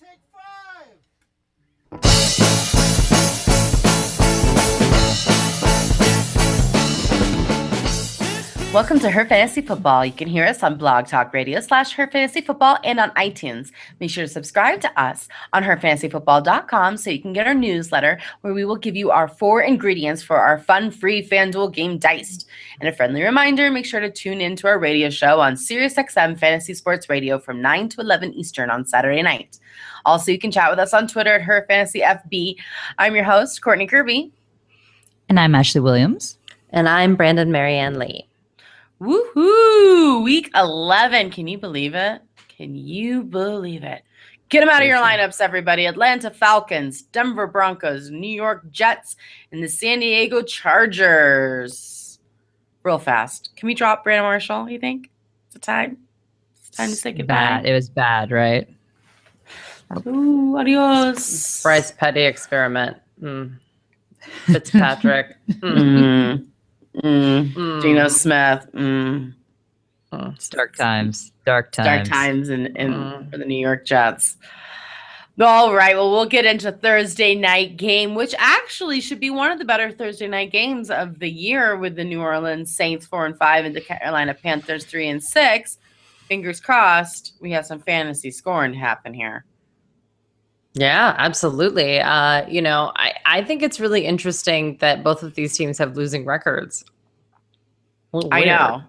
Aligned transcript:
take 0.00 0.20
five. 0.32 0.43
Welcome 8.74 8.98
to 9.00 9.10
Her 9.12 9.24
Fantasy 9.24 9.60
Football. 9.60 10.04
You 10.04 10.10
can 10.10 10.26
hear 10.26 10.44
us 10.44 10.64
on 10.64 10.76
Blog 10.76 11.06
Talk 11.06 11.32
Radio 11.32 11.60
slash 11.60 11.92
Her 11.92 12.08
Fantasy 12.08 12.40
Football 12.40 12.78
and 12.82 12.98
on 12.98 13.10
iTunes. 13.10 13.70
Make 14.00 14.10
sure 14.10 14.24
to 14.24 14.28
subscribe 14.28 14.80
to 14.80 15.00
us 15.00 15.28
on 15.52 15.62
herfantasyfootball.com 15.62 16.96
so 16.96 17.10
you 17.10 17.22
can 17.22 17.32
get 17.32 17.46
our 17.46 17.54
newsletter 17.54 18.18
where 18.40 18.52
we 18.52 18.64
will 18.64 18.74
give 18.74 18.96
you 18.96 19.12
our 19.12 19.28
four 19.28 19.62
ingredients 19.62 20.24
for 20.24 20.38
our 20.38 20.58
fun, 20.58 20.90
free 20.90 21.24
FanDuel 21.24 21.72
game 21.72 21.98
diced. 21.98 22.48
And 22.80 22.88
a 22.88 22.92
friendly 22.92 23.22
reminder, 23.22 23.70
make 23.70 23.86
sure 23.86 24.00
to 24.00 24.10
tune 24.10 24.40
in 24.40 24.56
to 24.56 24.66
our 24.66 24.80
radio 24.80 25.08
show 25.08 25.38
on 25.38 25.54
SiriusXM 25.54 26.36
Fantasy 26.36 26.74
Sports 26.74 27.08
Radio 27.08 27.38
from 27.38 27.62
9 27.62 27.90
to 27.90 28.00
11 28.00 28.34
Eastern 28.34 28.70
on 28.70 28.84
Saturday 28.84 29.22
night. 29.22 29.60
Also, 30.04 30.32
you 30.32 30.38
can 30.40 30.50
chat 30.50 30.68
with 30.68 30.80
us 30.80 30.92
on 30.92 31.06
Twitter 31.06 31.34
at 31.36 31.42
Her 31.42 31.64
Fantasy 31.68 32.00
FB. 32.00 32.56
I'm 32.98 33.14
your 33.14 33.22
host, 33.22 33.62
Courtney 33.62 33.86
Kirby. 33.86 34.32
And 35.28 35.38
I'm 35.38 35.54
Ashley 35.54 35.80
Williams. 35.80 36.38
And 36.70 36.88
I'm 36.88 37.14
Brandon 37.14 37.52
Marianne 37.52 38.00
Lee. 38.00 38.26
Woohoo! 39.00 40.22
Week 40.22 40.50
11. 40.54 41.30
Can 41.30 41.46
you 41.46 41.58
believe 41.58 41.94
it? 41.94 42.22
Can 42.48 42.74
you 42.74 43.22
believe 43.22 43.82
it? 43.82 44.02
Get 44.48 44.60
them 44.60 44.68
out 44.68 44.82
of 44.82 44.88
your 44.88 44.98
lineups, 44.98 45.40
everybody. 45.40 45.86
Atlanta 45.86 46.30
Falcons, 46.30 47.02
Denver 47.02 47.46
Broncos, 47.46 48.10
New 48.10 48.28
York 48.28 48.70
Jets, 48.70 49.16
and 49.50 49.62
the 49.62 49.68
San 49.68 50.00
Diego 50.00 50.42
Chargers. 50.42 52.20
Real 52.84 52.98
fast. 52.98 53.50
Can 53.56 53.66
we 53.66 53.74
drop 53.74 54.04
Brandon 54.04 54.24
Marshall, 54.24 54.68
you 54.68 54.78
think? 54.78 55.10
It's 55.48 55.56
a 55.56 55.58
time. 55.58 55.98
It's 56.58 56.76
time 56.76 56.90
to 56.90 56.94
say 56.94 57.12
goodbye. 57.12 57.34
Bad. 57.34 57.66
It 57.66 57.72
was 57.72 57.88
bad, 57.88 58.30
right? 58.30 58.68
Ooh, 60.06 60.56
adios. 60.56 61.62
Bryce 61.62 61.90
Petty 61.90 62.22
experiment. 62.22 62.98
Mm. 63.20 63.58
Fitzpatrick. 64.46 65.36
Mm. 65.48 66.46
Mm. 66.96 67.52
Mm. 67.54 67.82
Geno 67.82 68.08
Smith. 68.08 68.66
Mm. 68.74 69.34
It's 70.12 70.48
dark 70.48 70.76
times. 70.76 71.32
Dark 71.44 71.72
times. 71.72 71.86
dark 71.86 72.04
times 72.04 72.48
in, 72.48 72.66
in 72.76 72.92
Mm. 72.92 73.30
for 73.30 73.38
the 73.38 73.44
New 73.44 73.58
York 73.58 73.84
Jets. 73.84 74.36
All 75.40 75.74
right, 75.74 75.96
well, 75.96 76.12
we'll 76.12 76.26
get 76.26 76.44
into 76.44 76.70
Thursday 76.70 77.34
night 77.34 77.76
game, 77.76 78.14
which 78.14 78.32
actually 78.38 79.00
should 79.00 79.18
be 79.18 79.30
one 79.30 79.50
of 79.50 79.58
the 79.58 79.64
better 79.64 79.90
Thursday 79.90 80.28
night 80.28 80.52
games 80.52 80.88
of 80.90 81.18
the 81.18 81.28
year 81.28 81.76
with 81.76 81.96
the 81.96 82.04
New 82.04 82.20
Orleans 82.20 82.72
Saints 82.72 83.04
four 83.04 83.26
and 83.26 83.36
five 83.36 83.64
and 83.64 83.74
the 83.74 83.80
Carolina 83.80 84.32
Panthers 84.32 84.84
three 84.84 85.08
and 85.08 85.20
six. 85.22 85.78
Fingers 86.28 86.60
crossed, 86.60 87.32
we 87.40 87.50
have 87.50 87.66
some 87.66 87.80
fantasy 87.80 88.30
scoring 88.30 88.72
to 88.72 88.78
happen 88.78 89.12
here. 89.12 89.44
Yeah, 90.74 91.14
absolutely. 91.18 92.00
Uh, 92.00 92.46
you 92.48 92.62
know, 92.62 92.92
I, 92.94 93.13
I 93.26 93.42
think 93.42 93.62
it's 93.62 93.80
really 93.80 94.04
interesting 94.04 94.76
that 94.80 95.02
both 95.02 95.22
of 95.22 95.34
these 95.34 95.56
teams 95.56 95.78
have 95.78 95.96
losing 95.96 96.24
records. 96.24 96.84
I 98.30 98.44
know. 98.44 98.82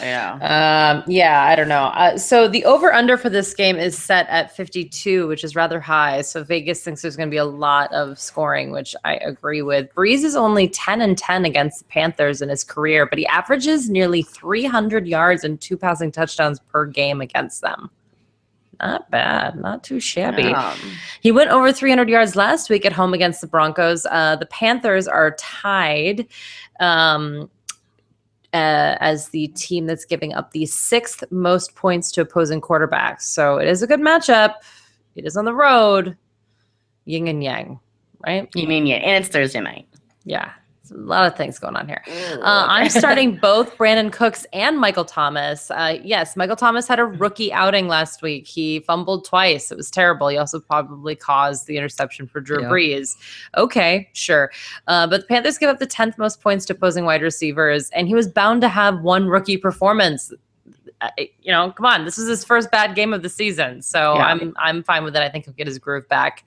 Yeah. 0.00 0.34
Um, 0.34 1.04
yeah, 1.06 1.44
I 1.44 1.54
don't 1.54 1.68
know. 1.68 1.84
Uh, 1.84 2.18
so 2.18 2.48
the 2.48 2.64
over 2.64 2.92
under 2.92 3.16
for 3.16 3.30
this 3.30 3.54
game 3.54 3.76
is 3.76 3.96
set 3.96 4.28
at 4.28 4.54
52, 4.54 5.26
which 5.28 5.44
is 5.44 5.54
rather 5.54 5.80
high. 5.80 6.22
So 6.22 6.42
Vegas 6.42 6.82
thinks 6.82 7.02
there's 7.02 7.16
going 7.16 7.28
to 7.28 7.30
be 7.30 7.38
a 7.38 7.44
lot 7.44 7.92
of 7.92 8.18
scoring, 8.18 8.72
which 8.72 8.94
I 9.04 9.14
agree 9.16 9.62
with. 9.62 9.92
Brees 9.94 10.24
is 10.24 10.36
only 10.36 10.68
10 10.68 11.00
and 11.00 11.16
10 11.16 11.44
against 11.44 11.80
the 11.80 11.84
Panthers 11.86 12.42
in 12.42 12.48
his 12.48 12.64
career, 12.64 13.06
but 13.06 13.18
he 13.18 13.26
averages 13.26 13.88
nearly 13.88 14.22
300 14.22 15.06
yards 15.06 15.44
and 15.44 15.60
two 15.60 15.76
passing 15.76 16.10
touchdowns 16.10 16.58
per 16.58 16.86
game 16.86 17.20
against 17.20 17.60
them. 17.62 17.90
Not 18.82 19.08
bad, 19.12 19.60
not 19.60 19.84
too 19.84 20.00
shabby. 20.00 20.52
He 21.20 21.30
went 21.30 21.50
over 21.50 21.72
300 21.72 22.08
yards 22.08 22.34
last 22.34 22.68
week 22.68 22.84
at 22.84 22.92
home 22.92 23.14
against 23.14 23.40
the 23.40 23.46
Broncos. 23.46 24.04
Uh, 24.06 24.34
the 24.34 24.46
Panthers 24.46 25.06
are 25.06 25.36
tied 25.38 26.26
um, 26.80 27.48
uh, 28.52 28.98
as 28.98 29.28
the 29.28 29.46
team 29.48 29.86
that's 29.86 30.04
giving 30.04 30.34
up 30.34 30.50
the 30.50 30.66
sixth 30.66 31.22
most 31.30 31.76
points 31.76 32.10
to 32.12 32.22
opposing 32.22 32.60
quarterbacks. 32.60 33.22
So 33.22 33.58
it 33.58 33.68
is 33.68 33.82
a 33.82 33.86
good 33.86 34.00
matchup. 34.00 34.54
It 35.14 35.26
is 35.26 35.36
on 35.36 35.44
the 35.44 35.54
road. 35.54 36.16
Yin 37.04 37.28
and 37.28 37.42
yang, 37.42 37.78
right? 38.26 38.48
you 38.54 38.66
mean 38.66 38.86
yeah, 38.86 38.96
and 38.96 39.24
it's 39.24 39.32
Thursday 39.32 39.60
night. 39.60 39.88
Yeah. 40.24 40.52
A 40.94 40.98
lot 40.98 41.26
of 41.26 41.36
things 41.36 41.58
going 41.58 41.74
on 41.74 41.88
here. 41.88 42.02
Uh, 42.08 42.66
I'm 42.68 42.90
starting 42.90 43.36
both 43.42 43.76
Brandin 43.78 44.12
Cooks 44.12 44.46
and 44.52 44.78
Michael 44.78 45.04
Thomas. 45.06 45.70
Uh, 45.70 45.98
yes, 46.02 46.36
Michael 46.36 46.56
Thomas 46.56 46.86
had 46.86 46.98
a 46.98 47.04
rookie 47.24 47.52
outing 47.52 47.88
last 47.88 48.20
week. 48.20 48.46
He 48.46 48.80
fumbled 48.80 49.24
twice. 49.24 49.70
It 49.72 49.76
was 49.76 49.90
terrible. 49.90 50.28
He 50.28 50.36
also 50.36 50.60
probably 50.60 51.14
caused 51.16 51.66
the 51.66 51.78
interception 51.78 52.26
for 52.26 52.40
Drew 52.40 52.62
Yeah. 52.62 52.68
Brees. 52.68 53.16
Okay, 53.56 54.10
sure. 54.12 54.50
Uh, 54.86 55.06
but 55.06 55.22
the 55.22 55.26
Panthers 55.26 55.56
give 55.58 55.70
up 55.70 55.78
the 55.78 55.86
10th 55.86 56.18
most 56.18 56.40
points 56.42 56.66
to 56.66 56.74
opposing 56.74 57.04
wide 57.04 57.22
receivers, 57.22 57.88
and 57.90 58.06
he 58.06 58.14
was 58.14 58.28
bound 58.28 58.60
to 58.60 58.68
have 58.68 59.00
one 59.00 59.26
rookie 59.28 59.56
performance. 59.56 60.32
Uh, 61.00 61.08
you 61.40 61.50
know, 61.50 61.72
come 61.72 61.84
on, 61.86 62.04
this 62.04 62.16
is 62.16 62.28
his 62.28 62.44
first 62.44 62.70
bad 62.70 62.94
game 62.94 63.12
of 63.12 63.22
the 63.22 63.28
season, 63.28 63.82
so 63.82 64.14
Yeah. 64.14 64.24
I'm 64.26 64.54
I'm 64.56 64.82
fine 64.84 65.02
with 65.02 65.16
it. 65.16 65.22
I 65.22 65.28
think 65.28 65.46
he'll 65.46 65.54
get 65.54 65.66
his 65.66 65.78
groove 65.78 66.08
back. 66.08 66.44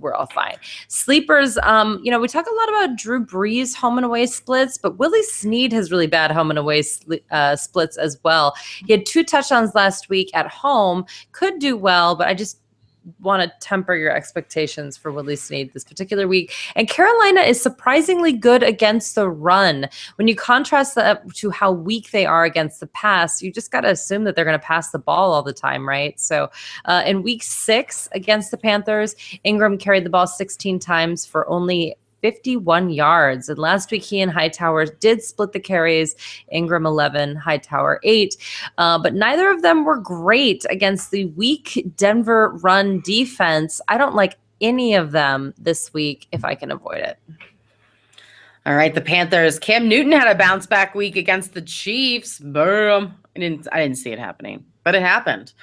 We're 0.00 0.14
all 0.14 0.26
fine. 0.26 0.56
Sleepers, 0.88 1.58
um, 1.62 2.00
you 2.02 2.10
know, 2.10 2.18
we 2.18 2.28
talk 2.28 2.46
a 2.46 2.54
lot 2.54 2.68
about 2.68 2.96
Drew 2.96 3.24
Brees 3.24 3.74
home 3.74 3.98
and 3.98 4.04
away 4.04 4.26
splits, 4.26 4.78
but 4.78 4.98
Willie 4.98 5.22
Snead 5.22 5.72
has 5.72 5.90
really 5.90 6.06
bad 6.06 6.30
home 6.30 6.50
and 6.50 6.58
away 6.58 6.82
uh, 7.30 7.56
splits 7.56 7.96
as 7.96 8.18
well. 8.24 8.54
He 8.86 8.92
had 8.92 9.06
two 9.06 9.24
touchdowns 9.24 9.74
last 9.74 10.08
week 10.08 10.30
at 10.34 10.46
home, 10.48 11.04
could 11.32 11.58
do 11.58 11.76
well, 11.76 12.16
but 12.16 12.28
I 12.28 12.34
just 12.34 12.58
want 13.20 13.42
to 13.42 13.66
temper 13.66 13.94
your 13.94 14.10
expectations 14.10 14.96
for 14.96 15.10
Willie 15.12 15.36
Snead 15.36 15.72
this 15.72 15.84
particular 15.84 16.28
week. 16.28 16.52
And 16.74 16.88
Carolina 16.88 17.40
is 17.40 17.60
surprisingly 17.60 18.32
good 18.32 18.62
against 18.62 19.14
the 19.14 19.28
run. 19.28 19.88
When 20.16 20.28
you 20.28 20.36
contrast 20.36 20.94
that 20.94 21.28
to 21.34 21.50
how 21.50 21.72
weak 21.72 22.10
they 22.10 22.26
are 22.26 22.44
against 22.44 22.80
the 22.80 22.86
pass, 22.88 23.42
you 23.42 23.52
just 23.52 23.70
got 23.70 23.82
to 23.82 23.90
assume 23.90 24.24
that 24.24 24.36
they're 24.36 24.44
going 24.44 24.58
to 24.58 24.64
pass 24.64 24.90
the 24.90 24.98
ball 24.98 25.32
all 25.32 25.42
the 25.42 25.52
time, 25.52 25.88
right? 25.88 26.18
So 26.18 26.50
uh, 26.84 27.02
in 27.06 27.22
week 27.22 27.42
six 27.42 28.08
against 28.12 28.50
the 28.50 28.58
Panthers, 28.58 29.14
Ingram 29.44 29.78
carried 29.78 30.04
the 30.04 30.10
ball 30.10 30.26
16 30.26 30.78
times 30.78 31.24
for 31.24 31.48
only 31.48 31.96
51 32.20 32.90
yards. 32.90 33.48
And 33.48 33.58
last 33.58 33.90
week, 33.90 34.02
he 34.02 34.20
and 34.20 34.30
Hightower 34.30 34.86
did 34.86 35.22
split 35.22 35.52
the 35.52 35.60
carries. 35.60 36.14
Ingram 36.52 36.86
11, 36.86 37.36
Hightower 37.36 38.00
8. 38.02 38.36
Uh, 38.78 38.98
but 38.98 39.14
neither 39.14 39.50
of 39.50 39.62
them 39.62 39.84
were 39.84 39.96
great 39.96 40.64
against 40.70 41.10
the 41.10 41.26
weak 41.26 41.86
Denver 41.96 42.50
run 42.62 43.00
defense. 43.00 43.80
I 43.88 43.98
don't 43.98 44.14
like 44.14 44.36
any 44.60 44.94
of 44.94 45.12
them 45.12 45.54
this 45.58 45.92
week 45.92 46.26
if 46.32 46.44
I 46.44 46.54
can 46.54 46.70
avoid 46.70 46.98
it. 46.98 47.18
All 48.66 48.74
right, 48.74 48.94
the 48.94 49.00
Panthers. 49.00 49.58
Cam 49.58 49.88
Newton 49.88 50.12
had 50.12 50.28
a 50.28 50.38
bounce 50.38 50.66
back 50.66 50.94
week 50.94 51.16
against 51.16 51.54
the 51.54 51.62
Chiefs. 51.62 52.38
Boom. 52.38 53.14
I 53.34 53.40
didn't 53.40 53.66
I 53.72 53.80
didn't 53.80 53.96
see 53.96 54.10
it 54.10 54.18
happening, 54.18 54.64
but 54.84 54.94
it 54.94 55.02
happened. 55.02 55.54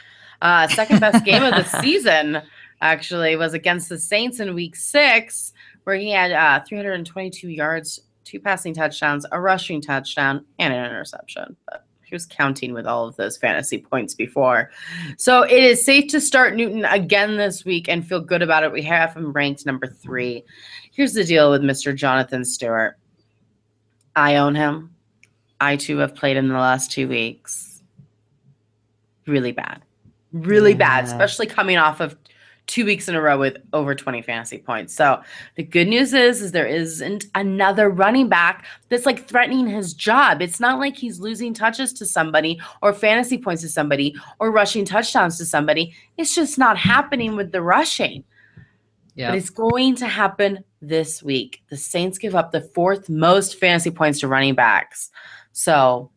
Uh, 0.42 0.68
second 0.68 1.00
best 1.00 1.24
game 1.24 1.44
of 1.44 1.54
the 1.54 1.64
season 1.82 2.42
actually 2.82 3.36
was 3.36 3.54
against 3.54 3.90
the 3.90 4.00
Saints 4.00 4.40
in 4.40 4.56
week 4.56 4.76
six, 4.76 5.54
where 5.88 5.96
he 5.96 6.12
had 6.12 6.34
uh, 6.34 6.62
322 6.68 7.48
yards, 7.48 8.02
two 8.26 8.42
passing 8.42 8.74
touchdowns, 8.74 9.26
a 9.32 9.40
rushing 9.40 9.82
touchdown, 9.82 10.44
and 10.60 10.74
an 10.74 10.86
interception. 10.86 11.56
But 11.66 11.86
he 12.04 12.14
was 12.14 12.26
counting 12.26 12.74
with 12.74 12.86
all 12.86 13.08
of 13.08 13.16
those 13.16 13.38
fantasy 13.38 13.78
points 13.78 14.14
before. 14.14 14.70
So 15.18 15.44
it 15.44 15.64
is 15.64 15.86
safe 15.86 16.12
to 16.12 16.20
start 16.20 16.58
Newton 16.58 16.84
again 16.84 17.38
this 17.38 17.64
week 17.64 17.88
and 17.88 18.06
feel 18.06 18.20
good 18.20 18.42
about 18.42 18.64
it. 18.64 18.74
We 18.74 18.82
have 18.82 19.14
him 19.14 19.32
ranked 19.32 19.66
number 19.66 19.88
three. 19.88 20.44
Here's 20.92 21.14
the 21.14 21.24
deal 21.24 21.52
with 21.52 21.62
Mr. 21.62 21.96
Jonathan 21.96 22.44
Stewart. 22.44 22.98
I 24.14 24.36
own 24.36 24.56
him. 24.56 24.94
I 25.62 25.78
too 25.78 26.00
have 26.00 26.16
played 26.16 26.36
in 26.36 26.50
the 26.50 26.56
last 26.56 26.92
two 26.92 27.08
weeks. 27.08 27.82
Really 29.26 29.54
bad. 29.54 29.84
Really 30.34 30.74
bad, 30.74 31.06
especially 31.06 31.46
coming 31.46 31.78
off 31.78 32.02
of 32.02 32.18
two 32.68 32.86
weeks 32.86 33.08
in 33.08 33.16
a 33.16 33.22
row 33.22 33.40
with 33.40 33.58
over 33.74 33.96
20 33.96 34.22
fantasy 34.22 34.58
points. 34.58 34.94
So 34.94 35.22
the 35.56 35.64
good 35.64 35.88
news 35.88 36.14
is, 36.14 36.42
is 36.42 36.52
there 36.52 36.68
isn't 36.68 37.26
another 37.34 37.90
running 37.90 38.28
back 38.28 38.66
that's 38.90 39.06
like 39.06 39.26
threatening 39.26 39.68
his 39.68 39.94
job. 39.94 40.42
It's 40.42 40.60
not 40.60 40.78
like 40.78 40.96
he's 40.96 41.20
losing 41.20 41.54
touches 41.54 41.94
to 41.94 42.06
somebody 42.06 42.60
or 42.82 42.94
fantasy 42.94 43.38
points 43.38 43.62
to 43.64 43.70
somebody 43.70 44.16
or 44.40 44.52
rushing 44.52 44.86
touchdowns 44.86 45.38
to 45.38 45.46
somebody. 45.46 45.96
It's 46.18 46.36
just 46.36 46.58
not 46.58 46.78
happening 46.78 47.36
with 47.36 47.52
the 47.52 47.62
rushing. 47.62 48.24
Yeah. 49.16 49.32
But 49.32 49.40
it's 49.40 49.50
going 49.50 49.96
to 49.96 50.08
happen 50.08 50.64
this 50.82 51.24
week. 51.24 51.64
The 51.70 51.78
Saints 51.78 52.18
give 52.18 52.36
up 52.36 52.52
the 52.52 52.62
fourth 52.62 53.10
most 53.10 53.60
fantasy 53.60 53.90
points 53.90 54.20
to 54.20 54.28
running 54.28 54.54
backs. 54.54 55.10
So 55.54 56.12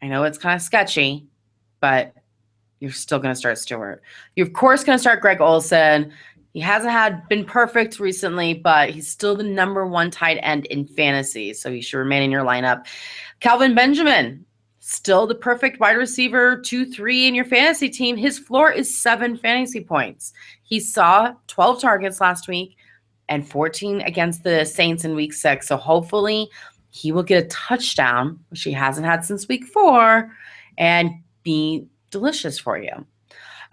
I 0.00 0.06
know 0.06 0.22
it's 0.22 0.38
kind 0.38 0.54
of 0.54 0.62
sketchy, 0.62 1.26
but 1.80 2.14
you're 2.80 2.90
still 2.90 3.18
going 3.18 3.32
to 3.32 3.38
start 3.38 3.58
Stewart. 3.58 4.02
You're 4.34 4.46
of 4.46 4.52
course 4.52 4.84
going 4.84 4.96
to 4.96 5.00
start 5.00 5.20
Greg 5.20 5.40
Olsen. 5.40 6.12
He 6.52 6.60
hasn't 6.60 6.92
had 6.92 7.28
been 7.28 7.44
perfect 7.44 8.00
recently, 8.00 8.54
but 8.54 8.90
he's 8.90 9.10
still 9.10 9.36
the 9.36 9.42
number 9.42 9.86
one 9.86 10.10
tight 10.10 10.38
end 10.42 10.64
in 10.66 10.86
fantasy, 10.86 11.52
so 11.52 11.70
he 11.70 11.82
should 11.82 11.98
remain 11.98 12.22
in 12.22 12.30
your 12.30 12.44
lineup. 12.44 12.86
Kelvin 13.40 13.74
Benjamin, 13.74 14.44
still 14.80 15.26
the 15.26 15.34
perfect 15.34 15.80
wide 15.80 15.96
receiver 15.96 16.58
two, 16.58 16.86
three 16.86 17.26
in 17.26 17.34
your 17.34 17.44
fantasy 17.44 17.90
team. 17.90 18.16
His 18.16 18.38
floor 18.38 18.72
is 18.72 18.96
seven 18.96 19.36
fantasy 19.36 19.82
points. 19.82 20.32
He 20.62 20.80
saw 20.80 21.34
12 21.48 21.80
targets 21.80 22.20
last 22.20 22.48
week 22.48 22.76
and 23.28 23.46
14 23.46 24.00
against 24.02 24.44
the 24.44 24.64
Saints 24.64 25.04
in 25.04 25.14
week 25.14 25.32
six. 25.32 25.68
So 25.68 25.76
hopefully 25.76 26.48
he 26.88 27.12
will 27.12 27.22
get 27.22 27.44
a 27.44 27.48
touchdown, 27.48 28.38
which 28.48 28.62
he 28.62 28.72
hasn't 28.72 29.06
had 29.06 29.24
since 29.24 29.48
week 29.48 29.64
four, 29.66 30.32
and 30.78 31.10
be 31.42 31.86
delicious 32.16 32.58
for 32.58 32.78
you. 32.78 33.06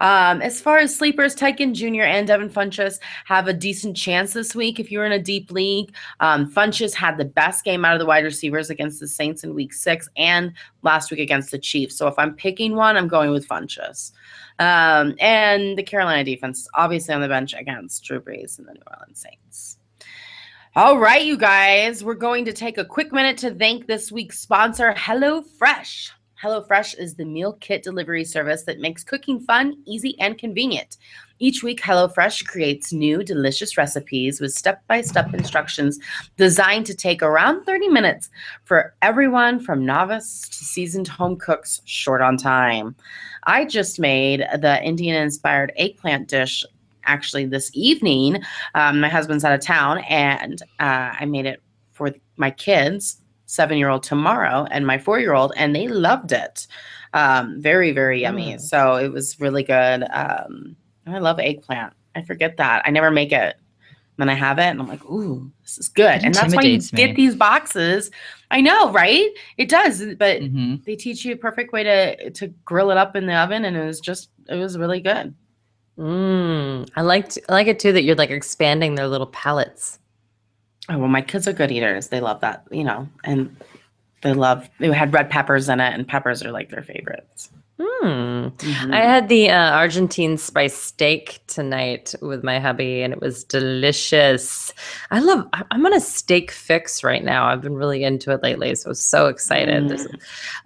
Um, 0.00 0.42
as 0.42 0.60
far 0.60 0.78
as 0.78 0.94
sleepers, 0.94 1.34
Ted 1.34 1.56
Ginn 1.56 1.72
Jr. 1.72 2.02
and 2.02 2.26
Devin 2.26 2.50
Funchess 2.50 2.98
have 3.24 3.48
a 3.48 3.52
decent 3.52 3.96
chance 3.96 4.32
this 4.32 4.54
week 4.54 4.78
if 4.78 4.90
you're 4.90 5.06
in 5.06 5.12
a 5.12 5.18
deep 5.18 5.50
league. 5.50 5.94
Um, 6.20 6.50
Funchess 6.50 6.92
had 6.94 7.16
the 7.16 7.24
best 7.24 7.64
game 7.64 7.84
out 7.84 7.94
of 7.94 8.00
the 8.00 8.06
wide 8.06 8.24
receivers 8.24 8.70
against 8.70 9.00
the 9.00 9.08
Saints 9.08 9.44
in 9.44 9.54
week 9.54 9.72
six 9.72 10.08
and 10.16 10.52
last 10.82 11.10
week 11.10 11.20
against 11.20 11.52
the 11.52 11.58
Chiefs. 11.58 11.96
So 11.96 12.06
if 12.08 12.18
I'm 12.18 12.34
picking 12.34 12.74
one, 12.74 12.96
I'm 12.96 13.08
going 13.08 13.30
with 13.30 13.48
Funchess. 13.48 14.12
Um, 14.58 15.14
and 15.20 15.78
the 15.78 15.82
Carolina 15.82 16.24
defense, 16.24 16.68
obviously 16.74 17.14
on 17.14 17.20
the 17.20 17.28
bench 17.28 17.54
against 17.54 18.04
Drew 18.04 18.20
Brees 18.20 18.58
and 18.58 18.68
the 18.68 18.74
New 18.74 18.82
Orleans 18.86 19.20
Saints. 19.20 19.78
All 20.76 20.98
right, 20.98 21.24
you 21.24 21.38
guys, 21.38 22.02
we're 22.02 22.14
going 22.14 22.44
to 22.46 22.52
take 22.52 22.78
a 22.78 22.84
quick 22.84 23.12
minute 23.12 23.38
to 23.38 23.54
thank 23.54 23.86
this 23.86 24.10
week's 24.10 24.40
sponsor, 24.40 24.92
HelloFresh. 24.92 26.10
HelloFresh 26.44 26.98
is 26.98 27.14
the 27.14 27.24
meal 27.24 27.54
kit 27.54 27.82
delivery 27.82 28.22
service 28.22 28.64
that 28.64 28.78
makes 28.78 29.02
cooking 29.02 29.40
fun, 29.40 29.82
easy, 29.86 30.14
and 30.20 30.36
convenient. 30.36 30.98
Each 31.38 31.62
week, 31.62 31.80
HelloFresh 31.80 32.44
creates 32.46 32.92
new, 32.92 33.24
delicious 33.24 33.78
recipes 33.78 34.42
with 34.42 34.52
step 34.52 34.82
by 34.86 35.00
step 35.00 35.32
instructions 35.32 35.98
designed 36.36 36.84
to 36.86 36.94
take 36.94 37.22
around 37.22 37.64
30 37.64 37.88
minutes 37.88 38.28
for 38.64 38.94
everyone 39.00 39.58
from 39.58 39.86
novice 39.86 40.46
to 40.50 40.64
seasoned 40.64 41.08
home 41.08 41.38
cooks 41.38 41.80
short 41.86 42.20
on 42.20 42.36
time. 42.36 42.94
I 43.44 43.64
just 43.64 43.98
made 43.98 44.44
the 44.58 44.82
Indian 44.84 45.16
inspired 45.22 45.72
eggplant 45.76 46.28
dish 46.28 46.62
actually 47.04 47.46
this 47.46 47.70
evening. 47.72 48.42
Um, 48.74 49.00
my 49.00 49.08
husband's 49.08 49.44
out 49.44 49.54
of 49.54 49.60
town 49.60 49.98
and 50.10 50.60
uh, 50.78 51.14
I 51.18 51.24
made 51.24 51.46
it 51.46 51.62
for 51.92 52.12
my 52.36 52.50
kids 52.50 53.22
seven 53.46 53.78
year 53.78 53.88
old 53.88 54.02
tomorrow 54.02 54.66
and 54.70 54.86
my 54.86 54.98
four 54.98 55.18
year 55.20 55.34
old, 55.34 55.52
and 55.56 55.74
they 55.74 55.88
loved 55.88 56.32
it. 56.32 56.66
Um, 57.12 57.60
very, 57.60 57.92
very 57.92 58.22
yummy. 58.22 58.54
Mm. 58.54 58.60
So 58.60 58.96
it 58.96 59.12
was 59.12 59.38
really 59.40 59.62
good. 59.62 60.04
Um, 60.10 60.74
I 61.06 61.18
love 61.18 61.38
eggplant. 61.38 61.92
I 62.16 62.22
forget 62.22 62.56
that. 62.56 62.82
I 62.84 62.90
never 62.90 63.10
make 63.10 63.32
it. 63.32 63.56
Then 64.16 64.28
I 64.28 64.34
have 64.34 64.58
it 64.58 64.66
and 64.66 64.80
I'm 64.80 64.86
like, 64.86 65.04
ooh, 65.06 65.50
this 65.62 65.76
is 65.76 65.88
good. 65.88 66.16
It 66.16 66.24
and 66.24 66.34
that's 66.34 66.54
why 66.54 66.62
you 66.62 66.78
me. 66.78 66.84
get 66.94 67.16
these 67.16 67.34
boxes. 67.34 68.12
I 68.52 68.60
know, 68.60 68.92
right? 68.92 69.28
It 69.56 69.68
does, 69.68 70.04
but 70.16 70.40
Mhm. 70.40 70.84
they 70.84 70.94
teach 70.94 71.24
you 71.24 71.34
a 71.34 71.36
perfect 71.36 71.72
way 71.72 71.82
to 71.82 72.30
to 72.30 72.46
grill 72.64 72.92
it 72.92 72.96
up 72.96 73.16
in 73.16 73.26
the 73.26 73.34
oven 73.34 73.64
and 73.64 73.76
it 73.76 73.84
was 73.84 73.98
just 73.98 74.30
it 74.48 74.54
was 74.54 74.78
really 74.78 75.00
good. 75.00 75.34
Mm, 75.98 76.88
I 76.96 77.02
liked 77.02 77.38
I 77.48 77.52
like 77.52 77.66
it 77.66 77.78
too 77.80 77.92
that 77.92 78.02
you're 78.02 78.14
like 78.16 78.30
expanding 78.30 78.94
their 78.94 79.08
little 79.08 79.26
palettes. 79.28 79.98
Oh 80.88 80.98
well, 80.98 81.08
my 81.08 81.22
kids 81.22 81.48
are 81.48 81.52
good 81.52 81.70
eaters. 81.70 82.08
They 82.08 82.20
love 82.20 82.40
that, 82.40 82.64
you 82.70 82.84
know, 82.84 83.08
and 83.24 83.56
they 84.22 84.34
love. 84.34 84.68
They 84.78 84.92
had 84.92 85.12
red 85.12 85.30
peppers 85.30 85.68
in 85.68 85.80
it, 85.80 85.94
and 85.94 86.06
peppers 86.06 86.42
are 86.42 86.52
like 86.52 86.70
their 86.70 86.82
favorites. 86.82 87.50
Hmm. 87.76 88.50
Mhm. 88.58 88.94
I 88.94 89.00
had 89.00 89.28
the 89.28 89.50
uh, 89.50 89.70
Argentine 89.72 90.36
spice 90.38 90.74
steak 90.76 91.40
tonight 91.48 92.14
with 92.22 92.44
my 92.44 92.60
hubby, 92.60 93.02
and 93.02 93.12
it 93.12 93.20
was 93.20 93.42
delicious. 93.42 94.72
I 95.10 95.18
love. 95.18 95.48
I'm 95.72 95.84
on 95.84 95.92
a 95.92 95.98
steak 96.00 96.52
fix 96.52 97.02
right 97.02 97.24
now. 97.24 97.46
I've 97.46 97.62
been 97.62 97.74
really 97.74 98.04
into 98.04 98.30
it 98.30 98.44
lately, 98.44 98.76
so 98.76 98.86
I 98.86 98.90
was 98.90 99.02
so 99.02 99.26
excited. 99.26 99.88
This- 99.88 100.06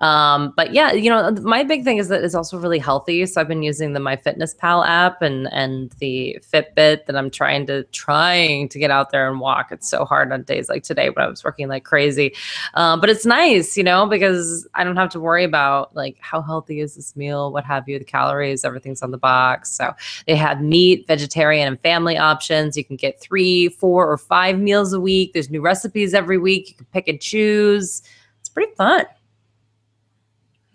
Um, 0.00 0.52
but 0.54 0.74
yeah, 0.74 0.92
you 0.92 1.08
know, 1.08 1.30
my 1.42 1.64
big 1.64 1.82
thing 1.82 1.96
is 1.96 2.08
that 2.08 2.22
it's 2.22 2.34
also 2.34 2.58
really 2.58 2.78
healthy. 2.78 3.24
So 3.24 3.40
I've 3.40 3.48
been 3.48 3.62
using 3.62 3.94
the 3.94 4.00
MyFitnessPal 4.00 4.86
app 4.86 5.22
and 5.22 5.48
and 5.50 5.90
the 6.00 6.38
Fitbit 6.52 7.06
that 7.06 7.16
I'm 7.16 7.30
trying 7.30 7.66
to 7.68 7.84
trying 7.84 8.68
to 8.68 8.78
get 8.78 8.90
out 8.90 9.12
there 9.12 9.30
and 9.30 9.40
walk. 9.40 9.72
It's 9.72 9.88
so 9.88 10.04
hard 10.04 10.30
on 10.30 10.42
days 10.42 10.68
like 10.68 10.82
today 10.82 11.08
when 11.08 11.24
I 11.24 11.28
was 11.28 11.42
working 11.42 11.68
like 11.68 11.84
crazy. 11.84 12.34
Um, 12.74 13.00
but 13.00 13.08
it's 13.08 13.24
nice, 13.24 13.78
you 13.78 13.82
know, 13.84 14.06
because 14.06 14.68
I 14.74 14.84
don't 14.84 14.96
have 14.96 15.08
to 15.10 15.20
worry 15.20 15.44
about 15.44 15.96
like 15.96 16.18
how 16.20 16.42
healthy 16.42 16.80
is 16.80 16.97
this 16.98 17.16
meal, 17.16 17.50
what 17.50 17.64
have 17.64 17.88
you, 17.88 17.98
the 17.98 18.04
calories, 18.04 18.64
everything's 18.64 19.00
on 19.00 19.10
the 19.10 19.18
box. 19.18 19.70
So 19.70 19.94
they 20.26 20.36
have 20.36 20.60
meat, 20.60 21.06
vegetarian, 21.06 21.66
and 21.66 21.80
family 21.80 22.18
options. 22.18 22.76
You 22.76 22.84
can 22.84 22.96
get 22.96 23.20
three, 23.20 23.70
four, 23.70 24.10
or 24.10 24.18
five 24.18 24.58
meals 24.58 24.92
a 24.92 25.00
week. 25.00 25.32
There's 25.32 25.48
new 25.48 25.62
recipes 25.62 26.12
every 26.12 26.36
week. 26.36 26.68
You 26.68 26.74
can 26.74 26.86
pick 26.92 27.08
and 27.08 27.20
choose. 27.20 28.02
It's 28.40 28.50
pretty 28.50 28.74
fun. 28.74 29.06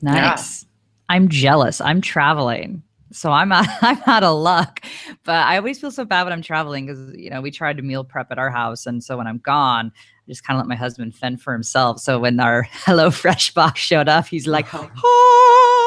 Nice. 0.02 0.66
I'm 1.10 1.30
jealous. 1.30 1.80
I'm 1.80 2.02
traveling. 2.02 2.82
So 3.14 3.32
I'm 3.32 3.52
out, 3.52 3.68
I'm 3.82 4.02
out 4.08 4.24
of 4.24 4.40
luck, 4.40 4.82
but 5.24 5.36
I 5.36 5.58
always 5.58 5.80
feel 5.80 5.92
so 5.92 6.04
bad 6.04 6.24
when 6.24 6.34
I'm 6.34 6.42
traveling 6.42 6.88
because 6.88 7.16
you 7.16 7.30
know 7.30 7.42
we 7.42 7.52
tried 7.52 7.78
to 7.78 7.84
meal 7.84 8.04
prep 8.04 8.32
at 8.32 8.40
our 8.40 8.50
house, 8.50 8.86
and 8.86 9.04
so 9.04 9.18
when 9.18 9.28
I'm 9.28 9.38
gone, 9.38 9.92
I 9.96 10.32
just 10.32 10.44
kind 10.44 10.58
of 10.58 10.62
let 10.62 10.68
my 10.68 10.76
husband 10.76 11.16
fend 11.16 11.42
for 11.42 11.54
himself. 11.54 12.00
So 12.00 12.20
when 12.20 12.40
our 12.40 12.64
Hello 12.72 13.12
Fresh 13.12 13.54
box 13.54 13.80
showed 13.80 14.10
up, 14.10 14.26
he's 14.26 14.48
like, 14.48 14.68
"Oh!" 14.74 15.83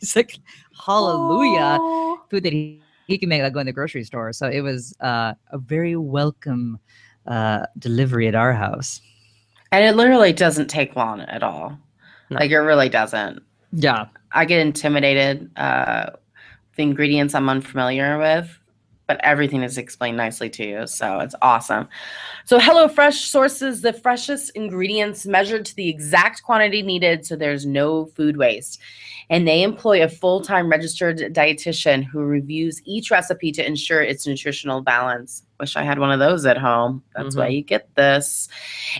He's 0.00 0.14
like, 0.16 0.38
"Hallelujah!" 0.84 1.78
Food 2.30 2.44
that 2.44 2.52
he, 2.52 2.80
he 3.06 3.18
can 3.18 3.28
make 3.28 3.42
like 3.42 3.52
go 3.52 3.60
in 3.60 3.66
the 3.66 3.72
grocery 3.72 4.04
store. 4.04 4.32
So 4.32 4.48
it 4.48 4.60
was 4.60 4.96
uh, 5.00 5.34
a 5.50 5.58
very 5.58 5.96
welcome 5.96 6.78
uh, 7.26 7.66
delivery 7.78 8.28
at 8.28 8.34
our 8.34 8.52
house. 8.52 9.00
and 9.72 9.84
it 9.84 9.96
literally 9.96 10.32
doesn't 10.32 10.68
take 10.68 10.96
long 10.96 11.20
at 11.22 11.42
all. 11.42 11.78
No. 12.30 12.38
Like 12.38 12.50
it 12.50 12.58
really 12.58 12.88
doesn't. 12.88 13.42
Yeah, 13.72 14.06
I 14.32 14.44
get 14.44 14.60
intimidated 14.60 15.50
uh, 15.56 16.10
with 16.70 16.82
ingredients 16.82 17.34
I'm 17.34 17.48
unfamiliar 17.48 18.18
with, 18.18 18.58
but 19.08 19.18
everything 19.24 19.62
is 19.62 19.78
explained 19.78 20.18
nicely 20.18 20.48
to 20.50 20.64
you. 20.64 20.86
So 20.86 21.18
it's 21.18 21.34
awesome. 21.42 21.88
So 22.44 22.60
HelloFresh 22.60 23.26
sources 23.26 23.80
the 23.80 23.92
freshest 23.92 24.50
ingredients 24.54 25.26
measured 25.26 25.64
to 25.64 25.74
the 25.74 25.88
exact 25.88 26.44
quantity 26.44 26.82
needed 26.82 27.26
so 27.26 27.34
there's 27.34 27.66
no 27.66 28.06
food 28.06 28.36
waste. 28.36 28.78
And 29.30 29.48
they 29.48 29.62
employ 29.62 30.04
a 30.04 30.08
full 30.08 30.42
time 30.42 30.70
registered 30.70 31.18
dietitian 31.18 32.04
who 32.04 32.20
reviews 32.20 32.80
each 32.84 33.10
recipe 33.10 33.50
to 33.52 33.66
ensure 33.66 34.02
its 34.02 34.26
nutritional 34.26 34.82
balance. 34.82 35.42
Wish 35.60 35.76
I 35.76 35.82
had 35.82 35.98
one 35.98 36.12
of 36.12 36.20
those 36.20 36.46
at 36.46 36.56
home. 36.56 37.02
That's 37.16 37.34
why 37.34 37.46
mm-hmm. 37.46 37.54
you 37.54 37.62
get 37.62 37.94
this. 37.96 38.48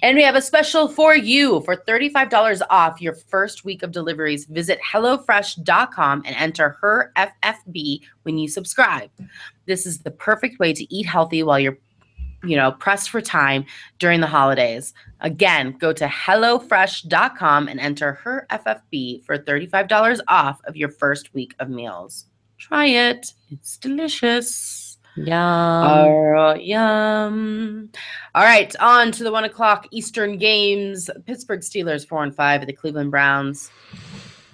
And 0.02 0.16
we 0.16 0.24
have 0.24 0.34
a 0.34 0.42
special 0.42 0.88
for 0.88 1.14
you 1.14 1.60
for 1.60 1.76
$35 1.76 2.62
off 2.68 3.00
your 3.00 3.14
first 3.14 3.64
week 3.64 3.82
of 3.82 3.92
deliveries. 3.92 4.44
Visit 4.46 4.80
HelloFresh.com 4.92 6.22
and 6.24 6.36
enter 6.36 6.76
her 6.80 7.12
FFB 7.16 8.00
when 8.22 8.38
you 8.38 8.48
subscribe. 8.48 9.10
This 9.66 9.86
is 9.86 10.00
the 10.00 10.10
perfect 10.10 10.58
way 10.58 10.72
to 10.72 10.94
eat 10.94 11.06
healthy 11.06 11.42
while 11.42 11.60
you're 11.60 11.78
you 12.44 12.56
know, 12.56 12.72
pressed 12.72 13.10
for 13.10 13.20
time 13.20 13.64
during 13.98 14.20
the 14.20 14.26
holidays. 14.26 14.94
Again, 15.20 15.72
go 15.78 15.92
to 15.92 16.06
HelloFresh.com 16.06 17.68
and 17.68 17.80
enter 17.80 18.12
her 18.12 18.46
FFB 18.50 19.24
for 19.24 19.38
$35 19.38 20.20
off 20.28 20.60
of 20.64 20.76
your 20.76 20.88
first 20.88 21.34
week 21.34 21.54
of 21.58 21.68
meals. 21.68 22.26
Try 22.58 22.86
it. 22.86 23.32
It's 23.50 23.76
delicious. 23.76 24.87
Yum. 25.26 25.36
Oh, 25.36 26.54
yum. 26.54 27.90
All 28.34 28.44
right, 28.44 28.74
on 28.80 29.12
to 29.12 29.24
the 29.24 29.32
one 29.32 29.44
o'clock 29.44 29.86
Eastern 29.90 30.38
games. 30.38 31.10
Pittsburgh 31.26 31.60
Steelers 31.60 32.06
four 32.06 32.22
and 32.22 32.34
five 32.34 32.60
at 32.60 32.66
the 32.66 32.72
Cleveland 32.72 33.10
Browns. 33.10 33.70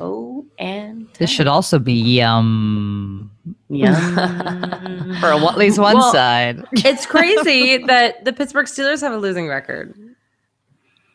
Oh, 0.00 0.44
and 0.58 1.06
this 1.18 1.30
should 1.30 1.46
also 1.46 1.78
be 1.78 1.92
yum 1.92 3.30
yum 3.68 4.14
for 5.20 5.26
at 5.32 5.56
least 5.58 5.78
one 5.78 5.96
Well, 5.96 6.12
side. 6.12 6.64
it's 6.72 7.06
crazy 7.06 7.78
that 7.86 8.24
the 8.24 8.32
Pittsburgh 8.32 8.66
Steelers 8.66 9.00
have 9.02 9.12
a 9.12 9.18
losing 9.18 9.46
record. 9.46 9.94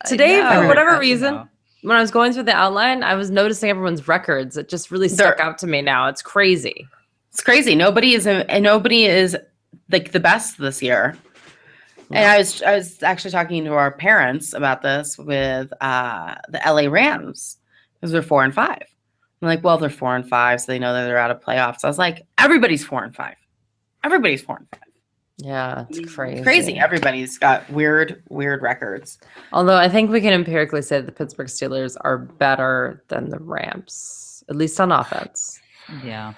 Today, 0.06 0.40
for 0.42 0.66
whatever 0.68 0.98
reason, 0.98 1.34
know. 1.36 1.48
when 1.82 1.98
I 1.98 2.00
was 2.00 2.10
going 2.10 2.32
through 2.32 2.44
the 2.44 2.56
outline, 2.56 3.04
I 3.04 3.16
was 3.16 3.30
noticing 3.30 3.70
everyone's 3.70 4.08
records. 4.08 4.56
It 4.56 4.70
just 4.70 4.92
really 4.92 5.10
stuck 5.10 5.38
They're- 5.38 5.46
out 5.46 5.58
to 5.58 5.68
me 5.68 5.82
now. 5.82 6.08
It's 6.08 6.22
crazy. 6.22 6.88
It's 7.32 7.42
crazy. 7.42 7.76
Nobody 7.76 8.14
is 8.14 8.28
and 8.28 8.64
nobody 8.64 9.06
is 9.06 9.38
like 9.92 10.12
the 10.12 10.20
best 10.20 10.58
this 10.58 10.82
year. 10.82 11.18
And 12.12 12.26
I 12.26 12.38
was 12.40 12.62
I 12.64 12.76
was 12.76 13.04
actually 13.04 13.32
talking 13.32 13.64
to 13.66 13.74
our 13.74 13.92
parents 13.92 14.54
about 14.54 14.82
this 14.82 15.18
with 15.18 15.72
uh 15.82 16.36
the 16.50 16.60
LA 16.66 16.90
Rams 16.90 17.58
because 17.96 18.12
they're 18.12 18.22
four 18.22 18.44
and 18.44 18.54
five. 18.54 18.84
I'm 19.42 19.48
like, 19.48 19.64
well, 19.64 19.78
they're 19.78 19.90
four 19.90 20.16
and 20.16 20.28
five, 20.28 20.60
so 20.60 20.72
they 20.72 20.80
know 20.80 20.94
that 20.94 21.06
they're 21.06 21.18
out 21.18 21.32
of 21.32 21.40
playoffs. 21.40 21.86
I 21.86 21.88
was 21.88 21.98
like, 21.98 22.26
everybody's 22.38 22.84
four 22.84 23.04
and 23.04 23.16
five. 23.16 23.36
Everybody's 24.04 24.42
four 24.42 24.58
and 24.58 24.68
five. 24.72 24.82
Yeah, 25.38 25.86
it's 25.90 26.14
crazy. 26.14 26.38
It's 26.40 26.44
crazy. 26.44 26.78
Everybody's 26.78 27.38
got 27.38 27.70
weird, 27.70 28.22
weird 28.28 28.62
records. 28.62 29.20
Although 29.54 29.78
I 29.78 29.88
think 29.88 30.12
we 30.12 30.20
can 30.20 30.34
empirically 30.34 30.82
say 30.82 30.98
that 30.98 31.06
the 31.06 31.14
Pittsburgh 31.14 31.48
Steelers 31.48 31.96
are 32.02 32.18
better 32.18 33.04
than 33.08 33.30
the 33.30 33.40
Rams, 33.40 34.44
at 34.50 34.58
least 34.58 34.80
on 34.82 34.92
offense. 34.92 35.62
Yeah. 36.04 36.34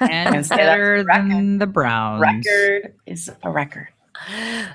And 0.00 0.34
And 0.34 0.48
better 0.48 1.04
than 1.04 1.58
the 1.58 1.66
Browns. 1.66 2.20
Record 2.20 2.94
is 3.06 3.30
a 3.42 3.50
record. 3.50 3.88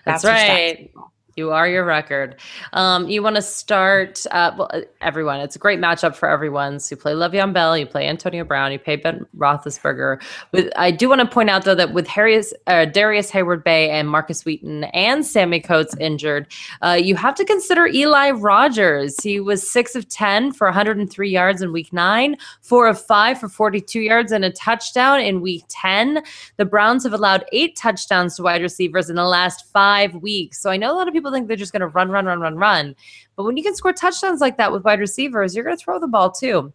That's 0.06 0.24
stats, 0.24 0.30
right. 0.30 0.92
You 1.38 1.52
are 1.52 1.68
your 1.68 1.84
record. 1.84 2.38
Um, 2.72 3.10
you 3.10 3.22
want 3.22 3.36
to 3.36 3.42
start, 3.42 4.26
uh, 4.32 4.56
well, 4.58 4.70
uh, 4.74 4.82
everyone. 5.02 5.42
It's 5.42 5.58
a 5.58 5.60
great 5.60 5.80
matchup 5.80 6.16
for 6.16 6.30
everyone. 6.30 6.80
So 6.80 6.96
you 6.96 7.02
play 7.02 7.12
Le'Veon 7.12 7.52
Bell, 7.52 7.78
you 7.78 7.86
play 7.86 8.08
Antonio 8.08 8.46
Brown, 8.46 8.72
you 8.72 8.80
play 8.80 8.96
Ben 8.96 9.26
Roethlisberger. 9.38 10.24
With 10.54 10.72
I 10.78 10.92
do 10.92 11.10
want 11.10 11.20
to 11.20 11.28
point 11.28 11.50
out 11.50 11.66
though 11.66 11.76
that 11.76 11.92
with 11.92 12.08
uh, 12.08 12.86
Darrius 12.86 13.32
Heyward-Bey 13.32 13.90
and 13.90 14.08
Markus 14.08 14.46
Wheaton 14.46 14.86
and 14.86 15.26
Sammy 15.26 15.60
Coates 15.60 15.94
injured, 16.00 16.48
uh, 16.82 16.98
you 17.02 17.18
have 17.18 17.36
to 17.36 17.44
consider 17.44 17.86
Eli 17.86 18.32
Rogers. 18.32 19.22
He 19.22 19.42
was 19.42 19.70
six 19.70 19.94
of 19.94 20.08
ten 20.08 20.54
for 20.54 20.68
103 20.68 21.30
yards 21.30 21.62
in 21.62 21.74
Week 21.74 21.92
Nine, 21.92 22.38
four 22.62 22.88
of 22.88 23.02
five 23.02 23.42
for 23.42 23.50
42 23.50 24.00
yards 24.00 24.32
and 24.32 24.46
a 24.46 24.52
touchdown 24.52 25.20
in 25.20 25.42
Week 25.42 25.66
10. 25.68 26.24
The 26.56 26.64
Browns 26.64 27.04
have 27.04 27.12
allowed 27.12 27.44
eight 27.52 27.76
touchdowns 27.76 28.38
to 28.38 28.44
wide 28.44 28.62
receivers 28.62 29.10
in 29.10 29.18
the 29.18 29.26
last 29.26 29.66
five 29.74 30.16
weeks. 30.16 30.62
So 30.62 30.70
I 30.70 30.78
know 30.78 30.94
a 30.94 30.96
lot 30.96 31.10
of 31.10 31.14
people 31.14 31.25
think 31.32 31.48
they're 31.48 31.58
just 31.58 31.72
going 31.72 31.82
to 31.82 31.88
run, 31.88 32.10
run, 32.10 32.26
run, 32.26 32.40
run, 32.40 32.56
run. 32.56 32.96
But 33.36 33.44
when 33.44 33.58
you 33.58 33.64
can 33.64 33.76
score 33.76 33.94
touchdowns 33.94 34.42
like 34.42 34.58
that 34.58 34.72
with 34.72 34.84
wide 34.84 35.00
receivers, 35.00 35.56
you're 35.56 35.64
going 35.64 35.78
to 35.78 35.84
throw 35.84 36.00
the 36.00 36.08
ball 36.08 36.32
too. 36.32 36.74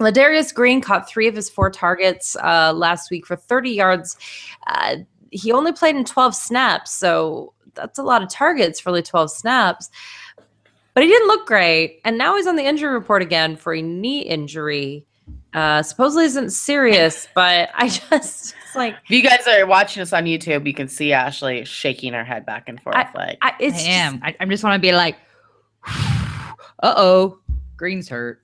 Ladarius 0.00 0.52
Green 0.52 0.80
caught 0.80 1.08
three 1.08 1.28
of 1.28 1.36
his 1.36 1.48
four 1.48 1.70
targets 1.70 2.36
uh, 2.36 2.72
last 2.74 3.10
week 3.10 3.26
for 3.26 3.36
30 3.36 3.70
yards. 3.70 4.16
Uh, 4.66 4.96
he 5.30 5.52
only 5.52 5.72
played 5.72 5.96
in 5.96 6.04
12 6.04 6.34
snaps, 6.34 6.92
so 6.92 7.52
that's 7.74 7.98
a 7.98 8.02
lot 8.02 8.22
of 8.22 8.28
targets 8.28 8.80
for 8.80 8.90
only 8.90 9.02
12 9.02 9.30
snaps. 9.30 9.90
But 10.94 11.02
he 11.02 11.08
didn't 11.08 11.28
look 11.28 11.46
great, 11.46 12.00
and 12.04 12.16
now 12.16 12.36
he's 12.36 12.46
on 12.46 12.56
the 12.56 12.64
injury 12.64 12.92
report 12.92 13.22
again 13.22 13.56
for 13.56 13.74
a 13.74 13.82
knee 13.82 14.20
injury. 14.20 15.06
Uh, 15.52 15.82
supposedly 15.82 16.24
isn't 16.24 16.50
serious, 16.50 17.28
but 17.34 17.70
I 17.74 17.88
just 18.10 18.54
it's 18.74 18.76
like 18.76 18.94
If 19.04 19.10
you 19.10 19.22
guys 19.22 19.46
are 19.46 19.66
watching 19.66 20.02
us 20.02 20.12
on 20.12 20.24
YouTube, 20.24 20.66
you 20.66 20.74
can 20.74 20.88
see 20.88 21.12
Ashley 21.12 21.64
shaking 21.64 22.12
her 22.12 22.24
head 22.24 22.44
back 22.44 22.68
and 22.68 22.80
forth. 22.82 22.96
like, 23.14 23.38
I, 23.42 23.52
it's 23.60 23.74
I 23.74 23.78
just- 23.78 23.88
am. 23.88 24.20
I, 24.22 24.36
I 24.40 24.44
just 24.46 24.64
want 24.64 24.74
to 24.74 24.86
be 24.86 24.92
like, 24.92 25.16
uh 25.86 26.94
oh, 26.96 27.38
Green's 27.76 28.08
hurt. 28.08 28.42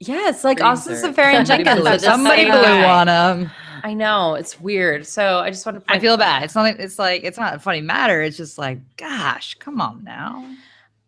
yes, 0.00 0.44
like 0.44 0.58
Green's 0.58 0.80
Austin 0.80 0.94
hurt. 0.94 1.04
Seferian 1.16 1.46
Somebody 1.46 1.64
Jenkins. 1.64 1.80
blew- 1.80 1.98
Somebody 1.98 2.42
same 2.42 2.50
blew 2.52 2.62
guy. 2.62 2.84
on 3.00 3.08
him. 3.40 3.50
I 3.84 3.94
know 3.94 4.34
it's 4.34 4.60
weird. 4.60 5.06
So 5.06 5.38
I 5.38 5.50
just 5.50 5.64
want 5.64 5.84
to. 5.86 5.92
I 5.92 5.98
feel 6.00 6.16
bad. 6.16 6.42
It's 6.42 6.54
not. 6.54 6.62
like- 6.62 6.78
It's 6.80 6.98
like 6.98 7.22
it's 7.24 7.38
not 7.38 7.54
a 7.54 7.58
funny 7.58 7.80
matter. 7.80 8.20
It's 8.22 8.36
just 8.36 8.58
like, 8.58 8.78
gosh, 8.96 9.54
come 9.54 9.80
on 9.80 10.02
now. 10.04 10.44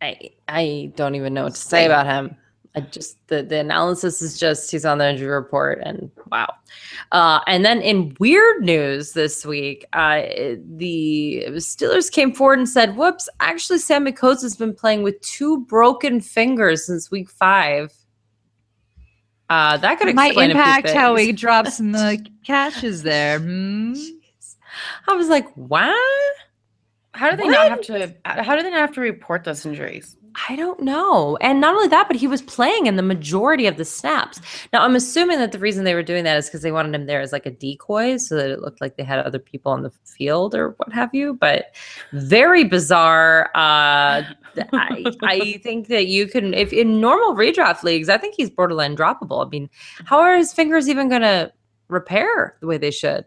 I 0.00 0.30
I 0.48 0.92
don't 0.96 1.14
even 1.16 1.34
know 1.34 1.44
what 1.44 1.54
to 1.54 1.60
say 1.60 1.84
about 1.86 2.06
him. 2.06 2.36
I 2.76 2.80
just 2.80 3.26
the 3.26 3.42
the 3.42 3.58
analysis 3.58 4.22
is 4.22 4.38
just 4.38 4.70
he's 4.70 4.84
on 4.84 4.98
the 4.98 5.10
injury 5.10 5.26
report 5.26 5.80
and 5.82 6.10
wow. 6.30 6.54
Uh, 7.10 7.40
and 7.48 7.64
then 7.64 7.80
in 7.82 8.16
weird 8.20 8.62
news 8.62 9.12
this 9.12 9.44
week, 9.44 9.84
uh, 9.92 10.22
the 10.76 11.46
Steelers 11.56 12.10
came 12.12 12.32
forward 12.32 12.60
and 12.60 12.68
said, 12.68 12.96
"Whoops! 12.96 13.28
Actually, 13.40 13.80
Sammy 13.80 14.12
Coates 14.12 14.42
has 14.42 14.54
been 14.54 14.72
playing 14.72 15.02
with 15.02 15.20
two 15.20 15.60
broken 15.64 16.20
fingers 16.20 16.86
since 16.86 17.10
week 17.10 17.28
five. 17.28 17.92
Uh, 19.48 19.76
that 19.78 19.98
could 19.98 20.14
Might 20.14 20.28
explain 20.28 20.52
a 20.52 20.54
few 20.54 20.60
impact 20.60 20.90
how 20.90 21.16
he 21.16 21.26
things. 21.26 21.40
drops 21.40 21.76
some 21.78 21.90
the 21.90 22.24
caches 22.44 23.02
there. 23.02 23.40
Hmm? 23.40 23.94
I 25.08 25.14
was 25.14 25.28
like, 25.28 25.52
"What? 25.54 25.96
how 27.12 27.30
do 27.30 27.36
they 27.36 27.48
not 27.48 27.68
have 27.70 27.80
to? 27.82 28.14
How 28.24 28.56
do 28.56 28.62
they 28.62 28.70
not 28.70 28.80
have 28.80 28.92
to 28.92 29.00
report 29.00 29.42
those 29.42 29.66
injuries? 29.66 30.16
I 30.48 30.54
don't 30.56 30.80
know. 30.80 31.36
And 31.40 31.60
not 31.60 31.74
only 31.74 31.88
that, 31.88 32.06
but 32.08 32.16
he 32.16 32.26
was 32.26 32.42
playing 32.42 32.86
in 32.86 32.96
the 32.96 33.02
majority 33.02 33.66
of 33.66 33.76
the 33.76 33.84
snaps. 33.84 34.40
Now, 34.72 34.84
I'm 34.84 34.94
assuming 34.94 35.38
that 35.38 35.52
the 35.52 35.58
reason 35.58 35.84
they 35.84 35.94
were 35.94 36.02
doing 36.02 36.24
that 36.24 36.36
is 36.38 36.46
because 36.46 36.62
they 36.62 36.72
wanted 36.72 36.94
him 36.94 37.06
there 37.06 37.20
as 37.20 37.32
like 37.32 37.46
a 37.46 37.50
decoy 37.50 38.16
so 38.16 38.36
that 38.36 38.50
it 38.50 38.60
looked 38.60 38.80
like 38.80 38.96
they 38.96 39.02
had 39.02 39.18
other 39.18 39.38
people 39.38 39.72
on 39.72 39.82
the 39.82 39.90
field 40.04 40.54
or 40.54 40.70
what 40.78 40.92
have 40.92 41.12
you. 41.14 41.34
But 41.34 41.74
very 42.12 42.64
bizarre. 42.64 43.46
Uh, 43.54 44.22
I, 44.72 45.04
I 45.22 45.60
think 45.62 45.88
that 45.88 46.06
you 46.06 46.26
can, 46.28 46.54
if 46.54 46.72
in 46.72 47.00
normal 47.00 47.34
redraft 47.34 47.82
leagues, 47.82 48.08
I 48.08 48.16
think 48.18 48.34
he's 48.36 48.50
borderline 48.50 48.96
droppable. 48.96 49.44
I 49.44 49.48
mean, 49.48 49.68
how 50.04 50.18
are 50.20 50.36
his 50.36 50.52
fingers 50.52 50.88
even 50.88 51.08
going 51.08 51.22
to 51.22 51.52
repair 51.88 52.56
the 52.60 52.66
way 52.66 52.78
they 52.78 52.90
should? 52.92 53.24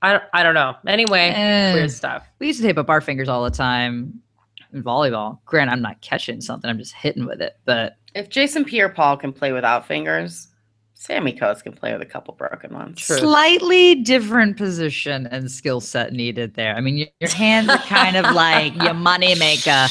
I 0.00 0.12
don't, 0.12 0.24
I 0.32 0.42
don't 0.44 0.54
know. 0.54 0.76
Anyway, 0.86 1.32
Eh, 1.34 1.74
weird 1.74 1.90
stuff. 1.90 2.24
we 2.38 2.46
used 2.46 2.60
to 2.60 2.66
tape 2.66 2.78
up 2.78 2.88
our 2.88 3.00
fingers 3.00 3.28
all 3.28 3.42
the 3.44 3.50
time 3.50 4.22
in 4.72 4.82
volleyball. 4.82 5.38
Grant, 5.44 5.70
I'm 5.70 5.82
not 5.82 6.00
catching 6.00 6.40
something. 6.40 6.68
I'm 6.68 6.78
just 6.78 6.94
hitting 6.94 7.26
with 7.26 7.40
it. 7.40 7.58
But 7.64 7.96
If 8.14 8.28
Jason 8.28 8.64
Pierre-Paul 8.64 9.16
can 9.18 9.32
play 9.32 9.52
without 9.52 9.86
fingers, 9.86 10.48
Sammy 10.94 11.32
Coates 11.32 11.62
can 11.62 11.72
play 11.74 11.92
with 11.92 12.02
a 12.02 12.06
couple 12.06 12.34
broken 12.34 12.74
ones. 12.74 13.00
True. 13.00 13.18
slightly 13.18 13.94
different 13.94 14.56
position 14.56 15.28
and 15.28 15.48
skill 15.50 15.80
set 15.80 16.12
needed 16.12 16.54
there. 16.54 16.74
I 16.74 16.80
mean, 16.80 16.96
your, 16.96 17.06
your 17.20 17.30
hands 17.30 17.68
are 17.68 17.78
kind 17.78 18.16
of 18.16 18.34
like 18.34 18.74
your 18.82 18.94
money 18.94 19.34
maker 19.36 19.86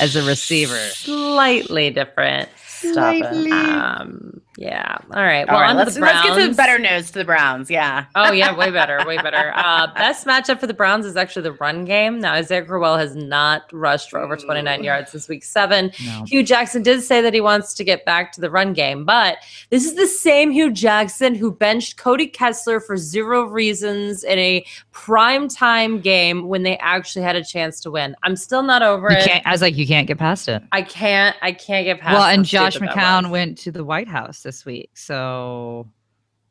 as 0.00 0.16
a 0.16 0.22
receiver. 0.26 0.76
Slightly 0.90 1.90
different. 1.90 2.48
Stop 2.56 2.92
Slightly. 2.92 3.46
it. 3.50 3.52
Um, 3.52 4.40
yeah. 4.60 4.98
All 5.14 5.22
right. 5.22 5.48
Well, 5.48 5.58
right, 5.58 5.70
on 5.70 5.76
let's, 5.78 5.94
the 5.94 6.02
let's 6.02 6.22
get 6.22 6.48
to 6.48 6.54
better 6.54 6.78
news 6.78 7.10
to 7.12 7.18
the 7.18 7.24
Browns. 7.24 7.70
Yeah. 7.70 8.04
Oh 8.14 8.30
yeah, 8.30 8.54
way 8.54 8.70
better, 8.70 9.02
way 9.06 9.16
better. 9.16 9.54
Uh, 9.70 9.92
best 9.94 10.26
matchup 10.26 10.58
for 10.58 10.66
the 10.66 10.74
Browns 10.74 11.06
is 11.06 11.16
actually 11.16 11.42
the 11.42 11.52
run 11.52 11.84
game. 11.84 12.18
Now 12.18 12.34
Isaiah 12.34 12.64
Crowell 12.64 12.96
has 12.96 13.14
not 13.14 13.62
rushed 13.72 14.10
for 14.10 14.18
over 14.18 14.36
29 14.36 14.82
yards 14.82 15.12
this 15.12 15.28
week 15.28 15.44
seven. 15.44 15.92
No. 16.04 16.24
Hue 16.26 16.42
Jackson 16.42 16.82
did 16.82 17.02
say 17.02 17.20
that 17.20 17.32
he 17.34 17.40
wants 17.40 17.74
to 17.74 17.84
get 17.84 18.04
back 18.04 18.32
to 18.32 18.40
the 18.40 18.50
run 18.50 18.72
game, 18.72 19.04
but 19.04 19.38
this 19.70 19.84
is 19.84 19.94
the 19.94 20.06
same 20.06 20.50
Hue 20.50 20.72
Jackson 20.72 21.34
who 21.34 21.52
benched 21.52 21.98
Cody 21.98 22.26
Kessler 22.26 22.80
for 22.80 22.96
zero 22.96 23.44
reasons 23.44 24.24
in 24.24 24.38
a 24.38 24.64
prime 24.92 25.48
time 25.48 26.00
game 26.00 26.48
when 26.48 26.62
they 26.62 26.76
actually 26.78 27.22
had 27.22 27.36
a 27.36 27.44
chance 27.44 27.80
to 27.80 27.90
win. 27.90 28.16
I'm 28.22 28.36
still 28.36 28.62
not 28.62 28.82
over 28.82 29.10
You 29.10 29.18
it. 29.18 29.24
can't, 29.24 29.46
I 29.46 29.52
was 29.52 29.62
like, 29.62 29.76
you 29.76 29.86
can't 29.86 30.06
get 30.06 30.18
past 30.18 30.48
it. 30.48 30.62
I 30.72 30.82
can't. 30.82 31.36
I 31.42 31.52
can't 31.52 31.84
get 31.84 32.00
past. 32.00 32.14
Well, 32.14 32.24
and 32.24 32.44
Josh 32.44 32.76
McCown 32.78 33.30
went 33.30 33.56
to 33.58 33.70
the 33.70 33.84
White 33.84 34.08
House 34.08 34.44
this 34.50 34.64
week. 34.66 34.90
So 34.94 35.86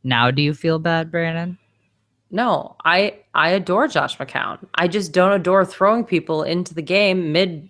now 0.06 0.32
do 0.32 0.42
you 0.42 0.54
feel 0.54 0.80
bad, 0.80 1.12
Brandon? 1.12 1.58
No, 2.32 2.76
I 2.86 3.18
I 3.34 3.50
adore 3.50 3.88
Josh 3.90 4.18
McCown. 4.18 4.66
I 4.76 4.88
just 4.88 5.12
don't 5.12 5.34
adore 5.34 5.66
throwing 5.66 6.06
people 6.06 6.44
into 6.44 6.74
the 6.74 6.82
game 6.82 7.34
mid 7.34 7.70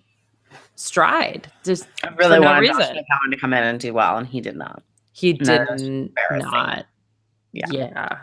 stride. 0.76 1.50
Just 1.64 1.88
I 2.04 2.08
really 2.10 2.36
For 2.36 2.40
no 2.40 2.46
wanted 2.46 2.66
Josh 2.68 2.76
reason. 2.78 2.96
McCown 2.96 3.30
to 3.32 3.36
come 3.36 3.52
in 3.54 3.64
and 3.64 3.80
do 3.80 3.92
well, 3.92 4.18
and 4.18 4.26
he 4.26 4.40
did 4.40 4.56
not. 4.56 4.82
he 5.12 5.32
did 5.32 5.46
that's 5.46 5.82
n- 5.82 6.12
embarrassing. 6.30 6.50
not. 6.52 6.86
Yeah. 7.52 7.66
Yeah. 7.70 8.18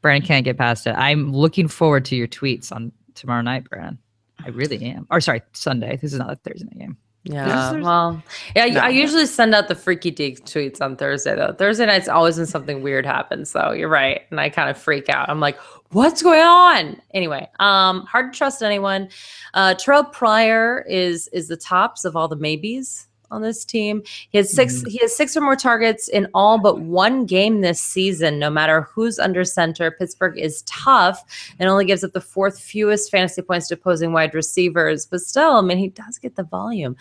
Brandon 0.00 0.26
can't 0.26 0.44
get 0.44 0.56
past 0.56 0.86
it. 0.86 0.94
I'm 0.96 1.32
looking 1.32 1.68
forward 1.68 2.04
to 2.06 2.16
your 2.16 2.28
tweets 2.28 2.72
on 2.72 2.90
tomorrow 3.14 3.42
night, 3.42 3.68
Brandon. 3.68 3.98
I 4.44 4.48
really 4.48 4.82
am. 4.86 5.06
Or 5.10 5.20
sorry, 5.20 5.42
Sunday. 5.52 5.96
This 5.96 6.12
is 6.14 6.18
not 6.18 6.32
a 6.32 6.36
Thursday 6.36 6.64
night 6.64 6.78
game. 6.78 6.96
Yeah. 7.24 7.72
Well, 7.72 8.22
yeah. 8.56 8.66
No. 8.66 8.80
I 8.80 8.88
usually 8.88 9.26
send 9.26 9.54
out 9.54 9.68
the 9.68 9.76
freaky 9.76 10.10
deek 10.10 10.44
tweets 10.44 10.80
on 10.80 10.96
Thursday 10.96 11.36
though. 11.36 11.52
Thursday 11.52 11.86
nights 11.86 12.08
always 12.08 12.36
when 12.36 12.46
something 12.46 12.82
weird 12.82 13.06
happens. 13.06 13.50
So 13.50 13.70
you're 13.72 13.88
right, 13.88 14.22
and 14.30 14.40
I 14.40 14.48
kind 14.48 14.68
of 14.68 14.76
freak 14.76 15.08
out. 15.08 15.28
I'm 15.28 15.38
like, 15.38 15.56
what's 15.90 16.20
going 16.20 16.40
on? 16.40 17.00
Anyway, 17.14 17.48
um, 17.60 18.04
hard 18.06 18.32
to 18.32 18.36
trust 18.36 18.62
anyone. 18.62 19.08
Uh, 19.54 19.74
Terrelle 19.74 20.10
Pryor 20.10 20.84
is 20.88 21.28
is 21.28 21.46
the 21.46 21.56
tops 21.56 22.04
of 22.04 22.16
all 22.16 22.26
the 22.26 22.36
maybes 22.36 23.06
on 23.32 23.42
this 23.42 23.64
team. 23.64 24.02
He 24.30 24.38
has 24.38 24.52
6 24.52 24.82
He 24.82 24.98
has 24.98 25.16
six 25.16 25.36
or 25.36 25.40
more 25.40 25.56
targets 25.56 26.08
in 26.08 26.28
all 26.34 26.58
but 26.58 26.80
one 26.80 27.26
game 27.26 27.60
this 27.60 27.80
season. 27.80 28.38
No 28.38 28.50
matter 28.50 28.82
who's 28.82 29.18
under 29.18 29.44
center, 29.44 29.90
Pittsburgh 29.90 30.38
is 30.38 30.62
tough 30.62 31.24
and 31.58 31.68
only 31.68 31.84
gives 31.84 32.04
up 32.04 32.12
the 32.12 32.20
fourth 32.20 32.60
fewest 32.60 33.10
fantasy 33.10 33.42
points 33.42 33.68
to 33.68 33.74
opposing 33.74 34.12
wide 34.12 34.34
receivers. 34.34 35.06
But 35.06 35.22
still, 35.22 35.56
I 35.56 35.60
mean, 35.62 35.78
he 35.78 35.88
does 35.88 36.18
get 36.18 36.36
the 36.36 36.44
volume. 36.44 36.96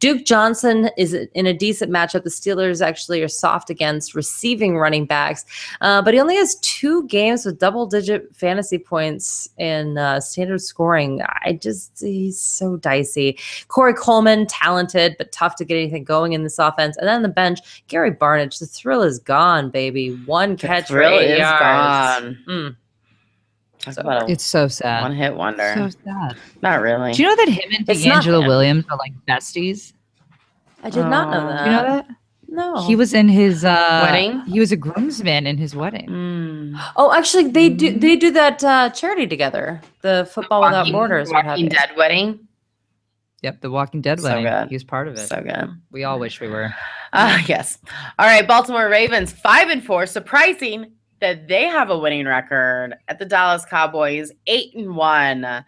Duke 0.00 0.24
Johnson 0.24 0.90
is 0.96 1.14
in 1.14 1.46
a 1.46 1.54
decent 1.54 1.92
matchup. 1.92 2.24
The 2.24 2.30
Steelers 2.30 2.84
actually 2.84 3.22
are 3.22 3.28
soft 3.28 3.70
against 3.70 4.14
receiving 4.14 4.76
running 4.76 5.06
backs, 5.06 5.44
uh, 5.80 6.02
but 6.02 6.14
he 6.14 6.20
only 6.20 6.36
has 6.36 6.56
two 6.56 7.06
games 7.06 7.44
with 7.44 7.58
double 7.58 7.86
digit 7.86 8.34
fantasy 8.34 8.78
points 8.78 9.48
in 9.58 9.96
uh, 9.98 10.20
standard 10.20 10.60
scoring. 10.60 11.22
I 11.44 11.52
just, 11.52 12.00
he's 12.00 12.40
so 12.40 12.76
dicey. 12.76 13.38
Corey 13.68 13.94
Coleman, 13.94 14.46
talented, 14.46 15.14
but 15.18 15.30
tough 15.32 15.56
to 15.56 15.64
get 15.64 15.75
anything 15.76 16.04
going 16.04 16.32
in 16.32 16.42
this 16.42 16.58
offense. 16.58 16.96
And 16.96 17.06
then 17.06 17.22
the 17.22 17.28
bench, 17.28 17.84
Gary 17.88 18.10
Barnidge, 18.10 18.58
the 18.58 18.66
thrill 18.66 19.02
is 19.02 19.18
gone, 19.18 19.70
baby. 19.70 20.10
One 20.26 20.56
catch 20.56 20.86
for 20.88 20.94
thrill 20.94 21.18
eight 21.18 21.32
is 21.32 21.38
yards. 21.38 21.60
gone. 21.60 22.38
Mm. 22.48 22.76
So- 23.92 24.02
a 24.02 24.26
It's 24.28 24.44
so 24.44 24.66
sad. 24.68 25.02
one 25.02 25.14
hit 25.14 25.36
wonder. 25.36 25.72
So 25.76 25.88
sad. 26.04 26.36
not 26.62 26.80
really. 26.80 27.12
Do 27.12 27.22
you 27.22 27.28
know 27.28 27.36
that 27.36 27.48
him 27.48 27.70
and 27.76 27.88
It's 27.88 28.04
DeAngelo 28.04 28.42
him. 28.42 28.48
Williams 28.48 28.84
are 28.90 28.96
like 28.98 29.12
besties? 29.28 29.92
I 30.82 30.90
did 30.90 31.06
not 31.06 31.30
know 31.30 31.44
Oh. 31.44 31.48
that. 31.48 31.64
Do 31.64 31.70
you 31.70 31.76
know 31.76 31.82
that? 31.82 32.06
No. 32.48 32.86
He 32.86 32.94
was 32.96 33.12
in 33.12 33.28
his 33.28 33.64
uh 33.64 34.02
Wedding? 34.10 34.40
He 34.46 34.60
was 34.60 34.70
a 34.72 34.76
groomsman 34.76 35.46
in 35.48 35.56
his 35.58 35.74
wedding. 35.74 36.08
Mm. 36.08 36.80
Oh, 36.96 37.12
actually, 37.12 37.48
they 37.50 37.68
do. 37.68 37.92
Mhm. 37.92 38.00
They 38.00 38.16
do 38.16 38.30
that 38.32 38.62
uh, 38.62 38.90
charity 38.90 39.26
together. 39.26 39.80
The 40.02 40.28
Football 40.32 40.62
Without 40.62 40.78
Walking- 40.78 40.92
Borders. 40.92 41.28
What 41.28 41.44
have 41.44 41.52
Walking 41.52 41.64
you. 41.64 41.70
Dead 41.70 41.90
wedding. 41.96 42.38
Yep, 43.42 43.60
the 43.60 43.70
Walking 43.70 44.00
Dead 44.00 44.18
So 44.20 44.28
wedding. 44.28 44.44
good. 44.44 44.68
He 44.68 44.74
was 44.74 44.84
part 44.84 45.08
of 45.08 45.14
it. 45.14 45.28
So 45.28 45.40
good. 45.40 45.70
we 45.90 46.04
all 46.04 46.18
wish 46.18 46.40
we 46.40 46.48
were. 46.48 46.74
Ah, 47.12 47.42
yes. 47.46 47.78
All 48.18 48.26
right, 48.26 48.46
Baltimore 48.46 48.88
Ravens 48.90 49.32
five 49.32 49.68
and 49.70 49.82
four. 49.82 50.04
Surprising 50.06 50.92
that 51.20 51.48
they 51.48 51.62
have 51.64 51.88
a 51.88 51.98
winning 51.98 52.26
record 52.26 52.94
at 53.08 53.18
the 53.18 53.24
Dallas 53.24 53.64
Cowboys 53.64 54.32
eight 54.46 54.74
and 54.74 54.94
one. 54.96 55.64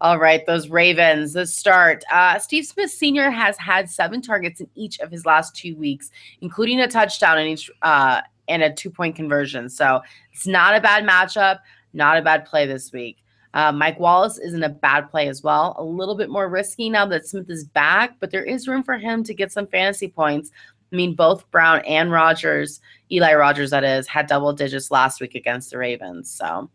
All 0.00 0.18
right, 0.18 0.44
those 0.46 0.68
Ravens, 0.68 1.32
the 1.32 1.46
start. 1.46 2.04
Uh, 2.12 2.38
Steve 2.38 2.66
Smith 2.66 2.90
Sr. 2.90 3.30
has 3.30 3.56
had 3.56 3.88
seven 3.88 4.20
targets 4.20 4.60
in 4.60 4.68
each 4.76 5.00
of 5.00 5.10
his 5.10 5.24
last 5.24 5.56
two 5.56 5.74
weeks, 5.76 6.10
including 6.40 6.78
a 6.80 6.86
touchdown 6.88 7.38
in 7.38 7.46
each 7.48 7.70
uh, 7.82 8.20
and 8.48 8.62
a 8.62 8.72
two 8.72 8.90
point 8.90 9.16
conversion. 9.16 9.68
So 9.68 10.02
it's 10.32 10.46
not 10.46 10.76
a 10.76 10.80
bad 10.80 11.04
matchup, 11.04 11.60
not 11.94 12.16
a 12.18 12.22
bad 12.22 12.44
play 12.44 12.66
this 12.66 12.92
week. 12.92 13.21
Uh, 13.54 13.72
Mike 13.72 14.00
Wallace 14.00 14.38
isn't 14.38 14.62
a 14.62 14.68
bad 14.68 15.10
play 15.10 15.28
as 15.28 15.42
well. 15.42 15.74
A 15.78 15.84
little 15.84 16.14
bit 16.14 16.30
more 16.30 16.48
risky 16.48 16.88
now 16.88 17.06
that 17.06 17.26
Smith 17.26 17.50
is 17.50 17.64
back, 17.64 18.16
but 18.18 18.30
there 18.30 18.44
is 18.44 18.68
room 18.68 18.82
for 18.82 18.96
him 18.96 19.22
to 19.24 19.34
get 19.34 19.52
some 19.52 19.66
fantasy 19.66 20.08
points. 20.08 20.50
I 20.92 20.96
mean, 20.96 21.14
both 21.14 21.50
Brown 21.50 21.80
and 21.86 22.12
Rogers, 22.12 22.80
Eli 23.10 23.32
Rogers, 23.34 23.70
that 23.70 23.82
is, 23.82 24.06
had 24.06 24.26
double 24.26 24.52
digits 24.52 24.90
last 24.90 25.22
week 25.22 25.34
against 25.34 25.70
the 25.70 25.78
Ravens. 25.78 26.30
So, 26.30 26.68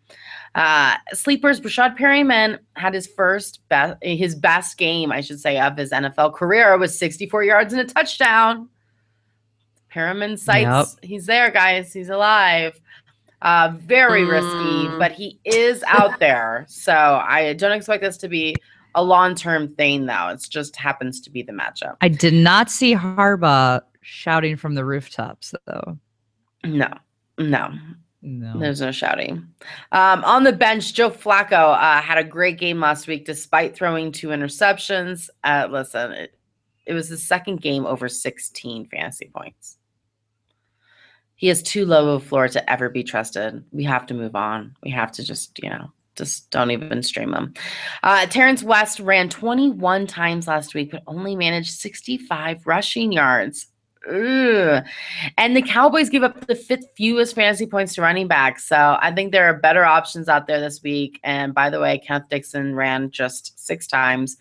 uh, 0.56 0.96
sleepers, 1.14 1.62
Breshaud 1.62 1.98
Perriman 1.98 2.58
had 2.76 2.96
his 2.96 3.06
first 3.06 3.62
best, 3.70 3.98
his 4.02 4.34
best 4.34 4.78
game, 4.78 5.12
I 5.12 5.22
should 5.22 5.40
say, 5.40 5.60
of 5.60 5.78
his 5.78 5.92
NFL 5.92 6.34
career 6.34 6.76
was 6.80 6.98
64 6.98 7.44
yards 7.44 7.74
and 7.74 7.82
a 7.82 7.94
touchdown. 7.94 8.70
Perriman 9.94 10.38
sights, 10.38 10.98
yep. 11.02 11.10
he's 11.10 11.28
there, 11.28 11.52
guys. 11.52 11.94
He's 11.94 12.10
alive. 12.10 12.80
Uh, 13.42 13.72
very 13.76 14.24
mm. 14.24 14.32
risky, 14.32 14.98
but 14.98 15.12
he 15.12 15.40
is 15.46 15.84
out 15.88 16.20
there. 16.20 16.66
So 16.68 16.94
I 16.94 17.54
don't 17.54 17.72
expect 17.72 18.02
this 18.02 18.18
to 18.18 18.28
be 18.28 18.56
a 18.96 19.04
long 19.04 19.36
term 19.36 19.76
thing, 19.76 20.06
though. 20.06 20.30
It 20.30 20.46
just 20.50 20.76
happens 20.76 21.22
to 21.22 21.30
be 21.30 21.44
the 21.44 21.52
matchup. 21.52 21.98
I 22.02 22.10
did 22.10 22.34
not 22.34 22.72
see 22.72 22.96
Harbaugh 22.96 23.82
shouting 24.02 24.58
from 24.58 24.74
the 24.74 24.84
rooftops, 24.84 25.54
though. 25.66 25.98
No, 26.64 26.90
no. 27.38 27.74
No. 28.24 28.60
There's 28.60 28.82
no 28.82 28.92
shouting. 28.92 29.48
Um, 29.92 30.24
on 30.24 30.44
the 30.44 30.52
bench, 30.52 30.94
Joe 30.94 31.12
Flacco 31.12 31.76
uh, 31.78 32.02
had 32.02 32.18
a 32.18 32.24
great 32.24 32.58
game 32.58 32.80
last 32.80 33.08
week 33.08 33.26
despite 33.26 33.76
throwing 33.76 34.12
two 34.12 34.30
interceptions. 34.30 35.30
Uh, 35.44 35.68
listen, 35.70 36.12
it, 36.12 36.38
it 36.86 36.94
was 36.94 37.10
the 37.10 37.18
second 37.18 37.62
game 37.62 37.86
over 37.86 38.10
16 38.10 38.88
fantasy 38.88 39.32
points. 39.34 39.78
He 41.38 41.48
has 41.48 41.64
too 41.64 41.86
low 41.86 42.16
of 42.16 42.24
floor 42.24 42.48
to 42.50 42.72
ever 42.72 42.90
be 42.90 43.04
trusted. 43.04 43.64
We 43.72 43.84
have 43.86 44.06
to 44.08 44.14
move 44.14 44.36
on. 44.36 44.76
We 44.84 44.92
have 44.92 45.12
to 45.14 45.24
just, 45.24 45.60
you 45.64 45.70
know, 45.70 45.92
just 46.16 46.50
don't 46.50 46.72
even 46.72 47.04
stream 47.04 47.34
him. 47.34 47.54
Uh, 48.04 48.26
Terrance 48.26 48.64
West 48.64 49.00
ran 49.00 49.30
21 49.30 50.08
times 50.08 50.48
last 50.48 50.74
week, 50.74 50.92
but 50.92 51.04
only 51.08 51.36
managed 51.36 51.72
65 51.72 52.66
rushing 52.66 53.12
yards. 53.12 53.68
Ugh. 54.10 54.84
And 55.38 55.56
the 55.56 55.62
Cowboys 55.62 56.10
give 56.10 56.24
up 56.24 56.48
the 56.48 56.56
fifth 56.56 56.88
fewest 56.96 57.36
fantasy 57.36 57.68
points 57.68 57.96
to 57.96 58.02
running 58.02 58.28
backs. 58.28 58.66
So 58.66 58.98
I 59.00 59.12
think 59.12 59.32
there 59.32 59.46
are 59.46 59.60
better 59.60 59.86
options 59.86 60.30
out 60.30 60.48
there 60.48 60.60
this 60.60 60.82
week. 60.82 61.20
And 61.24 61.54
by 61.54 61.70
the 61.70 61.80
way, 61.80 62.00
Kenneth 62.00 62.30
Dixon 62.30 62.74
ran 62.74 63.12
just 63.12 63.60
six 63.64 63.86
times, 63.86 64.38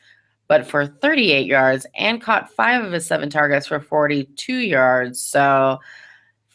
but 0.48 0.66
for 0.66 0.86
38 0.86 1.46
yards 1.46 1.86
and 1.96 2.22
caught 2.22 2.52
five 2.52 2.84
of 2.84 2.92
his 2.92 3.06
seven 3.06 3.28
targets 3.28 3.66
for 3.66 3.80
42 3.80 4.54
yards. 4.54 5.20
So 5.20 5.80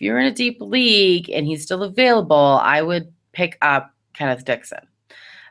you're 0.02 0.20
in 0.20 0.28
a 0.28 0.32
deep 0.32 0.58
league 0.60 1.30
and 1.30 1.46
he's 1.46 1.64
still 1.64 1.84
available, 1.84 2.60
I 2.62 2.82
would 2.82 3.12
pick 3.32 3.58
up 3.62 3.94
Kenneth 4.14 4.46
Dixon. 4.46 4.88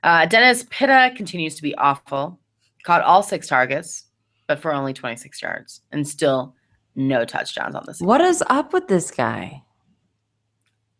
Uh, 0.02 0.26
Dennis 0.26 0.64
Pitta 0.70 1.12
continues 1.16 1.54
to 1.56 1.62
be 1.62 1.74
awful. 1.76 2.38
Caught 2.84 3.02
all 3.02 3.22
six 3.22 3.46
targets, 3.46 4.04
but 4.46 4.58
for 4.58 4.72
only 4.72 4.92
26 4.92 5.42
yards 5.42 5.82
and 5.92 6.06
still 6.06 6.54
no 6.96 7.24
touchdowns 7.24 7.74
on 7.74 7.84
this. 7.86 8.00
What 8.00 8.20
is 8.20 8.42
up 8.48 8.72
with 8.72 8.88
this 8.88 9.10
guy? 9.10 9.62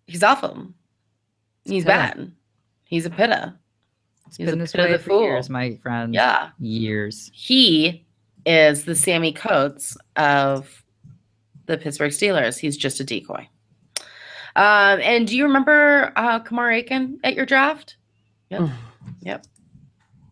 He's 0.07 0.23
awful. 0.23 0.69
He's 1.65 1.85
bad. 1.85 2.33
He's 2.85 3.07
a 3.07 3.11
pitta. 3.11 3.57
He's 4.37 4.49
been 4.49 4.59
this 4.59 4.75
way 4.75 4.93
for 4.97 4.99
fool. 4.99 5.23
years, 5.23 5.51
my 5.51 5.77
friend. 5.83 6.15
Yeah, 6.15 6.51
years. 6.59 7.31
He 7.33 8.05
is 8.47 8.85
the 8.85 8.95
Sammy 8.95 9.33
Coates 9.33 9.97
of 10.17 10.85
the 11.71 11.79
Pittsburgh 11.79 12.11
Steelers. 12.11 12.59
He's 12.59 12.77
just 12.77 13.01
a 13.01 13.05
decoy. 13.05 13.49
Um, 14.57 15.01
and 15.01 15.27
do 15.27 15.37
you 15.37 15.45
remember 15.45 16.13
uh, 16.17 16.41
Kamar 16.41 16.71
Aiken 16.73 17.21
at 17.23 17.35
your 17.35 17.47
draft? 17.47 17.97
Yep. 18.51 18.71
yep. 19.23 19.47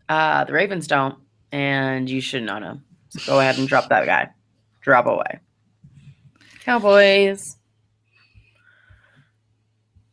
Uh, 0.08 0.44
the 0.44 0.52
Ravens 0.52 0.86
don't, 0.86 1.16
and 1.52 2.10
you 2.10 2.20
should 2.20 2.42
not 2.42 2.62
know. 2.62 2.80
So 3.10 3.32
go 3.32 3.40
ahead 3.40 3.58
and 3.58 3.68
drop 3.68 3.88
that 3.90 4.06
guy. 4.06 4.30
Drop 4.80 5.06
away. 5.06 5.40
Cowboys. 6.60 7.56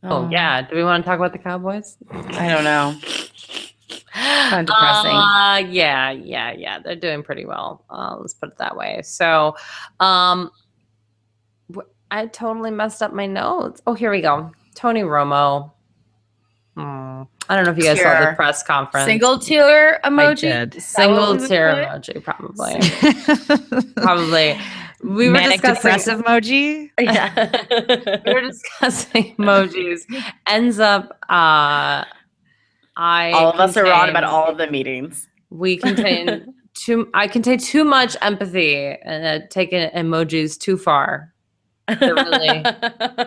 Oh, 0.02 0.08
oh 0.24 0.28
yeah. 0.30 0.62
Do 0.62 0.76
we 0.76 0.84
want 0.84 1.04
to 1.04 1.08
talk 1.08 1.18
about 1.18 1.32
the 1.32 1.38
Cowboys? 1.38 1.96
I 2.10 2.48
don't 2.48 2.64
know. 2.64 2.96
kind 4.12 4.60
of 4.60 4.74
depressing. 4.74 5.10
Uh, 5.10 5.62
yeah, 5.68 6.10
yeah, 6.10 6.52
yeah. 6.52 6.78
They're 6.78 6.94
doing 6.94 7.22
pretty 7.22 7.44
well. 7.44 7.84
Uh, 7.90 8.16
let's 8.20 8.34
put 8.34 8.50
it 8.50 8.58
that 8.58 8.76
way. 8.76 9.00
So, 9.02 9.56
um, 10.00 10.50
I 12.10 12.26
totally 12.26 12.70
messed 12.70 13.02
up 13.02 13.12
my 13.12 13.26
notes. 13.26 13.82
Oh, 13.86 13.94
here 13.94 14.10
we 14.10 14.20
go. 14.20 14.52
Tony 14.74 15.02
Romo. 15.02 15.72
Hmm. 16.76 17.22
I 17.48 17.56
don't 17.56 17.64
know 17.64 17.70
if 17.70 17.78
you 17.78 17.84
guys 17.84 17.96
tier. 17.96 18.04
saw 18.04 18.30
the 18.30 18.36
press 18.36 18.62
conference. 18.62 19.06
Single 19.06 19.38
tier 19.38 19.98
emoji. 20.04 20.80
Single 20.80 21.38
tier 21.38 21.72
emoji, 21.72 22.22
probably. 22.22 23.92
probably 24.02 24.58
we 25.02 25.28
were 25.28 25.34
Manic 25.34 25.60
discussing 25.60 26.18
emoji. 26.18 26.90
Yeah, 27.00 28.20
we 28.24 28.34
were 28.34 28.40
discussing 28.48 29.34
emojis. 29.36 30.02
Ends 30.46 30.78
up, 30.78 31.10
uh, 31.28 32.04
I 32.96 33.32
all 33.32 33.52
of 33.52 33.60
us 33.60 33.76
are 33.76 33.84
wrong 33.84 34.08
about 34.08 34.24
all 34.24 34.48
of 34.48 34.58
the 34.58 34.70
meetings. 34.70 35.28
We 35.50 35.76
contain 35.76 36.54
too. 36.74 37.08
I 37.14 37.28
contain 37.28 37.58
too 37.58 37.84
much 37.84 38.16
empathy 38.22 38.96
and 39.02 39.42
uh, 39.42 39.46
taking 39.50 39.88
emojis 39.90 40.58
too 40.58 40.76
far. 40.76 41.32
They're 41.88 42.14
really, 42.14 42.62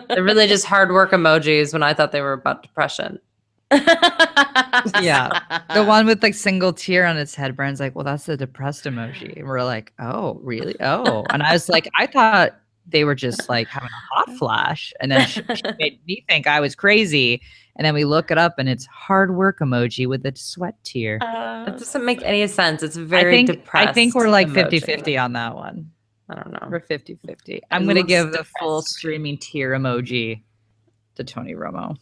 they're 0.08 0.22
really 0.22 0.46
just 0.46 0.66
hard 0.66 0.92
work 0.92 1.10
emojis. 1.12 1.72
When 1.72 1.82
I 1.82 1.94
thought 1.94 2.12
they 2.12 2.20
were 2.20 2.34
about 2.34 2.62
depression. 2.62 3.18
yeah. 5.00 5.40
The 5.74 5.84
one 5.84 6.06
with 6.06 6.22
like 6.22 6.34
single 6.34 6.72
tear 6.72 7.06
on 7.06 7.16
its 7.16 7.34
head, 7.34 7.56
Brand's 7.56 7.78
like, 7.78 7.94
well, 7.94 8.04
that's 8.04 8.26
the 8.26 8.36
depressed 8.36 8.84
emoji. 8.84 9.36
And 9.36 9.46
we're 9.46 9.62
like, 9.62 9.92
oh, 10.00 10.40
really? 10.42 10.74
Oh. 10.80 11.24
And 11.30 11.42
I 11.42 11.52
was 11.52 11.68
like, 11.68 11.88
I 11.96 12.06
thought 12.06 12.56
they 12.88 13.04
were 13.04 13.14
just 13.14 13.48
like 13.48 13.68
having 13.68 13.88
a 13.88 14.14
hot 14.14 14.36
flash. 14.36 14.92
And 15.00 15.12
then 15.12 15.26
she, 15.28 15.42
she 15.54 15.62
made 15.78 16.00
me 16.06 16.24
think 16.28 16.48
I 16.48 16.58
was 16.58 16.74
crazy. 16.74 17.40
And 17.76 17.84
then 17.84 17.94
we 17.94 18.04
look 18.04 18.32
it 18.32 18.38
up 18.38 18.58
and 18.58 18.68
it's 18.68 18.86
hard 18.86 19.36
work 19.36 19.60
emoji 19.60 20.08
with 20.08 20.26
a 20.26 20.34
sweat 20.34 20.74
tear. 20.82 21.18
Uh, 21.22 21.64
that 21.64 21.78
doesn't 21.78 22.04
make 22.04 22.22
any 22.22 22.46
sense. 22.48 22.82
It's 22.82 22.96
very 22.96 23.30
I 23.30 23.36
think, 23.36 23.50
depressed. 23.50 23.88
I 23.88 23.92
think 23.92 24.14
we're 24.16 24.28
like 24.28 24.50
50 24.50 24.80
50 24.80 25.16
on 25.16 25.34
that 25.34 25.54
one. 25.54 25.92
I 26.30 26.34
don't 26.36 26.52
know. 26.52 26.68
We're 26.70 26.80
50 26.80 27.18
50. 27.26 27.62
I'm 27.70 27.84
going 27.84 27.96
to 27.96 28.02
give 28.02 28.26
depressed. 28.26 28.52
the 28.52 28.58
full 28.60 28.82
streaming 28.82 29.36
tear 29.38 29.70
emoji 29.72 30.42
to 31.16 31.24
Tony 31.24 31.54
Romo. 31.54 31.96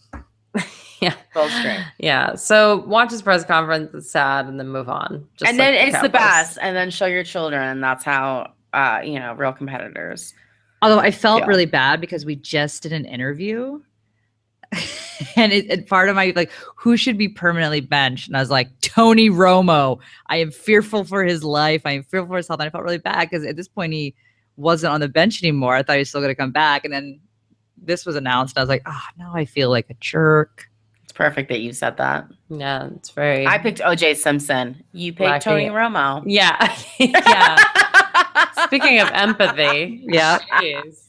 yeah. 1.00 1.14
Full 1.32 1.48
string. 1.48 1.80
Yeah. 1.98 2.34
So 2.34 2.84
watch 2.86 3.10
his 3.10 3.22
press 3.22 3.44
conference. 3.44 3.90
It's 3.94 4.10
sad, 4.10 4.46
and 4.46 4.58
then 4.58 4.68
move 4.68 4.88
on. 4.88 5.14
and 5.14 5.26
like 5.40 5.56
then 5.56 5.74
it's 5.74 5.92
Cowboys. 5.92 6.02
the 6.02 6.08
best, 6.10 6.58
and 6.60 6.76
then 6.76 6.90
show 6.90 7.06
your 7.06 7.24
children. 7.24 7.80
That's 7.80 8.04
how 8.04 8.52
uh, 8.72 9.00
you 9.02 9.18
know 9.18 9.34
real 9.34 9.52
competitors. 9.52 10.34
Although 10.82 11.00
I 11.00 11.10
felt 11.10 11.40
feel. 11.40 11.48
really 11.48 11.66
bad 11.66 12.00
because 12.00 12.24
we 12.24 12.36
just 12.36 12.82
did 12.82 12.92
an 12.92 13.04
interview. 13.04 13.80
and, 15.36 15.52
it, 15.52 15.70
and 15.70 15.86
part 15.86 16.08
of 16.08 16.16
my 16.16 16.32
like 16.36 16.50
who 16.76 16.96
should 16.96 17.16
be 17.16 17.28
permanently 17.28 17.80
benched 17.80 18.28
and 18.28 18.36
i 18.36 18.40
was 18.40 18.50
like 18.50 18.68
tony 18.80 19.30
romo 19.30 19.98
i 20.26 20.36
am 20.36 20.50
fearful 20.50 21.04
for 21.04 21.24
his 21.24 21.42
life 21.42 21.82
i 21.84 21.92
am 21.92 22.02
fearful 22.02 22.28
for 22.28 22.36
his 22.36 22.48
health 22.48 22.60
and 22.60 22.66
i 22.66 22.70
felt 22.70 22.84
really 22.84 22.98
bad 22.98 23.28
because 23.28 23.44
at 23.44 23.56
this 23.56 23.68
point 23.68 23.92
he 23.92 24.14
wasn't 24.56 24.92
on 24.92 25.00
the 25.00 25.08
bench 25.08 25.42
anymore 25.42 25.74
i 25.74 25.82
thought 25.82 25.94
he 25.94 26.00
was 26.00 26.08
still 26.08 26.20
going 26.20 26.30
to 26.30 26.34
come 26.34 26.52
back 26.52 26.84
and 26.84 26.92
then 26.92 27.18
this 27.80 28.04
was 28.04 28.16
announced 28.16 28.56
and 28.56 28.60
i 28.60 28.62
was 28.62 28.68
like 28.68 28.82
oh 28.86 29.02
now 29.18 29.32
i 29.34 29.44
feel 29.44 29.70
like 29.70 29.88
a 29.88 29.94
jerk 30.00 30.68
it's 31.08 31.12
perfect 31.14 31.48
that 31.48 31.60
you 31.60 31.72
said 31.72 31.96
that. 31.96 32.28
Yeah, 32.50 32.90
it's 32.94 33.08
very. 33.08 33.46
I 33.46 33.56
picked 33.56 33.78
OJ 33.78 34.16
Simpson. 34.16 34.84
You 34.92 35.14
picked 35.14 35.42
Tony 35.42 35.68
Romo. 35.68 36.22
Yeah, 36.26 36.76
yeah. 36.98 37.56
Speaking 38.66 39.00
of 39.00 39.08
empathy, 39.12 40.04
yeah. 40.04 40.38
Geez. 40.60 41.07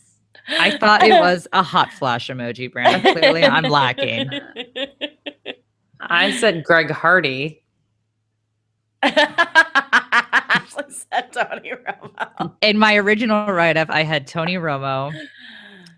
I 0.49 0.77
thought 0.79 1.03
it 1.03 1.19
was 1.19 1.47
a 1.53 1.63
hot 1.63 1.91
flash 1.93 2.29
emoji, 2.29 2.71
Brandon. 2.71 3.13
Clearly, 3.13 3.43
I'm 3.43 3.63
lacking. 3.63 4.29
I 6.01 6.31
said 6.31 6.63
Greg 6.63 6.89
Hardy. 6.89 7.61
Ashley 9.03 10.83
said 10.89 11.31
Tony 11.31 11.71
Romo. 11.71 12.53
In 12.61 12.77
my 12.77 12.95
original 12.95 13.47
write 13.47 13.77
up, 13.77 13.89
I 13.89 14.03
had 14.03 14.27
Tony 14.27 14.55
Romo, 14.55 15.13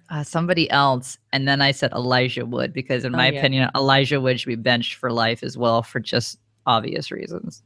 uh, 0.10 0.24
somebody 0.24 0.70
else, 0.70 1.18
and 1.32 1.48
then 1.48 1.62
I 1.62 1.72
said 1.72 1.92
Elijah 1.94 2.46
Wood 2.46 2.74
because, 2.74 3.06
in 3.06 3.14
oh, 3.14 3.18
my 3.18 3.30
yeah. 3.30 3.40
opinion, 3.40 3.70
Elijah 3.76 4.20
Wood 4.20 4.40
should 4.40 4.48
be 4.48 4.56
benched 4.56 4.96
for 4.96 5.12
life 5.12 5.44
as 5.44 5.58
well 5.58 5.84
for 5.84 6.00
just 6.00 6.40
obvious 6.66 7.12
reasons. 7.12 7.64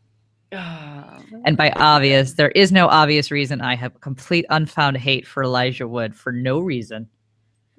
And 1.45 1.57
by 1.57 1.71
obvious, 1.71 2.33
there 2.33 2.51
is 2.51 2.71
no 2.71 2.87
obvious 2.87 3.31
reason. 3.31 3.61
I 3.61 3.75
have 3.75 3.99
complete 4.01 4.45
unfound 4.49 4.97
hate 4.97 5.27
for 5.27 5.43
Elijah 5.43 5.87
Wood 5.87 6.15
for 6.15 6.31
no 6.31 6.59
reason. 6.59 7.07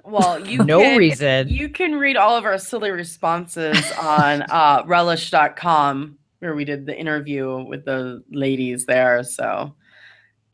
Well, 0.05 0.47
you 0.47 0.63
no 0.65 0.81
can, 0.81 0.99
reason. 0.99 1.49
You 1.49 1.69
can 1.69 1.97
read 1.97 2.17
all 2.17 2.37
of 2.37 2.45
our 2.45 2.59
silly 2.59 2.91
responses 2.91 3.93
on 4.01 4.43
uh, 4.43 4.85
relish.com 4.87 6.17
where 6.39 6.55
we 6.55 6.65
did 6.65 6.87
the 6.87 6.97
interview 6.97 7.65
with 7.65 7.85
the 7.85 8.23
ladies 8.31 8.87
there. 8.87 9.25
So 9.25 9.75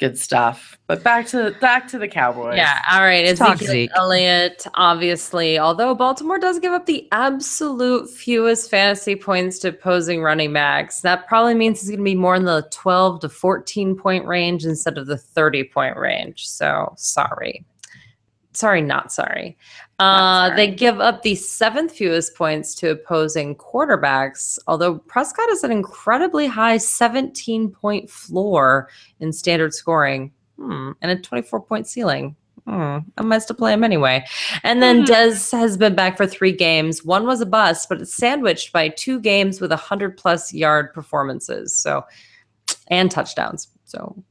good 0.02 0.18
stuff. 0.18 0.76
But 0.88 1.04
back 1.04 1.28
to 1.28 1.54
back 1.60 1.86
to 1.88 1.98
the 1.98 2.08
Cowboys. 2.08 2.56
Yeah. 2.56 2.82
All 2.90 3.02
right. 3.02 3.24
Let's 3.24 3.38
talk 3.38 3.54
Ezekiel 3.54 3.72
Zeke. 3.72 3.90
Elliott, 3.94 4.66
obviously, 4.74 5.60
although 5.60 5.94
Baltimore 5.94 6.40
does 6.40 6.58
give 6.58 6.72
up 6.72 6.86
the 6.86 7.06
absolute 7.12 8.10
fewest 8.10 8.68
fantasy 8.68 9.14
points 9.14 9.60
to 9.60 9.68
opposing 9.68 10.20
running 10.20 10.52
backs, 10.52 11.02
that 11.02 11.28
probably 11.28 11.54
means 11.54 11.80
he's 11.80 11.90
going 11.90 12.00
to 12.00 12.04
be 12.04 12.16
more 12.16 12.34
in 12.34 12.46
the 12.46 12.66
12 12.72 13.20
to 13.20 13.28
14 13.28 13.96
point 13.96 14.26
range 14.26 14.64
instead 14.64 14.98
of 14.98 15.06
the 15.06 15.16
30 15.16 15.64
point 15.64 15.96
range. 15.96 16.48
So 16.48 16.92
sorry. 16.96 17.64
Sorry, 18.54 18.82
not 18.82 19.12
sorry. 19.12 19.56
Not 19.98 20.52
Uh, 20.52 20.56
They 20.56 20.68
give 20.70 21.00
up 21.00 21.22
the 21.22 21.34
seventh 21.34 21.92
fewest 21.92 22.34
points 22.34 22.74
to 22.76 22.90
opposing 22.90 23.54
quarterbacks, 23.56 24.58
although 24.66 24.98
Prescott 24.98 25.48
has 25.48 25.64
an 25.64 25.72
incredibly 25.72 26.46
high 26.46 26.76
17 26.76 27.70
point 27.70 28.10
floor 28.10 28.88
in 29.20 29.32
standard 29.32 29.72
scoring 29.72 30.32
hmm, 30.58 30.90
and 31.00 31.10
a 31.10 31.16
24 31.16 31.60
point 31.62 31.86
ceiling. 31.86 32.36
Hmm, 32.66 32.98
I 33.18 33.22
might 33.22 33.42
still 33.42 33.56
play 33.56 33.72
him 33.72 33.82
anyway. 33.82 34.24
And 34.62 34.82
then 34.82 34.98
Hmm. 34.98 35.04
Dez 35.12 35.50
has 35.52 35.76
been 35.76 35.94
back 35.96 36.16
for 36.16 36.26
three 36.26 36.52
games. 36.52 37.04
One 37.04 37.26
was 37.26 37.40
a 37.40 37.46
bust, 37.46 37.88
but 37.88 38.00
it's 38.00 38.14
sandwiched 38.14 38.72
by 38.72 38.88
two 38.90 39.18
games 39.18 39.60
with 39.60 39.70
100 39.72 40.16
plus 40.16 40.52
yard 40.52 40.92
performances. 40.92 41.74
So, 41.74 42.04
and 42.88 43.10
touchdowns. 43.10 43.68
So, 43.84 44.22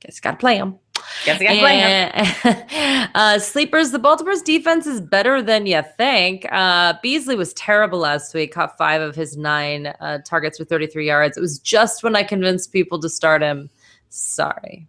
guess 0.00 0.20
got 0.20 0.32
to 0.32 0.36
play 0.36 0.56
him. 0.56 0.78
Guess 1.24 1.40
I 1.40 1.44
gotta 1.44 1.58
play 1.58 1.78
him. 1.78 2.10
And- 2.44 3.10
uh, 3.14 3.38
sleepers, 3.38 3.90
the 3.90 3.98
Baltimore's 3.98 4.42
defense 4.42 4.86
is 4.86 5.00
better 5.00 5.42
than 5.42 5.66
you 5.66 5.82
think. 5.96 6.46
Uh, 6.52 6.94
Beasley 7.02 7.36
was 7.36 7.52
terrible 7.54 7.98
last 7.98 8.34
week, 8.34 8.52
caught 8.52 8.76
five 8.78 9.00
of 9.00 9.14
his 9.14 9.36
nine 9.36 9.88
uh, 10.00 10.18
targets 10.24 10.58
for 10.58 10.64
33 10.64 11.06
yards. 11.06 11.36
It 11.36 11.40
was 11.40 11.58
just 11.58 12.02
when 12.02 12.16
I 12.16 12.22
convinced 12.22 12.72
people 12.72 12.98
to 13.00 13.08
start 13.08 13.42
him. 13.42 13.70
Sorry. 14.10 14.86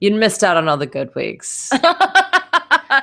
You 0.00 0.12
missed 0.12 0.44
out 0.44 0.56
on 0.56 0.68
all 0.68 0.76
the 0.76 0.86
good 0.86 1.14
weeks. 1.14 1.70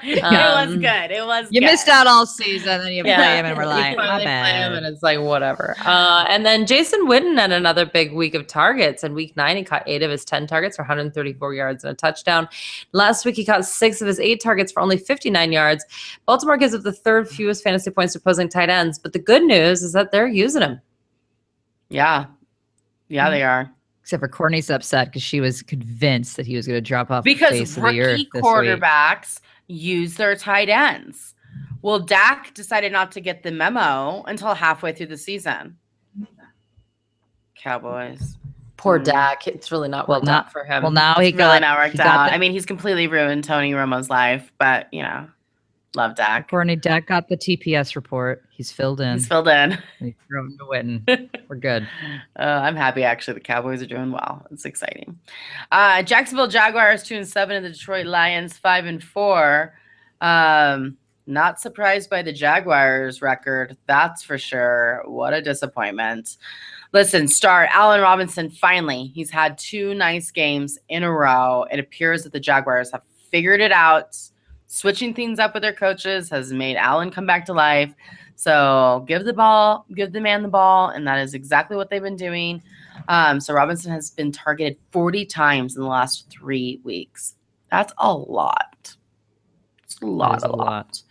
it 0.03 0.21
was 0.23 0.67
Um, 0.73 0.79
good. 0.79 1.11
It 1.11 1.25
was. 1.25 1.47
You 1.51 1.59
good. 1.61 1.67
missed 1.67 1.87
out 1.87 2.07
all 2.07 2.25
season, 2.25 2.81
then 2.81 2.91
you 2.93 3.03
play 3.03 3.37
him, 3.37 3.45
and 3.45 3.57
we're 3.57 3.65
like, 3.65 3.95
my 3.97 4.23
finally 4.23 4.25
him, 4.51 4.73
and 4.73 4.85
it's 4.85 5.01
like 5.03 5.19
whatever. 5.19 5.75
Uh, 5.85 6.25
and 6.29 6.45
then 6.45 6.65
Jason 6.65 7.07
Witten 7.07 7.37
had 7.37 7.51
another 7.51 7.85
big 7.85 8.13
week 8.13 8.33
of 8.35 8.47
targets. 8.47 9.03
In 9.03 9.13
week 9.13 9.35
nine, 9.37 9.57
he 9.57 9.63
caught 9.63 9.83
eight 9.87 10.03
of 10.03 10.11
his 10.11 10.25
ten 10.25 10.47
targets 10.47 10.75
for 10.75 10.81
134 10.83 11.53
yards 11.53 11.83
and 11.83 11.91
a 11.91 11.95
touchdown. 11.95 12.47
Last 12.91 13.25
week, 13.25 13.35
he 13.35 13.45
caught 13.45 13.65
six 13.65 14.01
of 14.01 14.07
his 14.07 14.19
eight 14.19 14.41
targets 14.41 14.71
for 14.71 14.81
only 14.81 14.97
59 14.97 15.51
yards. 15.51 15.85
Baltimore 16.25 16.57
gives 16.57 16.73
up 16.73 16.83
the 16.83 16.91
third 16.93 17.27
fewest 17.29 17.63
fantasy 17.63 17.91
points 17.91 18.13
to 18.13 18.19
opposing 18.19 18.49
tight 18.49 18.69
ends. 18.69 18.97
But 18.99 19.13
the 19.13 19.19
good 19.19 19.43
news 19.43 19.81
is 19.83 19.93
that 19.93 20.11
they're 20.11 20.27
using 20.27 20.61
him. 20.61 20.81
Yeah. 21.89 22.25
Yeah, 23.09 23.29
they 23.29 23.43
are. 23.43 23.69
Except 24.01 24.21
for 24.21 24.27
Courtney's 24.27 24.69
upset 24.69 25.07
because 25.07 25.21
she 25.21 25.41
was 25.41 25.61
convinced 25.61 26.35
that 26.37 26.47
he 26.47 26.55
was 26.55 26.65
going 26.65 26.77
to 26.77 26.81
drop 26.81 27.11
off 27.11 27.23
the 27.23 27.33
Because 27.33 27.51
face 27.51 27.77
of 27.77 27.83
the 27.83 27.99
earth 28.01 28.07
rookie 28.19 28.29
this 28.33 28.41
week. 28.41 28.43
quarterbacks 28.43 29.39
use 29.71 30.15
their 30.15 30.35
tight 30.35 30.69
ends. 30.69 31.33
Well, 31.81 31.99
Dak 31.99 32.53
decided 32.53 32.91
not 32.91 33.11
to 33.13 33.21
get 33.21 33.41
the 33.43 33.51
memo 33.51 34.23
until 34.27 34.53
halfway 34.53 34.93
through 34.93 35.07
the 35.07 35.17
season. 35.17 35.77
Cowboys. 37.55 38.37
Poor 38.77 38.99
Mm. 38.99 39.03
Dak. 39.03 39.47
It's 39.47 39.71
really 39.71 39.89
not 39.89 40.07
Well, 40.07 40.19
worked 40.19 40.25
not- 40.27 40.45
out 40.47 40.51
for 40.51 40.63
him. 40.63 40.83
Well, 40.83 40.91
now 40.91 41.15
he 41.19 41.27
It's 41.29 41.37
really 41.37 41.59
got 41.59 41.61
not 41.61 41.77
worked 41.77 41.91
he 41.93 41.97
got 41.97 42.07
out. 42.07 42.25
the- 42.27 42.33
I 42.33 42.37
mean, 42.37 42.51
he's 42.51 42.65
completely 42.65 43.07
ruined 43.07 43.43
Tony 43.43 43.73
Romo's 43.73 44.09
life, 44.09 44.51
but 44.57 44.87
you 44.91 45.03
know, 45.03 45.27
love 45.95 46.15
Dak. 46.15 46.49
Courtney 46.49 46.75
Dak 46.75 47.07
got 47.07 47.27
the 47.27 47.37
TPS 47.37 47.95
report. 47.95 48.43
He's 48.49 48.71
filled 48.71 49.01
in. 49.01 49.13
He's 49.13 49.27
filled 49.27 49.47
in. 49.47 49.71
and 49.73 49.81
he 49.99 50.15
threw 50.27 50.41
him 50.41 50.57
to 50.57 50.65
Witten. 50.65 51.29
We're 51.49 51.55
good. 51.57 51.87
Uh, 52.39 52.43
I'm 52.43 52.75
happy 52.75 53.03
actually. 53.03 53.35
The 53.35 53.41
Cowboys 53.41 53.81
are 53.81 53.87
doing 53.87 54.11
well. 54.11 54.45
It's 54.51 54.65
exciting. 54.65 55.19
Uh, 55.71 56.03
Jacksonville 56.03 56.47
Jaguars 56.47 57.03
two 57.03 57.15
and 57.15 57.27
seven, 57.27 57.55
and 57.57 57.65
the 57.65 57.69
Detroit 57.71 58.05
Lions 58.05 58.57
five 58.57 58.85
and 58.85 59.03
four. 59.03 59.73
Um, 60.21 60.97
not 61.27 61.59
surprised 61.61 62.09
by 62.09 62.21
the 62.23 62.33
Jaguars 62.33 63.21
record, 63.21 63.77
that's 63.87 64.23
for 64.23 64.37
sure. 64.37 65.03
What 65.05 65.33
a 65.33 65.41
disappointment. 65.41 66.37
Listen, 66.93 67.27
star 67.27 67.67
Allen 67.71 68.01
Robinson 68.01 68.49
finally 68.49 69.11
he's 69.15 69.29
had 69.29 69.57
two 69.57 69.93
nice 69.93 70.29
games 70.31 70.77
in 70.89 71.03
a 71.03 71.11
row. 71.11 71.65
It 71.71 71.79
appears 71.79 72.23
that 72.23 72.33
the 72.33 72.39
Jaguars 72.39 72.91
have 72.91 73.03
figured 73.31 73.61
it 73.61 73.71
out. 73.71 74.17
Switching 74.73 75.13
things 75.13 75.37
up 75.37 75.53
with 75.53 75.63
their 75.63 75.73
coaches 75.73 76.29
has 76.29 76.53
made 76.53 76.77
Allen 76.77 77.11
come 77.11 77.25
back 77.25 77.45
to 77.45 77.51
life. 77.51 77.93
So 78.35 79.03
give 79.05 79.25
the 79.25 79.33
ball, 79.33 79.85
give 79.93 80.13
the 80.13 80.21
man 80.21 80.43
the 80.43 80.47
ball, 80.47 80.91
and 80.91 81.05
that 81.05 81.19
is 81.19 81.33
exactly 81.33 81.75
what 81.75 81.89
they've 81.89 82.01
been 82.01 82.15
doing. 82.15 82.63
Um, 83.09 83.41
so 83.41 83.53
Robinson 83.53 83.91
has 83.91 84.11
been 84.11 84.31
targeted 84.31 84.77
40 84.93 85.25
times 85.25 85.75
in 85.75 85.81
the 85.81 85.89
last 85.89 86.29
three 86.29 86.79
weeks. 86.85 87.35
That's 87.69 87.91
a 87.97 88.13
lot. 88.13 88.95
It's 89.83 89.99
a 90.01 90.05
lot, 90.05 90.41
a 90.41 90.47
a 90.47 90.55
lot. 90.55 90.57
lot. 90.57 91.01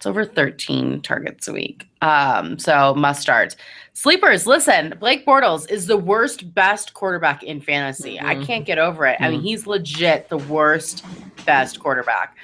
It's 0.00 0.06
over 0.06 0.24
13 0.24 1.02
targets 1.02 1.46
a 1.46 1.52
week. 1.52 1.86
Um, 2.00 2.58
so 2.58 2.94
must 2.94 3.20
start. 3.20 3.54
Sleepers, 3.92 4.46
listen, 4.46 4.94
Blake 4.98 5.26
Bortles 5.26 5.70
is 5.70 5.86
the 5.88 5.98
worst, 5.98 6.54
best 6.54 6.94
quarterback 6.94 7.42
in 7.42 7.60
fantasy. 7.60 8.18
I 8.18 8.34
Mhm. 8.36 8.46
can't 8.46 8.64
get 8.64 8.78
over 8.78 9.04
it. 9.04 9.18
I 9.20 9.28
mean, 9.28 9.42
he's 9.42 9.66
legit 9.66 10.30
the 10.30 10.38
worst, 10.38 11.04
best 11.44 11.80
quarterback. 11.80 12.34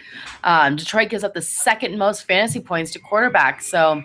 Um, 0.44 0.76
Detroit 0.76 1.08
gives 1.08 1.24
up 1.24 1.32
the 1.32 1.40
second 1.40 1.96
most 1.96 2.24
fantasy 2.26 2.60
points 2.60 2.90
to 2.90 2.98
quarterbacks. 2.98 3.62
So 3.62 4.04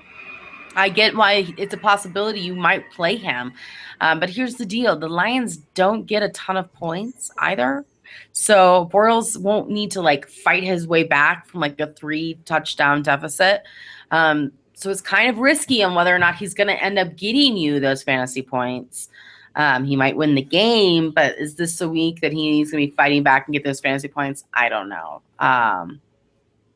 I 0.77 0.87
get 0.87 1.13
why 1.13 1.53
it's 1.57 1.73
a 1.73 1.77
possibility 1.77 2.39
you 2.39 2.55
might 2.55 2.89
play 2.91 3.17
him. 3.17 3.51
Um, 3.99 4.21
but 4.21 4.29
here's 4.29 4.55
the 4.55 4.65
deal 4.65 4.95
the 4.95 5.09
Lions 5.09 5.57
don't 5.57 6.05
get 6.05 6.23
a 6.23 6.29
ton 6.29 6.55
of 6.55 6.71
points 6.71 7.31
either. 7.37 7.83
So 8.31 8.89
Bortles 8.91 9.37
won't 9.37 9.69
need 9.69 9.91
to 9.91 10.01
like 10.01 10.27
fight 10.27 10.63
his 10.63 10.87
way 10.87 11.03
back 11.03 11.47
from 11.47 11.59
like 11.59 11.79
a 11.79 11.87
three 11.93 12.39
touchdown 12.45 13.01
deficit. 13.01 13.63
Um, 14.11 14.51
so 14.73 14.89
it's 14.89 15.01
kind 15.01 15.29
of 15.29 15.37
risky 15.37 15.83
on 15.83 15.93
whether 15.95 16.15
or 16.15 16.19
not 16.19 16.35
he's 16.35 16.53
going 16.53 16.67
to 16.67 16.83
end 16.83 16.97
up 16.97 17.15
getting 17.15 17.57
you 17.57 17.79
those 17.79 18.03
fantasy 18.03 18.41
points. 18.41 19.09
Um, 19.55 19.83
he 19.83 19.95
might 19.95 20.15
win 20.15 20.35
the 20.35 20.41
game, 20.41 21.11
but 21.11 21.37
is 21.37 21.55
this 21.55 21.81
a 21.81 21.89
week 21.89 22.21
that 22.21 22.31
he's 22.31 22.71
going 22.71 22.85
to 22.85 22.91
be 22.91 22.95
fighting 22.95 23.21
back 23.21 23.47
and 23.47 23.53
get 23.53 23.63
those 23.63 23.79
fantasy 23.79 24.07
points? 24.07 24.45
I 24.53 24.69
don't 24.69 24.89
know. 24.89 25.21
Um, 25.39 26.01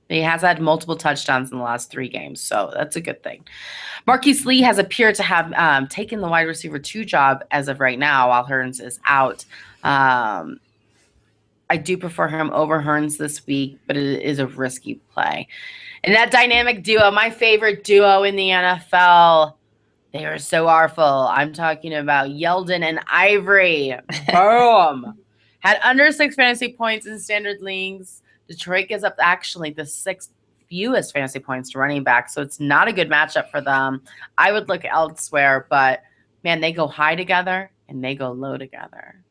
he 0.10 0.19
has 0.21 0.41
had 0.41 0.62
multiple 0.62 0.95
touchdowns 0.95 1.52
in 1.52 1.58
the 1.58 1.63
last 1.63 1.89
three 1.89 2.10
games, 2.10 2.41
so 2.41 2.71
that's 2.76 2.95
a 2.95 3.02
good 3.02 3.24
thing. 3.24 3.43
Marquise 4.06 4.45
Lee 4.45 4.62
has 4.62 4.78
appeared 4.78 5.15
to 5.15 5.24
have 5.24 5.52
um, 5.54 5.88
taken 5.88 6.21
the 6.21 6.28
wide 6.28 6.43
receiver 6.43 6.78
two 6.78 7.06
job 7.06 7.43
as 7.50 7.67
of 7.67 7.80
right 7.80 7.98
now, 7.98 8.30
while 8.30 8.45
Hurns 8.45 8.80
is 8.80 9.00
out. 9.08 9.45
Um, 9.84 10.60
I 11.69 11.78
do 11.78 11.97
prefer 11.97 12.28
him 12.28 12.51
over 12.51 12.82
Hurns 12.82 13.17
this 13.17 13.45
week, 13.47 13.80
but 13.88 13.97
it 13.97 14.21
is 14.21 14.39
a 14.39 14.47
risky 14.47 14.95
play. 15.13 15.47
And 16.04 16.13
that 16.13 16.32
dynamic 16.32 16.84
duo, 16.84 17.10
my 17.10 17.30
favorite 17.30 17.84
duo 17.84 18.23
in 18.23 18.36
the 18.36 18.49
NFL, 18.49 19.56
they 20.13 20.25
are 20.25 20.38
so 20.38 20.67
awful. 20.67 21.04
I'm 21.04 21.51
talking 21.51 21.93
about 21.93 22.30
Yeldon 22.30 22.84
and 22.84 22.99
Ivory. 23.08 23.95
Boom. 24.32 25.17
Had 25.60 25.80
under 25.84 26.12
six 26.12 26.36
fantasy 26.36 26.73
points 26.73 27.08
in 27.08 27.19
standard 27.19 27.62
leagues. 27.62 28.21
Detroit 28.47 28.88
gives 28.88 29.04
up 29.04 29.15
actually 29.19 29.71
the 29.71 29.86
sixth 29.86 30.32
fewest 30.69 31.13
fantasy 31.13 31.39
points 31.39 31.71
to 31.71 31.80
running 31.80 32.04
back. 32.04 32.30
So 32.30 32.41
it's 32.41 32.60
not 32.60 32.88
a 32.88 32.93
good 32.93 33.10
matchup 33.10 33.49
for 33.49 33.62
them. 33.62 34.01
I 34.38 34.51
would 34.51 34.69
look 34.69 34.86
elsewhere, 34.86 35.65
but 35.69 36.04
man, 36.43 36.62
they 36.62 36.71
go 36.71 36.88
high 36.88 37.15
together 37.15 37.71
and 37.89 38.04
they 38.04 38.15
go 38.15 38.32
low 38.32 38.58
together. 38.58 39.21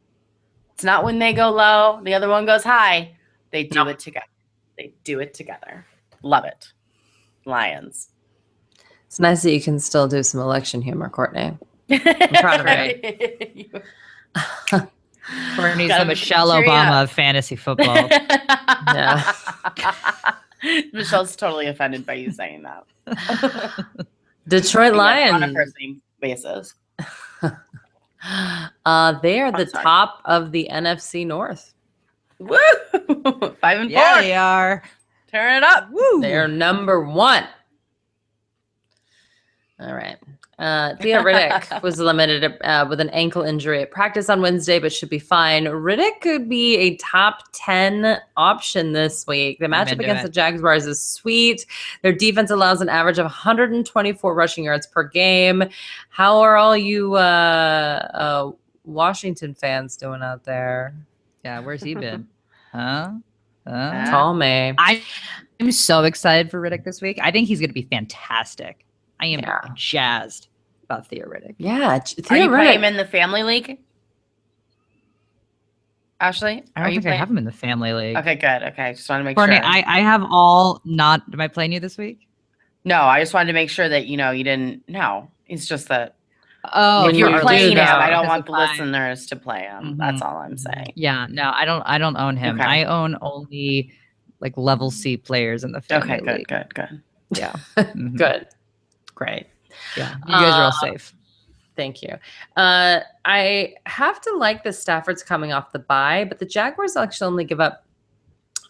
It's 0.84 0.86
not 0.86 1.02
when 1.02 1.18
they 1.18 1.32
go 1.32 1.48
low, 1.48 1.98
the 2.02 2.12
other 2.12 2.28
one 2.28 2.44
goes 2.44 2.62
high. 2.62 3.12
They 3.52 3.64
do 3.64 3.84
No. 3.84 3.88
it 3.88 3.98
together. 3.98 4.26
They 4.76 4.92
do 5.02 5.18
it 5.20 5.32
together. 5.32 5.86
Love 6.20 6.44
it. 6.44 6.74
Lions. 7.46 8.10
It's 9.06 9.18
nice 9.18 9.42
that 9.44 9.52
you 9.54 9.62
can 9.62 9.78
still 9.80 10.06
do 10.08 10.22
some 10.22 10.42
election 10.42 10.82
humor, 10.82 11.08
Courtney. 11.08 11.56
proud 11.88 12.60
of 12.60 12.66
it. 12.68 13.72
Courtney's 15.56 15.88
the 15.88 16.04
Michelle 16.06 16.50
Obama 16.50 16.90
up. 16.90 17.04
of 17.04 17.10
fantasy 17.12 17.56
football. 17.56 18.10
Yeah. 18.94 19.32
Michelle's 20.92 21.34
totally 21.34 21.68
offended 21.68 22.04
by 22.04 22.12
you 22.14 22.30
saying 22.30 22.64
that. 22.64 22.84
Detroit 24.46 24.92
Lions. 24.92 25.32
on 25.32 25.42
a 25.44 25.46
Lions. 25.46 25.56
first 25.56 25.74
name 25.80 26.02
basis. 26.20 26.74
Uh, 28.86 29.18
they 29.20 29.40
are 29.40 29.50
the 29.50 29.64
top 29.64 30.20
of 30.26 30.52
the 30.52 30.68
NFC 30.70 31.26
North. 31.26 31.72
Woo! 32.38 32.58
Five 33.60 33.80
and 33.80 33.90
yeah, 33.90 34.12
four. 34.12 34.22
they 34.22 34.34
are. 34.34 34.82
Turn 35.30 35.56
it 35.56 35.62
up. 35.62 35.88
Woo! 35.90 36.20
They're 36.20 36.46
number 36.46 37.02
one. 37.02 37.44
All 39.80 39.94
right. 39.94 40.18
Uh, 40.58 40.94
Theo 40.96 41.22
Riddick 41.22 41.82
was 41.82 41.98
limited 41.98 42.56
uh, 42.62 42.86
with 42.88 43.00
an 43.00 43.08
ankle 43.10 43.42
injury 43.42 43.82
at 43.82 43.90
practice 43.90 44.28
on 44.28 44.40
Wednesday, 44.40 44.78
but 44.78 44.92
should 44.92 45.08
be 45.10 45.18
fine. 45.18 45.64
Riddick 45.64 46.20
could 46.20 46.48
be 46.48 46.76
a 46.76 46.96
top 46.96 47.40
10 47.52 48.18
option 48.36 48.92
this 48.92 49.26
week. 49.26 49.58
The 49.58 49.66
matchup 49.66 50.00
against 50.00 50.24
it. 50.24 50.26
the 50.26 50.32
Jaguars 50.32 50.86
is 50.86 51.00
sweet. 51.00 51.66
Their 52.02 52.12
defense 52.12 52.50
allows 52.50 52.80
an 52.80 52.88
average 52.88 53.18
of 53.18 53.24
124 53.24 54.34
rushing 54.34 54.64
yards 54.64 54.86
per 54.86 55.02
game. 55.08 55.64
How 56.08 56.38
are 56.40 56.56
all 56.56 56.76
you 56.76 57.14
uh, 57.14 58.08
uh, 58.14 58.52
Washington 58.84 59.54
fans 59.54 59.96
doing 59.96 60.22
out 60.22 60.44
there? 60.44 60.94
Yeah, 61.44 61.60
where's 61.60 61.82
he 61.82 61.94
been? 61.94 62.28
huh? 62.72 63.12
Huh? 63.66 64.04
Tell 64.06 64.34
me. 64.34 64.74
I 64.78 65.02
am 65.58 65.72
so 65.72 66.04
excited 66.04 66.50
for 66.50 66.60
Riddick 66.60 66.84
this 66.84 67.00
week. 67.00 67.18
I 67.22 67.30
think 67.30 67.48
he's 67.48 67.60
going 67.60 67.70
to 67.70 67.74
be 67.74 67.88
fantastic. 67.90 68.84
I 69.20 69.26
am 69.26 69.40
Yeah. 69.40 69.60
jazzed 69.74 70.48
about 70.84 71.06
Theo 71.06 71.26
Riddick. 71.26 71.54
Yeah, 71.58 71.96
Are 71.96 72.00
Theo 72.00 72.42
you 72.44 72.48
playing 72.48 72.78
him 72.78 72.84
in 72.84 72.96
the 72.96 73.04
family 73.06 73.42
league? 73.42 73.78
Ashley? 76.20 76.62
I 76.76 76.80
are 76.80 76.84
don't 76.84 76.94
you 76.94 77.00
think 77.00 77.12
I 77.12 77.16
have 77.16 77.30
him 77.30 77.38
in 77.38 77.44
the 77.44 77.52
family 77.52 77.92
league. 77.92 78.16
Okay, 78.16 78.36
good. 78.36 78.62
Okay. 78.62 78.94
Just 78.94 79.08
want 79.08 79.20
to 79.20 79.24
make 79.24 79.36
Courtney, 79.36 79.56
sure. 79.56 79.64
I, 79.64 79.82
I 79.86 80.00
have 80.00 80.22
all 80.30 80.80
not. 80.84 81.22
Am 81.32 81.40
I 81.40 81.48
playing 81.48 81.72
you 81.72 81.80
this 81.80 81.98
week? 81.98 82.20
no, 82.86 83.00
I 83.00 83.18
just 83.20 83.32
wanted 83.32 83.46
to 83.46 83.52
make 83.54 83.70
sure 83.70 83.88
that 83.88 84.06
you 84.06 84.16
know 84.18 84.30
you 84.30 84.44
didn't 84.44 84.82
no. 84.88 85.30
It's 85.46 85.66
just 85.66 85.88
that 85.88 86.16
Oh, 86.72 87.08
if 87.08 87.14
you 87.14 87.20
you're 87.20 87.32
do 87.32 87.40
playing 87.40 87.76
him. 87.76 87.86
I 87.86 88.08
don't 88.08 88.26
want 88.26 88.46
the 88.46 88.52
I- 88.52 88.70
listeners 88.70 89.26
to 89.26 89.36
play 89.36 89.62
him. 89.62 89.96
That's 89.98 90.22
Mhm. 90.22 90.26
all 90.26 90.36
I'm 90.38 90.56
saying. 90.56 90.92
Yeah, 90.94 91.26
no, 91.30 91.50
I 91.54 91.64
don't. 91.66 91.82
I 91.82 91.98
don't 91.98 92.16
own 92.16 92.36
him. 92.36 92.58
Okay. 92.60 92.66
I 92.68 92.84
own 92.84 93.16
only 93.20 93.92
like 94.40 94.56
level 94.56 94.90
C 94.90 95.16
players 95.18 95.64
in 95.64 95.72
the 95.72 95.80
family 95.82 96.12
Okay, 96.14 96.24
good, 96.24 96.38
league. 96.38 96.48
good, 96.48 96.74
good. 96.74 97.02
Yeah, 97.36 97.52
Mhm. 97.76 98.16
Good. 98.16 98.46
Great. 99.14 99.46
Yeah, 99.96 100.16
you 100.26 100.32
guys 100.32 100.54
are 100.54 100.62
all 100.62 100.68
Uh, 100.68 100.92
safe. 100.92 101.14
Thank 101.76 102.02
you. 102.02 102.10
Uh, 102.56 103.00
I 103.24 103.74
have 103.86 104.20
to 104.22 104.36
like 104.36 104.62
the 104.62 104.72
Stafford's 104.72 105.22
coming 105.22 105.52
off 105.52 105.72
the 105.72 105.80
bye, 105.80 106.24
but 106.28 106.38
the 106.38 106.46
Jaguars 106.46 106.96
actually 106.96 107.26
only 107.26 107.44
give 107.44 107.60
up 107.60 107.84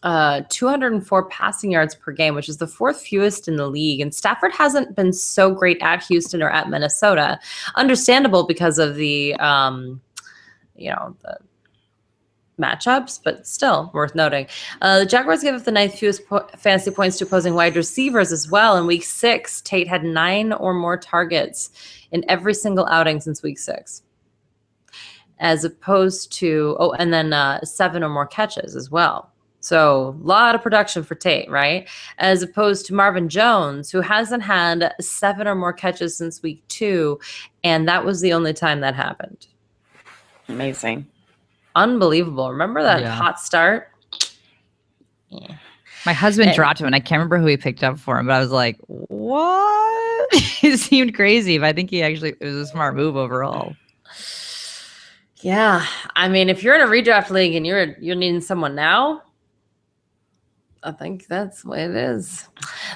uh, 0.05 0.43
204 0.51 1.29
passing 1.31 1.73
yards 1.73 1.95
per 1.95 2.13
game, 2.13 2.35
which 2.35 2.49
is 2.49 2.59
the 2.59 2.67
fourth 2.67 3.01
fewest 3.01 3.49
in 3.49 3.57
the 3.57 3.69
league. 3.69 4.01
And 4.01 4.15
Stafford 4.15 4.53
hasn't 4.53 4.95
been 4.95 5.13
so 5.13 5.51
great 5.55 5.79
at 5.83 6.03
Houston 6.05 6.43
or 6.43 6.51
at 6.51 6.69
Minnesota. 6.69 7.39
Understandable 7.75 8.47
because 8.47 8.79
of 8.79 8.97
the, 8.97 9.35
um, 9.37 10.01
you 10.77 10.91
know, 10.91 11.17
the 11.23 11.39
matchups, 12.59 13.21
but 13.23 13.47
still 13.47 13.91
worth 13.95 14.15
noting. 14.15 14.47
Uh, 14.83 15.01
the 15.01 15.07
Jaguars 15.07 15.43
gave 15.43 15.55
up 15.55 15.65
the 15.65 15.71
ninth 15.71 15.99
fewest 15.99 16.27
po- 16.27 16.47
fantasy 16.57 16.91
points 16.91 17.19
to 17.19 17.25
opposing 17.25 17.55
wide 17.55 17.77
receivers 17.77 18.33
as 18.33 18.51
well. 18.51 18.77
In 18.77 18.87
week 18.87 19.05
six, 19.05 19.61
Tate 19.61 19.89
had 19.89 20.05
nine 20.05 20.53
or 20.53 20.75
more 20.75 20.97
targets 20.97 21.71
in 22.13 22.25
every 22.29 22.55
single 22.55 22.87
outing 22.87 23.21
since 23.21 23.43
week 23.43 23.59
six, 23.59 24.03
as 25.39 25.65
opposed 25.65 26.33
to, 26.33 26.77
oh, 26.79 26.93
and 26.93 27.13
then 27.13 27.33
uh, 27.33 27.61
seven 27.63 28.05
or 28.05 28.09
more 28.09 28.27
catches 28.27 28.77
as 28.77 28.91
well. 28.91 29.31
So 29.61 30.15
a 30.21 30.27
lot 30.27 30.55
of 30.55 30.63
production 30.63 31.03
for 31.03 31.15
Tate, 31.15 31.51
right? 31.51 31.89
As 32.19 32.43
opposed 32.43 32.85
to 32.87 32.95
Marvin 32.95 33.31
Jones, 33.31 33.91
who 33.91 34.03
hasn't 34.03 34.43
had 34.43 34.93
seven 35.01 35.49
or 35.49 35.55
more 35.55 35.73
catches 35.73 36.15
since 36.19 36.43
week 36.43 36.63
two. 36.69 37.19
And 37.65 37.89
that 37.89 38.05
was 38.05 38.21
the 38.21 38.35
only 38.35 38.53
time 38.53 38.81
that 38.81 38.95
happened. 38.95 39.47
Amazing. 40.49 41.07
Unbelievable. 41.75 42.51
Remember 42.51 42.83
that 42.83 43.01
Yeah. 43.01 43.11
hot 43.11 43.41
start? 43.41 43.89
Yeah. 45.29 45.57
My 46.07 46.13
husband 46.13 46.51
eh. 46.51 46.55
dropped 46.55 46.81
him, 46.81 46.87
and 46.87 46.95
I 46.95 47.01
can't 47.01 47.19
remember 47.19 47.39
who 47.39 47.47
he 47.47 47.57
picked 47.57 47.83
up 47.83 47.99
for 47.99 48.19
him, 48.19 48.27
but 48.27 48.35
I 48.35 48.41
was 48.41 48.51
like, 48.51 48.79
"What?" 48.87 50.29
it 50.63 50.79
seemed 50.79 51.15
crazy, 51.15 51.59
but 51.59 51.67
I 51.67 51.73
think 51.73 51.91
he 51.91 52.03
actually 52.03 52.35
it 52.41 52.45
was 52.45 52.57
a 52.57 52.67
smart 52.67 52.95
move 52.95 53.17
overall. 53.17 53.75
Yeah, 55.41 55.85
I 56.17 56.29
mean, 56.29 56.49
if 56.49 56.63
you're 56.63 56.75
in 56.75 56.81
a 56.81 56.87
redraft 56.87 57.31
league 57.31 57.55
and 57.55 57.67
you're 57.67 57.97
you're 58.01 58.17
needing 58.17 58.41
someone 58.41 58.75
now, 58.75 59.23
I 60.85 60.93
think 60.93 61.27
that's 61.29 61.65
way 61.65 61.85
it 61.85 61.97
is. 61.97 62.47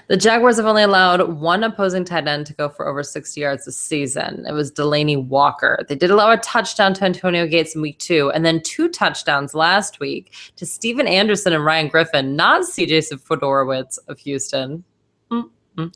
The 0.08 0.16
Jaguars 0.16 0.58
have 0.58 0.66
only 0.66 0.82
allowed 0.82 1.22
one 1.40 1.64
opposing 1.64 2.04
tight 2.04 2.28
end 2.28 2.46
to 2.46 2.54
go 2.54 2.68
for 2.68 2.86
over 2.86 3.02
60 3.02 3.40
yards 3.40 3.64
this 3.64 3.78
season. 3.78 4.44
It 4.46 4.52
was 4.52 4.70
Delanie 4.70 5.26
Walker. 5.26 5.84
They 5.88 5.94
did 5.94 6.10
allow 6.10 6.30
a 6.30 6.36
touchdown 6.36 6.92
to 6.94 7.04
Antonio 7.04 7.46
Gates 7.46 7.74
in 7.74 7.80
week 7.80 7.98
two, 7.98 8.30
and 8.32 8.44
then 8.44 8.62
two 8.62 8.88
touchdowns 8.88 9.54
last 9.54 10.00
week 10.00 10.32
to 10.56 10.66
Stephen 10.66 11.06
Anderson 11.06 11.54
and 11.54 11.64
Ryan 11.64 11.88
Griffin, 11.88 12.36
not 12.36 12.62
CJ 12.62 12.98
Fiedorowicz 12.98 13.98
of 14.08 14.18
Houston. 14.18 14.84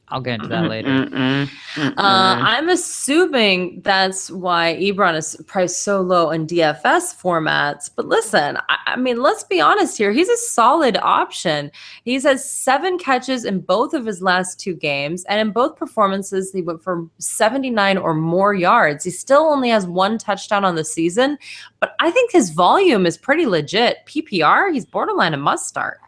I'll 0.09 0.21
get 0.21 0.35
into 0.35 0.49
that 0.49 0.69
later. 0.69 0.89
Mm-mm, 0.89 1.43
Uh, 1.77 1.81
mm-mm. 1.81 1.93
I'm 1.99 2.69
assuming 2.69 3.81
that's 3.83 4.31
why 4.31 4.75
Ebron 4.81 5.17
is 5.17 5.37
priced 5.47 5.83
so 5.83 6.01
low 6.01 6.31
in 6.31 6.47
DFS 6.47 7.21
formats. 7.21 7.91
But 7.95 8.07
listen, 8.07 8.59
I, 8.69 8.77
I 8.87 8.97
mean, 8.97 9.21
let's 9.21 9.45
be 9.45 9.61
honest 9.61 9.99
here. 9.99 10.13
He's 10.13 10.29
a 10.29 10.37
solid 10.37 10.97
option. 10.99 11.71
He's 12.05 12.23
has 12.25 12.49
seven 12.49 12.99
catches 12.99 13.45
in 13.45 13.61
both 13.61 13.95
of 13.95 14.07
his 14.07 14.23
last 14.23 14.61
two 14.61 14.75
games, 14.75 15.25
and 15.25 15.41
in 15.41 15.53
both 15.53 15.77
performances, 15.77 16.53
he 16.53 16.63
went 16.63 16.83
for 16.83 17.07
79 17.19 17.99
or 17.99 18.15
more 18.15 18.55
yards. 18.55 19.05
He 19.05 19.11
still 19.11 19.43
only 19.43 19.71
has 19.71 19.87
one 19.87 20.19
touchdown 20.19 20.65
on 20.65 20.75
the 20.77 20.85
season, 20.85 21.39
but 21.81 21.95
I 22.01 22.11
think 22.11 22.31
his 22.33 22.51
volume 22.51 23.07
is 23.07 23.19
pretty 23.19 23.47
legit. 23.47 23.99
PPR, 24.07 24.73
he's 24.73 24.87
borderline 24.87 25.35
a 25.35 25.37
must 25.37 25.67
start. 25.67 26.01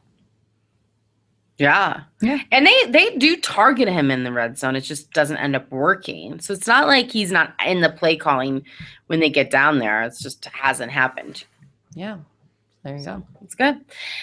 Yeah. 1.59 2.01
Yeah. 2.21 2.39
And 2.51 2.67
they 2.67 2.87
they 2.89 3.17
do 3.17 3.37
target 3.37 3.89
him 3.89 4.11
in 4.11 4.25
the 4.25 4.33
red 4.33 4.59
zone. 4.59 4.75
It 4.75 4.81
just 4.81 5.13
doesn't 5.13 5.37
end 5.37 5.55
up 5.55 5.71
working. 5.71 6.41
So 6.41 6.53
it's 6.53 6.67
not 6.67 6.89
like 6.89 7.13
he's 7.13 7.31
not 7.31 7.55
in 7.65 7.81
the 7.81 7.91
play 7.91 8.17
calling 8.17 8.65
when 9.07 9.21
they 9.21 9.31
get 9.31 9.51
down 9.51 9.79
there. 9.79 10.03
It's 10.03 10.21
just 10.21 10.45
hasn't 10.47 10.91
happened. 10.91 11.45
Yeah, 11.95 12.19
there 12.83 12.97
you 12.97 13.05
go. 13.05 13.23
It's 13.43 13.55
good. 13.55 13.81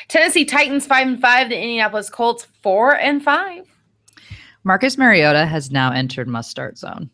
Tennessee 0.10 0.44
Titans 0.44 0.86
five 0.86 1.08
and 1.08 1.22
five. 1.22 1.48
The 1.48 1.56
Indianapolis 1.56 2.10
Colts 2.10 2.48
four 2.62 2.98
and 2.98 3.24
five. 3.24 3.66
Marcus 4.66 4.98
Mariota 4.98 5.46
has 5.46 5.72
now 5.72 5.92
entered 5.94 6.28
must 6.28 6.52
start 6.52 6.78
zone, 6.78 7.10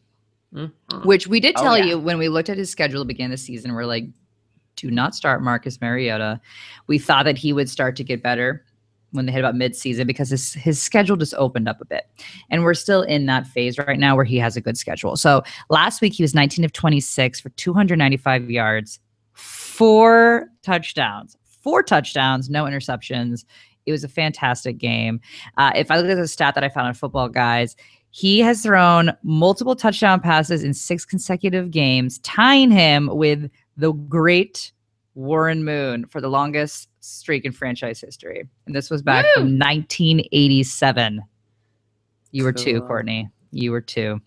Mhm. 0.53 0.71
which 1.05 1.27
we 1.27 1.39
did 1.39 1.53
Oh, 1.57 1.61
tell 1.63 1.77
yeah. 1.77 1.85
you 1.85 1.99
when 1.99 2.17
we 2.17 2.27
looked 2.27 2.49
at 2.49 2.57
his 2.57 2.69
schedule 2.71 3.01
at 3.01 3.03
the 3.03 3.13
beginning 3.13 3.33
of 3.33 3.39
the 3.39 3.45
season. 3.45 3.73
We're 3.73 3.85
like, 3.85 4.07
do 4.75 4.89
not 4.91 5.15
start 5.15 5.41
Marcus 5.43 5.79
Mariota. 5.79 6.41
We 6.87 6.97
thought 6.99 7.23
that 7.25 7.37
he 7.37 7.53
would 7.53 7.69
start 7.69 7.95
to 7.97 8.03
get 8.03 8.21
better 8.21 8.65
when 9.11 9.25
they 9.25 9.31
hit 9.31 9.39
about 9.39 9.55
midseason 9.55 10.05
because 10.05 10.29
his 10.29 10.53
his 10.53 10.81
schedule 10.81 11.15
just 11.15 11.33
opened 11.35 11.67
up 11.67 11.79
a 11.81 11.85
bit. 11.85 12.05
And 12.49 12.63
we're 12.63 12.73
still 12.73 13.01
in 13.03 13.25
that 13.27 13.47
phase 13.47 13.77
right 13.77 13.99
now 13.99 14.15
where 14.15 14.25
he 14.25 14.37
has 14.37 14.57
a 14.57 14.61
good 14.61 14.77
schedule. 14.77 15.15
So 15.15 15.43
last 15.69 16.01
week 16.01 16.13
he 16.13 16.23
was 16.23 16.35
19 16.35 16.65
of 16.65 16.73
26 16.73 17.39
for 17.39 17.49
295 17.49 18.49
yards, 18.49 18.99
four 19.33 20.49
touchdowns, 20.63 21.37
four 21.43 21.83
touchdowns, 21.83 22.49
no 22.49 22.65
interceptions. 22.65 23.45
It 23.85 23.91
was 23.91 24.03
a 24.03 24.09
fantastic 24.09 24.77
game. 24.77 25.21
Uh, 25.57 25.71
if 25.75 25.89
I 25.89 25.97
look 25.97 26.09
at 26.09 26.15
the 26.15 26.27
stat 26.27 26.55
that 26.55 26.63
I 26.63 26.69
found 26.69 26.87
on 26.87 26.93
Football 26.93 27.29
Guys, 27.29 27.75
he 28.11 28.39
has 28.39 28.63
thrown 28.63 29.15
multiple 29.23 29.75
touchdown 29.75 30.19
passes 30.19 30.63
in 30.63 30.73
six 30.73 31.05
consecutive 31.05 31.71
games, 31.71 32.19
tying 32.19 32.71
him 32.71 33.09
with 33.13 33.49
the 33.77 33.93
great 33.93 34.71
Warren 35.13 35.63
Moon 35.63 36.05
for 36.05 36.21
the 36.21 36.29
longest 36.29 36.89
streak 37.07 37.45
in 37.45 37.51
franchise 37.51 37.99
history. 38.01 38.47
And 38.65 38.75
this 38.75 38.89
was 38.89 39.01
back 39.01 39.25
from 39.33 39.57
1987. 39.57 41.21
You 42.31 42.43
were 42.43 42.53
two, 42.53 42.81
Courtney. 42.81 43.29
You 43.51 43.71
were 43.71 43.81
two. 43.81 44.21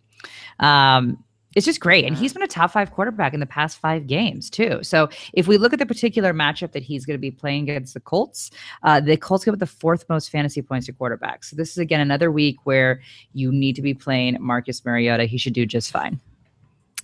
Um, 0.58 1.22
it's 1.56 1.66
just 1.66 1.80
great. 1.80 2.04
And 2.04 2.16
he's 2.16 2.32
been 2.32 2.42
a 2.42 2.48
top 2.48 2.70
five 2.70 2.92
quarterback 2.92 3.34
in 3.34 3.40
the 3.40 3.46
past 3.46 3.78
five 3.78 4.06
games, 4.06 4.48
too. 4.48 4.80
So 4.82 5.08
if 5.32 5.48
we 5.48 5.58
look 5.58 5.72
at 5.72 5.80
the 5.80 5.86
particular 5.86 6.32
matchup 6.32 6.72
that 6.72 6.82
he's 6.82 7.04
going 7.04 7.16
to 7.16 7.20
be 7.20 7.30
playing 7.30 7.68
against 7.68 7.94
the 7.94 8.00
Colts, 8.00 8.50
uh, 8.84 9.00
the 9.00 9.16
Colts 9.16 9.44
give 9.44 9.54
up 9.54 9.60
the 9.60 9.66
fourth 9.66 10.08
most 10.08 10.30
fantasy 10.30 10.62
points 10.62 10.86
to 10.86 10.92
quarterbacks. 10.92 11.46
So 11.46 11.56
this 11.56 11.70
is, 11.70 11.78
again, 11.78 12.00
another 12.00 12.30
week 12.30 12.58
where 12.64 13.00
you 13.32 13.50
need 13.50 13.74
to 13.76 13.82
be 13.82 13.94
playing 13.94 14.36
Marcus 14.40 14.84
Mariota. 14.84 15.24
He 15.24 15.38
should 15.38 15.54
do 15.54 15.66
just 15.66 15.90
fine. 15.90 16.20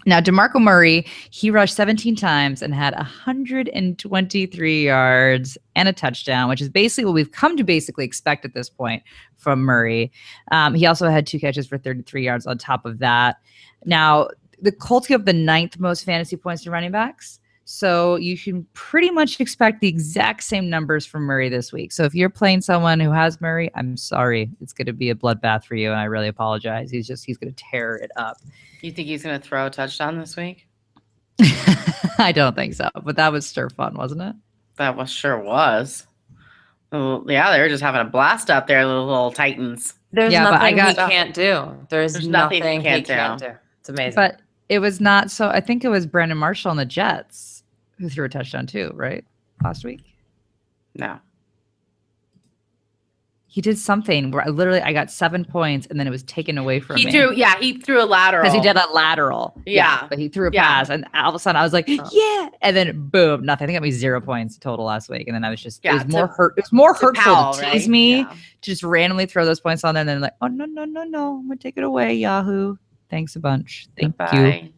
Now, 0.06 0.20
DeMarco 0.20 0.62
Murray, 0.62 1.04
he 1.30 1.50
rushed 1.50 1.74
17 1.74 2.14
times 2.14 2.62
and 2.62 2.72
had 2.72 2.94
123 2.94 4.84
yards 4.84 5.58
and 5.74 5.88
a 5.88 5.92
touchdown, 5.92 6.48
which 6.48 6.60
is 6.60 6.68
basically 6.68 7.06
what 7.06 7.14
we've 7.14 7.32
come 7.32 7.56
to 7.56 7.64
basically 7.64 8.04
expect 8.04 8.44
at 8.44 8.54
this 8.54 8.70
point 8.70 9.02
from 9.36 9.60
Murray. 9.60 10.12
Um, 10.52 10.74
he 10.74 10.86
also 10.86 11.10
had 11.10 11.26
two 11.26 11.40
catches 11.40 11.66
for 11.66 11.76
33 11.76 12.24
yards 12.24 12.46
on 12.46 12.56
top 12.56 12.86
of 12.86 13.00
that. 13.00 13.38
Now, 13.84 14.28
the 14.62 14.72
Colts 14.72 15.08
give 15.08 15.20
up 15.20 15.26
the 15.26 15.32
ninth 15.32 15.78
most 15.80 16.04
fantasy 16.04 16.36
points 16.36 16.62
to 16.62 16.70
running 16.70 16.92
backs. 16.92 17.40
So 17.68 18.14
you 18.14 18.38
can 18.38 18.64
pretty 18.74 19.10
much 19.10 19.40
expect 19.40 19.80
the 19.80 19.88
exact 19.88 20.44
same 20.44 20.70
numbers 20.70 21.04
from 21.04 21.22
Murray 21.24 21.48
this 21.48 21.72
week. 21.72 21.90
So 21.90 22.04
if 22.04 22.14
you're 22.14 22.30
playing 22.30 22.60
someone 22.60 23.00
who 23.00 23.10
has 23.10 23.40
Murray, 23.40 23.72
I'm 23.74 23.96
sorry. 23.96 24.48
It's 24.60 24.72
going 24.72 24.86
to 24.86 24.92
be 24.92 25.10
a 25.10 25.16
bloodbath 25.16 25.64
for 25.64 25.74
you. 25.74 25.90
And 25.90 25.98
I 25.98 26.04
really 26.04 26.28
apologize. 26.28 26.92
He's 26.92 27.08
just, 27.08 27.24
he's 27.26 27.36
going 27.36 27.52
to 27.52 27.64
tear 27.70 27.96
it 27.96 28.12
up. 28.14 28.36
You 28.82 28.92
think 28.92 29.08
he's 29.08 29.24
going 29.24 29.40
to 29.40 29.44
throw 29.44 29.66
a 29.66 29.70
touchdown 29.70 30.16
this 30.16 30.36
week? 30.36 30.68
I 32.18 32.32
don't 32.32 32.54
think 32.54 32.74
so, 32.74 32.88
but 33.02 33.16
that 33.16 33.32
was 33.32 33.44
stir 33.46 33.68
fun, 33.70 33.94
wasn't 33.94 34.22
it? 34.22 34.36
That 34.76 34.96
was 34.96 35.10
sure 35.10 35.36
was. 35.38 36.06
Well, 36.92 37.24
yeah, 37.26 37.50
they 37.50 37.60
were 37.60 37.68
just 37.68 37.82
having 37.82 38.00
a 38.00 38.04
blast 38.04 38.48
out 38.48 38.68
there, 38.68 38.86
the 38.86 38.94
little 38.94 39.32
Titans. 39.32 39.94
There's 40.12 40.32
Yeah, 40.32 40.44
but 40.50 40.60
I 40.62 40.70
nothing 40.70 40.94
got- 40.96 41.08
he 41.10 41.14
can't 41.16 41.34
do. 41.34 41.86
There's, 41.90 42.12
There's 42.12 42.28
nothing, 42.28 42.60
nothing 42.60 42.80
he 42.80 42.86
he 42.88 42.92
can't 43.02 43.06
can't 43.06 43.40
do. 43.40 43.46
do. 43.48 43.52
It's 43.80 43.88
amazing. 43.88 44.14
But 44.14 44.40
it 44.68 44.78
was 44.78 45.00
not 45.00 45.30
so. 45.32 45.48
I 45.48 45.60
think 45.60 45.84
it 45.84 45.88
was 45.88 46.06
Brandon 46.06 46.38
Marshall 46.38 46.70
and 46.70 46.78
the 46.80 46.84
Jets 46.86 47.55
who 47.98 48.08
threw 48.08 48.24
a 48.24 48.28
touchdown 48.28 48.66
too, 48.66 48.90
right? 48.94 49.24
Last 49.64 49.84
week. 49.84 50.02
No. 50.94 51.18
He 53.48 53.62
did 53.62 53.78
something 53.78 54.32
where 54.32 54.42
I 54.44 54.48
literally 54.48 54.82
I 54.82 54.92
got 54.92 55.10
seven 55.10 55.42
points 55.42 55.86
and 55.86 55.98
then 55.98 56.06
it 56.06 56.10
was 56.10 56.22
taken 56.24 56.58
away 56.58 56.78
from 56.78 56.96
He 56.96 57.06
me. 57.06 57.10
He 57.12 57.16
threw, 57.18 57.32
yeah, 57.34 57.58
he 57.58 57.78
threw 57.80 58.02
a 58.02 58.04
lateral. 58.04 58.42
because 58.42 58.54
he 58.54 58.60
did 58.60 58.76
a 58.76 58.86
lateral. 58.92 59.58
Yeah. 59.64 60.06
but 60.10 60.18
he 60.18 60.28
threw 60.28 60.48
a 60.48 60.50
Yeah. 60.52 60.66
pass, 60.66 60.90
and 60.90 61.06
all 61.14 61.30
of 61.30 61.34
a 61.34 61.38
sudden 61.38 61.58
I 61.58 61.62
was 61.62 61.72
like, 61.72 61.86
Oh. 61.88 62.08
"Yeah!" 62.12 62.48
And 62.60 62.76
then 62.76 63.08
boom, 63.08 63.44
nothing. 63.46 63.64
I 63.64 63.66
think 63.68 63.76
it 63.76 63.80
got 63.80 63.82
me 63.84 63.92
zero 63.92 64.20
points 64.20 64.58
total 64.58 64.84
last 64.84 65.08
week, 65.08 65.26
and 65.26 65.34
then 65.34 65.42
I 65.42 65.48
was 65.48 65.62
just 65.62 65.82
yeah, 65.82 65.92
it 65.92 65.94
Yeah, 65.94 66.02
was 66.04 66.12
to- 66.12 66.18
more 66.18 66.26
hurt. 66.26 66.54
It 66.58 66.64
was 66.64 66.72
more 66.72 66.92
to 66.94 67.00
hurtful 67.06 67.52
to 67.54 67.62
right? 67.62 67.72
tease 67.72 67.88
me 67.88 68.18
Yeah. 68.18 68.24
to 68.28 68.36
just 68.70 68.82
randomly 68.82 69.24
throw 69.24 69.46
those 69.46 69.60
points 69.60 69.84
on 69.84 69.94
there, 69.94 70.02
and 70.02 70.08
then 70.08 70.20
like, 70.20 70.34
"Oh 70.42 70.48
no, 70.48 70.66
no, 70.66 70.84
no, 70.84 71.04
no! 71.04 71.36
I'm 71.38 71.46
gonna 71.48 71.56
take 71.56 71.78
it 71.78 71.84
away, 71.84 72.12
Yahoo! 72.14 72.76
Thanks 73.08 73.36
a 73.36 73.40
bunch, 73.40 73.86
thank 73.98 74.14
you." 74.34 74.70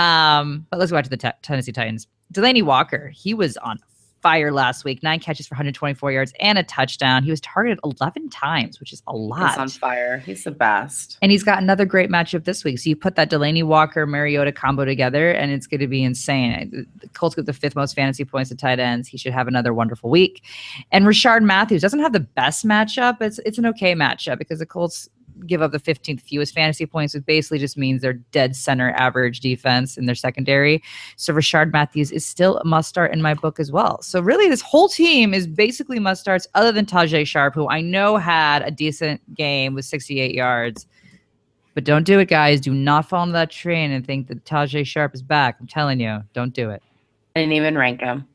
Um, 0.00 0.66
but 0.70 0.78
let's 0.78 0.92
go 0.92 0.96
back 0.98 1.04
to 1.04 1.10
the 1.10 1.16
te- 1.16 1.30
Tennessee 1.42 1.72
Titans. 1.72 2.06
Delanie 2.32 2.62
Walker, 2.62 3.08
he 3.14 3.34
was 3.34 3.56
on 3.58 3.78
fire 4.22 4.52
last 4.52 4.84
week. 4.84 5.02
Nine 5.02 5.18
catches 5.18 5.46
for 5.46 5.54
124 5.54 6.12
yards 6.12 6.32
and 6.40 6.56
a 6.56 6.62
touchdown. 6.62 7.24
He 7.24 7.30
was 7.30 7.40
targeted 7.40 7.80
11 7.84 8.30
times, 8.30 8.78
which 8.78 8.92
is 8.92 9.02
a 9.08 9.14
lot. 9.14 9.50
He's 9.50 9.58
on 9.58 9.68
fire. 9.68 10.18
He's 10.18 10.44
the 10.44 10.52
best. 10.52 11.18
And 11.20 11.32
he's 11.32 11.42
got 11.42 11.60
another 11.60 11.84
great 11.84 12.08
matchup 12.08 12.44
this 12.44 12.64
week. 12.64 12.78
So 12.78 12.88
you 12.88 12.96
put 12.96 13.16
that 13.16 13.30
Delanie 13.30 13.64
Walker 13.64 14.06
Mariota 14.06 14.52
combo 14.52 14.84
together, 14.84 15.32
and 15.32 15.50
it's 15.50 15.66
going 15.66 15.80
to 15.80 15.88
be 15.88 16.04
insane. 16.04 16.86
The 17.00 17.08
Colts 17.08 17.34
get 17.34 17.46
the 17.46 17.52
fifth 17.52 17.74
most 17.74 17.94
fantasy 17.94 18.24
points 18.24 18.50
to 18.50 18.56
tight 18.56 18.78
ends. 18.78 19.08
He 19.08 19.18
should 19.18 19.32
have 19.32 19.48
another 19.48 19.74
wonderful 19.74 20.08
week. 20.08 20.44
And 20.92 21.04
Rishard 21.04 21.42
Matthews 21.42 21.82
doesn't 21.82 22.00
have 22.00 22.12
the 22.12 22.20
best 22.20 22.64
matchup. 22.64 23.20
It's 23.20 23.40
it's 23.40 23.58
an 23.58 23.66
okay 23.66 23.94
matchup 23.94 24.38
because 24.38 24.60
the 24.60 24.66
Colts 24.66 25.08
give 25.46 25.62
up 25.62 25.72
the 25.72 25.78
15th 25.80 26.20
fewest 26.20 26.54
fantasy 26.54 26.86
points, 26.86 27.14
which 27.14 27.24
basically 27.26 27.58
just 27.58 27.76
means 27.76 28.02
they're 28.02 28.12
dead 28.12 28.54
center 28.56 28.90
average 28.92 29.40
defense 29.40 29.96
in 29.96 30.06
their 30.06 30.14
secondary. 30.14 30.82
So 31.16 31.32
Rishard 31.32 31.72
Matthews 31.72 32.10
is 32.12 32.24
still 32.24 32.58
a 32.58 32.64
must 32.64 32.88
start 32.88 33.12
in 33.12 33.22
my 33.22 33.34
book 33.34 33.60
as 33.60 33.70
well. 33.72 34.00
So 34.02 34.20
really, 34.20 34.48
this 34.48 34.62
whole 34.62 34.88
team 34.88 35.34
is 35.34 35.46
basically 35.46 35.98
must 35.98 36.20
starts, 36.20 36.46
other 36.54 36.72
than 36.72 36.86
Tajae 36.86 37.26
Sharpe, 37.26 37.54
who 37.54 37.68
I 37.68 37.80
know 37.80 38.16
had 38.16 38.62
a 38.62 38.70
decent 38.70 39.20
game 39.34 39.74
with 39.74 39.84
68 39.84 40.34
yards. 40.34 40.86
But 41.74 41.84
don't 41.84 42.04
do 42.04 42.18
it, 42.18 42.28
guys. 42.28 42.60
Do 42.60 42.74
not 42.74 43.08
fall 43.08 43.22
into 43.22 43.32
that 43.32 43.50
train 43.50 43.92
and 43.92 44.06
think 44.06 44.28
that 44.28 44.44
Tajae 44.44 44.86
Sharpe 44.86 45.14
is 45.14 45.22
back. 45.22 45.56
I'm 45.58 45.66
telling 45.66 46.00
you, 46.00 46.22
don't 46.34 46.52
do 46.52 46.70
it. 46.70 46.82
I 47.34 47.40
didn't 47.40 47.54
even 47.54 47.78
rank 47.78 48.00
him. 48.00 48.26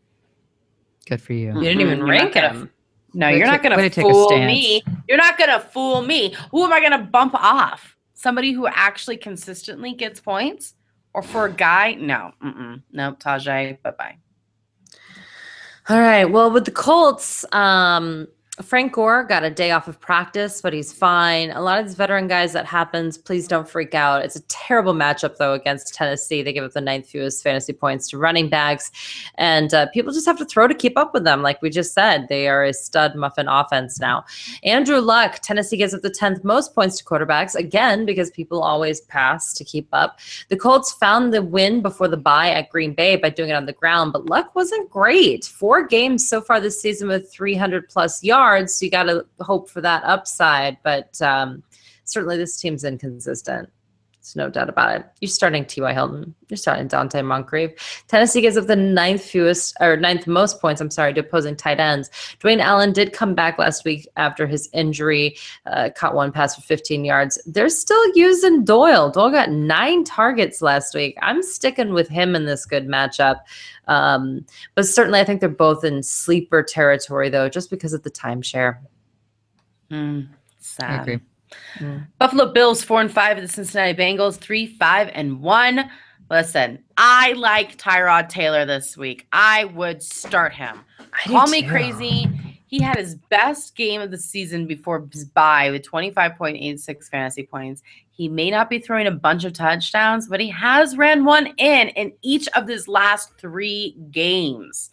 Good 1.05 1.21
for 1.21 1.33
you. 1.33 1.53
you 1.53 1.61
didn't 1.61 1.81
even 1.81 1.99
Mhm, 1.99 2.09
rank 2.09 2.33
him. 2.33 2.69
No, 3.17 3.29
you're 3.29 3.45
to- 3.47 3.51
not 3.51 3.63
way 3.63 3.69
gonna 3.69 3.89
take 3.89 4.05
a 4.05 4.09
fool 4.09 4.29
stance. 4.29 4.45
me. 4.45 4.83
You're 5.07 5.17
not 5.17 5.37
gonna 5.39 5.59
fool 5.59 6.01
me. 6.03 6.35
Who 6.51 6.63
am 6.63 6.71
I 6.71 6.79
gonna 6.79 6.99
bump 7.03 7.33
off? 7.33 7.97
Somebody 8.13 8.51
who 8.51 8.67
actually 8.67 9.17
consistently 9.17 9.93
gets 9.93 10.19
points, 10.19 10.75
or 11.13 11.23
for 11.23 11.45
a 11.45 11.51
guy? 11.51 11.95
No, 11.95 12.31
mm-mm. 12.43 12.83
no, 12.91 13.13
Tajae. 13.13 13.81
Bye 13.81 13.91
bye. 13.97 14.17
All 15.89 15.99
right. 15.99 16.25
Well, 16.25 16.51
with 16.51 16.65
the 16.65 16.71
Colts, 16.71 17.45
um, 17.53 18.27
Frank 18.63 18.93
Gore 18.93 19.23
got 19.23 19.43
a 19.43 19.51
day 19.51 19.69
off 19.69 19.87
of 19.87 19.99
practice, 19.99 20.61
but 20.61 20.73
he's 20.73 20.91
fine. 20.91 21.51
A 21.51 21.61
lot 21.61 21.79
of 21.79 21.85
these 21.85 21.93
veteran 21.93 22.27
guys, 22.27 22.53
that 22.53 22.65
happens. 22.65 23.15
Please 23.15 23.47
don't 23.47 23.69
freak 23.69 23.93
out. 23.93 24.25
It's 24.25 24.35
a 24.35 24.41
terrible 24.47 24.95
matchup, 24.95 25.37
though, 25.37 25.53
against 25.53 25.93
Tennessee. 25.93 26.41
They 26.41 26.53
give 26.53 26.63
up 26.63 26.71
the 26.71 26.81
ninth 26.81 27.07
fewest 27.07 27.43
fantasy 27.43 27.71
points 27.71 28.09
to 28.09 28.17
running 28.17 28.49
backs, 28.49 28.89
and 29.35 29.71
uh, 29.75 29.87
people 29.89 30.11
just 30.11 30.25
have 30.25 30.39
to 30.39 30.45
throw 30.45 30.67
to 30.67 30.73
keep 30.73 30.97
up 30.97 31.13
with 31.13 31.23
them. 31.23 31.43
Like 31.43 31.61
we 31.61 31.69
just 31.69 31.93
said, 31.93 32.25
they 32.29 32.47
are 32.47 32.63
a 32.63 32.73
stud 32.73 33.15
muffin 33.15 33.47
offense 33.47 33.99
now. 33.99 34.25
Andrew 34.63 35.01
Luck, 35.01 35.39
Tennessee 35.43 35.77
gives 35.77 35.93
up 35.93 36.01
the 36.01 36.09
10th 36.09 36.43
most 36.43 36.73
points 36.73 36.97
to 36.97 37.03
quarterbacks, 37.03 37.53
again, 37.53 38.07
because 38.07 38.31
people 38.31 38.63
always 38.63 39.01
pass 39.01 39.53
to 39.53 39.63
keep 39.63 39.87
up. 39.93 40.19
The 40.49 40.57
Colts 40.57 40.93
found 40.93 41.31
the 41.31 41.43
win 41.43 41.83
before 41.83 42.07
the 42.07 42.17
bye 42.17 42.49
at 42.49 42.71
Green 42.71 42.95
Bay 42.95 43.17
by 43.17 43.29
doing 43.29 43.51
it 43.51 43.55
on 43.55 43.67
the 43.67 43.73
ground, 43.73 44.13
but 44.13 44.25
Luck 44.25 44.55
wasn't 44.55 44.89
great. 44.89 45.45
Four 45.45 45.85
games 45.85 46.27
so 46.27 46.41
far 46.41 46.59
this 46.59 46.81
season 46.81 47.07
with 47.07 47.31
300 47.31 47.87
plus 47.87 48.23
yards. 48.23 48.46
So 48.69 48.85
you 48.85 48.91
got 48.91 49.03
to 49.03 49.25
hope 49.39 49.69
for 49.69 49.81
that 49.81 50.03
upside. 50.03 50.77
But 50.83 51.21
um, 51.21 51.63
certainly 52.03 52.37
this 52.37 52.59
team's 52.59 52.83
inconsistent. 52.83 53.69
There's 54.27 54.35
no 54.35 54.49
doubt 54.49 54.67
about 54.67 54.99
it. 54.99 55.05
You're 55.21 55.29
starting 55.29 55.63
T.Y. 55.63 55.93
Hilton. 55.93 56.35
You're 56.49 56.57
starting 56.57 56.89
Donte 56.89 57.23
Moncrief. 57.23 58.03
Tennessee 58.09 58.41
gives 58.41 58.57
up 58.57 58.67
the 58.67 58.75
ninth 58.75 59.21
fewest 59.21 59.77
or 59.79 59.95
ninth 59.95 60.27
most 60.27 60.59
points, 60.59 60.81
I'm 60.81 60.91
sorry, 60.91 61.13
to 61.13 61.21
opposing 61.21 61.55
tight 61.55 61.79
ends. 61.79 62.09
Dwayne 62.41 62.59
Allen 62.59 62.91
did 62.91 63.13
come 63.13 63.35
back 63.35 63.57
last 63.57 63.85
week 63.85 64.05
after 64.17 64.45
his 64.45 64.69
injury, 64.73 65.37
uh, 65.65 65.91
caught 65.95 66.13
one 66.13 66.33
pass 66.33 66.55
for 66.55 66.61
15 66.61 67.05
yards. 67.05 67.41
They're 67.45 67.69
still 67.69 68.03
using 68.15 68.65
Doyle. 68.65 69.09
Doyle 69.09 69.31
got 69.31 69.49
nine 69.49 70.03
targets 70.03 70.61
last 70.61 70.93
week. 70.93 71.17
I'm 71.21 71.41
sticking 71.41 71.93
with 71.93 72.09
him 72.09 72.35
in 72.35 72.43
this 72.43 72.65
good 72.65 72.85
matchup. 72.85 73.39
Um, 73.87 74.45
but 74.75 74.85
certainly, 74.85 75.21
I 75.21 75.23
think 75.23 75.39
they're 75.39 75.47
both 75.47 75.85
in 75.85 76.03
sleeper 76.03 76.63
territory, 76.63 77.29
though, 77.29 77.47
just 77.47 77.69
because 77.69 77.93
of 77.93 78.03
the 78.03 78.11
timeshare. 78.11 78.79
Mm, 79.89 80.27
I 80.27 80.33
sad. 80.59 81.21
Agree. 81.79 81.99
Buffalo 82.19 82.51
Bills 82.51 82.83
four 82.83 83.01
and 83.01 83.11
five. 83.11 83.39
The 83.39 83.47
Cincinnati 83.47 83.93
Bengals 83.93 84.37
three 84.37 84.67
five 84.67 85.09
and 85.13 85.41
one. 85.41 85.89
Listen, 86.29 86.83
I 86.97 87.33
like 87.33 87.77
Tyrod 87.77 88.27
Taylor 88.27 88.65
this 88.65 88.97
week. 88.97 89.27
I 89.31 89.65
would 89.65 90.03
start 90.03 90.53
him. 90.53 90.79
do 91.25 91.31
Call 91.31 91.47
me 91.47 91.61
too. 91.61 91.69
crazy. 91.69 92.29
He 92.65 92.81
had 92.81 92.97
his 92.97 93.15
best 93.15 93.77
game 93.77 94.01
of 94.01 94.11
the 94.11 94.17
season 94.17 94.67
before 94.67 95.07
his 95.13 95.23
bye 95.23 95.71
with 95.71 95.89
25.86 95.89 97.03
fantasy 97.05 97.43
points. 97.43 97.81
He 98.11 98.27
may 98.27 98.51
not 98.51 98.69
be 98.69 98.79
throwing 98.79 99.07
a 99.07 99.11
bunch 99.11 99.45
of 99.45 99.53
touchdowns, 99.53 100.27
but 100.27 100.41
he 100.41 100.49
has 100.49 100.97
ran 100.97 101.23
one 101.23 101.47
in 101.57 101.87
in 101.89 102.11
each 102.23 102.49
of 102.55 102.67
his 102.67 102.89
last 102.89 103.31
three 103.37 103.95
games. 104.11 104.89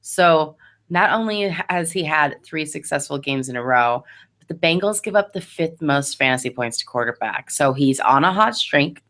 So 0.00 0.56
not 0.88 1.12
only 1.12 1.48
has 1.68 1.92
he 1.92 2.02
had 2.02 2.42
three 2.42 2.64
successful 2.64 3.18
games 3.18 3.50
in 3.50 3.56
a 3.56 3.62
row, 3.62 4.04
the 4.48 4.54
Bengals 4.54 5.02
give 5.02 5.14
up 5.14 5.32
the 5.32 5.40
fifth 5.40 5.80
most 5.80 6.16
fantasy 6.16 6.50
points 6.50 6.78
to 6.78 6.86
quarterback. 6.86 7.50
So 7.50 7.72
he's 7.72 8.00
on 8.00 8.24
a 8.24 8.32
hot 8.32 8.56
streak. 8.56 9.02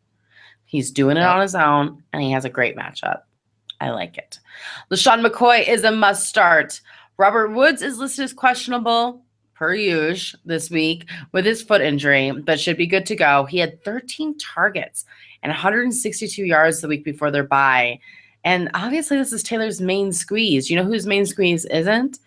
He's 0.64 0.90
doing 0.90 1.16
it 1.16 1.22
on 1.22 1.40
his 1.40 1.54
own, 1.54 2.02
and 2.12 2.22
he 2.22 2.30
has 2.32 2.44
a 2.44 2.50
great 2.50 2.76
matchup. 2.76 3.22
I 3.80 3.90
like 3.90 4.18
it. 4.18 4.38
LeSean 4.90 5.24
McCoy 5.24 5.66
is 5.66 5.84
a 5.84 5.92
must 5.92 6.28
start. 6.28 6.80
Robert 7.16 7.48
Woods 7.52 7.80
is 7.80 7.98
listed 7.98 8.24
as 8.24 8.32
questionable 8.32 9.22
per 9.54 9.74
usual 9.74 10.40
this 10.44 10.70
week 10.70 11.08
with 11.32 11.44
his 11.44 11.62
foot 11.62 11.80
injury, 11.80 12.30
but 12.30 12.60
should 12.60 12.76
be 12.76 12.86
good 12.86 13.06
to 13.06 13.16
go. 13.16 13.44
He 13.44 13.58
had 13.58 13.82
13 13.84 14.36
targets 14.38 15.04
and 15.42 15.50
162 15.50 16.44
yards 16.44 16.80
the 16.80 16.88
week 16.88 17.04
before 17.04 17.30
their 17.30 17.44
bye. 17.44 17.98
And 18.44 18.70
obviously, 18.74 19.16
this 19.16 19.32
is 19.32 19.42
Taylor's 19.42 19.80
main 19.80 20.12
squeeze. 20.12 20.70
You 20.70 20.76
know 20.76 20.84
whose 20.84 21.06
main 21.06 21.26
squeeze 21.26 21.64
isn't? 21.66 22.18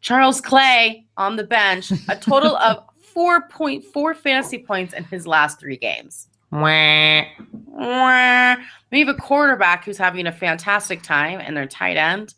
Charles 0.00 0.40
Clay 0.40 1.06
on 1.16 1.36
the 1.36 1.44
bench, 1.44 1.92
a 2.08 2.16
total 2.16 2.56
of 2.56 2.84
4.4 3.14 4.16
fantasy 4.16 4.58
points 4.58 4.94
in 4.94 5.04
his 5.04 5.26
last 5.26 5.58
three 5.60 5.76
games. 5.76 6.28
Wah. 6.52 7.22
Wah. 7.66 8.56
We 8.90 9.00
have 9.00 9.08
a 9.08 9.14
quarterback 9.14 9.84
who's 9.84 9.98
having 9.98 10.26
a 10.26 10.32
fantastic 10.32 11.02
time, 11.02 11.40
and 11.40 11.56
their 11.56 11.66
tight 11.66 11.96
end 11.96 12.34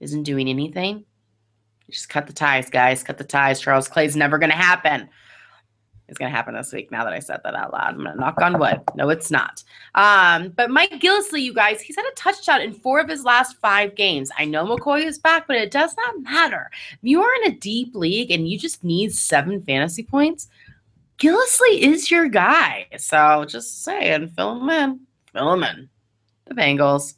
isn't 0.00 0.24
doing 0.24 0.48
anything. 0.48 1.04
Just 1.90 2.08
cut 2.08 2.26
the 2.26 2.32
ties, 2.32 2.68
guys. 2.68 3.02
Cut 3.02 3.18
the 3.18 3.24
ties. 3.24 3.60
Charles 3.60 3.88
Clay's 3.88 4.16
never 4.16 4.38
going 4.38 4.50
to 4.50 4.56
happen. 4.56 5.08
It's 6.08 6.18
going 6.18 6.30
to 6.30 6.36
happen 6.36 6.54
this 6.54 6.72
week. 6.72 6.92
Now 6.92 7.02
that 7.02 7.12
I 7.12 7.18
said 7.18 7.40
that 7.42 7.54
out 7.54 7.72
loud, 7.72 7.94
I'm 7.94 7.96
going 7.96 8.12
to 8.12 8.20
knock 8.20 8.40
on 8.40 8.58
wood. 8.58 8.80
No, 8.94 9.08
it's 9.08 9.30
not. 9.30 9.64
Um, 9.96 10.50
but 10.50 10.70
Mike 10.70 10.92
Gillislee, 10.92 11.42
you 11.42 11.52
guys, 11.52 11.80
he's 11.80 11.96
had 11.96 12.04
a 12.04 12.14
touchdown 12.14 12.60
in 12.60 12.72
four 12.72 13.00
of 13.00 13.08
his 13.08 13.24
last 13.24 13.56
five 13.56 13.96
games. 13.96 14.30
I 14.38 14.44
know 14.44 14.64
McCoy 14.64 15.04
is 15.04 15.18
back, 15.18 15.48
but 15.48 15.56
it 15.56 15.72
does 15.72 15.96
not 15.96 16.22
matter. 16.22 16.70
If 16.92 16.98
you 17.02 17.22
are 17.22 17.34
in 17.42 17.50
a 17.50 17.56
deep 17.56 17.94
league 17.94 18.30
and 18.30 18.48
you 18.48 18.56
just 18.56 18.84
need 18.84 19.12
seven 19.12 19.60
fantasy 19.62 20.04
points, 20.04 20.48
Gillisley 21.18 21.80
is 21.80 22.10
your 22.10 22.28
guy. 22.28 22.86
So 22.98 23.44
just 23.44 23.82
saying, 23.82 24.28
fill 24.28 24.60
him 24.60 24.70
in. 24.70 25.00
Fill 25.32 25.54
him 25.54 25.64
in. 25.64 25.88
The 26.46 26.54
Bengals. 26.54 27.14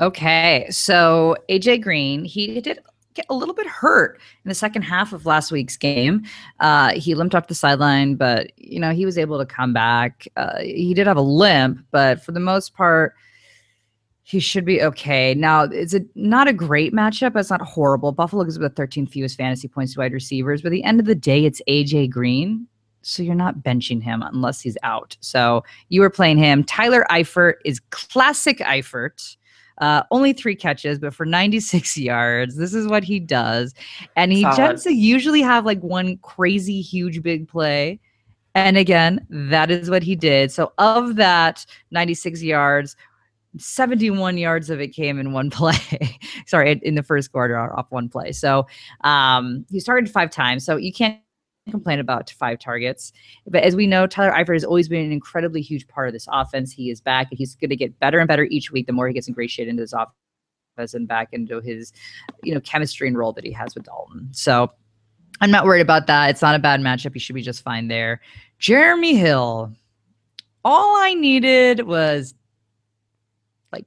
Okay, 0.00 0.66
so 0.70 1.36
AJ 1.48 1.82
Green, 1.82 2.24
he 2.24 2.60
did 2.60 2.80
get 3.16 3.26
a 3.28 3.34
little 3.34 3.54
bit 3.54 3.66
hurt 3.66 4.20
in 4.44 4.48
the 4.48 4.54
second 4.54 4.82
half 4.82 5.12
of 5.12 5.26
last 5.26 5.50
week's 5.50 5.76
game. 5.76 6.24
Uh, 6.60 6.92
he 6.92 7.14
limped 7.14 7.34
off 7.34 7.48
the 7.48 7.54
sideline, 7.54 8.14
but 8.14 8.52
you 8.56 8.78
know 8.78 8.92
he 8.92 9.04
was 9.04 9.18
able 9.18 9.38
to 9.38 9.46
come 9.46 9.72
back. 9.72 10.28
Uh, 10.36 10.58
he 10.60 10.94
did 10.94 11.06
have 11.06 11.16
a 11.16 11.22
limp, 11.22 11.84
but 11.90 12.22
for 12.22 12.32
the 12.32 12.40
most 12.40 12.74
part, 12.74 13.14
he 14.22 14.40
should 14.40 14.64
be 14.64 14.82
okay. 14.82 15.34
Now, 15.34 15.62
it's 15.62 15.94
a 15.94 16.00
not 16.16 16.48
a 16.48 16.52
great 16.52 16.92
matchup. 16.92 17.32
But 17.32 17.40
it's 17.40 17.50
not 17.50 17.62
horrible. 17.62 18.10
Buffalo 18.10 18.42
gives 18.42 18.56
up 18.56 18.62
the 18.62 18.68
13 18.70 19.06
fewest 19.06 19.36
fantasy 19.36 19.68
points 19.68 19.94
to 19.94 20.00
wide 20.00 20.12
receivers, 20.12 20.62
but 20.62 20.68
at 20.68 20.72
the 20.72 20.84
end 20.84 20.98
of 20.98 21.06
the 21.06 21.14
day, 21.14 21.44
it's 21.44 21.62
AJ 21.68 22.10
Green. 22.10 22.66
So 23.02 23.22
you're 23.22 23.36
not 23.36 23.58
benching 23.58 24.02
him 24.02 24.22
unless 24.22 24.60
he's 24.60 24.76
out. 24.82 25.16
So 25.20 25.62
you 25.90 26.00
were 26.00 26.10
playing 26.10 26.38
him. 26.38 26.64
Tyler 26.64 27.06
Eifert 27.08 27.54
is 27.64 27.78
classic 27.90 28.58
Eifert. 28.58 29.35
Uh, 29.78 30.02
only 30.10 30.32
three 30.32 30.56
catches, 30.56 30.98
but 30.98 31.14
for 31.14 31.26
96 31.26 31.96
yards. 31.98 32.56
This 32.56 32.74
is 32.74 32.86
what 32.86 33.04
he 33.04 33.20
does. 33.20 33.74
And 34.16 34.32
he 34.32 34.42
Solid. 34.42 34.56
tends 34.56 34.84
to 34.84 34.92
usually 34.92 35.42
have 35.42 35.66
like 35.66 35.80
one 35.80 36.18
crazy, 36.18 36.80
huge, 36.80 37.22
big 37.22 37.48
play. 37.48 38.00
And 38.54 38.78
again, 38.78 39.26
that 39.28 39.70
is 39.70 39.90
what 39.90 40.02
he 40.02 40.16
did. 40.16 40.50
So 40.50 40.72
of 40.78 41.16
that 41.16 41.66
96 41.90 42.42
yards, 42.42 42.96
71 43.58 44.38
yards 44.38 44.70
of 44.70 44.80
it 44.80 44.88
came 44.88 45.18
in 45.18 45.32
one 45.32 45.50
play. 45.50 45.76
Sorry, 46.46 46.80
in 46.82 46.94
the 46.94 47.02
first 47.02 47.32
quarter 47.32 47.58
off 47.58 47.86
one 47.90 48.08
play. 48.08 48.32
So 48.32 48.66
um, 49.02 49.66
he's 49.70 49.84
targeted 49.84 50.12
five 50.12 50.30
times. 50.30 50.64
So 50.64 50.76
you 50.76 50.92
can't 50.92 51.20
complain 51.70 51.98
about 51.98 52.30
five 52.30 52.58
targets. 52.58 53.12
But 53.46 53.62
as 53.62 53.74
we 53.76 53.86
know, 53.86 54.06
Tyler 54.06 54.32
Eifert 54.32 54.54
has 54.54 54.64
always 54.64 54.88
been 54.88 55.04
an 55.04 55.12
incredibly 55.12 55.60
huge 55.60 55.86
part 55.88 56.08
of 56.08 56.12
this 56.12 56.28
offense. 56.30 56.72
He 56.72 56.90
is 56.90 57.00
back 57.00 57.28
and 57.30 57.38
he's 57.38 57.54
going 57.56 57.70
to 57.70 57.76
get 57.76 57.98
better 57.98 58.18
and 58.18 58.28
better 58.28 58.44
each 58.44 58.70
week 58.70 58.86
the 58.86 58.92
more 58.92 59.08
he 59.08 59.14
gets 59.14 59.28
ingratiated 59.28 59.70
into 59.70 59.82
this 59.82 59.92
offense 59.92 60.94
and 60.94 61.08
back 61.08 61.28
into 61.32 61.60
his, 61.60 61.92
you 62.42 62.54
know, 62.54 62.60
chemistry 62.60 63.08
and 63.08 63.18
role 63.18 63.32
that 63.32 63.44
he 63.44 63.52
has 63.52 63.74
with 63.74 63.84
Dalton. 63.84 64.28
So 64.32 64.70
I'm 65.40 65.50
not 65.50 65.64
worried 65.64 65.80
about 65.80 66.06
that. 66.06 66.30
It's 66.30 66.42
not 66.42 66.54
a 66.54 66.60
bad 66.60 66.80
matchup. 66.80 67.12
He 67.12 67.18
should 67.18 67.34
be 67.34 67.42
just 67.42 67.62
fine 67.62 67.88
there. 67.88 68.20
Jeremy 68.58 69.14
Hill. 69.14 69.72
All 70.64 70.96
I 70.96 71.14
needed 71.14 71.86
was 71.86 72.34
like 73.72 73.86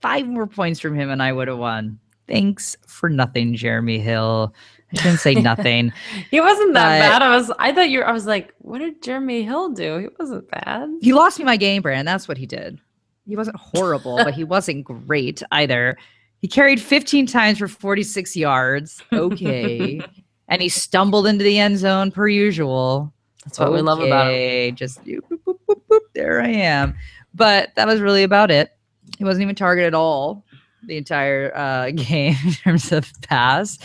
five 0.00 0.26
more 0.26 0.46
points 0.46 0.80
from 0.80 0.94
him 0.94 1.10
and 1.10 1.22
I 1.22 1.32
would 1.32 1.48
have 1.48 1.58
won. 1.58 1.98
Thanks 2.26 2.74
for 2.86 3.10
nothing, 3.10 3.54
Jeremy 3.54 3.98
Hill. 3.98 4.54
I 4.98 5.02
didn't 5.02 5.20
say 5.20 5.34
nothing. 5.34 5.92
he 6.30 6.40
wasn't 6.40 6.74
that 6.74 6.98
bad. 6.98 7.22
I 7.22 7.36
was 7.36 7.50
I 7.58 7.72
thought 7.72 7.90
you 7.90 8.02
I 8.02 8.12
was 8.12 8.26
like, 8.26 8.54
what 8.58 8.78
did 8.78 9.02
Jeremy 9.02 9.42
Hill 9.42 9.70
do? 9.70 9.98
He 9.98 10.08
wasn't 10.18 10.50
bad. 10.50 10.90
He 11.00 11.12
lost 11.12 11.38
me 11.38 11.44
my 11.44 11.56
game, 11.56 11.82
Brand. 11.82 12.06
That's 12.06 12.28
what 12.28 12.38
he 12.38 12.46
did. 12.46 12.78
He 13.26 13.36
wasn't 13.36 13.56
horrible, 13.56 14.16
but 14.16 14.34
he 14.34 14.44
wasn't 14.44 14.84
great 14.84 15.42
either. 15.52 15.96
He 16.38 16.48
carried 16.48 16.80
15 16.80 17.26
times 17.26 17.58
for 17.58 17.68
46 17.68 18.36
yards. 18.36 19.02
Okay. 19.12 20.00
and 20.48 20.60
he 20.60 20.68
stumbled 20.68 21.26
into 21.26 21.42
the 21.42 21.58
end 21.58 21.78
zone 21.78 22.10
per 22.10 22.28
usual. 22.28 23.12
That's 23.44 23.58
what 23.58 23.68
okay. 23.68 23.76
we 23.76 23.82
love 23.82 24.00
about 24.00 24.32
him. 24.32 24.74
Just 24.74 25.02
boop, 25.04 25.20
boop, 25.46 25.58
boop, 25.90 26.00
there 26.14 26.42
I 26.42 26.48
am. 26.48 26.94
But 27.34 27.74
that 27.76 27.86
was 27.86 28.00
really 28.00 28.22
about 28.22 28.50
it. 28.50 28.70
He 29.18 29.24
wasn't 29.24 29.42
even 29.42 29.54
targeted 29.54 29.88
at 29.88 29.94
all 29.94 30.44
the 30.86 30.96
entire 30.96 31.52
uh, 31.56 31.90
game 31.94 32.36
in 32.44 32.52
terms 32.52 32.92
of 32.92 33.10
pass. 33.22 33.78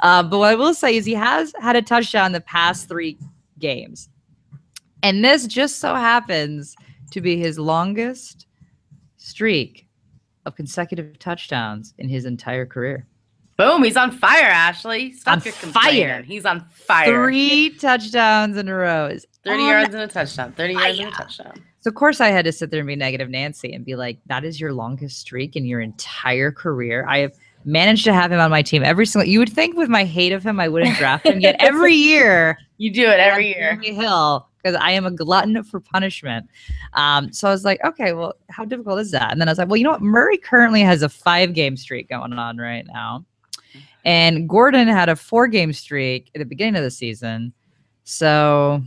Uh, 0.00 0.22
but 0.22 0.38
what 0.38 0.50
I 0.50 0.54
will 0.54 0.74
say 0.74 0.96
is 0.96 1.04
he 1.04 1.14
has 1.14 1.52
had 1.60 1.76
a 1.76 1.82
touchdown 1.82 2.32
the 2.32 2.40
past 2.40 2.88
three 2.88 3.18
games. 3.58 4.08
And 5.02 5.24
this 5.24 5.46
just 5.46 5.80
so 5.80 5.94
happens 5.94 6.74
to 7.10 7.20
be 7.20 7.36
his 7.36 7.58
longest 7.58 8.46
streak 9.16 9.86
of 10.46 10.56
consecutive 10.56 11.18
touchdowns 11.18 11.94
in 11.98 12.08
his 12.08 12.24
entire 12.24 12.66
career. 12.66 13.06
Boom, 13.56 13.84
he's 13.84 13.96
on 13.96 14.10
fire, 14.10 14.46
Ashley. 14.46 15.12
Stop 15.12 15.38
on 15.38 15.44
your 15.44 15.52
fire. 15.52 16.22
He's 16.22 16.44
on 16.44 16.66
fire. 16.70 17.06
Three 17.06 17.70
touchdowns 17.70 18.56
in 18.56 18.68
a 18.68 18.74
row. 18.74 19.06
Is 19.06 19.26
30 19.44 19.62
yards 19.62 19.94
and 19.94 20.02
a 20.02 20.08
touchdown. 20.08 20.52
30 20.52 20.74
yards 20.74 20.98
and 20.98 21.08
a 21.08 21.12
touchdown. 21.12 21.62
So 21.84 21.90
of 21.90 21.96
course 21.96 22.18
I 22.22 22.28
had 22.28 22.46
to 22.46 22.52
sit 22.52 22.70
there 22.70 22.80
and 22.80 22.86
be 22.86 22.96
negative 22.96 23.28
Nancy 23.28 23.70
and 23.70 23.84
be 23.84 23.94
like, 23.94 24.18
that 24.24 24.42
is 24.42 24.58
your 24.58 24.72
longest 24.72 25.18
streak 25.18 25.54
in 25.54 25.66
your 25.66 25.82
entire 25.82 26.50
career. 26.50 27.04
I 27.06 27.18
have 27.18 27.34
managed 27.66 28.04
to 28.04 28.14
have 28.14 28.32
him 28.32 28.40
on 28.40 28.50
my 28.50 28.62
team 28.62 28.82
every 28.82 29.04
single 29.04 29.28
you 29.28 29.38
would 29.38 29.52
think 29.52 29.76
with 29.76 29.90
my 29.90 30.02
hate 30.02 30.32
of 30.32 30.42
him 30.42 30.58
I 30.58 30.66
wouldn't 30.66 30.96
draft 30.96 31.26
him 31.26 31.40
yet 31.40 31.56
every 31.60 31.92
year. 31.92 32.56
You 32.78 32.90
do 32.90 33.02
it 33.02 33.20
every 33.20 33.48
year. 33.48 33.78
Hill 33.82 34.48
because 34.56 34.80
I 34.80 34.92
am 34.92 35.04
a 35.04 35.10
glutton 35.10 35.62
for 35.62 35.78
punishment. 35.78 36.48
Um, 36.94 37.30
so 37.34 37.48
I 37.48 37.50
was 37.50 37.66
like, 37.66 37.84
okay, 37.84 38.14
well, 38.14 38.32
how 38.48 38.64
difficult 38.64 38.98
is 39.00 39.10
that? 39.10 39.30
And 39.30 39.38
then 39.38 39.48
I 39.48 39.50
was 39.50 39.58
like, 39.58 39.68
well, 39.68 39.76
you 39.76 39.84
know 39.84 39.90
what? 39.90 40.00
Murray 40.00 40.38
currently 40.38 40.80
has 40.80 41.02
a 41.02 41.10
five 41.10 41.52
game 41.52 41.76
streak 41.76 42.08
going 42.08 42.32
on 42.32 42.56
right 42.56 42.86
now. 42.86 43.26
And 44.06 44.48
Gordon 44.48 44.88
had 44.88 45.10
a 45.10 45.16
four 45.16 45.48
game 45.48 45.74
streak 45.74 46.30
at 46.34 46.38
the 46.38 46.46
beginning 46.46 46.76
of 46.76 46.82
the 46.82 46.90
season. 46.90 47.52
So 48.04 48.82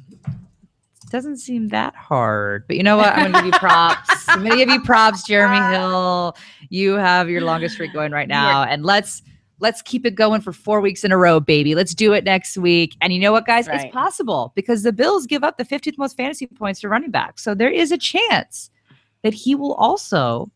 doesn't 1.10 1.38
seem 1.38 1.70
that 1.70 1.96
hard. 1.96 2.68
But 2.68 2.78
you 2.78 2.84
know 2.84 2.98
what? 2.98 3.14
I'm 3.14 3.32
going 3.32 3.34
to 3.34 3.38
give 3.40 3.46
you 3.46 3.60
props. 3.60 4.26
I'm 4.28 4.40
going 4.40 4.52
to 4.52 4.58
give 4.58 4.70
you 4.70 4.82
props, 4.82 5.24
Jeremy 5.24 5.58
uh, 5.58 5.72
Hill. 5.72 6.38
You 6.70 6.94
have 6.94 7.30
your 7.30 7.42
longest 7.42 7.76
streak 7.76 7.94
going 7.94 8.12
right 8.12 8.28
now. 8.28 8.64
And 8.64 8.84
let's 8.84 9.22
let's 9.60 9.82
keep 9.82 10.06
it 10.06 10.16
going 10.16 10.42
for 10.42 10.54
four 10.54 10.82
weeks 10.82 11.04
in 11.04 11.12
a 11.12 11.18
row, 11.18 11.40
baby. 11.40 11.76
Let's 11.76 11.96
do 11.96 12.14
it 12.14 12.24
next 12.24 12.58
week. 12.58 12.96
And 13.02 13.12
you 13.12 13.20
know 13.20 13.32
what, 13.32 13.46
guys? 13.46 13.68
Right. 13.68 13.86
It's 13.86 13.94
possible 13.94 14.52
because 14.56 14.84
the 14.84 14.94
Bills 14.94 15.26
give 15.26 15.44
up 15.44 15.58
the 15.58 15.66
15th 15.66 15.98
most 15.98 16.16
fantasy 16.16 16.46
points 16.46 16.80
to 16.82 16.90
running 16.90 17.12
back. 17.12 17.40
So 17.40 17.56
there 17.56 17.72
is 17.72 17.92
a 17.92 17.98
chance 17.98 18.70
that 19.24 19.34
he 19.34 19.56
will 19.56 19.74
also 19.76 20.52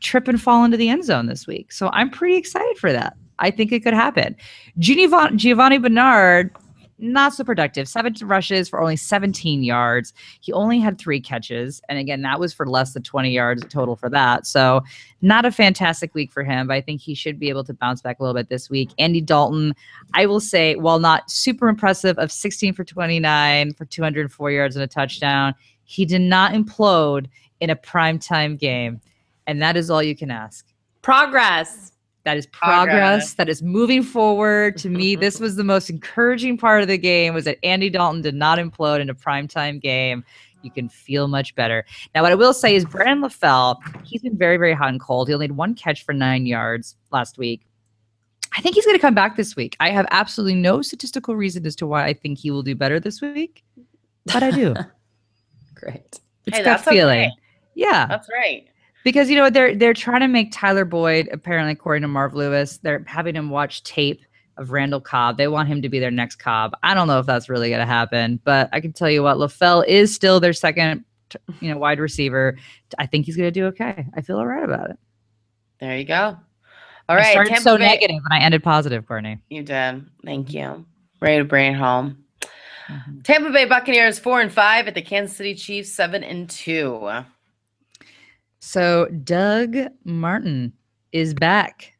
trip 0.00 0.28
and 0.28 0.40
fall 0.40 0.64
into 0.64 0.76
the 0.76 0.88
end 0.88 1.04
zone 1.04 1.26
this 1.26 1.46
week. 1.46 1.72
So 1.72 1.90
I'm 1.92 2.10
pretty 2.10 2.36
excited 2.36 2.78
for 2.78 2.92
that. 2.92 3.16
I 3.38 3.50
think 3.50 3.72
it 3.72 3.80
could 3.80 3.94
happen. 3.94 4.36
Giovani 4.78 5.78
Bernard, 5.78 6.54
not 6.98 7.34
so 7.34 7.44
productive. 7.44 7.88
Seven 7.88 8.14
rushes 8.22 8.68
for 8.68 8.80
only 8.80 8.96
17 8.96 9.62
yards. 9.62 10.12
He 10.40 10.52
only 10.52 10.78
had 10.80 10.98
three 10.98 11.20
catches. 11.20 11.80
And 11.88 11.98
again, 11.98 12.22
that 12.22 12.40
was 12.40 12.54
for 12.54 12.66
less 12.66 12.94
than 12.94 13.02
20 13.02 13.30
yards 13.30 13.64
total 13.68 13.96
for 13.96 14.08
that. 14.10 14.46
So, 14.46 14.82
not 15.22 15.44
a 15.44 15.50
fantastic 15.50 16.14
week 16.14 16.32
for 16.32 16.44
him, 16.44 16.68
but 16.68 16.74
I 16.74 16.80
think 16.80 17.00
he 17.00 17.14
should 17.14 17.38
be 17.38 17.48
able 17.48 17.64
to 17.64 17.74
bounce 17.74 18.02
back 18.02 18.18
a 18.18 18.22
little 18.22 18.34
bit 18.34 18.48
this 18.48 18.70
week. 18.70 18.90
Andy 18.98 19.20
Dalton, 19.20 19.74
I 20.14 20.26
will 20.26 20.40
say, 20.40 20.76
while 20.76 20.98
not 20.98 21.30
super 21.30 21.68
impressive, 21.68 22.18
of 22.18 22.30
16 22.30 22.74
for 22.74 22.84
29 22.84 23.74
for 23.74 23.84
204 23.84 24.50
yards 24.50 24.76
and 24.76 24.82
a 24.82 24.86
touchdown, 24.86 25.54
he 25.84 26.04
did 26.04 26.20
not 26.20 26.52
implode 26.52 27.26
in 27.60 27.70
a 27.70 27.76
primetime 27.76 28.58
game. 28.58 29.00
And 29.46 29.62
that 29.62 29.76
is 29.76 29.90
all 29.90 30.02
you 30.02 30.16
can 30.16 30.30
ask. 30.30 30.66
Progress. 31.02 31.92
That 32.26 32.36
is 32.36 32.46
progress. 32.46 32.86
progress. 32.86 33.34
That 33.34 33.48
is 33.48 33.62
moving 33.62 34.02
forward. 34.02 34.76
To 34.78 34.90
me, 34.90 35.14
this 35.24 35.38
was 35.38 35.54
the 35.54 35.62
most 35.62 35.88
encouraging 35.88 36.58
part 36.58 36.82
of 36.82 36.88
the 36.88 36.98
game 36.98 37.34
was 37.34 37.44
that 37.44 37.56
Andy 37.62 37.88
Dalton 37.88 38.20
did 38.20 38.34
not 38.34 38.58
implode 38.58 38.98
in 38.98 39.08
a 39.08 39.14
primetime 39.14 39.80
game. 39.80 40.24
You 40.62 40.72
can 40.72 40.88
feel 40.88 41.28
much 41.28 41.54
better. 41.54 41.84
Now, 42.16 42.22
what 42.22 42.32
I 42.32 42.34
will 42.34 42.52
say 42.52 42.74
is 42.74 42.84
Brandon 42.84 43.30
LaFell, 43.30 43.78
he's 44.04 44.22
been 44.22 44.36
very, 44.36 44.56
very 44.56 44.74
hot 44.74 44.88
and 44.88 45.00
cold. 45.00 45.28
He 45.28 45.34
only 45.34 45.44
had 45.46 45.56
one 45.56 45.76
catch 45.76 46.04
for 46.04 46.12
nine 46.12 46.46
yards 46.46 46.96
last 47.12 47.38
week. 47.38 47.64
I 48.56 48.60
think 48.60 48.74
he's 48.74 48.84
going 48.84 48.96
to 48.96 49.02
come 49.02 49.14
back 49.14 49.36
this 49.36 49.54
week. 49.54 49.76
I 49.78 49.90
have 49.90 50.08
absolutely 50.10 50.56
no 50.56 50.82
statistical 50.82 51.36
reason 51.36 51.64
as 51.64 51.76
to 51.76 51.86
why 51.86 52.06
I 52.06 52.12
think 52.12 52.38
he 52.38 52.50
will 52.50 52.64
do 52.64 52.74
better 52.74 52.98
this 52.98 53.20
week, 53.20 53.62
but 54.24 54.42
I 54.42 54.50
do. 54.50 54.74
Great. 55.76 56.18
It's 56.46 56.58
hey, 56.58 56.64
gut 56.64 56.80
feeling. 56.80 57.26
Okay. 57.26 57.32
Yeah. 57.76 58.06
That's 58.06 58.28
right 58.32 58.68
because 59.06 59.30
you 59.30 59.36
know 59.36 59.48
they're 59.48 59.76
they're 59.76 59.94
trying 59.94 60.20
to 60.20 60.26
make 60.26 60.50
Tyler 60.50 60.84
Boyd 60.84 61.28
apparently 61.30 61.72
according 61.72 62.02
to 62.02 62.08
Marv 62.08 62.34
Lewis 62.34 62.78
they're 62.78 63.04
having 63.06 63.36
him 63.36 63.50
watch 63.50 63.84
tape 63.84 64.20
of 64.56 64.72
Randall 64.72 65.00
Cobb. 65.00 65.36
They 65.36 65.48
want 65.48 65.68
him 65.68 65.80
to 65.82 65.88
be 65.88 65.98
their 65.98 66.10
next 66.10 66.36
Cobb. 66.36 66.72
I 66.82 66.92
don't 66.94 67.06
know 67.06 67.18
if 67.20 67.26
that's 67.26 67.48
really 67.48 67.68
going 67.68 67.80
to 67.80 67.86
happen, 67.86 68.40
but 68.42 68.68
I 68.72 68.80
can 68.80 68.92
tell 68.92 69.10
you 69.10 69.22
what, 69.22 69.36
LaFell 69.36 69.86
is 69.86 70.14
still 70.14 70.40
their 70.40 70.54
second, 70.54 71.04
you 71.60 71.70
know, 71.70 71.76
wide 71.76 72.00
receiver. 72.00 72.56
I 72.98 73.04
think 73.04 73.26
he's 73.26 73.36
going 73.36 73.48
to 73.48 73.50
do 73.50 73.66
okay. 73.66 74.06
I 74.14 74.22
feel 74.22 74.38
all 74.38 74.46
right 74.46 74.64
about 74.64 74.90
it. 74.90 74.98
There 75.78 75.96
you 75.96 76.04
go. 76.04 76.38
All 77.08 77.16
right. 77.16 77.26
I 77.26 77.30
started 77.32 77.50
Tampa 77.50 77.62
so 77.62 77.76
Bay. 77.76 77.84
negative 77.84 78.16
and 78.24 78.32
I 78.32 78.42
ended 78.42 78.62
positive, 78.62 79.06
Courtney. 79.06 79.38
You 79.50 79.62
did. 79.62 80.06
Thank 80.24 80.54
you. 80.54 80.86
Ready 81.20 81.38
to 81.38 81.44
bring 81.44 81.74
it 81.74 81.76
home. 81.76 82.24
Mm-hmm. 82.88 83.20
Tampa 83.22 83.50
Bay 83.50 83.66
Buccaneers 83.66 84.18
four 84.18 84.40
and 84.40 84.50
five 84.50 84.88
at 84.88 84.94
the 84.94 85.02
Kansas 85.02 85.36
City 85.36 85.54
Chiefs 85.54 85.92
seven 85.92 86.24
and 86.24 86.48
two. 86.48 87.10
So 88.66 89.06
Doug 89.22 89.76
Martin 90.02 90.72
is 91.12 91.34
back. 91.34 91.92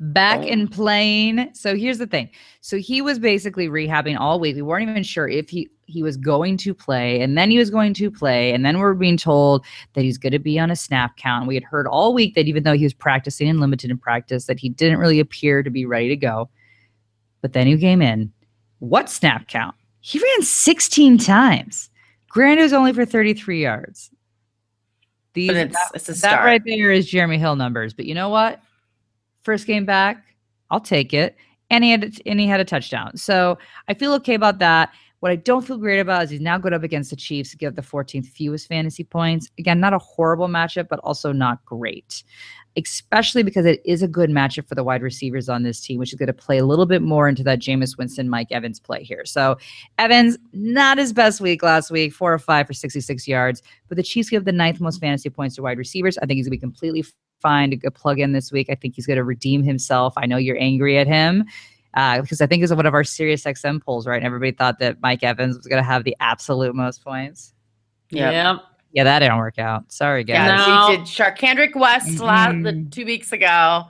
Back 0.00 0.40
oh. 0.40 0.48
and 0.48 0.68
playing. 0.68 1.50
So 1.54 1.76
here's 1.76 1.98
the 1.98 2.06
thing. 2.08 2.30
So 2.62 2.78
he 2.78 3.00
was 3.00 3.20
basically 3.20 3.68
rehabbing 3.68 4.18
all 4.18 4.40
week. 4.40 4.56
We 4.56 4.62
weren't 4.62 4.90
even 4.90 5.04
sure 5.04 5.28
if 5.28 5.48
he 5.48 5.68
he 5.86 6.02
was 6.02 6.16
going 6.16 6.56
to 6.58 6.74
play, 6.74 7.20
and 7.20 7.38
then 7.38 7.48
he 7.48 7.58
was 7.58 7.70
going 7.70 7.94
to 7.94 8.10
play, 8.10 8.52
and 8.52 8.66
then 8.66 8.78
we're 8.78 8.92
being 8.92 9.16
told 9.16 9.64
that 9.94 10.02
he's 10.02 10.18
going 10.18 10.32
to 10.32 10.40
be 10.40 10.58
on 10.58 10.72
a 10.72 10.76
snap 10.76 11.16
count. 11.16 11.46
We 11.46 11.54
had 11.54 11.62
heard 11.62 11.86
all 11.86 12.12
week 12.12 12.34
that 12.34 12.48
even 12.48 12.64
though 12.64 12.76
he 12.76 12.84
was 12.84 12.92
practicing 12.92 13.48
and 13.48 13.60
limited 13.60 13.88
in 13.88 13.98
practice, 13.98 14.46
that 14.46 14.58
he 14.58 14.68
didn't 14.68 14.98
really 14.98 15.20
appear 15.20 15.62
to 15.62 15.70
be 15.70 15.86
ready 15.86 16.08
to 16.08 16.16
go. 16.16 16.50
But 17.40 17.52
then 17.52 17.68
he 17.68 17.78
came 17.78 18.02
in. 18.02 18.32
What 18.80 19.08
snap 19.08 19.46
count? 19.46 19.76
He 20.00 20.18
ran 20.18 20.42
16 20.42 21.18
times. 21.18 21.88
Granted, 22.28 22.62
it 22.62 22.64
was 22.64 22.72
only 22.72 22.92
for 22.92 23.06
33 23.06 23.62
yards. 23.62 24.10
These, 25.38 25.50
it's, 25.50 25.74
that, 25.74 25.90
it's 25.94 26.08
a 26.08 26.14
start. 26.14 26.40
that 26.40 26.44
right 26.44 26.62
there 26.64 26.90
is 26.90 27.06
Jeremy 27.06 27.38
Hill 27.38 27.54
numbers. 27.54 27.94
But 27.94 28.06
you 28.06 28.14
know 28.14 28.28
what? 28.28 28.60
First 29.42 29.66
game 29.66 29.84
back, 29.84 30.24
I'll 30.70 30.80
take 30.80 31.14
it. 31.14 31.36
And 31.70 31.84
he 31.84 31.90
had 31.90 32.20
and 32.26 32.40
he 32.40 32.46
had 32.46 32.60
a 32.60 32.64
touchdown. 32.64 33.16
So 33.16 33.58
I 33.86 33.94
feel 33.94 34.12
okay 34.14 34.34
about 34.34 34.58
that. 34.58 34.90
What 35.20 35.32
I 35.32 35.36
don't 35.36 35.66
feel 35.66 35.78
great 35.78 36.00
about 36.00 36.24
is 36.24 36.30
he's 36.30 36.40
now 36.40 36.58
going 36.58 36.74
up 36.74 36.82
against 36.82 37.10
the 37.10 37.16
Chiefs 37.16 37.50
to 37.50 37.56
give 37.56 37.74
the 37.74 37.82
14th 37.82 38.26
fewest 38.26 38.68
fantasy 38.68 39.04
points. 39.04 39.50
Again, 39.58 39.80
not 39.80 39.92
a 39.92 39.98
horrible 39.98 40.48
matchup, 40.48 40.88
but 40.88 41.00
also 41.00 41.32
not 41.32 41.64
great 41.64 42.22
especially 42.86 43.42
because 43.42 43.66
it 43.66 43.80
is 43.84 44.02
a 44.02 44.08
good 44.08 44.30
matchup 44.30 44.68
for 44.68 44.74
the 44.74 44.84
wide 44.84 45.02
receivers 45.02 45.48
on 45.48 45.62
this 45.62 45.80
team, 45.80 45.98
which 45.98 46.12
is 46.12 46.18
going 46.18 46.28
to 46.28 46.32
play 46.32 46.58
a 46.58 46.64
little 46.64 46.86
bit 46.86 47.02
more 47.02 47.28
into 47.28 47.42
that 47.42 47.58
Jameis 47.58 47.98
Winston, 47.98 48.28
Mike 48.28 48.48
Evans 48.50 48.78
play 48.80 49.02
here. 49.02 49.24
So 49.24 49.56
Evans, 49.98 50.38
not 50.52 50.98
his 50.98 51.12
best 51.12 51.40
week 51.40 51.62
last 51.62 51.90
week, 51.90 52.12
four 52.12 52.32
or 52.32 52.38
five 52.38 52.66
for 52.66 52.72
66 52.72 53.26
yards, 53.26 53.62
but 53.88 53.96
the 53.96 54.02
Chiefs 54.02 54.30
give 54.30 54.44
the 54.44 54.52
ninth 54.52 54.80
most 54.80 55.00
fantasy 55.00 55.30
points 55.30 55.56
to 55.56 55.62
wide 55.62 55.78
receivers. 55.78 56.16
I 56.18 56.26
think 56.26 56.36
he's 56.36 56.46
going 56.46 56.58
to 56.58 56.58
be 56.58 56.60
completely 56.60 57.04
fine 57.40 57.70
to 57.70 57.90
plug 57.90 58.18
in 58.18 58.32
this 58.32 58.50
week. 58.52 58.68
I 58.70 58.74
think 58.74 58.94
he's 58.94 59.06
going 59.06 59.16
to 59.16 59.24
redeem 59.24 59.62
himself. 59.62 60.14
I 60.16 60.26
know 60.26 60.36
you're 60.36 60.60
angry 60.60 60.98
at 60.98 61.06
him. 61.06 61.44
uh, 61.94 62.20
because 62.20 62.40
I 62.40 62.46
think 62.46 62.60
it 62.60 62.64
was 62.64 62.74
one 62.74 62.86
of 62.86 62.94
our 62.94 63.04
Sirius 63.04 63.44
XM 63.44 63.82
polls, 63.82 64.06
right? 64.06 64.16
And 64.16 64.26
everybody 64.26 64.52
thought 64.52 64.78
that 64.78 65.00
Mike 65.02 65.22
Evans 65.22 65.56
was 65.56 65.66
going 65.66 65.82
to 65.82 65.86
have 65.88 66.04
the 66.04 66.16
absolute 66.20 66.74
most 66.74 67.02
points. 67.02 67.54
Yep. 68.10 68.32
Yep. 68.32 68.62
Yeah, 68.92 69.04
that 69.04 69.18
didn't 69.20 69.36
work 69.38 69.58
out. 69.58 69.92
Sorry, 69.92 70.24
guys. 70.24 70.34
Yeah, 70.36 70.56
No. 70.56 70.86
we 70.90 70.96
did 70.96 71.06
Sharkandrick 71.06 71.76
West 71.76 72.20
last 72.20 72.62
the 72.62 72.86
two 72.90 73.04
weeks 73.04 73.32
ago. 73.32 73.84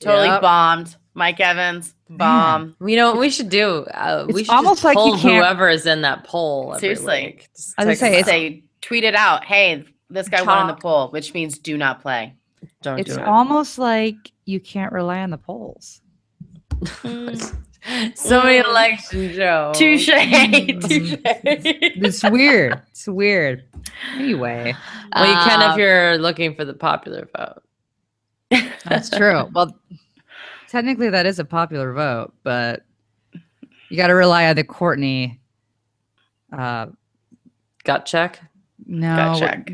Totally 0.00 0.28
Yep. 0.28 0.40
bombed. 0.42 0.96
Mike 1.14 1.40
Evans, 1.40 1.94
bomb. 2.10 2.76
You 2.84 2.96
know 2.96 3.10
what 3.10 3.18
we 3.18 3.30
should 3.30 3.48
do? 3.48 3.86
Uh, 3.92 4.26
we 4.28 4.44
should 4.44 4.52
almost 4.54 4.82
just 4.82 4.84
like 4.84 4.96
you 4.96 5.02
pull 5.02 5.18
can't- 5.18 5.36
whoever 5.36 5.68
is 5.70 5.86
in 5.86 6.02
that 6.02 6.24
poll. 6.24 6.74
Seriously. 6.78 7.24
week. 7.24 7.48
Just 7.56 7.74
I 7.78 7.86
was 7.86 7.98
say, 7.98 8.08
it's- 8.18 8.26
Say 8.26 8.64
tweet 8.82 9.02
it 9.04 9.14
out. 9.14 9.44
Hey, 9.44 9.84
this 10.10 10.28
guy 10.28 10.42
won 10.42 10.60
in 10.60 10.66
the 10.68 10.74
poll, 10.74 11.08
which 11.10 11.32
means 11.34 11.58
do 11.58 11.76
not 11.78 12.02
play. 12.02 12.34
don't 12.82 12.98
It's 13.00 13.14
do 13.14 13.20
it. 13.20 13.26
almost 13.26 13.78
like 13.78 14.16
you 14.44 14.60
can't 14.60 14.92
rely 14.92 15.20
on 15.20 15.30
the 15.30 15.38
polls. 15.38 16.00
so 18.14 18.42
many 18.42 18.62
Mm. 18.62 18.68
election 18.68 19.32
jokes. 19.32 19.78
Touche. 19.78 20.08
Mm. 20.08 20.88
Touche. 20.88 21.16
It's 21.24 22.22
weird. 22.24 22.80
it's 22.90 23.06
weird. 23.06 23.64
Anyway, 24.14 24.74
Well, 25.14 25.26
you 25.26 25.34
can 25.48 25.62
uh, 25.62 25.72
if 25.72 25.78
you're 25.78 26.18
looking 26.18 26.54
for 26.54 26.64
the 26.64 26.74
popular 26.74 27.28
vote. 27.36 27.62
That's 28.84 29.10
true. 29.10 29.48
Well, 29.54 29.76
technically, 30.68 31.10
that 31.10 31.26
is 31.26 31.38
a 31.38 31.44
popular 31.44 31.92
vote, 31.92 32.34
but 32.42 32.84
you 33.88 33.96
got 33.96 34.08
to 34.08 34.14
rely 34.14 34.46
on 34.48 34.56
the 34.56 34.64
Courtney. 34.64 35.40
Uh, 36.52 36.86
Gut 37.84 38.04
check. 38.06 38.40
no, 38.86 39.14
Gut 39.16 39.38
check. 39.38 39.72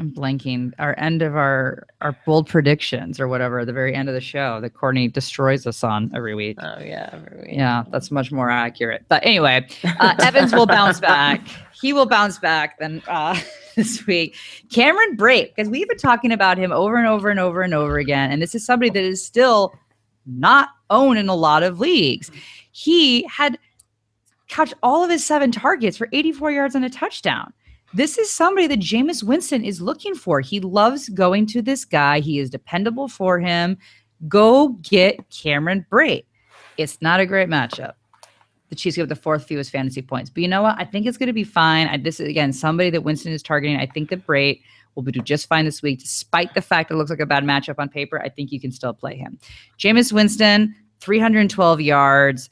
I'm 0.00 0.10
blanking. 0.10 0.72
Our 0.78 0.98
end 0.98 1.20
of 1.20 1.36
our 1.36 1.86
our 2.00 2.16
bold 2.24 2.48
predictions 2.48 3.20
or 3.20 3.28
whatever, 3.28 3.66
the 3.66 3.72
very 3.74 3.94
end 3.94 4.08
of 4.08 4.14
the 4.14 4.20
show 4.20 4.58
that 4.62 4.70
Courtney 4.70 5.08
destroys 5.08 5.66
us 5.66 5.84
on 5.84 6.10
every 6.14 6.34
week. 6.34 6.56
Oh 6.58 6.80
yeah. 6.80 7.10
every 7.12 7.42
week. 7.42 7.50
Yeah, 7.52 7.84
that's 7.90 8.10
much 8.10 8.32
more 8.32 8.48
accurate. 8.48 9.04
But 9.10 9.24
anyway, 9.26 9.68
uh, 9.84 10.14
Evans 10.20 10.54
will 10.54 10.64
bounce 10.64 11.00
back. 11.00 11.46
He 11.78 11.92
will 11.92 12.06
bounce 12.06 12.38
back 12.38 12.78
then 12.78 13.02
uh, 13.08 13.38
this 13.76 14.06
week. 14.06 14.36
Cameron 14.72 15.18
Brate, 15.18 15.54
because 15.54 15.68
we've 15.68 15.86
been 15.86 15.98
talking 15.98 16.32
about 16.32 16.56
him 16.56 16.72
over 16.72 16.96
and 16.96 17.06
over 17.06 17.28
and 17.28 17.38
over 17.38 17.60
and 17.60 17.74
over 17.74 17.98
again. 17.98 18.32
And 18.32 18.40
this 18.40 18.54
is 18.54 18.64
somebody 18.64 18.88
that 18.90 19.04
is 19.04 19.22
still 19.22 19.74
not 20.24 20.70
owned 20.88 21.18
in 21.18 21.28
a 21.28 21.34
lot 21.34 21.62
of 21.62 21.78
leagues. 21.78 22.30
He 22.72 23.24
had 23.24 23.58
caught 24.48 24.72
all 24.82 25.04
of 25.04 25.10
his 25.10 25.24
seven 25.26 25.52
targets 25.52 25.98
for 25.98 26.08
84 26.10 26.52
yards 26.52 26.74
and 26.74 26.86
a 26.86 26.90
touchdown. 26.90 27.52
This 27.92 28.18
is 28.18 28.30
somebody 28.30 28.68
that 28.68 28.78
Jameis 28.78 29.22
Winston 29.22 29.64
is 29.64 29.80
looking 29.80 30.14
for. 30.14 30.40
He 30.40 30.60
loves 30.60 31.08
going 31.08 31.46
to 31.46 31.60
this 31.60 31.84
guy. 31.84 32.20
He 32.20 32.38
is 32.38 32.48
dependable 32.48 33.08
for 33.08 33.40
him. 33.40 33.76
Go 34.28 34.68
get 34.82 35.28
Cameron 35.30 35.84
Brate. 35.90 36.24
It's 36.76 37.02
not 37.02 37.20
a 37.20 37.26
great 37.26 37.48
matchup. 37.48 37.94
The 38.68 38.76
Chiefs 38.76 38.96
give 38.96 39.08
the 39.08 39.16
fourth 39.16 39.44
fewest 39.44 39.72
fantasy 39.72 40.02
points. 40.02 40.30
But 40.30 40.42
you 40.42 40.48
know 40.48 40.62
what? 40.62 40.76
I 40.78 40.84
think 40.84 41.06
it's 41.06 41.18
going 41.18 41.26
to 41.26 41.32
be 41.32 41.42
fine. 41.42 41.88
I, 41.88 41.96
this 41.96 42.20
is, 42.20 42.28
again, 42.28 42.52
somebody 42.52 42.90
that 42.90 43.02
Winston 43.02 43.32
is 43.32 43.42
targeting. 43.42 43.76
I 43.76 43.86
think 43.86 44.10
that 44.10 44.24
Brate 44.24 44.62
will 44.94 45.02
do 45.02 45.20
just 45.20 45.48
fine 45.48 45.64
this 45.64 45.82
week, 45.82 45.98
despite 45.98 46.54
the 46.54 46.62
fact 46.62 46.92
it 46.92 46.94
looks 46.94 47.10
like 47.10 47.18
a 47.18 47.26
bad 47.26 47.42
matchup 47.42 47.76
on 47.78 47.88
paper. 47.88 48.22
I 48.22 48.28
think 48.28 48.52
you 48.52 48.60
can 48.60 48.70
still 48.70 48.94
play 48.94 49.16
him. 49.16 49.38
Jameis 49.78 50.12
Winston, 50.12 50.74
312 51.00 51.80
yards. 51.80 52.50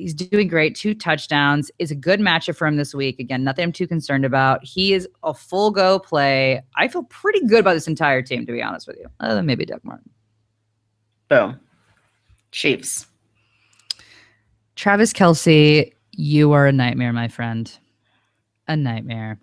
He's 0.00 0.14
doing 0.14 0.48
great. 0.48 0.74
Two 0.74 0.94
touchdowns 0.94 1.70
is 1.78 1.90
a 1.90 1.94
good 1.94 2.20
matchup 2.20 2.56
for 2.56 2.66
him 2.66 2.76
this 2.76 2.94
week. 2.94 3.20
Again, 3.20 3.44
nothing 3.44 3.64
I'm 3.64 3.72
too 3.72 3.86
concerned 3.86 4.24
about. 4.24 4.64
He 4.64 4.94
is 4.94 5.06
a 5.22 5.34
full 5.34 5.70
go 5.70 5.98
play. 5.98 6.62
I 6.76 6.88
feel 6.88 7.02
pretty 7.04 7.46
good 7.46 7.60
about 7.60 7.74
this 7.74 7.86
entire 7.86 8.22
team, 8.22 8.46
to 8.46 8.52
be 8.52 8.62
honest 8.62 8.86
with 8.86 8.96
you. 8.98 9.06
Other 9.20 9.34
than 9.34 9.46
maybe 9.46 9.66
Doug 9.66 9.84
Martin. 9.84 10.10
Boom. 11.28 11.60
Chiefs. 12.50 13.06
Travis 14.74 15.12
Kelce, 15.12 15.92
you 16.12 16.52
are 16.52 16.66
a 16.66 16.72
nightmare, 16.72 17.12
my 17.12 17.28
friend. 17.28 17.70
A 18.66 18.76
nightmare. 18.76 19.38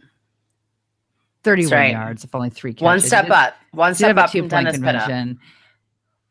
31 1.44 1.72
right. 1.72 1.92
yards, 1.92 2.24
if 2.24 2.34
only 2.34 2.50
three 2.50 2.74
catches. 2.74 2.84
One 2.84 3.00
step 3.00 3.30
up. 3.30 3.54
One 3.72 3.94
step 3.94 4.18
up 4.18 4.32
from 4.32 4.48
Dennis 4.48 4.80
Pitta. 4.80 5.36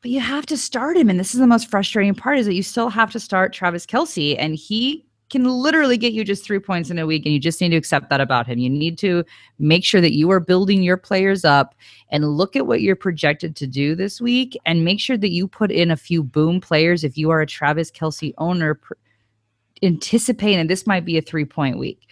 But 0.07 0.13
you 0.13 0.21
have 0.21 0.47
to 0.47 0.57
start 0.57 0.97
him. 0.97 1.11
And 1.11 1.19
this 1.19 1.35
is 1.35 1.41
the 1.41 1.49
most 1.49 1.69
frustrating 1.69 2.15
part 2.15 2.39
is 2.39 2.47
that 2.47 2.55
you 2.55 2.63
still 2.63 2.91
have 2.91 3.11
to 3.11 3.19
start 3.19 3.53
Travis 3.53 3.85
Kelce. 3.85 4.37
And 4.39 4.55
he 4.55 5.05
can 5.31 5.43
literally 5.47 5.99
get 5.99 6.13
you 6.13 6.23
just 6.23 6.45
three 6.45 6.61
points 6.61 6.91
in 6.91 6.99
a 7.01 7.07
week. 7.07 7.27
And 7.27 7.35
you 7.35 7.41
just 7.41 7.61
need 7.61 7.71
to 7.71 7.77
accept 7.77 8.09
that 8.11 8.21
about 8.21 8.47
him. 8.47 8.61
You 8.61 8.71
need 8.71 8.99
to 8.99 9.25
make 9.59 9.83
sure 9.83 10.01
that 10.01 10.15
you 10.15 10.31
are 10.31 10.39
building 10.39 10.85
your 10.85 10.97
players 10.97 11.45
up 11.45 11.75
and 12.09 12.37
look 12.37 12.55
at 12.55 12.69
what 12.69 12.83
you're 12.83 12.95
projected 12.95 13.57
to 13.57 13.67
do 13.67 13.97
this 13.97 14.21
week 14.21 14.57
and 14.65 14.85
make 14.85 15.01
sure 15.01 15.17
that 15.17 15.33
you 15.33 15.49
put 15.49 15.73
in 15.73 15.91
a 15.91 15.97
few 15.97 16.23
boom 16.23 16.61
players 16.61 17.03
if 17.03 17.19
you 17.19 17.31
are 17.31 17.41
a 17.41 17.45
Travis 17.47 17.91
Kelce 17.91 18.33
owner 18.39 18.75
pr- 18.75 18.93
anticipating 19.83 20.59
that 20.59 20.69
this 20.69 20.87
might 20.87 21.05
be 21.05 21.19
a 21.19 21.23
three 21.23 21.45
point 21.45 21.79
week. 21.79 22.07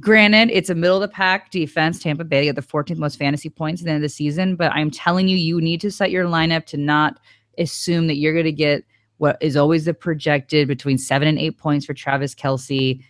Granted, 0.00 0.50
it's 0.50 0.68
a 0.68 0.74
middle 0.74 0.96
of 0.96 1.00
the 1.00 1.08
pack 1.08 1.50
defense. 1.50 1.98
Tampa 1.98 2.24
Bay 2.24 2.46
got 2.46 2.56
the 2.56 2.62
14th 2.62 2.98
most 2.98 3.18
fantasy 3.18 3.48
points 3.48 3.80
at 3.80 3.86
the 3.86 3.90
end 3.90 3.96
of 3.96 4.02
the 4.02 4.08
season, 4.10 4.54
but 4.54 4.70
I'm 4.72 4.90
telling 4.90 5.28
you, 5.28 5.36
you 5.36 5.60
need 5.62 5.80
to 5.80 5.90
set 5.90 6.10
your 6.10 6.26
lineup 6.26 6.66
to 6.66 6.76
not 6.76 7.18
assume 7.56 8.06
that 8.08 8.16
you're 8.16 8.34
going 8.34 8.44
to 8.44 8.52
get 8.52 8.84
what 9.16 9.38
is 9.40 9.56
always 9.56 9.86
the 9.86 9.94
projected 9.94 10.68
between 10.68 10.98
seven 10.98 11.26
and 11.26 11.38
eight 11.38 11.56
points 11.58 11.86
for 11.86 11.94
Travis 11.94 12.34
Kelce. 12.34 13.02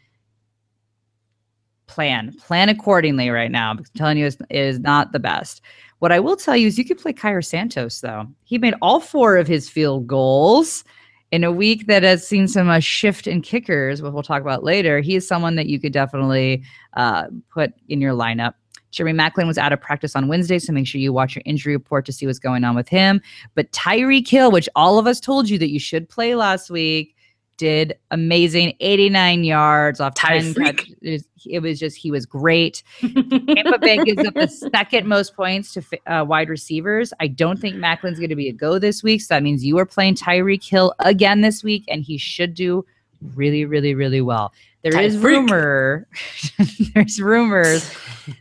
Plan, 1.89 2.33
plan 2.35 2.69
accordingly 2.69 3.31
right 3.31 3.51
now. 3.51 3.71
I'm 3.71 3.83
telling 3.97 4.19
you, 4.19 4.27
it 4.27 4.37
is 4.51 4.79
not 4.79 5.13
the 5.13 5.19
best. 5.19 5.63
What 5.99 6.13
I 6.13 6.21
will 6.21 6.37
tell 6.37 6.57
you 6.57 6.69
is 6.69 6.79
you 6.79 6.85
could 6.85 6.99
play 6.99 7.13
Cairo 7.13 7.41
Santos, 7.41 8.01
though. 8.01 8.27
He 8.45 8.57
made 8.57 8.75
all 8.81 9.01
four 9.01 9.37
of 9.37 9.49
his 9.49 9.69
field 9.69 10.07
goals 10.07 10.85
in 11.31 11.45
a 11.45 11.53
week 11.53 11.87
that 11.87 12.03
has 12.03 12.27
seen 12.27 12.49
some 12.49 12.69
uh, 12.69 12.81
shift 12.81 13.27
in 13.27 13.43
kickers, 13.43 14.01
which 14.01 14.13
we'll 14.13 14.23
talk 14.23 14.41
about 14.41 14.65
later. 14.65 15.01
He 15.01 15.17
is 15.17 15.27
someone 15.27 15.57
that 15.57 15.67
you 15.67 15.79
could 15.79 15.93
definitely 15.93 16.63
uh, 16.95 17.27
put 17.51 17.73
in 17.89 18.01
your 18.01 18.15
lineup. 18.15 18.55
Jeremy 18.91 19.19
Maclin 19.19 19.47
was 19.47 19.59
out 19.59 19.73
of 19.73 19.81
practice 19.81 20.17
on 20.17 20.29
Wednesday, 20.29 20.59
so 20.59 20.73
make 20.73 20.87
sure 20.87 21.01
you 21.01 21.13
watch 21.13 21.37
your 21.37 21.43
injury 21.45 21.75
report 21.77 22.07
to 22.07 22.13
see 22.13 22.27
what's 22.27 22.39
going 22.39 22.65
on 22.65 22.75
with 22.75 22.89
him. 22.89 23.21
But 23.55 23.71
Tyreek 23.73 24.27
Hill, 24.27 24.51
which 24.51 24.69
all 24.75 24.99
of 24.99 25.07
us 25.07 25.21
told 25.21 25.51
you 25.51 25.59
that 25.59 25.71
you 25.71 25.79
should 25.79 26.09
play 26.09 26.35
last 26.35 26.71
week, 26.71 27.15
did 27.59 27.99
amazing 28.11 28.75
89 28.81 29.45
yards 29.45 30.01
off 30.01 30.15
10 30.15 30.55
Tyreek. 30.55 30.79
catches. 30.79 31.29
It 31.45 31.61
was 31.61 31.79
just, 31.79 31.97
he 31.97 32.11
was 32.11 32.25
great. 32.25 32.83
Tampa 33.01 33.79
Bay 33.79 34.03
gives 34.05 34.27
up 34.27 34.35
the 34.35 34.49
second 34.49 35.07
most 35.07 35.37
points 35.37 35.75
to 35.75 35.83
uh, 36.07 36.25
wide 36.25 36.49
receivers. 36.49 37.13
I 37.21 37.27
don't 37.29 37.59
think 37.61 37.77
Maclin's 37.77 38.19
going 38.19 38.31
to 38.31 38.37
be 38.37 38.49
a 38.49 38.53
go 38.53 38.79
this 38.79 39.03
week. 39.03 39.21
So 39.21 39.35
that 39.35 39.43
means 39.43 39.65
you 39.65 39.79
are 39.79 39.87
playing 39.87 40.15
Tyreek 40.15 40.65
Hill 40.65 40.95
again 41.01 41.43
this 41.43 41.63
week, 41.63 41.85
and 41.89 42.03
he 42.03 42.17
should 42.17 42.55
do 42.55 42.87
really, 43.35 43.65
really, 43.65 43.95
really 43.95 44.21
well. 44.21 44.53
There 44.83 45.01
is 45.01 45.19
rumor, 45.19 46.07
there's 46.95 47.21
rumors 47.21 47.93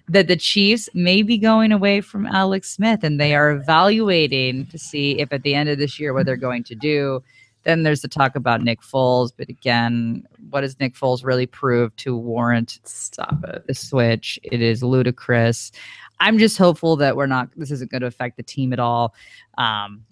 that 0.07 0.27
the 0.27 0.35
Chiefs 0.35 0.87
may 0.93 1.23
be 1.23 1.37
going 1.37 1.71
away 1.71 1.99
from 2.01 2.27
Alex 2.27 2.69
Smith, 2.69 3.03
and 3.03 3.19
they 3.19 3.33
are 3.33 3.51
evaluating 3.51 4.67
to 4.67 4.77
see 4.77 5.19
if 5.19 5.33
at 5.33 5.41
the 5.41 5.55
end 5.55 5.69
of 5.69 5.79
this 5.79 5.99
year 5.99 6.13
what 6.13 6.27
they're 6.27 6.37
going 6.37 6.63
to 6.65 6.75
do. 6.75 7.23
Then 7.67 7.83
there's 7.83 8.01
the 8.01 8.07
talk 8.07 8.37
about 8.37 8.63
Nick 8.63 8.81
Foles, 8.81 9.33
but 9.37 9.49
again, 9.49 10.25
what 10.51 10.61
does 10.61 10.79
Nick 10.79 10.93
Foles 10.95 11.25
really 11.25 11.45
prove 11.45 11.93
to 11.97 12.15
warrant 12.15 12.79
Stop 12.85 13.43
it. 13.43 13.67
the 13.67 13.73
switch. 13.73 14.39
It 14.41 14.61
is 14.61 14.81
ludicrous. 14.83 15.73
I'm 16.21 16.37
just 16.37 16.57
hopeful 16.57 16.95
that 16.95 17.17
we're 17.17 17.25
not. 17.27 17.49
This 17.57 17.69
isn't 17.71 17.91
going 17.91 17.99
to 18.01 18.07
affect 18.07 18.37
the 18.37 18.43
team 18.43 18.71
at 18.71 18.79
all. 18.79 19.13
Um, 19.57 20.05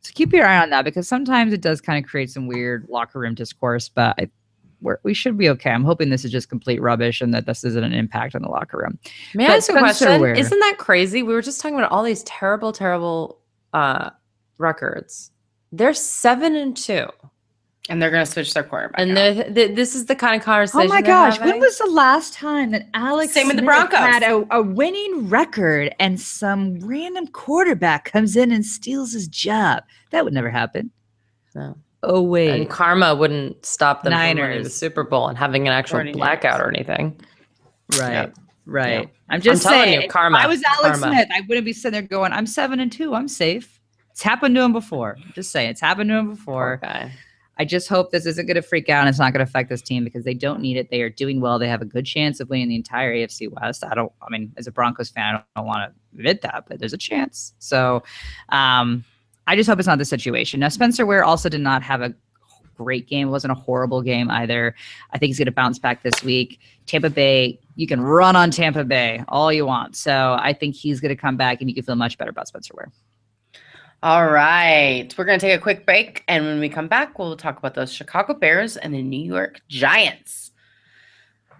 so 0.00 0.10
keep 0.12 0.32
your 0.32 0.44
eye 0.44 0.58
on 0.58 0.70
that 0.70 0.84
because 0.84 1.06
sometimes 1.06 1.52
it 1.52 1.60
does 1.60 1.80
kind 1.80 2.04
of 2.04 2.10
create 2.10 2.30
some 2.30 2.48
weird 2.48 2.88
locker 2.88 3.20
room 3.20 3.36
discourse. 3.36 3.88
But 3.88 4.16
I, 4.18 4.28
we're, 4.80 4.98
we 5.04 5.14
should 5.14 5.38
be 5.38 5.48
okay. 5.50 5.70
I'm 5.70 5.84
hoping 5.84 6.10
this 6.10 6.24
is 6.24 6.32
just 6.32 6.48
complete 6.48 6.82
rubbish 6.82 7.20
and 7.20 7.32
that 7.32 7.46
this 7.46 7.62
isn't 7.62 7.84
an 7.84 7.92
impact 7.92 8.34
on 8.34 8.42
the 8.42 8.48
locker 8.48 8.76
room. 8.78 8.98
May 9.34 9.46
But 9.46 9.52
I 9.52 9.56
ask 9.58 9.70
a 9.70 9.74
question? 9.74 10.20
Ware- 10.20 10.34
Isn't 10.34 10.58
that 10.58 10.78
crazy? 10.78 11.22
We 11.22 11.32
were 11.32 11.42
just 11.42 11.60
talking 11.60 11.78
about 11.78 11.92
all 11.92 12.02
these 12.02 12.24
terrible, 12.24 12.72
terrible 12.72 13.38
uh, 13.72 14.10
records. 14.58 15.30
They're 15.72 15.94
seven 15.94 16.56
and 16.56 16.76
two, 16.76 17.06
and 17.88 18.00
they're 18.00 18.10
going 18.10 18.24
to 18.24 18.30
switch 18.30 18.54
their 18.54 18.62
quarterback. 18.62 18.98
and 19.00 19.16
out. 19.18 19.54
they're- 19.54 19.68
this 19.74 19.94
is 19.94 20.06
the 20.06 20.16
kind 20.16 20.34
of 20.36 20.42
conversation. 20.44 20.90
Oh 20.90 20.94
my 20.94 21.02
gosh! 21.02 21.38
When 21.40 21.58
was 21.60 21.78
the 21.78 21.86
last 21.90 22.32
time 22.34 22.70
that 22.70 22.88
Alex 22.94 23.32
Same 23.34 23.46
with 23.48 23.56
the 23.56 23.62
Smith 23.62 23.66
Broncos. 23.66 23.98
had 23.98 24.22
a, 24.22 24.46
a 24.50 24.62
winning 24.62 25.28
record 25.28 25.94
and 26.00 26.18
some 26.20 26.78
random 26.80 27.26
quarterback 27.28 28.10
comes 28.10 28.36
in 28.36 28.50
and 28.52 28.64
steals 28.64 29.12
his 29.12 29.28
job? 29.28 29.82
That 30.10 30.24
would 30.24 30.32
never 30.34 30.50
happen. 30.50 30.90
No. 31.54 31.76
Oh 32.02 32.22
wait. 32.22 32.50
and 32.50 32.70
karma 32.70 33.14
wouldn't 33.14 33.66
stop 33.66 34.04
them 34.04 34.12
from 34.12 34.38
winning 34.38 34.62
the 34.62 34.70
Super 34.70 35.02
Bowl 35.02 35.28
and 35.28 35.36
having 35.36 35.66
an 35.66 35.72
actual 35.74 35.98
49ers. 35.98 36.12
blackout 36.12 36.60
or 36.60 36.68
anything. 36.68 37.20
Right. 37.98 38.12
Yep. 38.12 38.34
Right. 38.66 39.00
Yeah. 39.00 39.04
I'm 39.30 39.40
just 39.40 39.62
telling 39.64 39.82
saying. 39.84 40.02
you, 40.02 40.08
karma, 40.08 40.38
If 40.38 40.44
I 40.44 40.46
was 40.46 40.62
Alex 40.62 41.00
karma. 41.00 41.14
Smith, 41.16 41.28
I 41.34 41.40
wouldn't 41.48 41.64
be 41.64 41.72
sitting 41.72 41.92
there 41.92 42.02
going, 42.08 42.32
I'm 42.32 42.46
seven 42.46 42.80
and 42.80 42.92
two. 42.92 43.14
I'm 43.14 43.26
safe. 43.28 43.77
It's 44.18 44.24
happened 44.24 44.56
to 44.56 44.62
him 44.62 44.72
before. 44.72 45.16
Just 45.32 45.52
saying, 45.52 45.70
it's 45.70 45.80
happened 45.80 46.10
to 46.10 46.16
him 46.16 46.30
before. 46.30 46.80
guy. 46.82 47.12
I 47.56 47.64
just 47.64 47.88
hope 47.88 48.10
this 48.10 48.26
isn't 48.26 48.46
going 48.46 48.56
to 48.56 48.62
freak 48.62 48.88
out 48.88 49.02
and 49.02 49.08
it's 49.08 49.20
not 49.20 49.32
going 49.32 49.46
to 49.46 49.48
affect 49.48 49.68
this 49.68 49.80
team 49.80 50.02
because 50.02 50.24
they 50.24 50.34
don't 50.34 50.60
need 50.60 50.76
it. 50.76 50.90
They 50.90 51.02
are 51.02 51.08
doing 51.08 51.40
well. 51.40 51.56
They 51.60 51.68
have 51.68 51.82
a 51.82 51.84
good 51.84 52.04
chance 52.04 52.40
of 52.40 52.50
winning 52.50 52.68
the 52.68 52.74
entire 52.74 53.14
AFC 53.14 53.48
West. 53.48 53.84
I 53.84 53.94
don't, 53.94 54.10
I 54.20 54.28
mean, 54.28 54.52
as 54.56 54.66
a 54.66 54.72
Broncos 54.72 55.08
fan, 55.08 55.36
I 55.36 55.44
don't, 55.54 55.66
want 55.68 55.92
to 55.92 56.18
admit 56.18 56.42
that, 56.42 56.64
but 56.66 56.80
there's 56.80 56.92
a 56.92 56.98
chance. 56.98 57.54
So 57.60 58.02
um, 58.48 59.04
I 59.46 59.54
just 59.54 59.70
hope 59.70 59.78
it's 59.78 59.86
not 59.86 59.98
the 59.98 60.04
situation. 60.04 60.58
Now, 60.58 60.68
Spencer 60.70 61.06
Ware 61.06 61.22
also 61.22 61.48
did 61.48 61.60
not 61.60 61.84
have 61.84 62.02
a 62.02 62.12
great 62.76 63.06
game. 63.06 63.28
It 63.28 63.30
wasn't 63.30 63.52
a 63.52 63.54
horrible 63.54 64.02
game 64.02 64.32
either. 64.32 64.74
I 65.12 65.18
think 65.18 65.28
he's 65.28 65.38
going 65.38 65.46
to 65.46 65.52
bounce 65.52 65.78
back 65.78 66.02
this 66.02 66.24
week. 66.24 66.58
Tampa 66.86 67.10
Bay, 67.10 67.60
you 67.76 67.86
can 67.86 68.00
run 68.00 68.34
on 68.34 68.50
Tampa 68.50 68.82
Bay 68.82 69.22
all 69.28 69.52
you 69.52 69.64
want. 69.64 69.94
So 69.94 70.36
I 70.40 70.54
think 70.54 70.74
he's 70.74 70.98
going 70.98 71.14
to 71.14 71.20
come 71.20 71.36
back 71.36 71.60
and 71.60 71.70
you 71.70 71.74
can 71.76 71.84
feel 71.84 71.94
much 71.94 72.18
better 72.18 72.32
about 72.32 72.48
Spencer 72.48 72.74
Ware. 72.76 72.90
All 74.00 74.28
right. 74.28 75.12
We're 75.18 75.24
going 75.24 75.40
to 75.40 75.46
take 75.46 75.58
a 75.58 75.62
quick 75.62 75.84
break. 75.84 76.22
And 76.28 76.44
when 76.44 76.60
we 76.60 76.68
come 76.68 76.86
back, 76.86 77.18
we'll 77.18 77.36
talk 77.36 77.58
about 77.58 77.74
those 77.74 77.92
Chicago 77.92 78.32
Bears 78.34 78.76
and 78.76 78.94
the 78.94 79.02
New 79.02 79.20
York 79.20 79.60
Giants. 79.68 80.52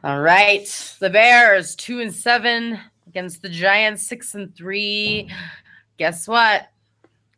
All 0.05 0.21
right. 0.21 0.97
The 1.01 1.11
Bears, 1.11 1.75
two 1.75 2.01
and 2.01 2.15
seven 2.15 2.79
against 3.09 3.43
the 3.43 3.49
Giants, 3.49 4.07
six 4.07 4.35
and 4.35 4.55
three. 4.55 5.29
Guess 5.97 6.29
what? 6.29 6.69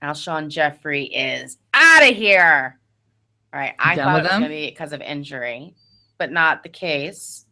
Alshon 0.02 0.48
Jeffery 0.48 1.04
is 1.04 1.56
out 1.72 2.02
of 2.02 2.14
here. 2.14 2.78
All 3.54 3.60
right. 3.60 3.74
I 3.78 3.96
Done 3.96 4.04
thought 4.04 4.18
it 4.18 4.22
was 4.24 4.30
going 4.30 4.42
to 4.42 4.48
be 4.48 4.68
because 4.68 4.92
of 4.92 5.00
injury, 5.00 5.74
but 6.18 6.30
not 6.30 6.62
the 6.62 6.68
case. 6.68 7.46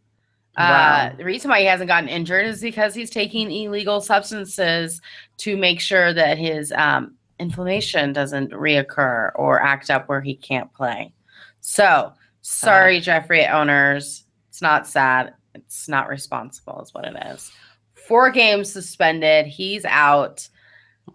Wow. 0.59 1.11
Uh, 1.13 1.17
the 1.17 1.25
reason 1.25 1.51
why 1.51 1.61
he 1.61 1.67
hasn't 1.67 1.89
gotten 1.89 2.09
injured 2.11 2.45
is 2.45 2.61
because 2.61 2.95
he's 2.95 3.11
taking 3.11 3.51
illegal 3.51 4.03
substances 4.03 5.01
to 5.39 5.57
make 5.57 5.81
sure 5.81 6.13
that 6.13 6.37
his 6.37 6.73
um, 6.73 7.15
inflammation 7.39 8.12
doesn't 8.12 8.51
reoccur 8.53 9.32
or 9.34 9.62
act 9.62 9.91
up 9.91 10.09
where 10.09 10.20
he 10.20 10.34
can't 10.34 10.72
play. 10.74 11.12
So, 11.61 12.12
sorry, 12.43 13.01
Jeffery 13.01 13.47
owners. 13.47 14.24
It's 14.49 14.62
not 14.62 14.86
sad. 14.86 15.34
It's 15.55 15.89
not 15.89 16.09
responsible, 16.09 16.80
is 16.82 16.95
what 16.95 17.05
it 17.05 17.16
is. 17.32 17.53
Four 17.95 18.30
games 18.30 18.72
suspended. 18.72 19.47
He's 19.47 19.84
out. 19.84 20.49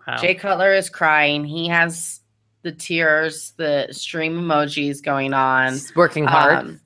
Wow. 0.07 0.17
Jay 0.17 0.35
Cutler 0.35 0.73
is 0.73 0.89
crying. 0.89 1.43
He 1.45 1.67
has 1.67 2.21
the 2.61 2.71
tears, 2.71 3.53
the 3.57 3.87
stream 3.91 4.39
emojis 4.39 5.03
going 5.03 5.33
on. 5.33 5.73
It's 5.73 5.95
working 5.95 6.25
hard. 6.25 6.57
Um, 6.57 6.79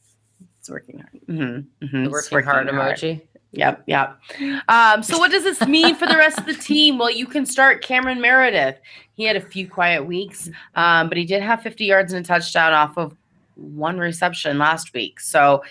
it's 0.59 0.69
working 0.69 0.99
hard. 0.99 1.21
hmm 1.27 1.87
hmm 1.87 2.03
the 2.05 2.09
working 2.09 2.43
hard 2.43 2.67
emoji. 2.67 3.21
Yep, 3.53 3.83
yep. 3.87 4.19
Um, 4.67 5.01
so 5.01 5.17
what 5.17 5.31
does 5.31 5.43
this 5.43 5.65
mean 5.67 5.95
for 5.95 6.05
the 6.05 6.17
rest 6.17 6.37
of 6.37 6.45
the 6.45 6.53
team? 6.53 6.97
Well, 6.97 7.09
you 7.09 7.25
can 7.25 7.45
start 7.45 7.83
Cameron 7.83 8.19
Meredith. 8.19 8.77
He 9.13 9.23
had 9.23 9.35
a 9.35 9.41
few 9.41 9.67
quiet 9.69 10.05
weeks, 10.05 10.49
um, 10.75 11.07
but 11.07 11.17
he 11.17 11.25
did 11.25 11.41
have 11.41 11.61
50 11.61 11.85
yards 11.85 12.13
and 12.13 12.23
a 12.23 12.27
touchdown 12.27 12.73
off 12.73 12.97
of 12.97 13.15
one 13.55 13.97
reception 13.97 14.57
last 14.57 14.93
week. 14.93 15.19
So, 15.19 15.63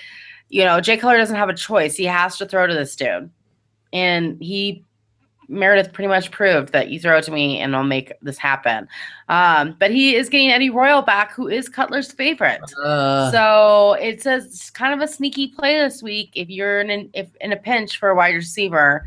you 0.48 0.64
know, 0.64 0.80
Jay 0.80 0.96
Cutler 0.96 1.18
doesn't 1.18 1.36
have 1.36 1.48
a 1.48 1.54
choice. 1.54 1.96
He 1.96 2.04
has 2.04 2.38
to 2.38 2.46
throw 2.46 2.66
to 2.66 2.74
this 2.74 2.96
dude. 2.96 3.30
And 3.92 4.42
he 4.42 4.84
Meredith 5.48 5.92
pretty 5.92 6.08
much 6.08 6.30
proved 6.30 6.72
that 6.72 6.90
you 6.90 6.98
throw 7.00 7.18
it 7.18 7.24
to 7.24 7.30
me 7.30 7.58
and 7.60 7.74
I'll 7.76 7.84
make 7.84 8.12
this 8.22 8.38
happen. 8.38 8.88
Um, 9.28 9.76
but 9.78 9.90
he 9.90 10.16
is 10.16 10.28
getting 10.28 10.50
Eddie 10.50 10.70
Royal 10.70 11.02
back, 11.02 11.32
who 11.32 11.48
is 11.48 11.68
Cutler's 11.68 12.12
favorite. 12.12 12.60
Uh, 12.84 13.30
So 13.30 13.92
it's 13.94 14.26
a 14.26 14.36
it's 14.36 14.70
kind 14.70 14.94
of 14.94 15.00
a 15.00 15.12
sneaky 15.12 15.48
play 15.48 15.78
this 15.78 16.02
week 16.02 16.30
if 16.34 16.48
you're 16.48 16.80
in 16.80 16.90
an, 16.90 17.10
if 17.14 17.28
in 17.40 17.52
a 17.52 17.56
pinch 17.56 17.98
for 17.98 18.10
a 18.10 18.14
wide 18.14 18.34
receiver. 18.34 19.06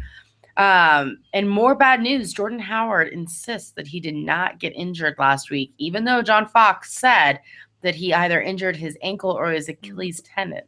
Um, 0.58 1.20
and 1.34 1.50
more 1.50 1.74
bad 1.76 2.02
news: 2.02 2.34
Jordan 2.34 2.60
Howard 2.60 3.10
insists 3.10 3.72
that 3.72 3.88
he 3.88 4.00
did 4.00 4.16
not 4.16 4.60
get 4.60 4.74
injured 4.76 5.16
last 5.18 5.50
week, 5.50 5.74
even 5.78 6.04
though 6.04 6.22
John 6.22 6.48
Fox 6.48 6.92
said 6.92 7.40
that 7.82 7.96
he 7.96 8.14
either 8.14 8.42
injured 8.42 8.76
his 8.76 8.98
ankle 9.02 9.32
or 9.32 9.52
his 9.52 9.70
Achilles 9.70 10.22
tendon. 10.22 10.64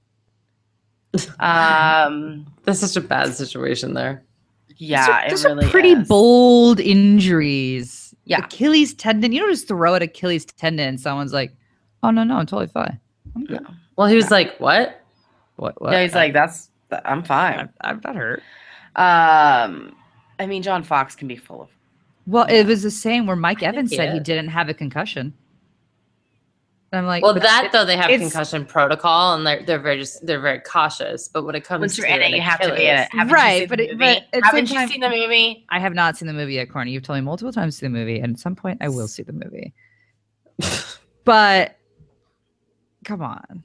Um, 1.42 2.46
that's 2.64 2.80
such 2.80 2.96
a 2.96 3.06
bad 3.06 3.34
situation 3.34 3.94
there. 3.94 4.24
Yeah, 4.78 5.30
those 5.30 5.46
it 5.46 5.52
are 5.52 5.70
pretty 5.70 5.92
is. 5.92 6.08
bold 6.08 6.80
injuries. 6.80 8.14
Yeah. 8.26 8.46
Achilles 8.46 8.94
tendon. 8.94 9.32
You 9.32 9.42
don't 9.42 9.52
just 9.52 9.68
throw 9.68 9.96
at 9.96 10.02
Achilles 10.02 10.46
tendon 10.46 10.88
and 10.88 11.00
someone's 11.00 11.34
like, 11.34 11.54
"Oh 12.04 12.12
no, 12.12 12.24
no, 12.24 12.36
I'm 12.38 12.46
totally 12.46 12.68
fine." 12.68 13.00
I'm 13.36 13.46
good. 13.46 13.66
Well, 13.96 14.08
he 14.08 14.16
was 14.16 14.32
like, 14.32 14.58
"What? 14.60 15.02
What? 15.58 15.80
What? 15.82 15.92
Yeah, 15.94 16.04
he's 16.04 16.16
like, 16.16 16.34
that's 16.34 16.70
I'm 16.92 17.00
I'm, 17.06 17.24
fine. 17.24 17.70
I'm 17.82 18.02
not 18.04 18.16
hurt. 18.16 18.42
Um, 18.96 19.96
I 20.40 20.46
mean, 20.48 20.64
John 20.64 20.84
Fox 20.84 21.16
can 21.16 21.28
be 21.28 21.36
full 21.36 21.62
of 21.64 21.70
Well, 22.28 22.46
it 22.50 22.66
was 22.66 22.84
the 22.84 22.92
same 22.92 23.26
where 23.28 23.36
Mike 23.36 23.64
I 23.64 23.68
Evans 23.68 23.96
said 23.96 24.12
he 24.12 24.18
is. 24.18 24.24
didn't 24.24 24.50
have 24.50 24.70
a 24.70 24.74
concussion. 24.74 25.34
And 26.94 27.00
I'm 27.00 27.06
like, 27.06 27.24
Well, 27.24 27.34
that 27.34 27.66
it- 27.66 27.72
though 27.72 27.86
they 27.86 27.96
have 27.96 28.10
concussion 28.20 28.66
protocol 28.66 29.34
and 29.36 29.48
they're 29.48 29.64
they're 29.64 29.80
very 29.80 29.98
just 29.98 30.26
they're 30.26 30.42
very 30.42 30.60
cautious. 30.60 31.30
But 31.30 31.46
when 31.46 31.56
it 31.56 31.64
comes 31.64 31.80
Once 31.82 31.96
to 31.96 32.02
you're 32.02 32.10
in 32.12 32.22
it, 32.22 32.32
you 32.32 32.42
have 32.42 32.60
to 32.60 32.76
be 32.76 32.86
in 32.88 32.98
it. 33.00 33.08
Haven't 33.14 33.34
Right, 33.34 33.70
but 33.70 33.78
the 33.78 33.92
it- 33.92 33.98
but 33.98 34.44
haven't 34.44 34.70
you 34.70 34.76
time- 34.76 34.90
seen 34.90 35.00
the 35.00 35.10
movie? 35.10 35.66
I 35.70 35.80
have 35.80 35.94
not 35.94 36.18
seen 36.18 36.28
the 36.28 36.34
movie 36.34 36.56
yet, 36.56 36.70
Corny. 36.70 36.92
You've 36.92 37.04
told 37.04 37.18
me 37.18 37.22
multiple 37.22 37.54
times 37.54 37.76
to 37.76 37.80
see 37.80 37.86
the 37.86 37.92
movie, 37.92 38.20
and 38.20 38.34
at 38.34 38.40
some 38.40 38.56
point 38.56 38.80
I 38.82 38.90
will 38.90 39.08
see 39.08 39.24
the 39.24 39.32
movie. 39.34 39.74
but 41.24 41.78
come 43.06 43.22
on. 43.22 43.64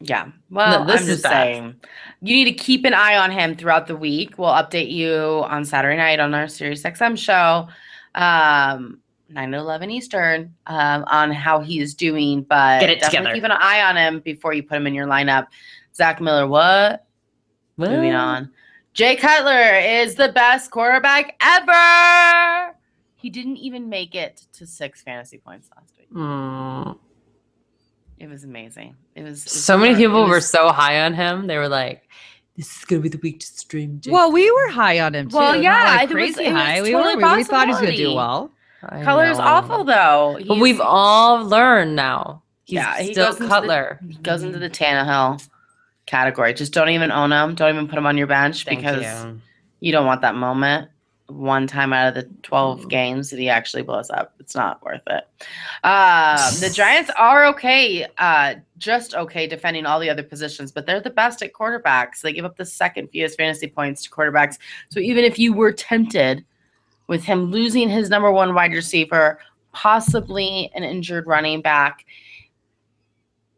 Yeah. 0.00 0.30
Well, 0.50 0.84
this 0.84 0.96
I'm 0.96 1.02
is 1.02 1.08
just 1.08 1.22
bad. 1.22 1.30
saying, 1.30 1.74
you 2.22 2.34
need 2.34 2.46
to 2.46 2.52
keep 2.54 2.84
an 2.84 2.92
eye 2.92 3.16
on 3.16 3.30
him 3.30 3.54
throughout 3.54 3.86
the 3.86 3.94
week. 3.94 4.36
We'll 4.36 4.50
update 4.50 4.90
you 4.90 5.14
on 5.46 5.64
Saturday 5.64 5.96
night 5.96 6.18
on 6.18 6.34
our 6.34 6.48
Sirius 6.48 6.82
XM 6.82 7.16
show, 7.16 7.68
um, 8.16 8.98
9 9.32 9.50
to 9.52 9.58
11 9.58 9.90
Eastern, 9.90 10.54
um, 10.66 11.04
on 11.08 11.30
how 11.32 11.60
he 11.60 11.80
is 11.80 11.94
doing. 11.94 12.42
But 12.42 12.80
Get 12.80 12.90
it 12.90 13.00
definitely 13.00 13.18
together. 13.18 13.34
keep 13.34 13.44
an 13.44 13.50
eye 13.52 13.82
on 13.82 13.96
him 13.96 14.20
before 14.20 14.52
you 14.52 14.62
put 14.62 14.76
him 14.76 14.86
in 14.86 14.94
your 14.94 15.06
lineup. 15.06 15.46
Zach 15.94 16.20
Miller, 16.20 16.46
what? 16.46 17.06
what? 17.76 17.90
Moving 17.90 18.10
Well, 18.10 18.20
on. 18.28 18.50
Jay 18.94 19.16
Cutler 19.16 19.78
is 19.78 20.14
the 20.16 20.30
best 20.32 20.70
quarterback 20.70 21.34
ever. 21.42 22.76
He 23.16 23.30
didn't 23.30 23.56
even 23.58 23.88
make 23.88 24.14
it 24.14 24.42
to 24.54 24.66
six 24.66 25.02
fantasy 25.02 25.38
points 25.38 25.70
last 25.74 25.94
week. 25.98 26.12
mm. 26.12 26.98
It 28.18 28.28
was 28.28 28.44
amazing. 28.44 28.94
It 29.14 29.22
was, 29.22 29.40
it 29.40 29.44
was 29.44 29.52
So 29.64 29.76
many 29.76 29.94
it 29.94 29.96
people 29.96 30.28
were 30.28 30.40
so 30.40 30.68
high 30.70 31.02
on 31.04 31.14
him. 31.14 31.46
They 31.48 31.56
were 31.56 31.68
like, 31.68 32.08
"This 32.56 32.76
is 32.78 32.84
gonna 32.84 33.00
be 33.00 33.08
the 33.08 33.18
week 33.18 33.40
to 33.40 33.46
stream." 33.46 33.98
Jake 34.00 34.12
Well, 34.12 34.30
we 34.30 34.48
were 34.50 34.68
high 34.68 35.00
on 35.00 35.14
him 35.14 35.28
too. 35.28 35.36
Well, 35.36 35.54
not, 35.54 35.62
yeah, 35.62 35.84
like, 35.96 36.02
it 36.02 36.06
was- 36.06 36.12
crazy 36.12 36.44
it 36.44 36.52
was 36.52 36.62
high. 36.62 36.82
We 36.82 36.92
totally 36.92 37.16
were. 37.16 37.30
We, 37.30 37.36
we 37.38 37.44
thought 37.44 37.66
he 37.66 37.72
was 37.72 37.80
going 37.80 37.90
to 37.92 37.96
do 37.96 38.14
well. 38.14 38.52
I 38.88 39.02
Color's 39.02 39.38
know. 39.38 39.44
awful 39.44 39.84
though. 39.84 40.38
But 40.46 40.58
we've 40.58 40.80
all 40.80 41.44
learned 41.44 41.94
now. 41.96 42.42
He's 42.64 42.74
Yeah, 42.76 42.98
he 43.00 43.12
still 43.12 43.30
into 43.30 43.42
the- 43.42 43.48
Cutler. 43.48 44.00
he 44.06 44.14
goes 44.14 44.42
into 44.42 44.58
the 44.58 44.70
Tannehill 44.70 45.46
category. 46.06 46.54
Just 46.54 46.72
don't 46.72 46.88
even 46.90 47.10
own 47.12 47.32
him. 47.32 47.54
Don't 47.54 47.74
even 47.74 47.88
put 47.88 47.98
him 47.98 48.06
on 48.06 48.16
your 48.18 48.26
bench 48.26 48.64
Thank 48.64 48.80
because 48.80 49.02
you. 49.24 49.40
you 49.80 49.92
don't 49.92 50.06
want 50.06 50.20
that 50.22 50.34
moment. 50.34 50.88
One 51.28 51.66
time 51.66 51.92
out 51.94 52.08
of 52.08 52.14
the 52.14 52.28
12 52.42 52.82
Mm. 52.82 52.88
games 52.90 53.30
that 53.30 53.38
he 53.38 53.48
actually 53.48 53.82
blows 53.82 54.10
up. 54.10 54.34
It's 54.38 54.54
not 54.54 54.82
worth 54.84 55.00
it. 55.06 55.24
Um, 55.82 56.36
the 56.60 56.70
Giants 56.74 57.10
are 57.16 57.46
okay, 57.46 58.06
uh, 58.18 58.56
just 58.76 59.14
okay 59.14 59.46
defending 59.46 59.86
all 59.86 59.98
the 59.98 60.10
other 60.10 60.22
positions, 60.24 60.72
but 60.72 60.84
they're 60.84 61.00
the 61.00 61.08
best 61.10 61.42
at 61.42 61.52
quarterbacks. 61.54 62.20
They 62.20 62.32
give 62.32 62.44
up 62.44 62.56
the 62.56 62.66
second 62.66 63.08
fewest 63.08 63.38
fantasy 63.38 63.66
points 63.68 64.02
to 64.02 64.10
quarterbacks. 64.10 64.58
So 64.90 65.00
even 65.00 65.24
if 65.24 65.38
you 65.38 65.52
were 65.54 65.72
tempted 65.72 66.44
with 67.12 67.24
him 67.24 67.50
losing 67.50 67.90
his 67.90 68.08
number 68.08 68.32
one 68.32 68.54
wide 68.54 68.72
receiver, 68.72 69.38
possibly 69.72 70.70
an 70.74 70.82
injured 70.82 71.26
running 71.26 71.60
back, 71.60 72.06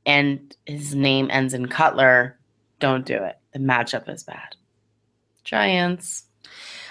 and 0.07 0.57
his 0.67 0.93
name 0.93 1.29
ends 1.31 1.55
in 1.55 1.67
Cutler, 1.67 2.37
don't 2.81 3.07
do 3.07 3.15
it. 3.15 3.39
The 3.53 3.61
matchup 3.61 4.09
is 4.13 4.25
bad. 4.25 4.57
Giants. 5.45 6.25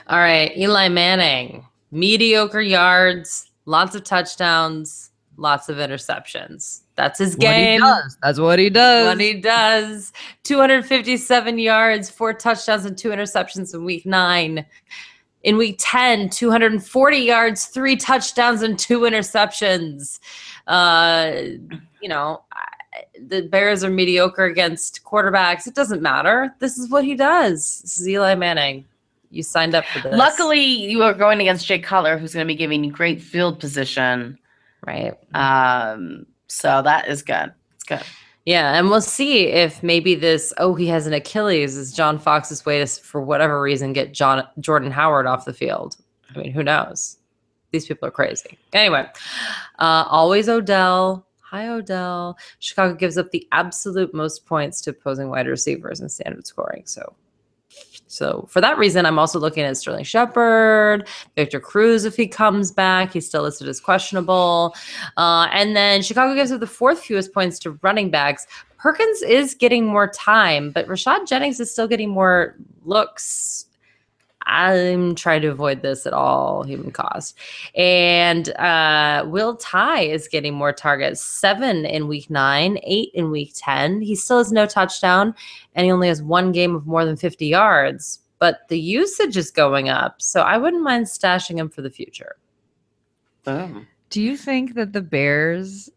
All 0.07 0.19
right, 0.19 0.57
Eli 0.57 0.87
Manning, 0.87 1.65
mediocre 1.91 2.61
yards, 2.61 3.51
lots 3.65 3.93
of 3.93 4.05
touchdowns, 4.05 5.11
lots 5.35 5.67
of 5.67 5.75
interceptions. 5.75 6.83
That's 6.95 7.19
his 7.19 7.35
What 7.35 7.41
he 7.57 7.61
game. 7.61 7.81
does. 7.81 8.17
That's 8.23 8.39
what 8.39 8.57
he 8.57 8.69
does. 8.69 9.05
What 9.05 9.19
he 9.19 9.33
does. 9.33 10.13
257 10.43 11.57
yards, 11.57 12.09
four 12.09 12.33
touchdowns, 12.33 12.85
and 12.85 12.97
two 12.97 13.09
interceptions 13.09 13.73
in 13.73 13.83
week 13.83 14.05
nine. 14.05 14.65
In 15.43 15.57
week 15.57 15.75
10, 15.79 16.29
240 16.29 17.17
yards, 17.17 17.65
three 17.65 17.95
touchdowns, 17.97 18.61
and 18.61 18.79
two 18.79 19.01
interceptions. 19.01 20.19
Uh, 20.67 21.33
you 22.01 22.07
know, 22.07 22.41
the 23.27 23.41
Bears 23.43 23.83
are 23.83 23.89
mediocre 23.89 24.45
against 24.45 25.03
quarterbacks. 25.03 25.67
It 25.67 25.75
doesn't 25.75 26.01
matter. 26.01 26.53
This 26.59 26.77
is 26.77 26.89
what 26.89 27.03
he 27.03 27.15
does. 27.15 27.81
This 27.81 27.99
is 27.99 28.07
Eli 28.07 28.35
Manning. 28.35 28.85
You 29.31 29.43
signed 29.43 29.73
up 29.75 29.85
for 29.85 29.99
this. 29.99 30.15
Luckily, 30.17 30.61
you 30.61 31.01
are 31.03 31.13
going 31.13 31.41
against 31.41 31.65
Jay 31.65 31.79
Cutler, 31.79 32.17
who's 32.17 32.33
going 32.33 32.45
to 32.45 32.47
be 32.47 32.55
giving 32.55 32.83
you 32.83 32.91
great 32.91 33.21
field 33.21 33.59
position. 33.59 34.37
right? 34.85 35.13
Um, 35.33 36.27
so 36.47 36.81
that 36.83 37.07
is 37.07 37.23
good. 37.23 37.51
It's 37.73 37.83
good. 37.83 38.03
Yeah, 38.45 38.77
and 38.77 38.89
we'll 38.89 39.01
see 39.01 39.47
if 39.47 39.81
maybe 39.83 40.15
this 40.15 40.53
oh 40.57 40.75
he 40.75 40.87
has 40.87 41.07
an 41.07 41.13
Achilles 41.13 41.77
is 41.77 41.93
John 41.93 42.19
Fox's 42.19 42.65
way 42.65 42.79
to 42.79 42.87
for 42.87 43.21
whatever 43.21 43.61
reason 43.61 43.93
get 43.93 44.13
John 44.13 44.45
Jordan 44.59 44.91
Howard 44.91 45.27
off 45.27 45.45
the 45.45 45.53
field. 45.53 45.95
I 46.35 46.39
mean, 46.39 46.51
who 46.51 46.63
knows? 46.63 47.17
These 47.71 47.85
people 47.87 48.07
are 48.07 48.11
crazy. 48.11 48.57
Anyway, 48.73 49.05
uh, 49.79 50.05
always 50.09 50.49
Odell. 50.49 51.25
Hi 51.39 51.69
Odell. 51.69 52.37
Chicago 52.59 52.95
gives 52.95 53.17
up 53.17 53.31
the 53.31 53.47
absolute 53.53 54.13
most 54.13 54.45
points 54.45 54.81
to 54.81 54.89
opposing 54.89 55.29
wide 55.29 55.47
receivers 55.47 56.01
in 56.01 56.09
standard 56.09 56.45
scoring. 56.45 56.83
So 56.85 57.15
So 58.13 58.45
for 58.47 58.61
that 58.61 58.77
reason, 58.77 59.05
I'm 59.05 59.17
also 59.17 59.39
looking 59.39 59.63
at 59.63 59.75
Sterling 59.75 60.03
Shepard, 60.03 61.07
Victor 61.35 61.59
Cruz 61.59 62.05
if 62.05 62.15
he 62.15 62.27
comes 62.27 62.71
back. 62.71 63.13
He's 63.13 63.27
still 63.27 63.41
listed 63.41 63.67
as 63.67 63.79
questionable. 63.79 64.75
Uh, 65.17 65.47
and 65.51 65.75
then 65.75 66.03
Chicago 66.03 66.35
gives 66.35 66.51
up 66.51 66.59
the 66.59 66.67
fourth 66.67 67.01
fewest 67.01 67.33
points 67.33 67.57
to 67.59 67.71
running 67.81 68.11
backs. 68.11 68.45
Perkins 68.77 69.23
is 69.23 69.55
getting 69.55 69.85
more 69.85 70.07
time, 70.09 70.69
but 70.69 70.87
Rashad 70.87 71.27
Jennings 71.27 71.59
is 71.59 71.71
still 71.71 71.87
getting 71.87 72.09
more 72.09 72.55
looks. 72.85 73.65
I'm 74.45 75.15
trying 75.15 75.41
to 75.41 75.47
avoid 75.47 75.81
this 75.81 76.05
at 76.05 76.13
all 76.13 76.63
human 76.63 76.91
cost. 76.91 77.37
And 77.75 78.49
uh, 78.57 79.25
Will 79.27 79.55
Tye 79.57 80.01
is 80.01 80.27
getting 80.27 80.53
more 80.53 80.73
targets 80.73 81.21
seven 81.21 81.85
in 81.85 82.07
week 82.07 82.29
nine, 82.29 82.77
eight 82.83 83.09
in 83.13 83.31
week 83.31 83.53
10. 83.55 84.01
He 84.01 84.15
still 84.15 84.37
has 84.39 84.51
no 84.51 84.65
touchdown 84.65 85.33
and 85.75 85.85
he 85.85 85.91
only 85.91 86.07
has 86.07 86.21
one 86.21 86.51
game 86.51 86.75
of 86.75 86.85
more 86.85 87.05
than 87.05 87.15
50 87.15 87.45
yards, 87.45 88.19
but 88.39 88.67
the 88.69 88.79
usage 88.79 89.37
is 89.37 89.51
going 89.51 89.89
up. 89.89 90.21
So 90.21 90.41
I 90.41 90.57
wouldn't 90.57 90.83
mind 90.83 91.05
stashing 91.05 91.57
him 91.57 91.69
for 91.69 91.81
the 91.81 91.89
future. 91.89 92.35
Boom. 93.43 93.87
Do 94.09 94.21
you 94.21 94.37
think 94.37 94.75
that 94.75 94.93
the 94.93 95.01
Bears 95.01 95.89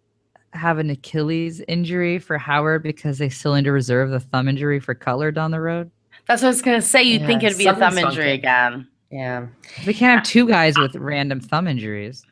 have 0.53 0.78
an 0.78 0.90
Achilles 0.90 1.61
injury 1.68 2.18
for 2.18 2.38
Howard 2.38 2.82
because 2.82 3.18
they 3.18 3.28
still 3.28 3.55
need 3.55 3.64
to 3.64 3.72
reserve 3.72 4.11
the 4.11 4.20
thumb 4.20 4.49
injury 4.49 4.80
for 4.80 4.94
Cutler 4.94 5.30
down 5.30 5.51
the 5.51 5.61
road? 5.61 5.90
That's 6.27 6.43
what 6.43 6.49
I 6.49 6.51
was 6.51 6.62
gonna 6.62 6.83
say. 6.83 7.03
You'd 7.03 7.27
think 7.27 7.43
it'd 7.43 7.59
be 7.59 7.66
a 7.66 7.74
thumb 7.74 7.99
injury 7.99 8.24
funky. 8.24 8.31
again. 8.33 8.89
Yeah. 9.11 9.47
We 9.87 9.95
can't 9.95 10.18
have 10.18 10.24
two 10.24 10.49
guys 10.49 10.77
with 10.77 10.95
random 10.97 11.41
thumb 11.41 11.68
injuries. 11.68 12.24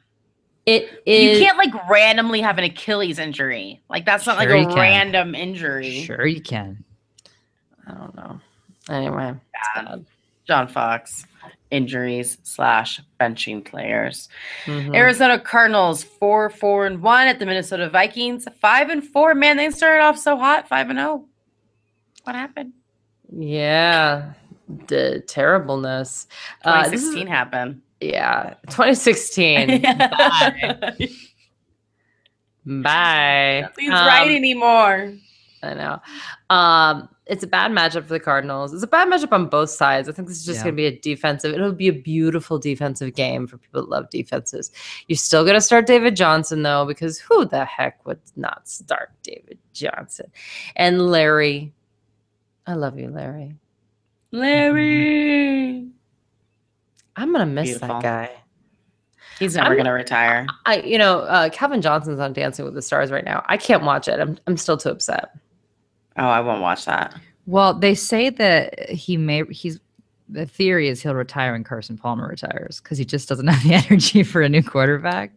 It 0.66 1.02
You 1.06 1.38
can't 1.44 1.58
like 1.58 1.72
randomly 1.88 2.40
have 2.40 2.58
an 2.58 2.64
Achilles 2.64 3.18
injury. 3.18 3.80
Like 3.88 4.04
that's 4.04 4.26
not 4.26 4.40
Sure 4.42 4.58
like 4.58 4.72
a 4.72 4.74
random 4.74 5.34
injury. 5.34 6.02
Sure, 6.02 6.26
you 6.26 6.40
can. 6.40 6.82
I 7.86 7.92
don't 7.92 8.14
know. 8.16 8.40
Anyway, 8.88 9.28
it's 9.30 9.68
Bad. 9.74 9.84
bad. 9.84 10.06
John 10.46 10.68
Fox 10.68 11.26
injuries 11.70 12.38
slash 12.42 13.00
benching 13.20 13.64
players. 13.64 14.28
Mhm. 14.66 14.94
Arizona 14.94 15.38
Cardinals 15.38 16.02
four 16.02 16.50
four 16.50 16.86
and 16.86 17.02
one 17.02 17.26
at 17.28 17.38
the 17.38 17.46
Minnesota 17.46 17.88
Vikings 17.90 18.46
five 18.60 18.88
and 18.90 19.04
four. 19.06 19.34
Man, 19.34 19.56
they 19.56 19.70
started 19.70 20.02
off 20.02 20.18
so 20.18 20.36
hot 20.36 20.68
five 20.68 20.90
and 20.90 20.98
zero. 20.98 21.24
What 22.24 22.36
happened? 22.36 22.72
Yeah. 23.32 24.32
The 24.88 25.22
terribleness. 25.26 26.26
Uh, 26.64 26.88
this 26.88 27.02
is- 27.02 27.14
2016 27.14 27.26
happened. 27.26 27.82
yeah. 28.00 28.54
2016. 28.70 29.82
Bye. 29.82 31.08
Bye. 32.66 33.60
Nothing's 33.62 33.90
Um, 33.94 34.06
right 34.06 34.30
anymore. 34.30 35.12
I 35.62 35.74
know. 35.74 36.00
Um, 36.50 37.08
it's 37.26 37.42
a 37.42 37.46
bad 37.46 37.70
matchup 37.72 38.02
for 38.06 38.12
the 38.12 38.20
Cardinals. 38.20 38.74
It's 38.74 38.82
a 38.82 38.86
bad 38.86 39.08
matchup 39.08 39.32
on 39.32 39.46
both 39.48 39.70
sides. 39.70 40.08
I 40.08 40.12
think 40.12 40.28
this 40.28 40.38
is 40.38 40.44
just 40.44 40.58
Yeah. 40.58 40.64
going 40.64 40.74
to 40.74 40.76
be 40.76 40.86
a 40.86 40.98
defensive. 40.98 41.54
It'll 41.54 41.72
be 41.72 41.88
a 41.88 41.92
beautiful 41.92 42.58
defensive 42.58 43.14
game 43.14 43.46
for 43.46 43.56
people 43.56 43.80
that 43.82 43.88
love 43.88 44.10
defenses. 44.10 44.70
You're 45.08 45.16
still 45.16 45.42
going 45.42 45.54
to 45.54 45.60
start 45.62 45.86
David 45.86 46.16
Johnson 46.16 46.62
though, 46.62 46.84
because 46.84 47.18
who 47.18 47.46
the 47.46 47.64
heck 47.64 48.04
would 48.06 48.20
not 48.36 48.68
start 48.68 49.10
David 49.22 49.58
Johnson? 49.72 50.30
And 50.76 51.10
Larry, 51.10 51.72
I 52.66 52.74
love 52.74 52.98
you, 52.98 53.08
Larry. 53.10 53.54
Larry. 54.32 55.88
I'm 57.16 57.32
gonna 57.32 57.46
miss 57.46 57.66
Beautiful. 57.70 57.88
that 57.88 58.02
guy. 58.02 58.30
He's 59.38 59.54
never 59.56 59.68
I'm- 59.70 59.76
gonna 59.76 59.92
retire. 59.92 60.46
I, 60.66 60.80
you 60.80 60.98
know, 60.98 61.20
uh, 61.20 61.48
Calvin 61.50 61.82
Johnson's 61.82 62.20
on 62.20 62.32
Dancing 62.32 62.64
with 62.64 62.74
the 62.74 62.82
Stars 62.82 63.10
right 63.10 63.24
now. 63.24 63.44
I 63.46 63.56
can't 63.56 63.82
watch 63.82 64.08
it. 64.08 64.18
I'm, 64.20 64.38
I'm 64.46 64.56
still 64.56 64.76
too 64.76 64.90
upset. 64.90 65.30
Oh, 66.16 66.26
I 66.26 66.40
won't 66.40 66.62
watch 66.62 66.84
that. 66.84 67.14
Well, 67.46 67.74
they 67.74 67.94
say 67.94 68.30
that 68.30 68.88
he 68.88 69.16
may 69.16 69.44
he's 69.50 69.78
the 70.28 70.46
theory 70.46 70.88
is 70.88 71.02
he'll 71.02 71.14
retire 71.14 71.52
when 71.52 71.64
Carson 71.64 71.98
Palmer 71.98 72.26
retires 72.28 72.80
because 72.80 72.96
he 72.98 73.04
just 73.04 73.28
doesn't 73.28 73.46
have 73.48 73.62
the 73.62 73.74
energy 73.74 74.22
for 74.22 74.40
a 74.42 74.48
new 74.48 74.62
quarterback. 74.62 75.32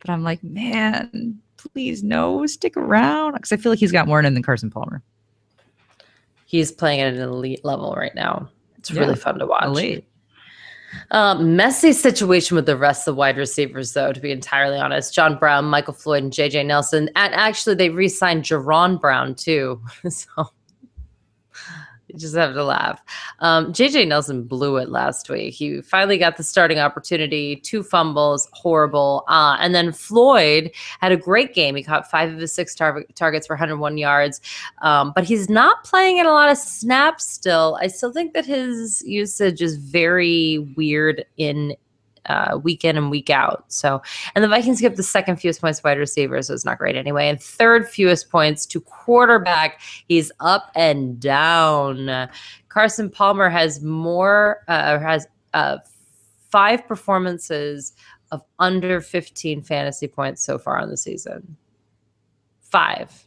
But 0.00 0.10
I'm 0.10 0.22
like, 0.24 0.42
man, 0.42 1.38
please 1.58 2.02
no, 2.02 2.44
stick 2.46 2.76
around 2.76 3.34
because 3.34 3.52
I 3.52 3.56
feel 3.56 3.70
like 3.70 3.78
he's 3.78 3.92
got 3.92 4.08
more 4.08 4.18
in 4.18 4.24
him 4.26 4.34
than 4.34 4.42
Carson 4.42 4.70
Palmer. 4.70 5.02
He's 6.52 6.70
playing 6.70 7.00
at 7.00 7.14
an 7.14 7.20
elite 7.20 7.64
level 7.64 7.94
right 7.94 8.14
now. 8.14 8.46
It's 8.76 8.90
Yeah, 8.90 9.00
really 9.00 9.16
fun 9.16 9.38
to 9.38 9.46
watch. 9.46 9.64
Elite. 9.64 10.06
Um, 11.10 11.56
messy 11.56 11.94
situation 11.94 12.56
with 12.56 12.66
the 12.66 12.76
rest 12.76 13.08
of 13.08 13.14
the 13.14 13.18
wide 13.18 13.38
receivers, 13.38 13.94
though, 13.94 14.12
to 14.12 14.20
be 14.20 14.30
entirely 14.30 14.76
honest. 14.78 15.14
John 15.14 15.38
Brown, 15.38 15.64
Michael 15.64 15.94
Floyd, 15.94 16.24
and 16.24 16.30
JJ 16.30 16.66
Nelson. 16.66 17.08
And 17.16 17.34
actually, 17.34 17.76
they 17.76 17.88
re 17.88 18.06
signed 18.06 18.44
Jaron 18.44 19.00
Brown, 19.00 19.34
too. 19.34 19.80
so 20.10 20.26
just 22.16 22.34
have 22.34 22.54
to 22.54 22.64
laugh. 22.64 23.02
Um, 23.40 23.72
JJ 23.72 24.08
Nelson 24.08 24.44
blew 24.44 24.76
it 24.76 24.88
last 24.88 25.28
week. 25.28 25.54
He 25.54 25.80
finally 25.80 26.18
got 26.18 26.36
the 26.36 26.42
starting 26.42 26.78
opportunity, 26.78 27.56
two 27.56 27.82
fumbles, 27.82 28.48
horrible. 28.52 29.24
Uh, 29.28 29.56
and 29.60 29.74
then 29.74 29.92
Floyd 29.92 30.70
had 31.00 31.12
a 31.12 31.16
great 31.16 31.54
game. 31.54 31.74
He 31.76 31.82
caught 31.82 32.10
five 32.10 32.32
of 32.32 32.38
his 32.38 32.52
six 32.52 32.74
tar- 32.74 33.04
targets 33.14 33.46
for 33.46 33.54
101 33.54 33.98
yards. 33.98 34.40
Um, 34.82 35.12
but 35.14 35.24
he's 35.24 35.48
not 35.48 35.84
playing 35.84 36.18
in 36.18 36.26
a 36.26 36.32
lot 36.32 36.50
of 36.50 36.58
snaps 36.58 37.26
still. 37.26 37.78
I 37.80 37.86
still 37.88 38.12
think 38.12 38.34
that 38.34 38.46
his 38.46 39.02
usage 39.06 39.62
is 39.62 39.76
very 39.76 40.58
weird 40.76 41.24
in 41.36 41.74
uh, 42.26 42.58
week 42.62 42.84
in 42.84 42.96
and 42.96 43.10
week 43.10 43.30
out. 43.30 43.64
So, 43.68 44.02
and 44.34 44.44
the 44.44 44.48
Vikings 44.48 44.80
give 44.80 44.96
the 44.96 45.02
second 45.02 45.36
fewest 45.36 45.60
points 45.60 45.80
to 45.80 45.86
wide 45.86 45.98
receivers, 45.98 46.48
so 46.48 46.54
it's 46.54 46.64
not 46.64 46.78
great 46.78 46.96
anyway. 46.96 47.28
And 47.28 47.40
third 47.40 47.88
fewest 47.88 48.30
points 48.30 48.66
to 48.66 48.80
quarterback. 48.80 49.80
He's 50.08 50.30
up 50.40 50.70
and 50.74 51.18
down. 51.18 52.28
Carson 52.68 53.10
Palmer 53.10 53.48
has 53.48 53.82
more, 53.82 54.64
uh, 54.68 54.98
has 54.98 55.26
uh, 55.54 55.78
five 56.50 56.86
performances 56.86 57.94
of 58.30 58.42
under 58.58 59.00
15 59.00 59.62
fantasy 59.62 60.08
points 60.08 60.42
so 60.42 60.58
far 60.58 60.78
on 60.78 60.88
the 60.88 60.96
season. 60.96 61.56
Five. 62.60 63.26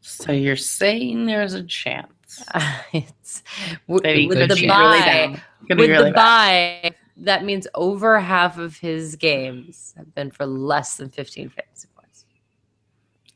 So 0.00 0.32
you're 0.32 0.56
saying 0.56 1.26
there's 1.26 1.54
a 1.54 1.64
chance. 1.64 2.08
it's 2.92 3.42
w- 3.88 4.28
with 4.28 4.48
the 4.48 4.66
bye, 4.68 4.78
really 4.78 5.00
bad. 5.00 5.42
Could 5.66 5.76
be 5.76 5.82
with 5.82 5.90
really 5.90 6.10
the 6.10 6.14
bad. 6.14 6.94
Bye, 7.18 7.24
that 7.24 7.44
means 7.44 7.66
over 7.74 8.18
half 8.20 8.58
of 8.58 8.78
his 8.78 9.16
games 9.16 9.94
have 9.96 10.14
been 10.14 10.30
for 10.30 10.46
less 10.46 10.96
than 10.96 11.10
15 11.10 11.50
fantasy 11.50 11.88
points. 11.96 12.24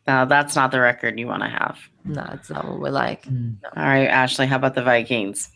No, 0.06 0.26
that's 0.26 0.56
not 0.56 0.70
the 0.70 0.80
record 0.80 1.18
you 1.18 1.26
want 1.26 1.42
to 1.42 1.48
have. 1.48 1.78
No, 2.04 2.28
it's 2.32 2.50
not 2.50 2.66
what 2.66 2.80
we 2.80 2.90
like. 2.90 3.24
Mm. 3.26 3.56
All 3.76 3.82
right, 3.84 4.06
Ashley, 4.06 4.46
how 4.46 4.56
about 4.56 4.74
the 4.74 4.82
Vikings? 4.82 5.50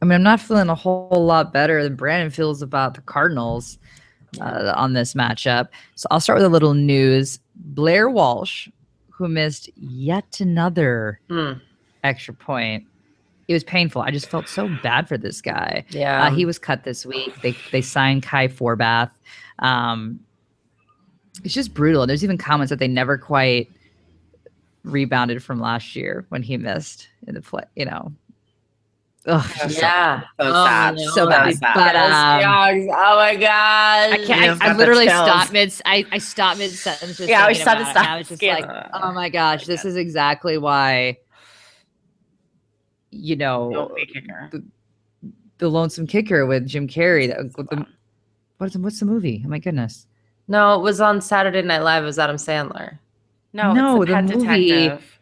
I 0.00 0.04
mean, 0.04 0.12
I'm 0.16 0.22
not 0.22 0.40
feeling 0.40 0.68
a 0.68 0.74
whole 0.74 1.08
lot 1.10 1.52
better 1.52 1.82
than 1.82 1.96
Brandon 1.96 2.30
feels 2.30 2.62
about 2.62 2.94
the 2.94 3.00
Cardinals 3.00 3.78
uh, 4.40 4.72
on 4.76 4.92
this 4.92 5.14
matchup. 5.14 5.68
So 5.96 6.06
I'll 6.10 6.20
start 6.20 6.38
with 6.38 6.46
a 6.46 6.50
little 6.50 6.74
news. 6.74 7.40
Blair 7.56 8.08
Walsh, 8.08 8.68
who 9.10 9.28
missed 9.28 9.68
yet 9.76 10.40
another 10.40 11.20
Hmm, 11.28 11.54
extra 12.04 12.32
point. 12.32 12.86
It 13.48 13.54
was 13.54 13.64
painful. 13.64 14.02
I 14.02 14.10
just 14.10 14.28
felt 14.28 14.46
so 14.46 14.68
bad 14.82 15.08
for 15.08 15.16
this 15.18 15.40
guy. 15.40 15.84
yeah. 15.88 16.26
Uh, 16.26 16.30
he 16.30 16.44
was 16.44 16.58
cut 16.58 16.84
this 16.84 17.04
week. 17.06 17.32
They 17.42 17.56
they 17.72 17.80
signed 17.82 18.22
Kai 18.22 18.48
Forbath. 18.48 19.10
Um, 19.60 20.20
it's 21.44 21.54
just 21.54 21.72
brutal. 21.72 22.06
There's 22.06 22.22
even 22.22 22.36
comments 22.38 22.68
that 22.70 22.78
they 22.78 22.88
never 22.88 23.16
quite 23.16 23.70
rebounded 24.84 25.42
from 25.42 25.60
last 25.60 25.96
year 25.96 26.26
when 26.28 26.42
he 26.42 26.56
missed 26.56 27.08
in 27.26 27.34
the 27.34 27.40
play. 27.40 27.62
You 27.74 27.86
know, 27.86 28.12
Ugh, 29.26 29.50
just 29.56 29.76
so- 29.76 29.80
yeah. 29.80 30.20
So 30.20 30.26
Oh, 30.40 30.64
sad. 30.66 30.96
no. 30.96 31.10
So 31.12 31.28
bad. 31.28 31.54
sad. 31.54 31.74
But, 31.74 31.96
um, 31.96 32.88
oh 32.92 33.16
my 33.16 33.36
god. 33.36 34.12
I 34.12 34.24
can't. 34.26 34.62
I, 34.62 34.70
I 34.70 34.76
literally 34.76 35.06
stopped 35.08 35.52
mid. 35.52 35.72
I, 35.86 36.04
I 36.12 36.18
stopped 36.18 36.58
mid 36.58 36.70
sentence. 36.70 37.18
Yeah, 37.20 37.44
I 37.44 37.54
thinking 37.54 37.62
stopped 37.62 37.80
about 37.80 37.92
to 37.94 37.98
it, 37.98 37.98
and 37.98 38.04
stop 38.04 38.08
I 38.14 38.18
was 38.18 38.28
just 38.28 38.40
scanning. 38.40 38.66
like, 38.66 38.86
oh 38.94 39.12
my 39.12 39.28
gosh, 39.30 39.64
this 39.66 39.84
is 39.84 39.96
exactly 39.96 40.58
why. 40.58 41.16
You 43.20 43.36
know, 43.36 43.70
Don't 43.72 43.94
be 43.94 44.02
a 44.02 44.06
kicker. 44.06 44.50
the 45.58 45.68
lonesome 45.68 46.06
kicker 46.06 46.46
with 46.46 46.66
Jim 46.66 46.86
Carrey. 46.86 47.26
That, 47.28 47.52
the, 47.68 47.86
what's 48.58 48.74
the, 48.74 48.78
what's 48.80 49.00
the 49.00 49.06
movie? 49.06 49.42
Oh 49.44 49.48
my 49.48 49.58
goodness. 49.58 50.06
No, 50.46 50.74
it 50.78 50.82
was 50.82 51.00
on 51.00 51.20
Saturday 51.20 51.62
Night 51.62 51.82
Live. 51.82 52.04
It 52.04 52.06
was 52.06 52.18
Adam 52.18 52.36
Sandler. 52.36 52.98
No, 53.52 53.72
No, 53.72 54.02
it's 54.02 54.10
a 54.10 54.14
the 54.14 54.14
pet 54.14 54.36
movie- 54.36 54.68
detective. 54.68 55.14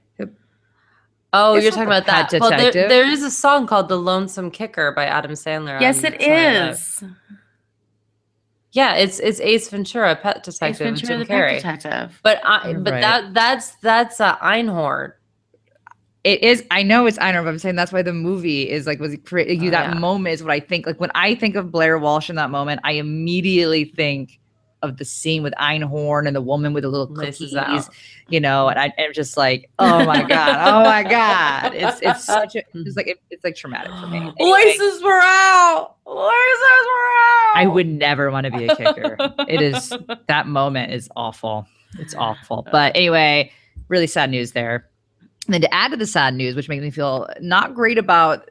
Oh, 1.32 1.54
It's 1.54 1.64
you're 1.64 1.72
talking 1.72 1.86
about 1.86 2.06
that. 2.06 2.30
Pet 2.30 2.40
Well, 2.40 2.50
there, 2.50 2.72
there 2.72 3.10
is 3.10 3.22
a 3.22 3.30
song 3.30 3.66
called 3.66 3.88
"The 3.88 3.96
Lonesome 3.98 4.50
Kicker" 4.50 4.92
by 4.92 5.04
Adam 5.06 5.32
Sandler. 5.32 5.78
Yes, 5.80 5.98
on 6.04 6.12
it 6.14 6.20
Saturday 6.22 6.28
Night 6.28 7.16
Yeah, 8.72 8.94
it's 8.94 9.18
it's 9.18 9.40
Ace 9.40 9.68
Ventura, 9.68 10.16
Pet 10.16 10.42
Detective, 10.44 10.86
with 10.86 11.00
Ventura, 11.00 11.08
Jim 11.08 11.18
the 11.20 11.26
pet 11.26 11.42
Carrey. 11.42 11.56
detective. 11.56 12.20
But 12.22 12.40
I, 12.44 12.72
but 12.74 12.92
right. 12.92 13.00
that 13.00 13.34
that's 13.34 13.74
that's 13.76 14.20
uh, 14.20 14.36
Einhorn. 14.38 15.12
It 16.26 16.42
is. 16.42 16.64
I 16.72 16.82
know 16.82 17.06
it's 17.06 17.18
Einar, 17.18 17.44
but 17.44 17.50
I'm 17.50 17.58
saying 17.60 17.76
that's 17.76 17.92
why 17.92 18.02
the 18.02 18.12
movie 18.12 18.68
is 18.68 18.84
like 18.84 18.98
was 18.98 19.12
you 19.12 19.20
Oh, 19.20 19.70
that 19.70 19.70
yeah. 19.70 19.94
moment 19.94 20.34
is 20.34 20.42
what 20.42 20.50
I 20.50 20.58
think. 20.58 20.84
Like 20.84 20.98
when 20.98 21.12
I 21.14 21.36
think 21.36 21.54
of 21.54 21.70
Blair 21.70 22.00
Walsh 22.00 22.28
in 22.28 22.34
that 22.34 22.50
moment, 22.50 22.80
I 22.82 22.92
immediately 22.92 23.84
think 23.84 24.40
of 24.82 24.96
the 24.96 25.04
scene 25.04 25.44
with 25.44 25.54
Einhorn 25.54 26.26
and 26.26 26.34
the 26.34 26.40
woman 26.40 26.72
with 26.72 26.82
the 26.82 26.88
little 26.88 27.06
cookies, 27.06 27.88
you 28.28 28.40
know, 28.40 28.66
and 28.66 28.76
I, 28.76 28.92
I'm 28.98 29.12
just 29.12 29.36
like, 29.36 29.70
oh 29.78 30.04
my 30.04 30.24
god, 30.24 30.68
oh 30.68 30.82
my 30.82 31.04
god, 31.04 31.76
it's 31.76 32.00
it's 32.02 32.24
such 32.34 32.56
a 32.56 32.58
it's 32.58 32.68
mm-hmm. 32.74 32.90
like 32.96 33.06
it, 33.06 33.20
it's 33.30 33.44
like 33.44 33.54
traumatic 33.54 33.92
for 33.92 34.08
me. 34.08 34.18
Anyway, 34.40 34.64
Laces 34.64 35.04
were 35.04 35.20
out. 35.22 35.94
Laces 36.06 36.16
were 36.16 37.06
out. 37.22 37.52
I 37.54 37.70
would 37.72 37.86
never 37.86 38.32
want 38.32 38.46
to 38.46 38.50
be 38.50 38.66
a 38.66 38.74
kicker. 38.74 39.16
it 39.46 39.62
is 39.62 39.92
that 40.26 40.48
moment 40.48 40.92
is 40.92 41.08
awful. 41.14 41.68
It's 42.00 42.16
awful. 42.16 42.64
Uh, 42.66 42.70
but 42.72 42.96
anyway, 42.96 43.52
really 43.86 44.08
sad 44.08 44.28
news 44.30 44.50
there. 44.50 44.88
And 45.46 45.54
then 45.54 45.60
to 45.62 45.72
add 45.74 45.90
to 45.92 45.96
the 45.96 46.06
sad 46.06 46.34
news, 46.34 46.54
which 46.54 46.68
makes 46.68 46.82
me 46.82 46.90
feel 46.90 47.28
not 47.40 47.74
great 47.74 47.98
about 47.98 48.50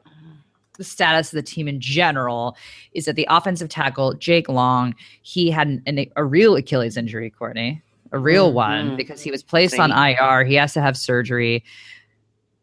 the 0.78 0.84
status 0.84 1.32
of 1.32 1.36
the 1.36 1.42
team 1.42 1.68
in 1.68 1.80
general, 1.80 2.56
is 2.92 3.06
that 3.06 3.16
the 3.16 3.26
offensive 3.30 3.68
tackle 3.68 4.14
Jake 4.14 4.48
Long 4.48 4.94
he 5.22 5.50
had 5.50 5.68
an, 5.68 5.82
an- 5.86 6.06
a 6.16 6.24
real 6.24 6.56
Achilles 6.56 6.96
injury, 6.96 7.30
Courtney, 7.30 7.82
a 8.12 8.18
real 8.18 8.52
one 8.52 8.90
Mhm. 8.90 8.96
because 8.96 9.22
he 9.22 9.30
was 9.30 9.42
placed 9.42 9.78
on 9.78 9.90
IR. 9.90 10.44
He 10.44 10.54
has 10.54 10.72
to 10.74 10.80
have 10.82 10.96
surgery. 10.96 11.64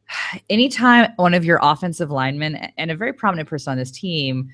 Anytime 0.49 1.11
one 1.15 1.33
of 1.33 1.43
your 1.45 1.59
offensive 1.61 2.11
linemen 2.11 2.55
and 2.77 2.91
a 2.91 2.95
very 2.95 3.13
prominent 3.13 3.49
person 3.49 3.71
on 3.71 3.77
this 3.77 3.91
team 3.91 4.49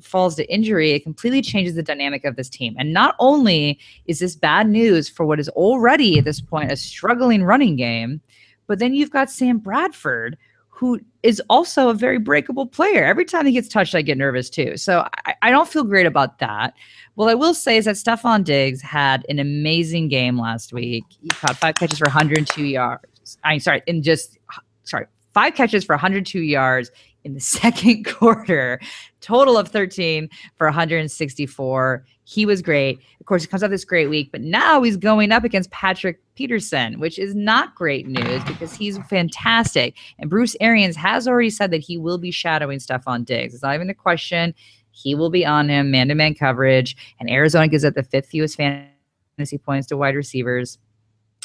falls 0.00 0.34
to 0.36 0.52
injury, 0.52 0.90
it 0.92 1.04
completely 1.04 1.40
changes 1.42 1.74
the 1.74 1.82
dynamic 1.82 2.24
of 2.24 2.36
this 2.36 2.48
team. 2.48 2.74
And 2.78 2.92
not 2.92 3.14
only 3.20 3.78
is 4.06 4.18
this 4.18 4.34
bad 4.34 4.68
news 4.68 5.08
for 5.08 5.24
what 5.24 5.38
is 5.38 5.48
already 5.50 6.18
at 6.18 6.24
this 6.24 6.40
point 6.40 6.72
a 6.72 6.76
struggling 6.76 7.44
running 7.44 7.76
game, 7.76 8.20
but 8.66 8.78
then 8.78 8.94
you've 8.94 9.10
got 9.10 9.30
Sam 9.30 9.58
Bradford, 9.58 10.36
who 10.68 11.00
is 11.22 11.40
also 11.48 11.88
a 11.88 11.94
very 11.94 12.18
breakable 12.18 12.66
player. 12.66 13.04
Every 13.04 13.24
time 13.24 13.46
he 13.46 13.52
gets 13.52 13.68
touched, 13.68 13.94
I 13.94 14.02
get 14.02 14.18
nervous 14.18 14.50
too. 14.50 14.76
So 14.76 15.06
I, 15.24 15.34
I 15.42 15.50
don't 15.50 15.68
feel 15.68 15.84
great 15.84 16.06
about 16.06 16.40
that. 16.40 16.74
What 17.14 17.28
I 17.28 17.34
will 17.34 17.54
say 17.54 17.76
is 17.76 17.84
that 17.84 17.94
Stefon 17.94 18.42
Diggs 18.42 18.82
had 18.82 19.24
an 19.28 19.38
amazing 19.38 20.08
game 20.08 20.38
last 20.38 20.72
week. 20.72 21.04
He 21.20 21.28
caught 21.28 21.56
five 21.56 21.76
catches 21.76 21.98
for 21.98 22.06
102 22.06 22.64
yards. 22.64 23.38
I'm 23.44 23.60
sorry, 23.60 23.82
in 23.86 24.02
just 24.02 24.38
sorry, 24.82 25.06
five 25.32 25.54
catches 25.54 25.84
for 25.84 25.94
102 25.94 26.40
yards 26.40 26.90
in 27.24 27.34
the 27.34 27.40
second 27.40 28.04
quarter, 28.04 28.80
total 29.20 29.56
of 29.56 29.68
13 29.68 30.28
for 30.56 30.66
164. 30.66 32.04
He 32.26 32.46
was 32.46 32.62
great. 32.62 33.00
Of 33.20 33.26
course, 33.26 33.42
he 33.42 33.48
comes 33.48 33.62
off 33.62 33.70
this 33.70 33.84
great 33.84 34.08
week, 34.08 34.30
but 34.32 34.40
now 34.40 34.82
he's 34.82 34.96
going 34.96 35.32
up 35.32 35.44
against 35.44 35.70
Patrick 35.70 36.20
Peterson, 36.34 36.98
which 36.98 37.18
is 37.18 37.34
not 37.34 37.74
great 37.74 38.06
news 38.06 38.42
because 38.44 38.74
he's 38.74 38.98
fantastic. 39.08 39.94
And 40.18 40.30
Bruce 40.30 40.56
Arians 40.60 40.96
has 40.96 41.28
already 41.28 41.50
said 41.50 41.70
that 41.70 41.78
he 41.82 41.98
will 41.98 42.18
be 42.18 42.30
shadowing 42.30 42.78
Stefon 42.78 43.24
Diggs. 43.24 43.54
It's 43.54 43.62
not 43.62 43.74
even 43.74 43.90
a 43.90 43.94
question. 43.94 44.54
He 44.90 45.14
will 45.14 45.30
be 45.30 45.44
on 45.44 45.68
him, 45.68 45.90
man 45.90 46.08
to 46.08 46.14
man 46.14 46.34
coverage. 46.34 46.96
And 47.18 47.30
Arizona 47.30 47.68
gives 47.68 47.84
up 47.84 47.94
the 47.94 48.02
fifth 48.02 48.26
fewest 48.26 48.56
fantasy 48.56 49.58
points 49.58 49.88
to 49.88 49.96
wide 49.96 50.14
receivers. 50.14 50.78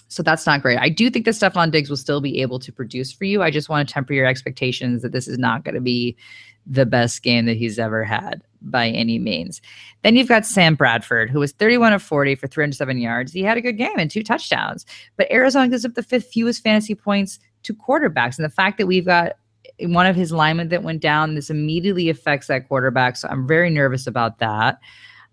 So 0.09 0.23
that's 0.23 0.45
not 0.45 0.61
great. 0.61 0.79
I 0.79 0.89
do 0.89 1.09
think 1.09 1.25
that 1.25 1.35
Stefon 1.35 1.71
Diggs 1.71 1.89
will 1.89 1.97
still 1.97 2.19
be 2.19 2.41
able 2.41 2.59
to 2.59 2.71
produce 2.71 3.11
for 3.11 3.25
you. 3.25 3.43
I 3.43 3.51
just 3.51 3.69
want 3.69 3.87
to 3.87 3.93
temper 3.93 4.13
your 4.13 4.25
expectations 4.25 5.03
that 5.03 5.11
this 5.11 5.27
is 5.27 5.37
not 5.37 5.63
going 5.63 5.75
to 5.75 5.81
be 5.81 6.17
the 6.65 6.85
best 6.85 7.23
game 7.23 7.45
that 7.45 7.57
he's 7.57 7.79
ever 7.79 8.03
had 8.03 8.41
by 8.61 8.89
any 8.89 9.19
means. 9.19 9.61
Then 10.03 10.15
you've 10.15 10.27
got 10.27 10.45
Sam 10.45 10.75
Bradford, 10.75 11.29
who 11.29 11.39
was 11.39 11.51
31 11.51 11.93
of 11.93 12.03
40 12.03 12.35
for 12.35 12.47
307 12.47 12.97
yards. 12.97 13.31
He 13.31 13.43
had 13.43 13.57
a 13.57 13.61
good 13.61 13.77
game 13.77 13.97
and 13.97 14.09
two 14.09 14.23
touchdowns. 14.23 14.85
But 15.15 15.31
Arizona 15.31 15.69
gives 15.69 15.85
up 15.85 15.93
the 15.93 16.03
fifth 16.03 16.27
fewest 16.27 16.63
fantasy 16.63 16.95
points 16.95 17.39
to 17.63 17.73
quarterbacks. 17.73 18.37
And 18.37 18.45
the 18.45 18.49
fact 18.49 18.77
that 18.79 18.87
we've 18.87 19.05
got 19.05 19.33
one 19.81 20.05
of 20.05 20.15
his 20.15 20.31
linemen 20.31 20.69
that 20.69 20.83
went 20.83 21.01
down, 21.01 21.35
this 21.35 21.49
immediately 21.49 22.09
affects 22.09 22.47
that 22.47 22.67
quarterback. 22.67 23.15
So 23.15 23.27
I'm 23.29 23.47
very 23.47 23.69
nervous 23.69 24.07
about 24.07 24.39
that. 24.39 24.79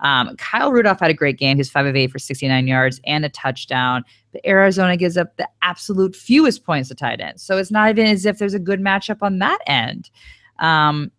Um, 0.01 0.36
Kyle 0.36 0.72
Rudolph 0.72 1.01
had 1.01 1.11
a 1.11 1.14
great 1.14 1.38
game. 1.38 1.57
He's 1.57 1.70
five 1.70 1.86
of 1.86 1.97
eight 1.97 2.11
for 2.11 2.18
69 2.18 2.66
yards 2.66 3.01
and 3.07 3.24
a 3.24 3.28
touchdown. 3.28 4.05
But 4.32 4.44
Arizona 4.47 4.97
gives 4.97 5.16
up 5.16 5.36
the 5.36 5.49
absolute 5.62 6.14
fewest 6.14 6.64
points 6.64 6.88
to 6.88 6.94
tight 6.94 7.20
ends. 7.20 7.42
So 7.42 7.57
it's 7.59 7.70
not 7.70 7.90
even 7.90 8.07
as 8.07 8.26
if 8.26 8.38
there's 8.38 8.55
a 8.55 8.59
good 8.59 8.80
matchup 8.80 9.18
on 9.22 9.38
that 9.38 9.59
end. 9.66 10.11
Um, 10.59 11.11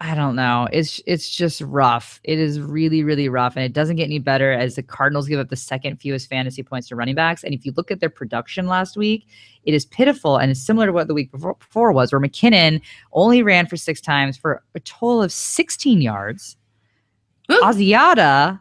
I 0.00 0.14
don't 0.14 0.34
know. 0.34 0.68
It's 0.72 1.00
it's 1.06 1.30
just 1.30 1.60
rough. 1.60 2.20
It 2.24 2.38
is 2.38 2.60
really 2.60 3.04
really 3.04 3.28
rough, 3.28 3.54
and 3.56 3.64
it 3.64 3.72
doesn't 3.72 3.96
get 3.96 4.04
any 4.04 4.18
better 4.18 4.52
as 4.52 4.74
the 4.74 4.82
Cardinals 4.82 5.28
give 5.28 5.38
up 5.38 5.50
the 5.50 5.56
second 5.56 5.96
fewest 5.98 6.28
fantasy 6.28 6.62
points 6.62 6.88
to 6.88 6.96
running 6.96 7.14
backs. 7.14 7.44
And 7.44 7.54
if 7.54 7.64
you 7.64 7.72
look 7.76 7.90
at 7.90 8.00
their 8.00 8.10
production 8.10 8.66
last 8.66 8.96
week, 8.96 9.26
it 9.62 9.72
is 9.72 9.86
pitiful 9.86 10.36
and 10.36 10.50
it's 10.50 10.60
similar 10.60 10.86
to 10.86 10.92
what 10.92 11.06
the 11.06 11.14
week 11.14 11.30
before, 11.30 11.54
before 11.54 11.92
was, 11.92 12.12
where 12.12 12.20
McKinnon 12.20 12.80
only 13.12 13.42
ran 13.42 13.66
for 13.66 13.76
six 13.76 14.00
times 14.00 14.36
for 14.36 14.62
a 14.74 14.80
total 14.80 15.22
of 15.22 15.32
16 15.32 16.00
yards. 16.00 16.56
Asiata 17.50 18.60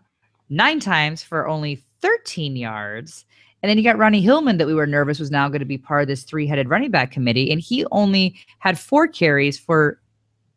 nine 0.50 0.80
times 0.80 1.24
for 1.24 1.48
only 1.48 1.82
13 2.02 2.56
yards. 2.56 3.26
And 3.62 3.70
then 3.70 3.78
you 3.78 3.84
got 3.84 3.98
Ronnie 3.98 4.22
Hillman 4.22 4.58
that 4.58 4.68
we 4.68 4.74
were 4.74 4.86
nervous 4.86 5.20
was 5.20 5.32
now 5.32 5.48
going 5.48 5.60
to 5.60 5.66
be 5.66 5.78
part 5.78 6.02
of 6.02 6.08
this 6.10 6.24
three-headed 6.24 6.70
running 6.70 6.92
back 6.92 7.12
committee, 7.12 7.50
and 7.50 7.62
he 7.62 7.86
only 7.92 8.36
had 8.60 8.78
four 8.78 9.08
carries 9.08 9.58
for 9.58 10.02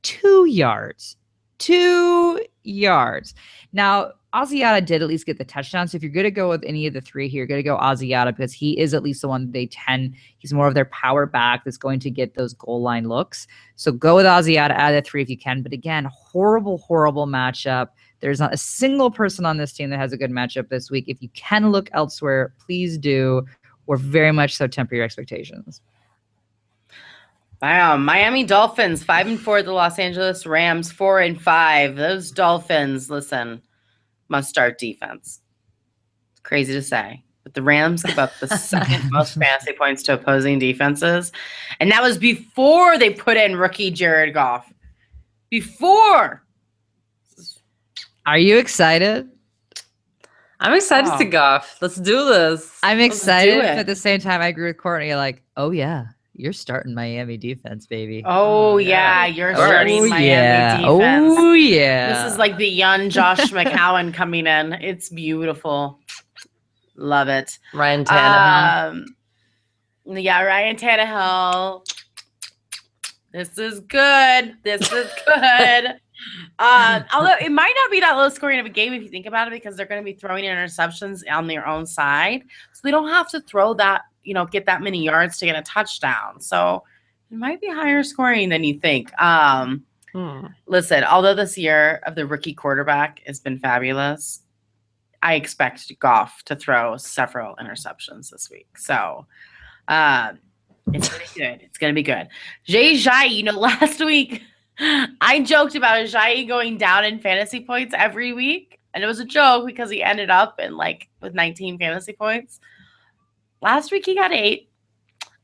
two 0.02 0.46
yards. 0.46 1.16
Two 1.58 2.44
yards. 2.64 3.34
Now, 3.72 4.12
Asiata 4.34 4.84
did 4.84 5.00
at 5.00 5.08
least 5.08 5.24
get 5.24 5.38
the 5.38 5.44
touchdown. 5.44 5.88
So 5.88 5.96
if 5.96 6.02
you're 6.02 6.12
going 6.12 6.24
to 6.24 6.30
go 6.30 6.50
with 6.50 6.62
any 6.64 6.86
of 6.86 6.92
the 6.92 7.00
three 7.00 7.28
here, 7.28 7.38
you're 7.38 7.46
going 7.46 7.58
to 7.58 7.62
go 7.62 7.78
Asiata 7.78 8.36
because 8.36 8.52
he 8.52 8.78
is 8.78 8.92
at 8.92 9.02
least 9.02 9.22
the 9.22 9.28
one 9.28 9.50
they 9.50 9.66
tend. 9.66 10.14
He's 10.38 10.52
more 10.52 10.68
of 10.68 10.74
their 10.74 10.84
power 10.86 11.24
back 11.24 11.64
that's 11.64 11.78
going 11.78 12.00
to 12.00 12.10
get 12.10 12.34
those 12.34 12.52
goal 12.52 12.82
line 12.82 13.08
looks. 13.08 13.46
So 13.76 13.92
go 13.92 14.16
with 14.16 14.26
Asiata 14.26 14.72
out 14.72 14.94
of 14.94 15.02
the 15.02 15.08
three 15.08 15.22
if 15.22 15.30
you 15.30 15.38
can. 15.38 15.62
But 15.62 15.72
again, 15.72 16.06
horrible, 16.12 16.78
horrible 16.78 17.26
matchup. 17.26 17.88
There's 18.20 18.40
not 18.40 18.54
a 18.54 18.56
single 18.56 19.10
person 19.10 19.44
on 19.44 19.58
this 19.58 19.72
team 19.72 19.90
that 19.90 19.98
has 19.98 20.12
a 20.12 20.16
good 20.16 20.30
matchup 20.30 20.68
this 20.68 20.90
week. 20.90 21.04
If 21.06 21.22
you 21.22 21.28
can 21.34 21.70
look 21.70 21.88
elsewhere, 21.92 22.54
please 22.64 22.96
do, 22.98 23.44
or 23.86 23.96
very 23.96 24.32
much 24.32 24.56
so 24.56 24.66
temper 24.66 24.94
your 24.94 25.04
expectations. 25.04 25.80
Wow, 27.62 27.96
Miami 27.96 28.44
Dolphins 28.44 29.02
five 29.02 29.26
and 29.26 29.40
four. 29.40 29.62
The 29.62 29.72
Los 29.72 29.98
Angeles 29.98 30.44
Rams 30.44 30.92
four 30.92 31.20
and 31.20 31.40
five. 31.40 31.96
Those 31.96 32.30
Dolphins, 32.30 33.08
listen, 33.08 33.62
must 34.28 34.50
start 34.50 34.78
defense. 34.78 35.40
It's 36.32 36.40
crazy 36.40 36.74
to 36.74 36.82
say, 36.82 37.24
but 37.44 37.54
the 37.54 37.62
Rams 37.62 38.02
give 38.02 38.18
up 38.18 38.32
the 38.40 38.48
second 38.48 39.10
most 39.10 39.34
fantasy 39.34 39.72
points 39.72 40.02
to 40.04 40.14
opposing 40.14 40.58
defenses, 40.58 41.32
and 41.80 41.90
that 41.90 42.02
was 42.02 42.18
before 42.18 42.98
they 42.98 43.10
put 43.10 43.38
in 43.38 43.56
rookie 43.56 43.90
Jared 43.90 44.34
Goff. 44.34 44.70
Before, 45.48 46.42
Are 48.26 48.38
you 48.38 48.58
excited? 48.58 49.28
I'm 50.58 50.72
excited 50.74 51.10
Oh. 51.14 51.18
to 51.18 51.24
golf. 51.26 51.78
Let's 51.80 51.96
do 51.96 52.24
this. 52.28 52.78
I'm 52.82 52.98
excited, 52.98 53.56
but 53.58 53.64
at 53.66 53.86
the 53.86 53.94
same 53.94 54.20
time, 54.20 54.40
I 54.40 54.48
agree 54.48 54.66
with 54.68 54.78
Courtney. 54.78 55.14
Like, 55.14 55.42
oh 55.56 55.70
yeah, 55.70 56.06
you're 56.32 56.52
starting 56.54 56.94
Miami 56.94 57.36
defense, 57.36 57.86
baby. 57.86 58.22
oh 58.24 58.72
Oh, 58.72 58.76
yeah, 58.78 59.26
yeah. 59.26 59.34
you're 59.34 59.52
Oh, 59.52 59.54
starting 59.66 60.08
Miami 60.08 60.26
yeah. 60.26 60.76
defense. 60.78 61.34
Oh 61.38 61.52
yeah. 61.52 62.24
This 62.24 62.32
is 62.32 62.38
like 62.38 62.56
the 62.56 62.66
young 62.68 63.10
Josh 63.10 63.38
McCown 63.52 64.12
coming 64.14 64.46
in. 64.46 64.72
It's 64.74 65.08
beautiful. 65.10 66.00
Love 66.96 67.28
it. 67.28 67.58
Ryan 67.74 68.04
Tannehill. 68.06 68.88
Um, 70.06 70.16
yeah, 70.16 70.40
Ryan 70.42 70.76
Tannehill. 70.76 71.86
This 73.32 73.58
is 73.58 73.80
good. 73.80 74.56
This 74.62 74.90
is 74.90 75.10
good. 75.26 76.00
Um, 76.58 77.04
although 77.14 77.34
it 77.40 77.52
might 77.52 77.74
not 77.76 77.90
be 77.90 78.00
that 78.00 78.12
low 78.12 78.28
scoring 78.28 78.58
of 78.58 78.66
a 78.66 78.70
game 78.70 78.92
if 78.92 79.02
you 79.02 79.08
think 79.08 79.26
about 79.26 79.48
it, 79.48 79.52
because 79.52 79.76
they're 79.76 79.86
going 79.86 80.00
to 80.00 80.04
be 80.04 80.12
throwing 80.12 80.44
interceptions 80.44 81.22
on 81.30 81.46
their 81.46 81.66
own 81.66 81.86
side, 81.86 82.42
so 82.72 82.80
they 82.84 82.90
don't 82.90 83.08
have 83.08 83.28
to 83.30 83.40
throw 83.40 83.74
that, 83.74 84.02
you 84.24 84.34
know, 84.34 84.46
get 84.46 84.66
that 84.66 84.82
many 84.82 85.02
yards 85.04 85.38
to 85.38 85.46
get 85.46 85.56
a 85.56 85.62
touchdown. 85.62 86.40
So 86.40 86.82
it 87.30 87.36
might 87.36 87.60
be 87.60 87.68
higher 87.68 88.02
scoring 88.02 88.48
than 88.48 88.64
you 88.64 88.78
think. 88.80 89.12
Um, 89.20 89.84
Hmm. 90.12 90.46
listen, 90.66 91.04
although 91.04 91.34
this 91.34 91.58
year 91.58 92.00
of 92.06 92.14
the 92.14 92.26
rookie 92.26 92.54
quarterback 92.54 93.20
has 93.26 93.38
been 93.38 93.58
fabulous, 93.58 94.40
I 95.20 95.34
expect 95.34 95.92
Goff 95.98 96.42
to 96.44 96.56
throw 96.56 96.96
several 96.96 97.54
interceptions 97.56 98.30
this 98.30 98.48
week. 98.50 98.78
So 98.78 99.26
um, 99.88 100.38
it's 100.94 101.08
gonna 101.10 101.22
be 101.34 101.38
good. 101.40 101.60
It's 101.62 101.76
gonna 101.76 101.92
be 101.92 102.02
good. 102.02 102.28
Jay 102.64 102.94
Ajayi, 102.94 103.30
you 103.30 103.42
know, 103.42 103.52
last 103.58 104.02
week 104.02 104.42
I 105.20 105.42
joked 105.44 105.74
about 105.74 106.06
Jai 106.06 106.44
going 106.44 106.78
down 106.78 107.04
in 107.04 107.20
fantasy 107.20 107.60
points 107.60 107.94
every 107.96 108.32
week. 108.32 108.78
And 108.94 109.04
it 109.04 109.06
was 109.06 109.20
a 109.20 109.24
joke 109.24 109.66
because 109.66 109.90
he 109.90 110.02
ended 110.02 110.30
up 110.30 110.58
in 110.58 110.76
like 110.76 111.08
with 111.20 111.34
19 111.34 111.78
fantasy 111.78 112.14
points. 112.14 112.60
Last 113.60 113.92
week 113.92 114.06
he 114.06 114.14
got 114.14 114.32
8 114.32 114.70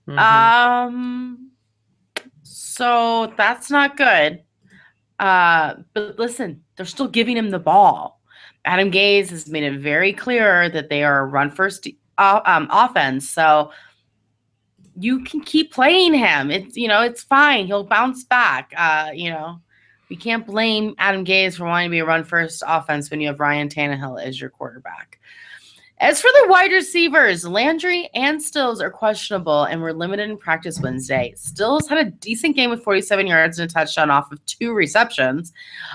Mhm. 0.08 0.18
um, 0.18 1.50
so 2.42 3.32
that's 3.36 3.70
not 3.70 3.96
good. 3.96 4.42
Uh, 5.18 5.74
but 5.94 6.18
listen, 6.18 6.62
they're 6.76 6.86
still 6.86 7.06
giving 7.08 7.36
him 7.36 7.50
the 7.50 7.58
ball. 7.58 8.20
Adam 8.64 8.90
Gase 8.90 9.30
has 9.30 9.48
made 9.48 9.62
it 9.64 9.78
very 9.78 10.12
clear 10.12 10.68
that 10.70 10.88
they 10.88 11.04
are 11.04 11.20
a 11.20 11.26
run 11.26 11.50
first 11.50 11.86
uh, 12.18 12.40
um, 12.44 12.68
offense. 12.72 13.28
So 13.28 13.70
you 14.98 15.24
can 15.24 15.40
keep 15.40 15.72
playing 15.72 16.14
him. 16.14 16.50
It's 16.50 16.76
you 16.76 16.88
know 16.88 17.02
it's 17.02 17.22
fine. 17.22 17.66
He'll 17.66 17.84
bounce 17.84 18.24
back. 18.24 18.72
Uh, 18.76 19.10
you 19.14 19.30
know, 19.30 19.60
We 20.10 20.16
can't 20.16 20.46
blame 20.46 20.94
Adam 20.98 21.24
Gase 21.24 21.56
for 21.56 21.64
wanting 21.64 21.88
to 21.88 21.90
be 21.90 22.00
a 22.00 22.04
run 22.04 22.24
first 22.24 22.62
offense 22.66 23.10
when 23.10 23.20
you 23.20 23.28
have 23.28 23.40
Ryan 23.40 23.68
Tannehill 23.68 24.22
as 24.22 24.40
your 24.40 24.50
quarterback. 24.50 25.18
As 25.98 26.20
for 26.20 26.28
the 26.42 26.48
wide 26.48 26.72
receivers, 26.72 27.46
Landry 27.46 28.10
and 28.12 28.42
Stills 28.42 28.80
are 28.80 28.90
questionable 28.90 29.64
and 29.64 29.80
were 29.80 29.92
limited 29.92 30.28
in 30.28 30.36
practice 30.36 30.80
Wednesday. 30.80 31.32
Stills 31.36 31.86
had 31.86 31.98
a 31.98 32.10
decent 32.10 32.56
game 32.56 32.70
with 32.70 32.82
47 32.82 33.24
yards 33.28 33.60
and 33.60 33.70
a 33.70 33.72
touchdown 33.72 34.10
off 34.10 34.32
of 34.32 34.44
two 34.46 34.72
receptions. 34.72 35.52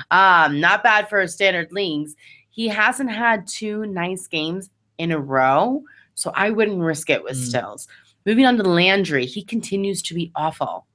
Um, 0.09 0.61
not 0.61 0.81
bad 0.81 1.09
for 1.09 1.19
a 1.19 1.27
standard 1.27 1.73
leagues. 1.73 2.15
He 2.49 2.69
hasn't 2.69 3.11
had 3.11 3.47
two 3.47 3.85
nice 3.87 4.27
games 4.27 4.69
in 4.97 5.11
a 5.11 5.19
row, 5.19 5.83
so 6.15 6.31
I 6.33 6.51
wouldn't 6.51 6.79
risk 6.79 7.09
it 7.09 7.21
with 7.23 7.35
Mm. 7.35 7.45
Stills. 7.49 7.87
Moving 8.27 8.45
on 8.45 8.57
to 8.57 8.63
Landry, 8.63 9.25
he 9.25 9.41
continues 9.41 10.01
to 10.01 10.13
be 10.13 10.33
awful. 10.35 10.85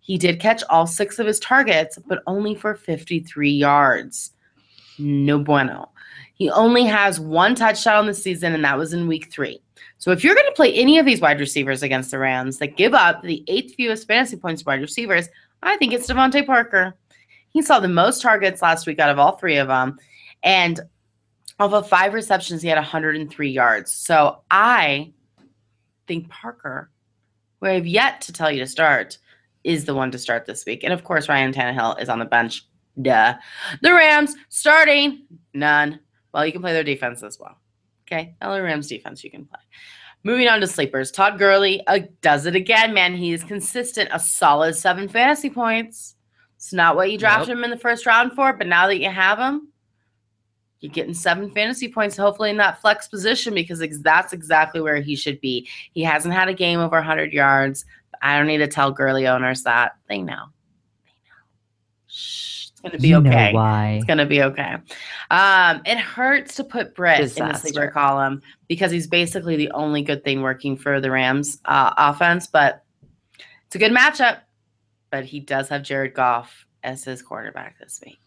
He 0.00 0.18
did 0.18 0.40
catch 0.40 0.62
all 0.68 0.86
six 0.86 1.18
of 1.18 1.26
his 1.26 1.40
targets, 1.40 1.98
but 2.06 2.22
only 2.26 2.54
for 2.54 2.74
53 2.74 3.50
yards. 3.50 4.32
No 4.98 5.38
bueno. 5.38 5.88
He 6.34 6.50
only 6.50 6.84
has 6.84 7.18
one 7.18 7.54
touchdown 7.54 8.06
this 8.06 8.22
season, 8.22 8.52
and 8.52 8.62
that 8.64 8.76
was 8.76 8.92
in 8.92 9.08
week 9.08 9.32
three. 9.32 9.62
So 9.96 10.10
if 10.10 10.22
you're 10.22 10.34
going 10.34 10.46
to 10.46 10.52
play 10.52 10.74
any 10.74 10.98
of 10.98 11.06
these 11.06 11.22
wide 11.22 11.40
receivers 11.40 11.82
against 11.82 12.10
the 12.10 12.18
Rams 12.18 12.58
that 12.58 12.76
give 12.76 12.92
up 12.92 13.22
the 13.22 13.42
eighth 13.48 13.74
fewest 13.74 14.06
fantasy 14.06 14.36
points 14.36 14.66
wide 14.66 14.82
receivers, 14.82 15.30
I 15.62 15.78
think 15.78 15.94
it's 15.94 16.10
DeVante 16.10 16.44
Parker. 16.44 16.94
He 17.48 17.62
saw 17.62 17.80
the 17.80 17.88
most 17.88 18.20
targets 18.20 18.60
last 18.60 18.86
week 18.86 18.98
out 18.98 19.08
of 19.08 19.18
all 19.18 19.36
three 19.36 19.56
of 19.56 19.68
them. 19.68 19.98
And 20.42 20.78
of 21.58 21.70
the 21.70 21.82
five 21.82 22.12
receptions, 22.12 22.60
he 22.60 22.68
had 22.68 22.76
103 22.76 23.50
yards. 23.50 23.90
So 23.90 24.42
I 24.50 25.14
think 26.06 26.28
Parker, 26.28 26.90
who 27.60 27.66
I 27.68 27.72
have 27.72 27.86
yet 27.86 28.20
to 28.22 28.32
tell 28.32 28.50
you 28.50 28.58
to 28.60 28.66
start, 28.66 29.18
is 29.64 29.84
the 29.84 29.94
one 29.94 30.10
to 30.10 30.18
start 30.18 30.46
this 30.46 30.64
week. 30.66 30.82
And 30.84 30.92
of 30.92 31.04
course, 31.04 31.28
Ryan 31.28 31.52
Tannehill 31.52 32.00
is 32.00 32.08
on 32.08 32.18
the 32.18 32.24
bench. 32.24 32.66
Duh. 33.00 33.34
The 33.80 33.92
Rams 33.92 34.34
starting 34.48 35.22
none. 35.54 36.00
Well, 36.34 36.44
you 36.44 36.52
can 36.52 36.60
play 36.62 36.72
their 36.72 36.84
defense 36.84 37.22
as 37.22 37.38
well. 37.38 37.58
Okay, 38.06 38.34
LA 38.42 38.56
Rams 38.56 38.88
defense 38.88 39.22
you 39.24 39.30
can 39.30 39.44
play. 39.46 39.60
Moving 40.24 40.48
on 40.48 40.60
to 40.60 40.66
sleepers. 40.66 41.10
Todd 41.10 41.38
Gurley 41.38 41.84
uh, 41.86 42.00
does 42.20 42.46
it 42.46 42.54
again, 42.54 42.92
man. 42.94 43.14
He 43.16 43.32
is 43.32 43.42
consistent, 43.42 44.10
a 44.12 44.20
solid 44.20 44.74
seven 44.76 45.08
fantasy 45.08 45.50
points. 45.50 46.16
It's 46.56 46.72
not 46.72 46.94
what 46.94 47.10
you 47.10 47.18
drafted 47.18 47.48
Yep. 47.48 47.56
him 47.58 47.64
in 47.64 47.70
the 47.70 47.76
first 47.78 48.06
round 48.06 48.32
for, 48.34 48.52
but 48.52 48.66
now 48.68 48.86
that 48.86 48.98
you 49.00 49.10
have 49.10 49.38
him, 49.38 49.71
you're 50.82 50.92
getting 50.92 51.14
seven 51.14 51.48
fantasy 51.52 51.88
points, 51.88 52.16
hopefully 52.16 52.50
in 52.50 52.56
that 52.58 52.80
flex 52.80 53.06
position, 53.06 53.54
because 53.54 53.80
that's 54.02 54.32
exactly 54.32 54.80
where 54.80 55.00
he 55.00 55.14
should 55.14 55.40
be. 55.40 55.66
He 55.92 56.02
hasn't 56.02 56.34
had 56.34 56.48
a 56.48 56.54
game 56.54 56.80
over 56.80 56.96
100 56.96 57.32
yards. 57.32 57.84
I 58.20 58.36
don't 58.36 58.48
need 58.48 58.58
to 58.58 58.66
tell 58.66 58.90
Gurley 58.90 59.28
owners 59.28 59.62
that. 59.62 59.92
They 60.08 60.18
know. 60.18 60.32
They 61.04 61.12
know. 61.12 61.36
Shh, 62.08 62.68
it's 62.70 62.80
going 62.80 62.92
to 62.92 62.98
be 62.98 63.14
okay. 63.14 63.52
why? 63.52 63.92
It's 63.92 64.04
gonna 64.04 64.26
be 64.26 64.42
okay. 64.42 64.74
Um, 65.30 65.82
it 65.86 65.98
hurts 65.98 66.56
to 66.56 66.64
put 66.64 66.96
Britt 66.96 67.18
in 67.20 67.24
the 67.26 67.28
Disaster. 67.28 67.68
sleeper 67.68 67.88
column 67.88 68.42
because 68.66 68.90
he's 68.90 69.06
basically 69.06 69.54
the 69.56 69.70
only 69.70 70.02
good 70.02 70.24
thing 70.24 70.42
working 70.42 70.76
for 70.76 71.00
the 71.00 71.10
Rams 71.12 71.60
uh, 71.64 71.94
offense. 71.96 72.48
But 72.48 72.84
it's 73.66 73.76
a 73.76 73.78
good 73.78 73.92
matchup. 73.92 74.40
But 75.10 75.24
he 75.26 75.38
does 75.40 75.68
have 75.68 75.82
Jared 75.84 76.14
Goff 76.14 76.66
as 76.82 77.04
his 77.04 77.22
quarterback 77.22 77.78
this 77.78 78.00
week. 78.04 78.18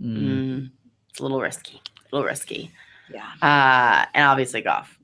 Mm, 0.00 0.18
Mm, 0.18 0.70
it's 1.14 1.20
a 1.20 1.22
little 1.22 1.40
risky. 1.40 1.80
A 1.96 2.16
little 2.16 2.26
risky. 2.26 2.72
yeah. 3.08 3.30
Uh, 3.40 4.04
and 4.14 4.24
obviously 4.24 4.60
Goff 4.62 4.98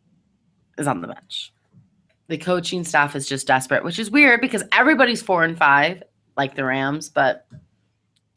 is 0.77 0.89
on 0.89 1.03
the 1.03 1.07
bench. 1.07 1.53
The 2.27 2.37
coaching 2.37 2.83
staff 2.83 3.15
is 3.15 3.29
just 3.29 3.47
desperate, 3.47 3.85
which 3.85 4.01
is 4.01 4.11
weird 4.11 4.41
because 4.41 4.65
everybody's 4.73 5.23
four 5.23 5.45
and 5.45 5.57
five, 5.57 6.03
like 6.37 6.57
the 6.57 6.65
Rams, 6.65 7.09
but 7.09 7.47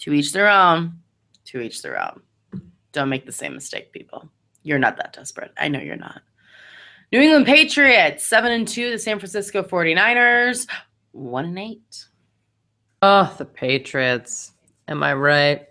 to 0.01 0.13
each 0.13 0.33
their 0.33 0.47
own, 0.47 0.99
to 1.45 1.61
each 1.61 1.81
their 1.81 1.99
own. 1.99 2.21
Don't 2.91 3.09
make 3.09 3.25
the 3.25 3.31
same 3.31 3.55
mistake, 3.55 3.91
people. 3.91 4.29
You're 4.61 4.77
not 4.77 4.97
that 4.97 5.13
desperate. 5.13 5.51
I 5.57 5.67
know 5.67 5.79
you're 5.79 5.95
not. 5.95 6.21
New 7.11 7.21
England 7.21 7.47
Patriots, 7.47 8.27
seven 8.27 8.51
and 8.51 8.67
two, 8.67 8.91
the 8.91 8.99
San 8.99 9.17
Francisco 9.17 9.63
49ers, 9.63 10.67
one 11.11 11.45
and 11.45 11.57
eight. 11.57 12.05
Oh, 13.01 13.33
the 13.39 13.45
Patriots. 13.45 14.51
Am 14.87 15.01
I 15.01 15.15
right? 15.15 15.67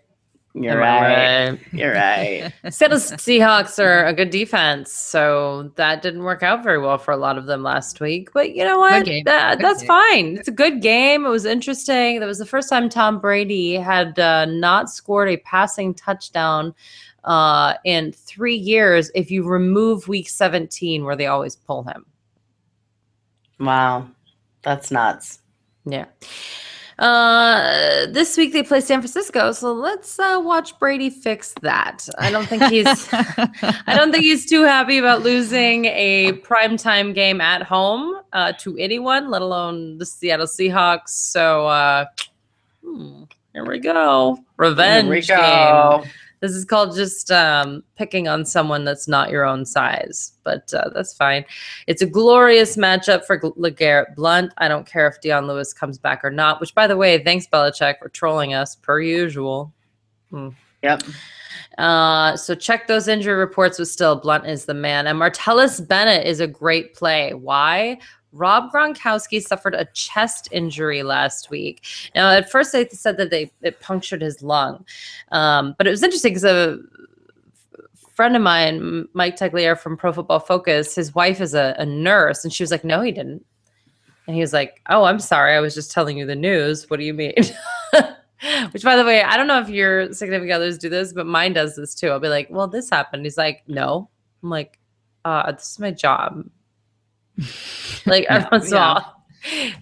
You're 0.54 0.78
right. 0.78 1.50
right? 1.50 1.58
You're 1.72 1.94
right. 1.94 2.52
Seattle 2.70 2.98
Seahawks 2.98 3.82
are 3.82 4.04
a 4.04 4.12
good 4.12 4.28
defense, 4.30 4.92
so 4.92 5.70
that 5.76 6.02
didn't 6.02 6.24
work 6.24 6.42
out 6.42 6.62
very 6.62 6.78
well 6.78 6.98
for 6.98 7.12
a 7.12 7.16
lot 7.16 7.38
of 7.38 7.46
them 7.46 7.62
last 7.62 8.00
week. 8.00 8.30
But 8.34 8.54
you 8.54 8.64
know 8.64 8.78
what? 8.78 9.06
That, 9.24 9.60
that's 9.60 9.80
game. 9.80 9.88
fine. 9.88 10.36
It's 10.36 10.48
a 10.48 10.52
good 10.52 10.82
game. 10.82 11.24
It 11.24 11.30
was 11.30 11.46
interesting. 11.46 12.20
That 12.20 12.26
was 12.26 12.38
the 12.38 12.46
first 12.46 12.68
time 12.68 12.90
Tom 12.90 13.18
Brady 13.18 13.74
had 13.74 14.18
uh, 14.18 14.44
not 14.44 14.90
scored 14.90 15.30
a 15.30 15.38
passing 15.38 15.94
touchdown 15.94 16.74
uh, 17.24 17.74
in 17.84 18.12
three 18.12 18.56
years. 18.56 19.10
If 19.14 19.30
you 19.30 19.44
remove 19.44 20.06
Week 20.06 20.28
17, 20.28 21.04
where 21.04 21.16
they 21.16 21.26
always 21.26 21.56
pull 21.56 21.84
him. 21.84 22.04
wow. 23.58 24.06
That's 24.62 24.92
nuts. 24.92 25.40
Yeah. 25.84 26.04
Uh, 27.02 28.06
this 28.10 28.36
week 28.36 28.52
they 28.52 28.62
play 28.62 28.80
San 28.80 29.00
Francisco, 29.00 29.50
so 29.50 29.72
let's 29.72 30.20
uh, 30.20 30.40
watch 30.40 30.78
Brady 30.78 31.10
fix 31.10 31.52
that. 31.60 32.08
I 32.16 32.30
don't 32.30 32.46
think 32.46 32.62
he's. 32.64 32.86
I 33.12 33.96
don't 33.96 34.12
think 34.12 34.22
he's 34.22 34.48
too 34.48 34.62
happy 34.62 34.98
about 34.98 35.22
losing 35.22 35.86
a 35.86 36.34
primetime 36.44 37.12
game 37.12 37.40
at 37.40 37.64
home 37.64 38.20
uh, 38.32 38.52
to 38.60 38.78
anyone, 38.78 39.30
let 39.30 39.42
alone 39.42 39.98
the 39.98 40.06
Seattle 40.06 40.46
Seahawks. 40.46 41.08
So 41.08 41.66
uh, 41.66 42.04
hmm, 42.84 43.24
here 43.52 43.64
we 43.64 43.80
go. 43.80 44.38
Revenge 44.56 45.06
Here 45.06 45.10
we 45.12 45.22
game. 46.02 46.10
This 46.42 46.52
is 46.52 46.64
called 46.64 46.96
just 46.96 47.30
um, 47.30 47.84
picking 47.94 48.26
on 48.26 48.44
someone 48.44 48.84
that's 48.84 49.06
not 49.06 49.30
your 49.30 49.44
own 49.44 49.64
size, 49.64 50.32
but 50.42 50.74
uh, 50.74 50.90
that's 50.92 51.14
fine. 51.14 51.44
It's 51.86 52.02
a 52.02 52.06
glorious 52.06 52.76
matchup 52.76 53.24
for 53.24 53.38
LeGarrette 53.38 54.16
Blunt. 54.16 54.52
I 54.58 54.66
don't 54.66 54.84
care 54.84 55.06
if 55.06 55.20
Dion 55.20 55.46
Lewis 55.46 55.72
comes 55.72 55.98
back 55.98 56.24
or 56.24 56.32
not, 56.32 56.60
which, 56.60 56.74
by 56.74 56.88
the 56.88 56.96
way, 56.96 57.22
thanks, 57.22 57.46
Belichick, 57.46 58.00
for 58.00 58.08
trolling 58.08 58.54
us 58.54 58.74
per 58.74 59.00
usual. 59.00 59.72
Yep. 60.82 61.04
Uh, 61.78 62.36
so 62.36 62.56
check 62.56 62.88
those 62.88 63.06
injury 63.06 63.34
reports 63.34 63.78
with 63.78 63.88
still 63.88 64.16
Blunt 64.16 64.44
is 64.44 64.64
the 64.64 64.74
man. 64.74 65.06
And 65.06 65.20
Martellus 65.20 65.86
Bennett 65.86 66.26
is 66.26 66.40
a 66.40 66.48
great 66.48 66.94
play. 66.94 67.34
Why? 67.34 67.98
Rob 68.32 68.72
Gronkowski 68.72 69.42
suffered 69.42 69.74
a 69.74 69.84
chest 69.92 70.48
injury 70.50 71.02
last 71.02 71.50
week. 71.50 71.84
Now, 72.14 72.30
at 72.30 72.50
first 72.50 72.72
they 72.72 72.88
said 72.88 73.16
that 73.18 73.30
they 73.30 73.52
it 73.62 73.80
punctured 73.80 74.22
his 74.22 74.42
lung, 74.42 74.84
um, 75.30 75.74
but 75.78 75.86
it 75.86 75.90
was 75.90 76.02
interesting 76.02 76.30
because 76.30 76.44
a 76.44 76.78
friend 78.14 78.36
of 78.36 78.42
mine, 78.42 79.08
Mike 79.14 79.36
Tagliere 79.36 79.78
from 79.78 79.96
Pro 79.96 80.12
Football 80.12 80.40
Focus, 80.40 80.94
his 80.94 81.14
wife 81.14 81.40
is 81.40 81.54
a, 81.54 81.74
a 81.78 81.86
nurse, 81.86 82.44
and 82.44 82.52
she 82.52 82.62
was 82.62 82.70
like, 82.70 82.84
"No, 82.84 83.02
he 83.02 83.12
didn't." 83.12 83.44
And 84.26 84.36
he 84.36 84.40
was 84.40 84.52
like, 84.52 84.80
"Oh, 84.88 85.04
I'm 85.04 85.18
sorry. 85.18 85.54
I 85.54 85.60
was 85.60 85.74
just 85.74 85.90
telling 85.90 86.16
you 86.16 86.26
the 86.26 86.36
news. 86.36 86.88
What 86.88 86.98
do 86.98 87.04
you 87.04 87.14
mean?" 87.14 87.34
Which, 88.72 88.82
by 88.82 88.96
the 88.96 89.04
way, 89.04 89.22
I 89.22 89.36
don't 89.36 89.46
know 89.46 89.60
if 89.60 89.68
your 89.68 90.12
significant 90.12 90.52
others 90.52 90.78
do 90.78 90.88
this, 90.88 91.12
but 91.12 91.26
mine 91.26 91.52
does 91.52 91.76
this 91.76 91.94
too. 91.94 92.08
I'll 92.08 92.20
be 92.20 92.28
like, 92.28 92.48
"Well, 92.50 92.68
this 92.68 92.90
happened." 92.90 93.24
He's 93.24 93.38
like, 93.38 93.62
"No." 93.66 94.08
I'm 94.42 94.50
like, 94.50 94.78
"Uh, 95.24 95.52
this 95.52 95.72
is 95.72 95.78
my 95.78 95.90
job." 95.90 96.44
like 98.06 98.24
every 98.28 98.48
once 98.50 98.68
in 98.68 98.74
a 98.74 98.76
yeah. 98.76 98.92
while. 98.94 99.22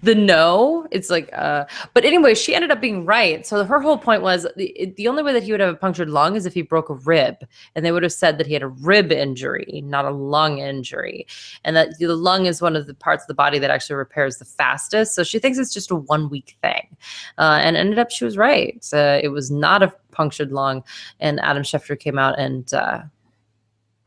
The 0.02 0.14
no, 0.14 0.88
it's 0.90 1.10
like, 1.10 1.28
uh, 1.34 1.66
but 1.92 2.04
anyway, 2.04 2.34
she 2.34 2.54
ended 2.54 2.70
up 2.70 2.80
being 2.80 3.04
right. 3.04 3.46
So 3.46 3.62
her 3.62 3.80
whole 3.80 3.98
point 3.98 4.22
was 4.22 4.46
the, 4.56 4.94
the 4.96 5.06
only 5.06 5.22
way 5.22 5.34
that 5.34 5.42
he 5.42 5.52
would 5.52 5.60
have 5.60 5.74
a 5.74 5.76
punctured 5.76 6.08
lung 6.08 6.34
is 6.34 6.46
if 6.46 6.54
he 6.54 6.62
broke 6.62 6.88
a 6.88 6.94
rib, 6.94 7.36
and 7.74 7.84
they 7.84 7.92
would 7.92 8.02
have 8.02 8.12
said 8.12 8.38
that 8.38 8.46
he 8.46 8.54
had 8.54 8.62
a 8.62 8.68
rib 8.68 9.12
injury, 9.12 9.82
not 9.84 10.06
a 10.06 10.10
lung 10.10 10.58
injury, 10.58 11.26
and 11.64 11.76
that 11.76 11.98
the 11.98 12.08
lung 12.08 12.46
is 12.46 12.62
one 12.62 12.74
of 12.74 12.86
the 12.86 12.94
parts 12.94 13.24
of 13.24 13.28
the 13.28 13.34
body 13.34 13.58
that 13.58 13.70
actually 13.70 13.96
repairs 13.96 14.38
the 14.38 14.46
fastest. 14.46 15.14
So 15.14 15.24
she 15.24 15.38
thinks 15.38 15.58
it's 15.58 15.74
just 15.74 15.90
a 15.90 15.96
one 15.96 16.30
week 16.30 16.56
thing, 16.62 16.96
uh, 17.36 17.60
and 17.62 17.76
ended 17.76 17.98
up 17.98 18.10
she 18.10 18.24
was 18.24 18.38
right. 18.38 18.82
Uh, 18.92 19.20
it 19.22 19.28
was 19.28 19.50
not 19.50 19.82
a 19.82 19.92
punctured 20.10 20.52
lung, 20.52 20.82
and 21.20 21.38
Adam 21.40 21.64
Schefter 21.64 21.98
came 21.98 22.18
out 22.18 22.38
and 22.38 22.72
uh, 22.72 23.02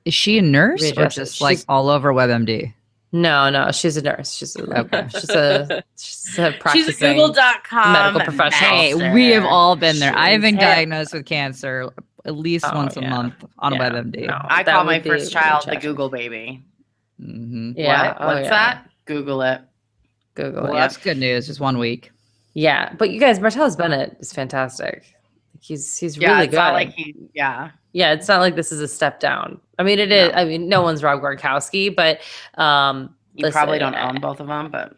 Is 0.05 0.15
she 0.15 0.39
a 0.39 0.41
nurse 0.41 0.91
or 0.97 1.07
just 1.09 1.41
like 1.41 1.59
all 1.69 1.89
over 1.89 2.11
WebMD? 2.11 2.73
No, 3.13 3.49
no, 3.49 3.71
she's 3.71 3.95
a 3.95 4.01
nurse. 4.01 4.33
She's 4.33 4.55
a, 4.57 4.79
Okay. 4.79 5.07
she's 5.11 5.29
a 5.29 5.83
she's 5.97 6.39
a 6.39 6.53
She's 6.73 6.87
a 6.89 6.93
Google.com 7.13 7.93
medical 7.93 8.21
professional. 8.21 8.69
Hey, 8.69 9.13
we 9.13 9.29
have 9.29 9.45
all 9.45 9.75
been 9.77 9.99
there. 9.99 10.13
I've 10.17 10.41
been 10.41 10.55
She's- 10.55 10.63
diagnosed 10.75 11.13
with 11.13 11.25
cancer 11.25 11.89
at 12.25 12.35
least 12.37 12.65
Oh, 12.67 12.75
once 12.75 12.97
a 12.97 13.01
yeah. 13.01 13.09
month 13.09 13.35
on 13.59 13.73
Yeah, 13.73 13.79
WebMD. 13.89 14.27
no. 14.27 14.37
I 14.49 14.63
That 14.63 14.73
call 14.75 14.83
my 14.85 14.99
first 15.01 15.31
child 15.31 15.63
the. 15.67 15.75
Google 15.77 16.09
baby. 16.09 16.63
hmm 17.19 17.71
Yeah, 17.75 18.07
What? 18.09 18.17
oh, 18.19 18.27
What's 18.27 18.43
yeah. 18.45 18.49
that? 18.49 18.89
Google 19.05 19.41
it. 19.43 19.61
Google. 20.35 20.63
Well, 20.63 20.73
yeah. 20.73 20.79
that's 20.81 20.97
good 20.97 21.17
news. 21.17 21.47
Just 21.47 21.59
one 21.59 21.77
week. 21.77 22.11
Yeah, 22.55 22.93
but 22.97 23.09
you 23.11 23.19
guys, 23.19 23.39
Martellus 23.39 23.77
Bennett 23.77 24.15
is 24.19 24.31
fantastic. 24.33 25.05
He's 25.59 25.97
he's 25.97 26.17
Yeah, 26.17 26.31
really 26.33 26.45
it's 26.45 26.51
good. 26.51 26.57
not 26.57 26.73
like 26.73 26.91
he. 26.93 27.15
Yeah, 27.33 27.71
yeah, 27.93 28.13
it's 28.13 28.27
not 28.27 28.39
like 28.41 28.55
this 28.55 28.71
is 28.71 28.79
a 28.79 28.87
step 28.87 29.19
down. 29.19 29.59
I 29.79 29.83
mean, 29.83 29.99
it 29.99 30.11
is. 30.11 30.31
No. 30.31 30.37
I 30.37 30.45
mean, 30.45 30.69
no 30.69 30.81
one's 30.81 31.03
Rob 31.03 31.21
Gronkowski, 31.21 31.95
but 31.95 32.19
um, 32.61 33.15
you 33.33 33.43
Listen, 33.43 33.53
probably 33.57 33.79
don't 33.79 33.95
own 33.95 34.19
both 34.21 34.39
of 34.39 34.47
them, 34.47 34.69
but 34.71 34.95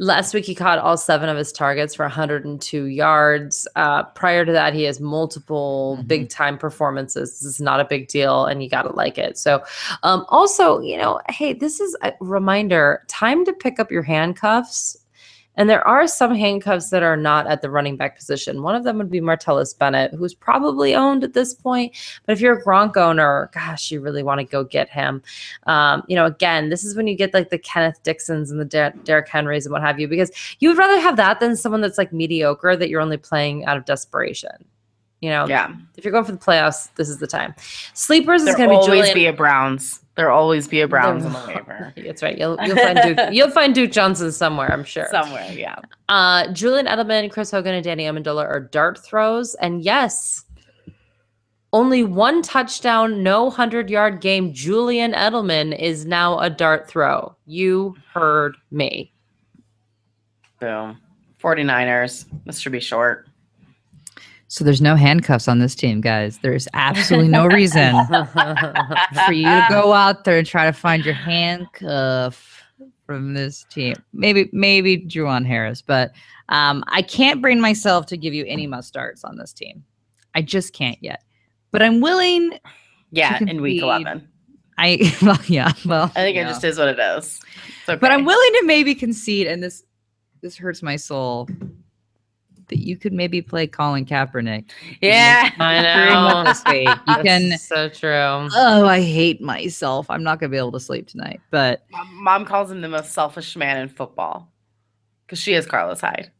Last 0.00 0.32
week, 0.32 0.44
he 0.44 0.54
caught 0.54 0.78
all 0.78 0.96
seven 0.96 1.28
of 1.28 1.36
his 1.36 1.50
targets 1.50 1.92
for 1.92 2.04
102 2.04 2.84
yards. 2.84 3.66
Uh, 3.74 4.04
prior 4.04 4.44
to 4.44 4.52
that, 4.52 4.72
he 4.72 4.84
has 4.84 5.00
multiple 5.00 5.98
Mhm. 6.00 6.06
big 6.06 6.28
time 6.28 6.56
performances. 6.56 7.32
This 7.32 7.44
is 7.44 7.60
not 7.60 7.80
a 7.80 7.84
big 7.84 8.06
deal, 8.06 8.44
and 8.44 8.62
you 8.62 8.68
got 8.68 8.82
to 8.82 8.94
like 8.94 9.18
it. 9.18 9.36
So, 9.38 9.60
um, 10.04 10.24
also, 10.28 10.78
you 10.78 10.96
know, 10.98 11.20
hey, 11.30 11.52
this 11.52 11.80
is 11.80 11.96
a 12.02 12.12
reminder 12.20 13.02
time 13.08 13.44
to 13.44 13.52
pick 13.52 13.80
up 13.80 13.90
your 13.90 14.04
handcuffs. 14.04 14.96
And 15.58 15.68
there 15.68 15.86
are 15.86 16.06
some 16.06 16.34
handcuffs 16.34 16.88
that 16.90 17.02
are 17.02 17.16
not 17.16 17.46
at 17.48 17.62
the 17.62 17.70
running 17.70 17.96
back 17.96 18.16
position. 18.16 18.62
One 18.62 18.76
of 18.76 18.84
them 18.84 18.96
would 18.96 19.10
be 19.10 19.20
Martellus 19.20 19.76
Bennett, 19.76 20.14
who's 20.14 20.32
probably 20.32 20.94
owned 20.94 21.24
at 21.24 21.34
this 21.34 21.52
point. 21.52 21.94
But 22.24 22.32
if 22.32 22.40
you're 22.40 22.58
a 22.58 22.64
Gronk 22.64 22.96
owner, 22.96 23.50
gosh, 23.52 23.90
you 23.90 24.00
really 24.00 24.22
want 24.22 24.38
to 24.38 24.44
go 24.44 24.62
get 24.62 24.88
him. 24.88 25.20
Um, 25.66 26.04
you 26.08 26.14
know, 26.14 26.26
again, 26.26 26.70
this 26.70 26.84
is 26.84 26.96
when 26.96 27.08
you 27.08 27.16
get 27.16 27.34
like 27.34 27.50
the 27.50 27.58
Kenneth 27.58 28.00
Dixons 28.04 28.50
and 28.50 28.60
the 28.60 28.64
Der- 28.64 28.94
Derrick 29.02 29.28
Henrys 29.28 29.66
and 29.66 29.72
what 29.72 29.82
have 29.82 29.98
you, 29.98 30.06
because 30.06 30.30
you 30.60 30.68
would 30.68 30.78
rather 30.78 31.00
have 31.00 31.16
that 31.16 31.40
than 31.40 31.56
someone 31.56 31.80
that's 31.80 31.98
like 31.98 32.12
mediocre 32.12 32.76
that 32.76 32.88
you're 32.88 33.00
only 33.00 33.18
playing 33.18 33.66
out 33.66 33.76
of 33.76 33.84
desperation. 33.84 34.64
You 35.20 35.30
know, 35.30 35.46
Yeah. 35.48 35.72
if 35.96 36.04
you're 36.04 36.12
going 36.12 36.24
for 36.24 36.32
the 36.32 36.38
playoffs, 36.38 36.94
this 36.94 37.08
is 37.08 37.18
the 37.18 37.26
time. 37.26 37.54
Sleepers 37.94 38.42
is 38.42 38.54
going 38.54 38.68
to 38.68 38.74
be 38.74 38.76
always 38.76 38.86
Julian. 39.08 39.14
be 39.14 39.26
a 39.26 39.32
Browns. 39.32 40.00
There'll 40.14 40.36
always 40.36 40.66
be 40.68 40.80
a 40.80 40.88
Browns 40.88 41.24
on 41.24 41.32
the 41.32 41.44
waiver. 41.46 41.92
That's 41.96 42.22
right. 42.22 42.36
You'll, 42.38 42.56
you'll 42.64 42.76
find 42.76 42.98
Duke. 43.02 43.18
You'll 43.32 43.50
find 43.50 43.74
Duke 43.74 43.90
Johnson 43.92 44.30
somewhere. 44.32 44.70
I'm 44.72 44.84
sure. 44.84 45.06
Somewhere, 45.10 45.48
yeah. 45.52 45.76
Uh, 46.08 46.52
Julian 46.52 46.86
Edelman, 46.86 47.30
Chris 47.30 47.50
Hogan, 47.50 47.74
and 47.74 47.84
Danny 47.84 48.04
Amendola 48.04 48.44
are 48.44 48.60
dart 48.60 49.04
throws. 49.04 49.54
And 49.56 49.82
yes, 49.82 50.44
only 51.72 52.02
one 52.02 52.42
touchdown, 52.42 53.22
no 53.22 53.44
100 53.44 53.90
yard 53.90 54.20
game. 54.20 54.52
Julian 54.52 55.12
Edelman 55.12 55.78
is 55.78 56.04
now 56.04 56.38
a 56.40 56.50
dart 56.50 56.88
throw. 56.88 57.36
You 57.46 57.94
heard 58.12 58.56
me. 58.72 59.12
Boom. 60.60 60.98
49ers. 61.40 62.24
This 62.44 62.58
should 62.58 62.72
be 62.72 62.80
short. 62.80 63.27
So 64.50 64.64
there's 64.64 64.80
no 64.80 64.96
handcuffs 64.96 65.46
on 65.46 65.58
this 65.58 65.74
team, 65.74 66.00
guys. 66.00 66.38
There's 66.38 66.66
absolutely 66.72 67.28
no 67.28 67.46
reason 67.46 67.94
for 68.06 69.32
you 69.32 69.44
to 69.44 69.66
go 69.68 69.92
out 69.92 70.24
there 70.24 70.38
and 70.38 70.46
try 70.46 70.64
to 70.64 70.72
find 70.72 71.04
your 71.04 71.14
handcuff 71.14 72.62
from 73.04 73.34
this 73.34 73.64
team. 73.70 73.94
Maybe 74.14 74.48
maybe 74.52 74.98
Juwan 74.98 75.46
Harris, 75.46 75.82
but 75.82 76.12
um, 76.48 76.82
I 76.88 77.02
can't 77.02 77.42
bring 77.42 77.60
myself 77.60 78.06
to 78.06 78.16
give 78.16 78.32
you 78.32 78.46
any 78.46 78.66
must 78.66 78.88
starts 78.88 79.22
on 79.22 79.36
this 79.36 79.52
team. 79.52 79.84
I 80.34 80.40
just 80.40 80.72
can't 80.72 80.98
yet. 81.02 81.22
But 81.70 81.82
I'm 81.82 82.00
willing. 82.00 82.58
Yeah, 83.10 83.38
in 83.46 83.60
week 83.60 83.82
11. 83.82 84.28
I 84.78 85.14
well, 85.22 85.38
yeah, 85.46 85.72
well. 85.84 86.12
I 86.16 86.20
think 86.20 86.36
it 86.38 86.44
just 86.44 86.64
is 86.64 86.78
what 86.78 86.88
it 86.88 86.98
is. 86.98 87.40
Okay. 87.88 87.98
But 87.98 88.12
I'm 88.12 88.24
willing 88.24 88.52
to 88.60 88.62
maybe 88.64 88.94
concede, 88.94 89.46
and 89.46 89.62
this 89.62 89.84
this 90.40 90.56
hurts 90.56 90.82
my 90.82 90.96
soul. 90.96 91.48
That 92.68 92.78
you 92.78 92.96
could 92.96 93.12
maybe 93.12 93.40
play 93.42 93.66
Colin 93.66 94.04
Kaepernick. 94.04 94.66
Yeah. 95.00 95.50
I 95.58 95.82
know. 95.82 96.44
this 96.44 96.62
week. 96.66 96.88
You 97.08 97.22
can. 97.22 97.58
So 97.58 97.88
true. 97.88 98.48
Oh, 98.54 98.86
I 98.86 99.00
hate 99.00 99.40
myself. 99.40 100.06
I'm 100.10 100.22
not 100.22 100.38
gonna 100.40 100.50
be 100.50 100.56
able 100.58 100.72
to 100.72 100.80
sleep 100.80 101.06
tonight. 101.08 101.40
But 101.50 101.84
My 101.90 102.04
Mom 102.12 102.44
calls 102.44 102.70
him 102.70 102.80
the 102.80 102.88
most 102.88 103.12
selfish 103.12 103.56
man 103.56 103.78
in 103.78 103.88
football 103.88 104.52
because 105.26 105.38
she 105.38 105.54
is 105.54 105.66
Carlos 105.66 106.00
Hyde. 106.00 106.30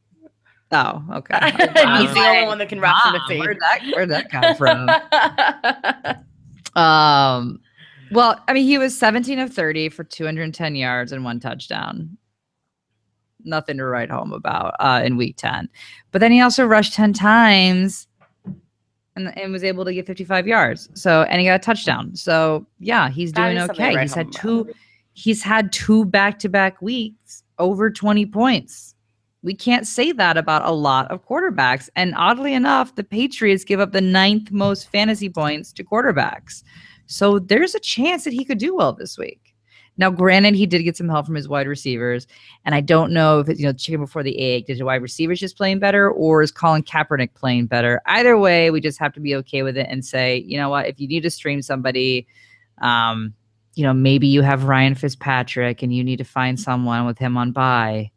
oh, 0.73 1.03
okay. 1.15 1.39
He's 1.51 2.15
the 2.15 2.25
only 2.27 2.45
one 2.47 2.59
that 2.59 2.69
can 2.69 2.81
rush 2.81 3.01
in 3.07 3.13
the 3.15 3.21
team. 3.29 3.39
Where'd 3.41 3.59
that 3.61 3.81
where'd 3.95 4.11
that 4.11 4.31
come 4.31 4.55
from? 4.57 6.25
Um, 6.77 7.61
well, 8.13 8.41
I 8.47 8.53
mean, 8.53 8.65
he 8.65 8.79
was 8.79 8.97
17 8.97 9.39
of 9.41 9.53
30 9.53 9.89
for 9.89 10.05
210 10.05 10.77
yards 10.77 11.11
and 11.11 11.25
one 11.25 11.41
touchdown. 11.41 12.17
Nothing 13.45 13.77
to 13.79 13.85
write 13.85 14.11
home 14.11 14.33
about 14.33 14.75
uh, 14.81 15.03
in 15.05 15.17
week 15.17 15.37
10. 15.37 15.69
But 16.11 16.21
then 16.21 16.33
he 16.33 16.41
also 16.41 16.65
rushed 16.67 16.95
10 16.95 17.13
times 17.13 18.09
and, 19.19 19.37
and 19.39 19.53
was 19.53 19.65
able 19.65 19.85
to 19.85 19.93
get 19.93 20.07
55 20.07 20.47
yards. 20.47 20.89
So, 20.95 21.23
and 21.23 21.41
he 21.41 21.47
got 21.47 21.57
a 21.57 21.59
touchdown. 21.59 22.15
So, 22.15 22.67
yeah, 22.79 23.11
he's 23.11 23.33
That 23.33 23.47
doing 23.47 23.57
is 23.57 23.67
something 23.67 23.77
to 23.77 23.91
okay. 23.91 24.01
He's 24.01 24.15
had 24.15 24.33
two, 24.33 24.61
about. 24.61 24.75
he's 25.13 25.43
had 25.43 25.73
two 25.73 26.05
back 26.05 26.39
to 26.41 26.49
back 26.49 26.81
weeks 26.81 27.43
over 27.59 27.91
20 27.91 28.27
points. 28.27 28.95
We 29.43 29.55
can't 29.55 29.87
say 29.87 30.13
that 30.13 30.37
about 30.37 30.65
a 30.65 30.73
lot 30.73 31.11
of 31.11 31.25
quarterbacks. 31.25 31.89
And 31.97 32.15
oddly 32.17 32.55
enough, 32.55 32.95
the 32.95 33.05
Patriots 33.05 33.65
give 33.65 33.81
up 33.81 33.93
the 33.93 34.01
ninth 34.01 34.51
most 34.51 34.91
fantasy 34.91 35.29
points 35.29 35.73
to 35.75 35.85
quarterbacks. 35.85 36.63
So 37.07 37.39
there's 37.39 37.75
a 37.75 37.81
chance 37.81 38.25
that 38.25 38.33
he 38.33 38.45
could 38.45 38.59
do 38.59 38.75
well 38.75 38.93
this 38.93 39.17
week. 39.17 39.48
Now, 39.99 40.11
granted, 40.11 40.55
he 40.55 40.65
did 40.65 40.83
get 40.85 40.97
some 40.97 41.09
help 41.09 41.27
from 41.27 41.35
his 41.35 41.49
wide 41.49 41.67
receivers, 41.67 42.27
and 42.65 42.75
I 42.75 42.81
don't 42.81 43.13
know 43.13 43.41
if 43.41 43.49
it's 43.49 43.61
you 43.61 43.67
know 43.67 43.73
chicken 43.73 44.01
before 44.01 44.23
the 44.23 44.39
egg. 44.39 44.67
Did 44.67 44.79
the 44.79 44.85
wide 44.85 45.03
receivers 45.03 45.41
just 45.41 45.57
playing 45.57 45.81
better, 45.81 46.11
or 46.11 46.41
is 46.41 46.53
Colin 46.53 46.83
Kaepernick 46.83 47.35
playing 47.35 47.67
better? 47.67 48.01
Either 48.07 48.39
way, 48.39 48.71
we 48.71 48.81
just 48.81 48.99
have 49.01 49.13
to 49.15 49.21
be 49.21 49.35
okay 49.37 49.63
with 49.63 49.77
it 49.77 49.87
and 49.91 50.05
say, 50.05 50.39
you 50.47 50.57
know 50.57 50.71
what, 50.71 50.87
if 50.87 51.01
you 51.01 51.09
need 51.09 51.23
to 51.25 51.31
stream 51.31 51.61
somebody, 51.61 52.27
um, 52.81 53.35
you 53.75 53.83
know, 53.83 53.93
maybe 53.93 54.27
you 54.29 54.43
have 54.43 54.65
Ryan 54.65 54.95
Fitzpatrick 54.95 55.83
and 55.83 55.95
you 55.95 56.03
need 56.03 56.19
to 56.19 56.25
find 56.25 56.59
someone 56.59 57.05
with 57.05 57.19
him 57.19 57.37
on 57.37 57.53
bye. 57.53 58.11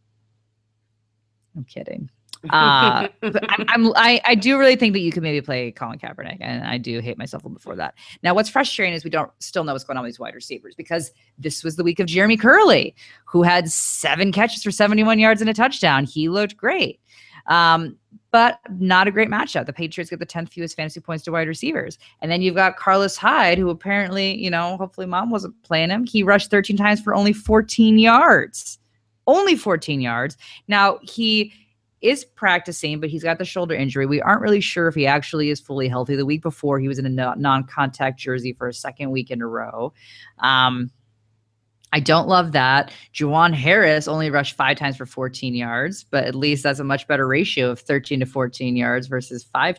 I'm 1.56 1.66
kidding. 1.66 2.10
Uh, 2.50 3.08
but 3.22 3.44
I'm, 3.50 3.66
I'm 3.70 3.94
I, 3.96 4.22
I 4.26 4.36
do 4.36 4.58
really 4.58 4.76
think 4.76 4.94
that 4.94 5.00
you 5.00 5.12
could 5.12 5.24
maybe 5.24 5.42
play 5.42 5.72
Colin 5.72 6.00
Kaepernick, 6.00 6.38
and 6.42 6.64
I 6.66 6.78
do 6.78 7.00
hate 7.00 7.18
myself 7.18 7.44
before 7.44 7.76
that. 7.76 7.96
Now, 8.24 8.34
what's 8.34 8.50
frustrating 8.50 8.94
is 8.94 9.04
we 9.04 9.10
don't 9.10 9.32
still 9.40 9.64
know 9.64 9.74
what's 9.74 9.84
going 9.84 9.98
on 9.98 10.04
with 10.04 10.14
these 10.14 10.20
wide 10.20 10.36
receivers 10.36 10.76
because 10.76 11.12
this 11.38 11.64
was 11.64 11.76
the 11.76 11.84
week 11.84 12.00
of 12.00 12.08
Jeremy 12.08 12.38
Kerley, 12.38 12.94
who 13.26 13.44
had 13.44 13.70
seven 13.70 14.32
catches 14.32 14.64
for 14.64 14.72
71 14.72 15.20
yards 15.20 15.42
and 15.42 15.50
a 15.50 15.54
touchdown. 15.54 16.06
He 16.06 16.30
looked 16.30 16.58
great. 16.58 17.00
Um, 17.48 17.98
but 18.32 18.60
not 18.70 19.08
a 19.08 19.12
great 19.12 19.30
matchup. 19.30 19.66
The 19.66 19.74
Patriots 19.74 20.10
get 20.10 20.20
the 20.20 20.26
10th 20.26 20.50
fewest 20.50 20.78
fantasy 20.78 21.02
points 21.02 21.24
to 21.26 21.32
wide 21.32 21.50
receivers. 21.50 21.98
And 22.22 22.32
then 22.32 22.42
you've 22.42 22.56
got 22.56 22.78
Carlos 22.78 23.18
Hyde, 23.18 23.58
who 23.58 23.70
apparently, 23.70 24.36
you 24.38 24.50
know, 24.50 24.78
hopefully 24.78 25.06
mom 25.06 25.32
wasn't 25.32 25.62
playing 25.64 25.90
him. 25.90 26.06
He 26.06 26.24
rushed 26.24 26.50
13 26.50 26.78
times 26.78 27.02
for 27.02 27.14
only 27.14 27.34
14 27.34 28.00
yards. 28.00 28.80
Only 29.28 29.56
14 29.56 30.00
yards. 30.00 30.38
Now, 30.68 31.00
he 31.04 31.54
is 32.02 32.26
practicing, 32.26 33.00
but 33.00 33.10
he's 33.10 33.24
got 33.24 33.38
the 33.38 33.46
shoulder 33.46 33.76
injury. 33.76 34.06
We 34.06 34.22
aren't 34.22 34.42
really 34.42 34.62
sure 34.62 34.88
if 34.88 34.96
he 34.96 35.06
actually 35.06 35.50
is 35.50 35.60
fully 35.60 35.88
healthy. 35.88 36.16
The 36.16 36.26
week 36.26 36.42
before, 36.42 36.80
he 36.80 36.88
was 36.88 37.00
in 37.00 37.06
a 37.06 37.36
non-contact 37.36 38.20
jersey 38.20 38.54
for 38.54 38.68
a 38.68 38.74
second 38.74 39.12
week 39.12 39.30
in 39.30 39.42
a 39.42 39.48
row. 39.48 39.94
Um, 40.40 40.92
I 41.94 42.00
don't 42.00 42.28
love 42.28 42.54
that. 42.54 42.92
Juwan 43.14 43.54
Harris 43.54 44.08
only 44.08 44.30
rushed 44.30 44.56
five 44.56 44.78
times 44.78 44.96
for 44.98 45.06
14 45.06 45.54
yards, 45.54 46.06
but 46.06 46.24
at 46.24 46.36
least 46.36 46.64
that's 46.64 46.80
a 46.80 46.84
much 46.86 47.08
better 47.08 47.28
ratio 47.28 47.70
of 47.70 47.82
13 47.82 48.22
to 48.22 48.26
14 48.26 48.76
yards 48.76 49.08
versus 49.08 49.44
five 49.44 49.78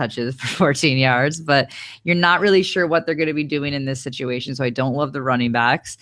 touches 0.00 0.34
for 0.36 0.46
14 0.56 0.98
yards. 0.98 1.40
But 1.40 1.72
you're 2.04 2.14
not 2.14 2.40
really 2.40 2.62
sure 2.62 2.86
what 2.86 3.06
they're 3.06 3.14
going 3.14 3.26
to 3.28 3.34
be 3.34 3.44
doing 3.44 3.74
in 3.74 3.84
this 3.84 4.02
situation. 4.02 4.54
So 4.54 4.64
I 4.64 4.70
don't 4.70 4.94
love 4.94 5.12
the 5.12 5.22
running 5.22 5.52
backs. 5.52 5.96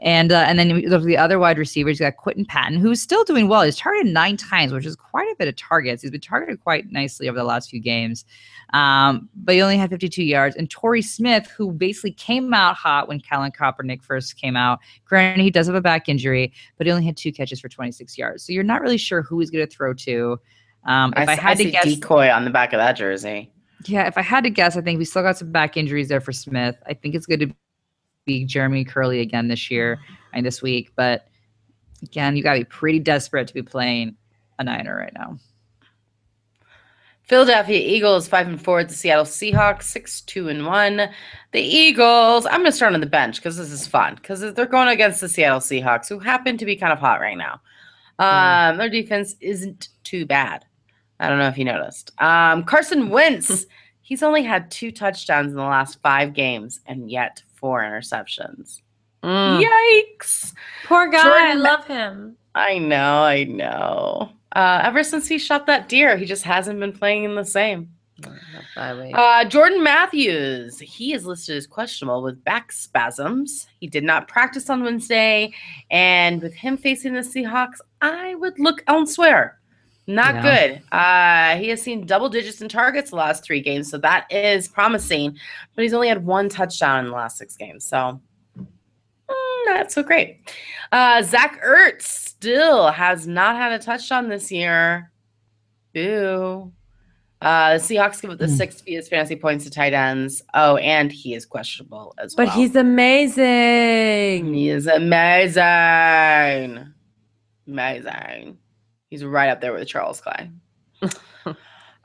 And 0.00 0.32
uh, 0.32 0.44
and 0.48 0.58
then 0.58 0.68
the 0.82 1.16
other 1.16 1.38
wide 1.38 1.58
receivers. 1.58 2.00
You 2.00 2.06
got 2.06 2.16
Quinton 2.16 2.44
Patton, 2.44 2.78
who's 2.78 3.00
still 3.00 3.22
doing 3.22 3.46
well. 3.46 3.62
He's 3.62 3.76
targeted 3.76 4.12
nine 4.12 4.36
times, 4.36 4.72
which 4.72 4.84
is 4.84 4.96
quite 4.96 5.30
a 5.30 5.36
bit 5.36 5.46
of 5.46 5.54
targets. 5.54 6.02
He's 6.02 6.10
been 6.10 6.20
targeted 6.20 6.60
quite 6.60 6.90
nicely 6.90 7.28
over 7.28 7.38
the 7.38 7.44
last 7.44 7.70
few 7.70 7.78
games. 7.78 8.24
Um, 8.72 9.28
but 9.36 9.54
he 9.54 9.62
only 9.62 9.76
had 9.76 9.90
52 9.90 10.24
yards. 10.24 10.56
And 10.56 10.68
Torrey 10.68 11.02
Smith, 11.02 11.46
who 11.56 11.70
basically 11.70 12.12
came 12.12 12.52
out 12.52 12.74
hot 12.74 13.06
when 13.06 13.20
Colin 13.20 13.52
Kaepernick 13.52 14.02
first 14.02 14.36
came 14.36 14.56
out. 14.56 14.80
Granted, 15.04 15.42
he 15.42 15.50
does 15.50 15.66
have 15.66 15.76
a 15.76 15.80
back 15.80 16.08
injury, 16.08 16.52
but 16.78 16.86
he 16.86 16.92
only 16.92 17.04
had 17.04 17.16
two 17.16 17.32
catches 17.32 17.60
for 17.60 17.68
26 17.68 18.18
yards. 18.18 18.44
So 18.44 18.52
you're 18.52 18.64
not 18.64 18.80
really 18.80 18.98
sure 18.98 19.22
who 19.22 19.38
he's 19.38 19.50
going 19.50 19.66
to 19.66 19.72
throw 19.72 19.94
to. 19.94 20.40
Um, 20.84 21.12
if 21.16 21.28
I, 21.28 21.32
I, 21.32 21.34
had 21.36 21.58
to 21.58 21.64
see 21.64 21.70
guess, 21.70 21.84
decoy 21.84 22.30
on 22.30 22.44
the 22.44 22.50
back 22.50 22.72
of 22.72 22.78
that 22.78 22.92
jersey. 22.92 23.50
yeah, 23.84 24.06
if 24.06 24.18
I 24.18 24.22
had 24.22 24.44
to 24.44 24.50
guess, 24.50 24.76
I 24.76 24.80
think 24.80 24.98
we 24.98 25.04
still 25.04 25.22
got 25.22 25.38
some 25.38 25.52
back 25.52 25.76
injuries 25.76 26.08
there 26.08 26.20
for 26.20 26.32
Smith. 26.32 26.76
I 26.86 26.94
think 26.94 27.14
it's 27.14 27.26
going 27.26 27.40
to 27.40 27.54
be 28.26 28.44
Jeremy 28.44 28.84
Kerley 28.84 29.20
again 29.20 29.48
this 29.48 29.70
year 29.70 30.00
and 30.32 30.44
this 30.44 30.62
week. 30.62 30.90
But 30.96 31.28
again, 32.02 32.36
you 32.36 32.42
got 32.42 32.54
to 32.54 32.60
be 32.60 32.64
pretty 32.64 32.98
desperate 32.98 33.46
to 33.48 33.54
be 33.54 33.62
playing 33.62 34.16
a 34.58 34.64
Niner 34.64 34.96
right 34.96 35.14
now. 35.14 35.38
Philadelphia 37.22 37.78
Eagles 37.78 38.28
five 38.28 38.46
and 38.48 38.60
four 38.60 38.80
at 38.80 38.88
the 38.88 38.94
Seattle 38.94 39.24
Seahawks 39.24 39.84
six 39.84 40.20
two 40.20 40.48
and 40.48 40.66
one. 40.66 41.08
The 41.52 41.60
Eagles. 41.60 42.44
I'm 42.46 42.60
gonna 42.60 42.72
start 42.72 42.92
on 42.92 43.00
the 43.00 43.06
bench 43.06 43.36
because 43.36 43.56
this 43.56 43.70
is 43.70 43.86
fun 43.86 44.16
because 44.16 44.40
they're 44.52 44.66
going 44.66 44.88
against 44.88 45.20
the 45.20 45.28
Seattle 45.28 45.60
Seahawks, 45.60 46.08
who 46.08 46.18
happen 46.18 46.58
to 46.58 46.66
be 46.66 46.76
kind 46.76 46.92
of 46.92 46.98
hot 46.98 47.20
right 47.20 47.38
now. 47.38 47.60
Um, 48.18 48.76
Their 48.76 48.90
defense 48.90 49.36
isn't 49.40 49.88
too 50.04 50.26
bad. 50.26 50.64
I 51.22 51.28
don't 51.28 51.38
know 51.38 51.48
if 51.48 51.56
you 51.56 51.64
noticed. 51.64 52.10
Um, 52.20 52.64
Carson 52.64 53.08
Wentz. 53.08 53.64
he's 54.12 54.22
only 54.22 54.42
had 54.42 54.70
two 54.70 54.92
touchdowns 54.92 55.52
in 55.52 55.56
the 55.56 55.62
last 55.62 55.98
five 56.02 56.34
games 56.34 56.80
and 56.86 57.10
yet 57.10 57.42
four 57.54 57.80
interceptions. 57.80 58.82
Mm. 59.22 59.64
Yikes! 59.64 60.52
Poor 60.84 61.08
guy. 61.08 61.52
I 61.52 61.54
love 61.54 61.86
him. 61.86 62.36
I 62.54 62.76
know, 62.76 63.22
I 63.22 63.44
know. 63.44 64.32
Uh, 64.54 64.80
ever 64.84 65.02
since 65.02 65.26
he 65.26 65.38
shot 65.38 65.66
that 65.66 65.88
deer, 65.88 66.18
he 66.18 66.26
just 66.26 66.42
hasn't 66.42 66.78
been 66.78 66.92
playing 66.92 67.24
in 67.24 67.36
the 67.36 67.44
same. 67.44 67.88
Uh, 69.14 69.44
Jordan 69.46 69.82
Matthews, 69.82 70.78
he 70.78 71.14
is 71.14 71.24
listed 71.24 71.56
as 71.56 71.66
questionable 71.66 72.22
with 72.22 72.44
back 72.44 72.70
spasms. 72.70 73.66
He 73.80 73.86
did 73.86 74.04
not 74.04 74.28
practice 74.28 74.68
on 74.68 74.82
Wednesday, 74.82 75.52
and 75.90 76.42
with 76.42 76.54
him 76.54 76.76
facing 76.76 77.14
the 77.14 77.20
Seahawks, 77.20 77.80
I 78.02 78.34
would 78.34 78.58
look 78.58 78.84
elsewhere. 78.86 79.58
Not 80.08 80.42
good. 80.42 80.82
Uh, 80.90 81.56
he 81.56 81.68
has 81.68 81.80
seen 81.80 82.04
double 82.06 82.28
digits 82.28 82.60
in 82.60 82.68
targets 82.68 83.10
the 83.10 83.16
last 83.16 83.44
three 83.44 83.60
games, 83.60 83.88
so 83.88 83.98
that 83.98 84.26
is 84.32 84.66
promising. 84.68 85.36
But 85.76 85.82
he's 85.82 85.94
only 85.94 86.08
had 86.08 86.24
one 86.26 86.48
touchdown 86.48 87.04
in 87.04 87.10
the 87.10 87.16
last 87.16 87.38
six 87.38 87.56
games, 87.56 87.84
so 87.86 88.20
mm, 88.58 88.66
not 89.66 89.92
so 89.92 90.02
great. 90.02 90.40
Uh, 90.90 91.22
Zach 91.22 91.62
Ertz 91.64 92.02
still 92.02 92.90
has 92.90 93.26
not 93.28 93.54
had 93.56 93.72
a 93.72 93.78
touchdown 93.78 94.28
this 94.28 94.50
year. 94.50 95.12
Boo. 95.94 96.72
Uh, 97.40 97.74
the 97.74 97.80
Seahawks 97.80 98.20
give 98.22 98.30
up 98.30 98.38
the 98.38 98.46
Hmm. 98.46 98.54
sixth 98.54 98.82
fewest 98.82 99.10
fantasy 99.10 99.36
points 99.36 99.64
to 99.64 99.70
tight 99.70 99.92
ends. 99.92 100.42
Oh, 100.54 100.76
and 100.76 101.10
he 101.12 101.34
is 101.34 101.44
questionable 101.46 102.14
as 102.18 102.34
But 102.34 102.46
well. 102.46 102.54
But 102.56 102.60
he's 102.60 102.76
amazing. 102.76 104.54
He 104.54 104.68
is 104.68 104.86
amazing. 104.86 105.62
Amazing. 107.66 108.58
He's 109.12 109.26
right 109.26 109.50
up 109.50 109.60
there 109.60 109.74
with 109.74 109.86
Charles 109.86 110.22
Clay. 110.22 110.48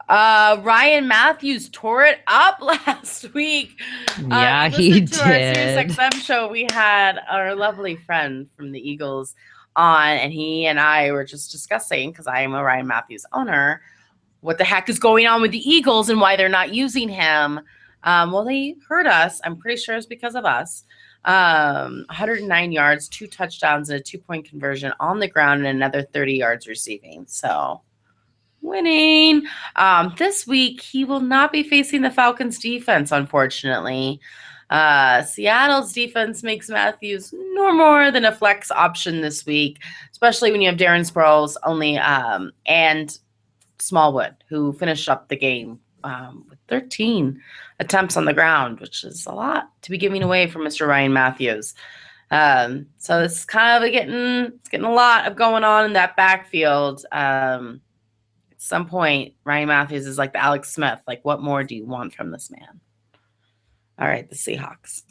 uh, 0.10 0.60
Ryan 0.62 1.08
Mathews 1.08 1.70
tore 1.70 2.04
it 2.04 2.20
up 2.28 2.60
last 2.62 3.34
week. 3.34 3.80
Uh, 4.20 4.24
Yeah, 4.28 4.66
listen 4.66 4.82
he 4.82 5.06
to 5.06 5.24
Our 5.24 5.32
did. 5.32 5.90
XM 5.90 6.14
show. 6.16 6.50
We 6.50 6.68
had 6.70 7.18
our 7.32 7.56
lovely 7.56 7.96
friend 7.96 8.50
from 8.58 8.74
the 8.74 8.80
Eagles 8.82 9.36
on, 9.78 10.18
and 10.18 10.34
he 10.34 10.66
and 10.66 10.82
I 10.82 11.14
were 11.14 11.24
just 11.24 11.50
discussing 11.50 12.12
because 12.12 12.28
I 12.28 12.42
am 12.42 12.54
a 12.54 12.62
Ryan 12.62 12.88
Mathews 12.88 13.26
owner. 13.32 13.82
What 14.42 14.58
the 14.58 14.66
heck 14.66 14.90
is 14.90 15.00
going 15.00 15.28
on 15.28 15.42
with 15.42 15.52
the 15.52 15.60
Eagles 15.70 16.10
and 16.10 16.20
why 16.20 16.36
they're 16.36 16.50
not 16.50 16.74
using 16.74 17.08
him? 17.08 17.62
Um, 18.04 18.34
well, 18.34 18.44
they 18.44 18.76
heard 18.90 19.08
us. 19.08 19.40
I'm 19.46 19.56
pretty 19.56 19.78
sure 19.82 19.96
it's 19.96 20.06
because 20.06 20.36
of 20.36 20.44
us. 20.44 20.84
Um, 21.26 22.06
109 22.08 22.72
yards, 22.72 23.10
two 23.10 23.28
touchdowns, 23.28 23.90
and 23.90 24.00
a 24.00 24.04
two 24.04 24.18
point 24.18 24.50
conversion 24.50 24.94
on 25.00 25.20
the 25.20 25.28
ground, 25.28 25.66
and 25.66 25.76
another 25.76 26.04
30 26.04 26.34
yards 26.34 26.68
receiving. 26.68 27.26
So, 27.28 27.82
winning. 28.62 29.44
Um, 29.76 30.14
this 30.18 30.48
week, 30.48 30.82
he 30.82 31.04
will 31.04 31.20
not 31.20 31.52
be 31.52 31.64
facing 31.64 32.02
the 32.02 32.12
Falcons 32.12 32.60
defense, 32.60 33.12
unfortunately. 33.12 34.20
Uh, 34.70 35.24
Seattle's 35.24 35.94
defense 35.94 36.44
makes 36.44 36.70
Mathews 36.70 37.34
no 37.34 37.72
more 37.74 38.12
than 38.12 38.26
a 38.26 38.36
flex 38.36 38.70
option 38.70 39.22
this 39.22 39.46
week, 39.46 39.80
especially 40.12 40.52
when 40.52 40.62
you 40.62 40.70
have 40.70 40.78
Darren 40.78 41.10
Sproles 41.10 41.56
only 41.64 41.98
um, 41.98 42.52
and 42.66 43.18
Smallwood, 43.80 44.36
who 44.50 44.74
finished 44.74 45.08
up 45.08 45.30
the 45.30 45.38
game 45.38 45.80
um, 46.04 46.46
with 46.50 46.60
13 46.68 47.42
attempts 47.80 48.18
on 48.18 48.26
the 48.26 48.34
ground, 48.34 48.80
which 48.80 49.04
is 49.04 49.26
a 49.26 49.32
lot 49.32 49.70
to 49.84 49.92
be 49.92 49.98
giving 49.98 50.24
away 50.24 50.48
from 50.48 50.64
Mr. 50.64 50.88
Ryan 50.88 51.14
Mathews. 51.14 51.74
Um, 52.30 52.88
so 52.98 53.22
it's 53.22 53.46
kind 53.46 53.84
of 53.84 53.92
getting 53.92 54.54
it's 54.56 54.70
getting 54.70 54.86
a 54.86 54.94
lot 54.94 55.28
of 55.28 55.36
going 55.36 55.64
on 55.64 55.86
in 55.86 55.94
that 55.94 56.18
backfield. 56.18 57.06
Um, 57.12 57.82
at 58.52 58.62
some 58.62 58.88
point, 58.88 59.34
Ryan 59.46 59.68
Mathews 59.70 60.08
is 60.08 60.18
like 60.18 60.34
the 60.34 60.44
Alex 60.44 60.74
Smith. 60.74 61.00
Like, 61.08 61.24
what 61.24 61.42
more 61.42 61.64
do 61.64 61.76
you 61.76 61.86
want 61.86 62.14
from 62.14 62.32
this 62.32 62.52
man? 62.52 62.82
All 64.00 64.08
right, 64.08 64.30
the 64.30 64.36
Seahawks. 64.36 65.04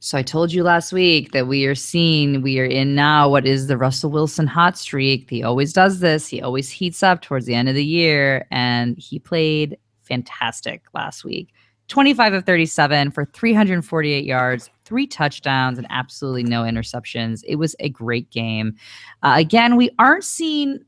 So 0.00 0.16
I 0.16 0.22
told 0.22 0.52
you 0.52 0.62
last 0.62 0.92
week 0.92 1.32
that 1.32 1.48
we 1.48 1.66
are 1.66 1.74
seeing, 1.74 2.40
we 2.40 2.60
are 2.60 2.64
in 2.64 2.94
now 2.94 3.28
what 3.28 3.46
is 3.46 3.66
the 3.66 3.76
Russell 3.76 4.10
Wilson 4.10 4.46
hot 4.46 4.78
streak. 4.78 5.28
He 5.28 5.42
always 5.42 5.72
does 5.72 5.98
this. 5.98 6.28
He 6.28 6.40
always 6.40 6.70
heats 6.70 7.02
up 7.02 7.20
towards 7.20 7.46
the 7.46 7.54
end 7.54 7.68
of 7.68 7.74
the 7.74 7.84
year, 7.84 8.46
and 8.52 8.96
he 8.96 9.18
played 9.18 9.76
fantastic 10.08 10.82
last 10.94 11.24
week. 11.24 11.50
25 11.88 12.34
of 12.34 12.44
37 12.44 13.10
for 13.10 13.24
348 13.24 14.24
yards, 14.24 14.70
three 14.84 15.06
touchdowns, 15.06 15.78
and 15.78 15.86
absolutely 15.90 16.44
no 16.44 16.62
interceptions. 16.62 17.42
It 17.46 17.56
was 17.56 17.74
a 17.80 17.88
great 17.88 18.30
game. 18.30 18.74
Uh, 19.22 19.34
again, 19.38 19.76
we 19.76 19.90
aren't 19.98 20.24
seeing 20.24 20.80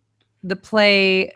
the 0.42 0.56
play 0.56 1.32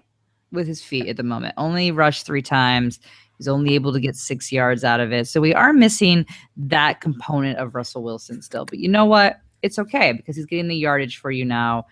with 0.53 0.67
his 0.67 0.83
feet 0.83 1.09
at 1.09 1.17
the 1.17 1.23
moment. 1.23 1.55
Only 1.57 1.91
rushed 1.91 2.27
three 2.27 2.43
times. 2.43 3.01
He's 3.39 3.49
only 3.49 3.75
able 3.75 3.93
to 3.93 4.01
get 4.01 4.17
six 4.17 4.53
yards 4.53 4.85
out 4.85 5.01
of 5.01 5.13
it. 5.13 5.27
So 5.27 5.41
we 5.41 5.55
are 5.55 5.73
missing 5.73 6.25
that 6.57 7.01
component 7.01 7.59
of 7.59 7.75
Russell 7.75 8.03
Wilson 8.03 8.43
still. 8.43 8.65
But 8.65 8.79
you 8.79 8.89
know 8.89 9.05
what? 9.05 9.41
It's 9.63 9.79
okay 9.79 10.13
because 10.13 10.37
he's 10.37 10.47
getting 10.47 10.69
the 10.69 10.77
yardage 10.77 11.19
for 11.19 11.31
you 11.31 11.45
now. 11.45 11.87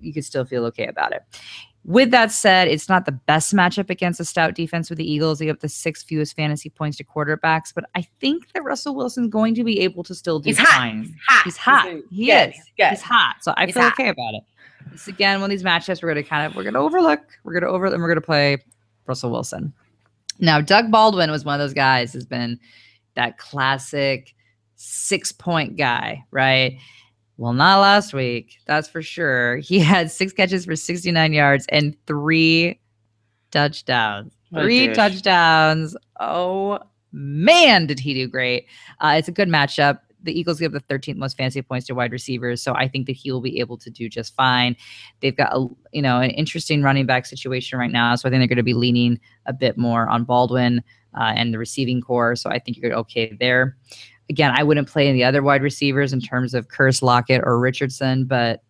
You 0.00 0.12
can 0.12 0.22
still 0.22 0.44
feel 0.44 0.64
okay 0.66 0.86
about 0.86 1.12
it. 1.12 1.22
With 1.86 2.10
that 2.12 2.32
said, 2.32 2.68
it's 2.68 2.88
not 2.88 3.04
the 3.04 3.12
best 3.12 3.54
matchup 3.54 3.90
against 3.90 4.18
a 4.18 4.24
stout 4.24 4.54
defense 4.54 4.88
with 4.88 4.96
the 4.96 5.10
Eagles. 5.10 5.38
They 5.38 5.46
have 5.48 5.58
the 5.60 5.68
sixth 5.68 6.06
fewest 6.06 6.34
fantasy 6.34 6.70
points 6.70 6.96
to 6.96 7.04
quarterbacks, 7.04 7.74
but 7.74 7.84
I 7.94 8.02
think 8.20 8.50
that 8.52 8.64
Russell 8.64 8.94
Wilson's 8.94 9.28
going 9.28 9.54
to 9.56 9.64
be 9.64 9.80
able 9.80 10.02
to 10.04 10.14
still 10.14 10.40
do 10.40 10.48
He's 10.48 10.58
hot. 10.58 10.68
fine. 10.68 11.14
Hot. 11.28 11.44
He's 11.44 11.56
hot. 11.58 11.84
He's 11.90 12.02
He 12.10 12.26
good. 12.26 12.48
is. 12.50 12.54
He's 12.54 12.64
good. 12.78 12.88
He's 12.90 13.02
hot. 13.02 13.36
So 13.42 13.52
I 13.58 13.66
He's 13.66 13.74
feel 13.74 13.82
hot. 13.82 13.92
okay 13.92 14.08
about 14.08 14.32
it. 14.34 14.42
This 14.92 15.08
again, 15.08 15.40
one 15.42 15.50
of 15.50 15.56
these 15.56 15.62
matchups 15.64 16.02
we're 16.02 16.08
gonna 16.08 16.22
kind 16.22 16.46
of 16.46 16.56
we're 16.56 16.64
gonna 16.64 16.80
overlook. 16.80 17.20
We're 17.42 17.52
gonna 17.58 17.70
over 17.72 17.86
and 17.86 18.00
we're 18.02 18.08
gonna 18.08 18.20
play 18.22 18.58
Russell 19.06 19.30
Wilson. 19.30 19.72
Now, 20.40 20.60
Doug 20.62 20.90
Baldwin 20.90 21.30
was 21.30 21.44
one 21.44 21.54
of 21.54 21.60
those 21.64 21.74
guys 21.74 22.12
has 22.14 22.24
been 22.24 22.58
that 23.14 23.36
classic 23.38 24.34
six 24.76 25.32
point 25.32 25.76
guy, 25.76 26.24
right? 26.30 26.78
Well, 27.36 27.52
not 27.52 27.80
last 27.80 28.14
week, 28.14 28.58
that's 28.66 28.88
for 28.88 29.02
sure. 29.02 29.56
He 29.56 29.78
had 29.80 30.10
six 30.10 30.32
catches 30.32 30.64
for 30.64 30.76
69 30.76 31.32
yards 31.32 31.66
and 31.70 31.96
three 32.06 32.80
touchdowns. 33.50 34.32
Three 34.52 34.92
touchdowns. 34.92 35.96
Oh 36.20 36.78
man, 37.12 37.86
did 37.86 37.98
he 37.98 38.14
do 38.14 38.28
great. 38.28 38.66
Uh, 39.00 39.14
it's 39.18 39.28
a 39.28 39.32
good 39.32 39.48
matchup. 39.48 40.00
The 40.22 40.38
Eagles 40.38 40.58
give 40.58 40.72
the 40.72 40.80
13th 40.80 41.16
most 41.16 41.36
fantasy 41.36 41.60
points 41.60 41.86
to 41.88 41.94
wide 41.94 42.12
receivers, 42.12 42.62
so 42.62 42.72
I 42.74 42.88
think 42.88 43.06
that 43.06 43.12
he 43.16 43.30
will 43.30 43.40
be 43.40 43.58
able 43.60 43.76
to 43.78 43.90
do 43.90 44.08
just 44.08 44.34
fine. 44.34 44.76
They've 45.20 45.36
got 45.36 45.52
a 45.52 45.66
you 45.92 46.02
know 46.02 46.20
an 46.20 46.30
interesting 46.30 46.82
running 46.82 47.04
back 47.04 47.26
situation 47.26 47.78
right 47.78 47.90
now, 47.90 48.14
so 48.14 48.28
I 48.28 48.30
think 48.30 48.40
they're 48.40 48.48
going 48.48 48.56
to 48.56 48.62
be 48.62 48.74
leaning 48.74 49.18
a 49.46 49.52
bit 49.52 49.76
more 49.76 50.08
on 50.08 50.24
Baldwin 50.24 50.82
uh, 51.18 51.32
and 51.36 51.52
the 51.52 51.58
receiving 51.58 52.00
core. 52.00 52.36
So 52.36 52.50
I 52.50 52.58
think 52.58 52.78
you're 52.78 52.94
okay 52.94 53.36
there. 53.38 53.76
Again, 54.30 54.52
I 54.56 54.62
wouldn't 54.62 54.88
play 54.88 55.08
any 55.08 55.22
other 55.22 55.42
wide 55.42 55.62
receivers 55.62 56.12
in 56.12 56.20
terms 56.20 56.54
of 56.54 56.68
Kearse, 56.68 57.02
Lockett, 57.02 57.42
or 57.44 57.58
Richardson, 57.58 58.24
but 58.24 58.62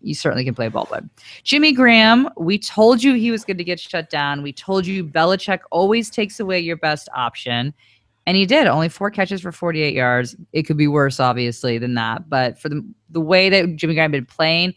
you 0.00 0.14
certainly 0.14 0.44
can 0.44 0.54
play 0.54 0.68
Baldwin. 0.68 1.10
Jimmy 1.42 1.72
Graham, 1.72 2.28
we 2.36 2.58
told 2.58 3.02
you 3.02 3.14
he 3.14 3.30
was 3.30 3.44
going 3.44 3.58
to 3.58 3.64
get 3.64 3.80
shut 3.80 4.10
down. 4.10 4.42
We 4.42 4.52
told 4.52 4.86
you 4.86 5.04
Belichick 5.04 5.60
always 5.70 6.10
takes 6.10 6.38
away 6.38 6.60
your 6.60 6.76
best 6.76 7.08
option. 7.14 7.74
And 8.26 8.36
he 8.36 8.44
did 8.44 8.66
only 8.66 8.90
four 8.90 9.10
catches 9.10 9.40
for 9.40 9.52
48 9.52 9.94
yards. 9.94 10.36
It 10.52 10.64
could 10.64 10.76
be 10.76 10.86
worse, 10.86 11.18
obviously, 11.18 11.78
than 11.78 11.94
that. 11.94 12.28
But 12.28 12.58
for 12.58 12.68
the 12.68 12.86
the 13.10 13.22
way 13.22 13.48
that 13.48 13.76
Jimmy 13.76 13.94
Graham 13.94 14.12
had 14.12 14.26
been 14.26 14.26
playing, 14.26 14.74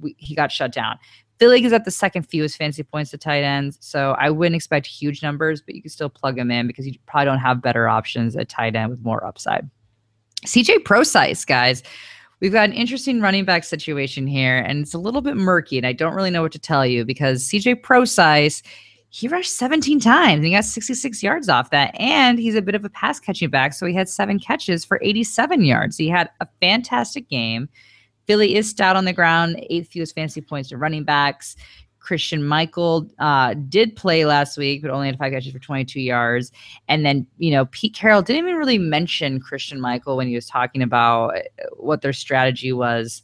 we, 0.00 0.14
he 0.18 0.34
got 0.34 0.52
shut 0.52 0.72
down. 0.72 0.96
Philly 1.38 1.64
is 1.64 1.72
at 1.72 1.84
the 1.84 1.90
second 1.90 2.22
fewest 2.22 2.56
fantasy 2.56 2.82
points 2.82 3.10
to 3.10 3.18
tight 3.18 3.42
ends. 3.42 3.76
So 3.80 4.12
I 4.18 4.30
wouldn't 4.30 4.56
expect 4.56 4.86
huge 4.86 5.22
numbers, 5.22 5.60
but 5.60 5.74
you 5.74 5.82
can 5.82 5.90
still 5.90 6.08
plug 6.08 6.38
him 6.38 6.50
in 6.50 6.66
because 6.66 6.86
you 6.86 6.94
probably 7.06 7.26
don't 7.26 7.38
have 7.38 7.60
better 7.60 7.88
options 7.88 8.36
at 8.36 8.48
tight 8.48 8.74
end 8.74 8.90
with 8.90 9.02
more 9.02 9.24
upside. 9.24 9.68
CJ 10.46 10.84
Prosise, 10.84 11.44
guys. 11.44 11.82
We've 12.40 12.52
got 12.52 12.68
an 12.68 12.74
interesting 12.74 13.20
running 13.20 13.44
back 13.44 13.64
situation 13.64 14.26
here, 14.26 14.58
and 14.58 14.82
it's 14.82 14.92
a 14.92 14.98
little 14.98 15.22
bit 15.22 15.36
murky, 15.36 15.78
and 15.78 15.86
I 15.86 15.94
don't 15.94 16.14
really 16.14 16.30
know 16.30 16.42
what 16.42 16.52
to 16.52 16.58
tell 16.58 16.86
you 16.86 17.04
because 17.04 17.48
CJ 17.48 17.82
Prosise, 17.82 18.62
he 19.08 19.28
rushed 19.28 19.56
17 19.56 20.00
times 20.00 20.36
and 20.36 20.44
he 20.44 20.52
got 20.52 20.64
66 20.64 21.22
yards 21.22 21.48
off 21.48 21.70
that. 21.70 21.98
And 21.98 22.38
he's 22.38 22.54
a 22.54 22.60
bit 22.60 22.74
of 22.74 22.84
a 22.84 22.90
pass 22.90 23.18
catching 23.18 23.48
back. 23.48 23.72
So 23.72 23.86
he 23.86 23.94
had 23.94 24.08
seven 24.10 24.38
catches 24.38 24.84
for 24.84 25.00
87 25.02 25.64
yards. 25.64 25.96
He 25.96 26.08
had 26.08 26.28
a 26.40 26.46
fantastic 26.60 27.28
game. 27.30 27.68
Philly 28.26 28.56
is 28.56 28.68
stout 28.68 28.96
on 28.96 29.04
the 29.04 29.12
ground, 29.12 29.64
eighth 29.70 29.88
fewest 29.88 30.14
fantasy 30.14 30.40
points 30.40 30.68
to 30.70 30.76
running 30.76 31.04
backs. 31.04 31.56
Christian 32.00 32.44
Michael 32.44 33.08
uh, 33.18 33.54
did 33.68 33.96
play 33.96 34.24
last 34.26 34.56
week, 34.56 34.80
but 34.80 34.92
only 34.92 35.08
had 35.08 35.18
five 35.18 35.32
catches 35.32 35.52
for 35.52 35.58
22 35.58 36.00
yards. 36.00 36.52
And 36.86 37.04
then, 37.04 37.26
you 37.38 37.50
know, 37.50 37.66
Pete 37.66 37.94
Carroll 37.94 38.22
didn't 38.22 38.44
even 38.44 38.56
really 38.56 38.78
mention 38.78 39.40
Christian 39.40 39.80
Michael 39.80 40.16
when 40.16 40.28
he 40.28 40.34
was 40.36 40.46
talking 40.46 40.82
about 40.82 41.36
uh, 41.36 41.40
what 41.76 42.02
their 42.02 42.12
strategy 42.12 42.72
was 42.72 43.22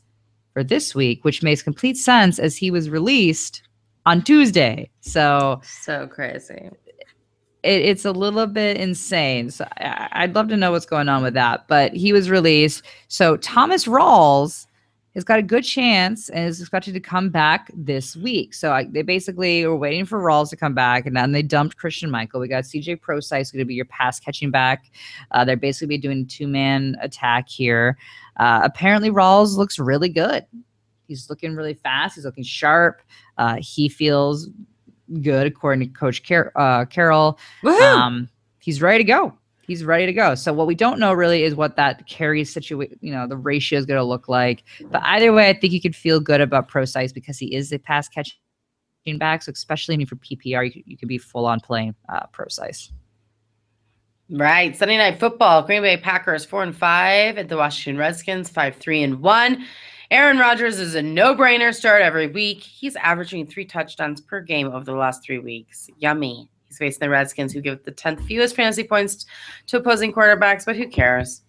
for 0.52 0.64
this 0.64 0.96
week, 0.96 1.24
which 1.24 1.44
makes 1.44 1.62
complete 1.62 1.96
sense 1.96 2.40
as 2.40 2.56
he 2.56 2.72
was 2.72 2.90
released 2.90 3.62
on 4.04 4.20
Tuesday. 4.20 4.90
So 5.00 5.60
So 5.64 6.08
crazy. 6.08 6.68
it, 7.62 7.82
it's 7.82 8.04
a 8.04 8.10
little 8.10 8.48
bit 8.48 8.78
insane. 8.78 9.52
So 9.52 9.64
I, 9.78 10.08
I'd 10.10 10.34
love 10.34 10.48
to 10.48 10.56
know 10.56 10.72
what's 10.72 10.86
going 10.86 11.08
on 11.08 11.22
with 11.22 11.34
that. 11.34 11.68
But 11.68 11.94
he 11.94 12.12
was 12.12 12.28
released. 12.30 12.82
So 13.06 13.36
Thomas 13.36 13.84
Rawls 13.86 14.66
has 15.14 15.24
got 15.24 15.38
a 15.38 15.42
good 15.42 15.62
chance 15.62 16.28
and 16.30 16.48
is 16.48 16.60
expected 16.60 16.94
to 16.94 17.00
come 17.00 17.28
back 17.28 17.70
this 17.74 18.16
week. 18.16 18.54
So 18.54 18.72
I, 18.72 18.84
they 18.84 19.02
basically 19.02 19.66
were 19.66 19.76
waiting 19.76 20.06
for 20.06 20.20
Rawls 20.20 20.48
to 20.50 20.56
come 20.56 20.74
back, 20.74 21.04
and 21.06 21.14
then 21.14 21.32
they 21.32 21.42
dumped 21.42 21.76
Christian 21.76 22.10
Michael. 22.10 22.40
We 22.40 22.48
got 22.48 22.64
CJ 22.64 23.00
Prosise 23.00 23.50
going 23.50 23.60
to 23.60 23.66
be 23.66 23.74
your 23.74 23.84
pass 23.86 24.18
catching 24.18 24.50
back. 24.50 24.90
Uh, 25.30 25.44
they're 25.44 25.56
basically 25.56 25.88
be 25.88 25.98
doing 25.98 26.26
two 26.26 26.48
man 26.48 26.96
attack 27.00 27.48
here. 27.48 27.98
Uh, 28.38 28.60
apparently, 28.64 29.10
Rawls 29.10 29.56
looks 29.56 29.78
really 29.78 30.08
good. 30.08 30.46
He's 31.08 31.28
looking 31.28 31.54
really 31.54 31.74
fast. 31.74 32.14
He's 32.14 32.24
looking 32.24 32.44
sharp. 32.44 33.02
Uh, 33.36 33.56
he 33.60 33.88
feels 33.88 34.48
good, 35.20 35.46
according 35.46 35.86
to 35.86 35.92
Coach 35.92 36.26
Car- 36.26 36.52
uh, 36.56 36.86
Carroll. 36.86 37.38
Um, 37.82 38.30
he's 38.60 38.80
ready 38.80 39.04
to 39.04 39.08
go. 39.08 39.36
He's 39.72 39.84
ready 39.84 40.04
to 40.04 40.12
go. 40.12 40.34
So 40.34 40.52
what 40.52 40.66
we 40.66 40.74
don't 40.74 40.98
know 40.98 41.14
really 41.14 41.44
is 41.44 41.54
what 41.54 41.76
that 41.76 42.06
carry 42.06 42.44
situation, 42.44 42.98
you 43.00 43.10
know, 43.10 43.26
the 43.26 43.38
ratio 43.38 43.78
is 43.78 43.86
going 43.86 43.96
to 43.96 44.04
look 44.04 44.28
like. 44.28 44.64
But 44.90 45.00
either 45.02 45.32
way, 45.32 45.48
I 45.48 45.54
think 45.54 45.72
you 45.72 45.80
could 45.80 45.96
feel 45.96 46.20
good 46.20 46.42
about 46.42 46.68
Prosise 46.68 47.10
because 47.10 47.38
he 47.38 47.54
is 47.54 47.72
a 47.72 47.78
pass 47.78 48.06
catching 48.06 48.36
back. 49.18 49.42
So 49.42 49.50
especially 49.50 50.04
for 50.04 50.16
PPR, 50.16 50.74
you, 50.74 50.82
you 50.84 50.98
could 50.98 51.08
be 51.08 51.16
full 51.16 51.46
on 51.46 51.58
playing 51.58 51.94
uh. 52.10 52.26
Right. 54.28 54.76
Sunday 54.76 54.98
night 54.98 55.18
football. 55.18 55.62
Green 55.62 55.80
Bay 55.80 55.96
Packers 55.96 56.44
four 56.44 56.62
and 56.62 56.76
five 56.76 57.38
at 57.38 57.48
the 57.48 57.56
Washington 57.56 57.98
Redskins, 57.98 58.50
five, 58.50 58.76
three, 58.76 59.02
and 59.02 59.22
one. 59.22 59.64
Aaron 60.10 60.36
Rodgers 60.36 60.78
is 60.78 60.94
a 60.94 61.00
no-brainer 61.00 61.74
start 61.74 62.02
every 62.02 62.26
week. 62.26 62.62
He's 62.62 62.94
averaging 62.96 63.46
three 63.46 63.64
touchdowns 63.64 64.20
per 64.20 64.42
game 64.42 64.66
over 64.66 64.84
the 64.84 64.92
last 64.92 65.24
three 65.24 65.38
weeks. 65.38 65.88
Yummy. 65.96 66.50
He's 66.72 66.78
facing 66.78 67.00
the 67.00 67.10
Redskins, 67.10 67.52
who 67.52 67.60
give 67.60 67.84
the 67.84 67.92
10th 67.92 68.24
fewest 68.24 68.56
fantasy 68.56 68.84
points 68.84 69.26
to 69.66 69.76
opposing 69.76 70.12
quarterbacks, 70.12 70.64
but 70.64 70.76
who 70.76 70.88
cares? 70.88 71.42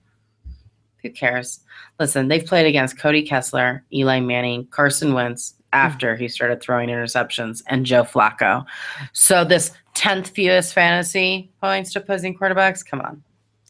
Who 1.02 1.10
cares? 1.10 1.62
Listen, 2.00 2.28
they've 2.28 2.46
played 2.46 2.66
against 2.66 3.00
Cody 3.00 3.24
Kessler, 3.24 3.84
Eli 3.94 4.20
Manning, 4.20 4.68
Carson 4.68 5.14
Wentz 5.14 5.56
after 5.72 6.16
he 6.16 6.28
started 6.28 6.62
throwing 6.62 6.90
interceptions, 6.90 7.64
and 7.68 7.86
Joe 7.86 8.04
Flacco. 8.04 8.66
So 9.14 9.44
this 9.44 9.72
10th 9.96 10.28
fewest 10.28 10.74
fantasy 10.74 11.52
points 11.62 11.94
to 11.94 12.00
opposing 12.00 12.38
quarterbacks, 12.38 12.86
come 12.86 13.02
on. 13.02 13.24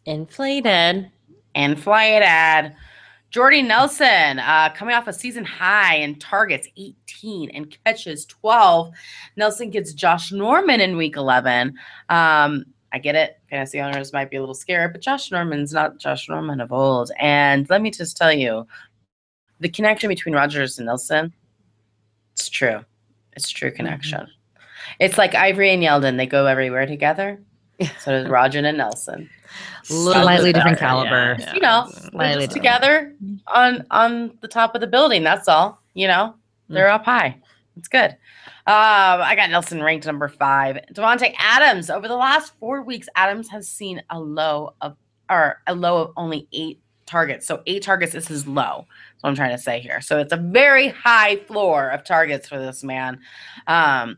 Inflated. 0.06 1.10
Inflated. 1.56 2.74
Jordy 3.34 3.64
Nelson 3.64 4.38
uh, 4.38 4.70
coming 4.76 4.94
off 4.94 5.08
a 5.08 5.14
season 5.14 5.44
high 5.44 5.96
in 5.96 6.20
targets 6.20 6.68
18 6.78 7.50
and 7.50 7.76
catches 7.84 8.28
12. 8.28 8.94
Nelson 9.38 9.72
gets 9.72 9.92
Josh 9.92 10.32
Norman 10.32 10.80
in 10.80 10.98
week 10.98 11.18
11. 11.18 11.70
Um, 12.10 12.64
I 12.92 13.00
get 13.02 13.16
it. 13.16 13.40
Fantasy 13.50 13.82
owners 13.82 14.14
might 14.14 14.30
be 14.30 14.38
a 14.38 14.40
little 14.40 14.54
scared, 14.54 14.94
but 14.94 15.02
Josh 15.02 15.32
Norman's 15.32 15.74
not 15.74 15.98
Josh 15.98 16.30
Norman 16.30 16.62
of 16.62 16.72
old. 16.72 17.10
And 17.20 17.68
let 17.72 17.82
me 17.82 17.90
just 17.90 18.16
tell 18.16 18.32
you 18.32 18.68
the 19.60 19.70
connection 19.70 20.10
between 20.10 20.36
Rodgers 20.36 20.78
and 20.78 20.86
Nelson, 20.86 21.34
it's 22.34 22.50
true. 22.50 22.82
It's 23.36 23.50
true 23.50 23.72
connection. 23.72 24.20
Mm-hmm. 24.20 24.60
It's 25.00 25.18
like 25.18 25.34
Ivory 25.34 25.74
and 25.74 25.82
Yeldon, 25.82 26.18
they 26.18 26.28
go 26.28 26.46
everywhere 26.46 26.86
together. 26.86 27.42
So 28.00 28.12
does 28.12 28.30
Roger 28.30 28.60
and 28.60 28.78
Nelson 28.78 29.28
slightly 29.84 30.54
different 30.54 30.80
caliber. 30.80 31.36
Yeah, 31.40 31.54
you 31.54 31.60
know, 31.60 31.88
slightly 32.12 32.48
together 32.48 33.16
on 33.48 33.86
on 33.92 34.38
the 34.42 34.48
top 34.48 34.76
of 34.76 34.82
the 34.82 34.88
building. 34.88 35.24
That's 35.24 35.48
all. 35.48 35.82
You 35.94 36.08
know, 36.08 36.36
they're 36.70 36.88
mm. 36.88 36.96
up 36.96 37.06
high. 37.06 37.38
It's 37.78 37.88
good. 37.88 38.12
Um, 38.66 39.22
I 39.22 39.36
got 39.36 39.50
Nelson 39.50 39.84
ranked 39.84 40.06
number 40.06 40.28
five. 40.28 40.78
Davante 40.94 41.34
Adams. 41.38 41.90
Over 41.90 42.08
the 42.08 42.16
last 42.16 42.54
four 42.60 42.82
weeks, 42.82 43.08
Adams 43.16 43.50
has 43.50 43.68
seen 43.68 44.02
a 44.10 44.20
low 44.20 44.74
of 44.82 44.96
or 45.30 45.62
a 45.68 45.76
low 45.76 46.02
of 46.02 46.14
only 46.16 46.48
eight 46.54 46.80
targets. 47.06 47.46
So 47.46 47.62
eight 47.66 47.84
targets 47.84 48.16
is 48.16 48.28
his 48.28 48.48
low. 48.48 48.86
That's 48.88 49.24
what 49.24 49.30
I'm 49.30 49.36
trying 49.36 49.56
to 49.56 49.62
say 49.62 49.80
here. 49.80 50.02
So 50.02 50.20
it's 50.20 50.34
a 50.34 50.38
very 50.38 50.90
high 50.90 51.38
floor 51.38 51.90
of 51.90 52.04
targets 52.04 52.48
for 52.48 52.58
this 52.58 52.84
man. 52.84 53.20
Um, 53.68 54.18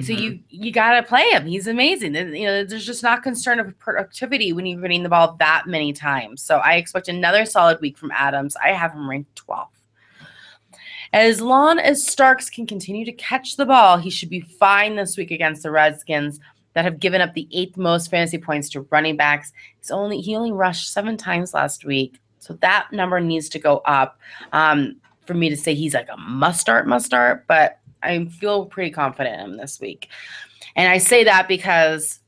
so 0.00 0.12
mm-hmm. 0.12 0.22
you 0.22 0.40
you 0.50 0.72
gotta 0.72 1.02
play 1.02 1.24
him. 1.30 1.46
He's 1.46 1.66
amazing. 1.66 2.14
You 2.14 2.46
know, 2.46 2.64
there's 2.64 2.84
just 2.84 3.02
not 3.02 3.22
concern 3.22 3.58
of 3.58 3.78
productivity 3.78 4.52
when 4.52 4.66
you're 4.66 4.80
running 4.80 5.02
the 5.02 5.08
ball 5.08 5.36
that 5.38 5.66
many 5.66 5.94
times. 5.94 6.42
So 6.42 6.58
I 6.58 6.74
expect 6.74 7.08
another 7.08 7.46
solid 7.46 7.80
week 7.80 7.96
from 7.96 8.10
Adams. 8.10 8.56
I 8.62 8.72
have 8.72 8.92
him 8.92 9.08
ranked 9.08 9.40
12th. 9.46 9.68
As 11.14 11.40
long 11.40 11.78
as 11.78 12.06
Starks 12.06 12.50
can 12.50 12.66
continue 12.66 13.06
to 13.06 13.12
catch 13.12 13.56
the 13.56 13.64
ball, 13.64 13.96
he 13.96 14.10
should 14.10 14.28
be 14.28 14.40
fine 14.42 14.96
this 14.96 15.16
week 15.16 15.30
against 15.30 15.62
the 15.62 15.70
Redskins 15.70 16.40
that 16.74 16.84
have 16.84 17.00
given 17.00 17.22
up 17.22 17.32
the 17.32 17.48
eighth 17.52 17.78
most 17.78 18.10
fantasy 18.10 18.36
points 18.36 18.68
to 18.70 18.82
running 18.90 19.16
backs. 19.16 19.50
He's 19.78 19.90
only 19.90 20.20
he 20.20 20.36
only 20.36 20.52
rushed 20.52 20.92
seven 20.92 21.16
times 21.16 21.54
last 21.54 21.86
week, 21.86 22.20
so 22.38 22.52
that 22.60 22.92
number 22.92 23.18
needs 23.18 23.48
to 23.48 23.58
go 23.58 23.78
up 23.86 24.18
um, 24.52 24.96
for 25.24 25.32
me 25.32 25.48
to 25.48 25.56
say 25.56 25.74
he's 25.74 25.94
like 25.94 26.08
a 26.12 26.18
must 26.18 26.60
start, 26.60 26.86
must 26.86 27.06
start. 27.06 27.46
But 27.46 27.80
I 28.02 28.24
feel 28.26 28.66
pretty 28.66 28.90
confident 28.90 29.40
in 29.40 29.50
him 29.52 29.56
this 29.56 29.80
week. 29.80 30.08
And 30.74 30.90
I 30.90 30.98
say 30.98 31.24
that 31.24 31.48
because 31.48 32.20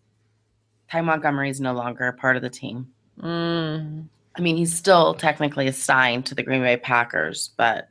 Ty 0.91 1.03
Montgomery 1.03 1.51
is 1.51 1.61
no 1.61 1.73
longer 1.73 2.07
a 2.07 2.13
part 2.13 2.37
of 2.37 2.43
the 2.43 2.51
team. 2.51 2.89
Mm. 3.21 4.07
I 4.37 4.41
mean, 4.41 4.57
he's 4.57 4.73
still 4.73 5.15
technically 5.15 5.67
assigned 5.67 6.27
to 6.27 6.35
the 6.35 6.43
Green 6.43 6.63
Bay 6.63 6.77
Packers, 6.77 7.51
but 7.57 7.89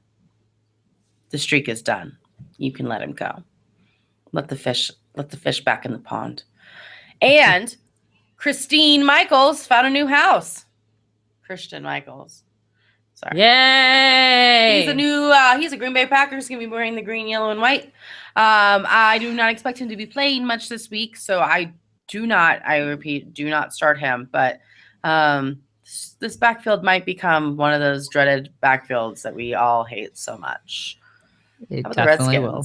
the 1.29 1.37
streak 1.37 1.67
is 1.67 1.81
done. 1.81 2.17
You 2.57 2.71
can 2.71 2.87
let 2.87 3.01
him 3.01 3.11
go. 3.11 3.43
Let 4.31 4.47
the 4.47 4.55
fish 4.55 4.91
let 5.15 5.29
the 5.29 5.37
fish 5.37 5.63
back 5.63 5.85
in 5.85 5.91
the 5.91 5.99
pond. 5.99 6.43
And 7.21 7.75
Christine 8.37 9.05
Michaels 9.05 9.65
found 9.65 9.87
a 9.87 9.89
new 9.89 10.07
house. 10.07 10.65
Christian 11.43 11.83
Michaels. 11.83 12.43
Sorry. 13.17 13.39
Yay! 13.39 14.81
He's 14.81 14.91
a 14.91 14.93
new. 14.93 15.31
Uh, 15.33 15.57
he's 15.57 15.73
a 15.73 15.77
Green 15.77 15.91
Bay 15.91 16.05
Packers. 16.05 16.47
Gonna 16.47 16.59
be 16.59 16.67
wearing 16.67 16.93
the 16.93 17.01
green, 17.01 17.27
yellow, 17.27 17.49
and 17.49 17.59
white. 17.59 17.85
Um, 18.35 18.85
I 18.87 19.17
do 19.19 19.33
not 19.33 19.51
expect 19.51 19.79
him 19.79 19.89
to 19.89 19.95
be 19.95 20.05
playing 20.05 20.45
much 20.45 20.69
this 20.69 20.91
week, 20.91 21.17
so 21.17 21.39
I 21.39 21.73
do 22.07 22.27
not. 22.27 22.61
I 22.63 22.77
repeat, 22.77 23.33
do 23.33 23.49
not 23.49 23.73
start 23.73 23.97
him. 23.99 24.29
But 24.31 24.59
um, 25.03 25.63
this 26.19 26.37
backfield 26.37 26.83
might 26.83 27.07
become 27.07 27.57
one 27.57 27.73
of 27.73 27.79
those 27.79 28.07
dreaded 28.07 28.53
backfields 28.61 29.23
that 29.23 29.33
we 29.33 29.55
all 29.55 29.83
hate 29.83 30.15
so 30.15 30.37
much. 30.37 30.99
It 31.71 31.91
definitely 31.91 32.37
will. 32.37 32.63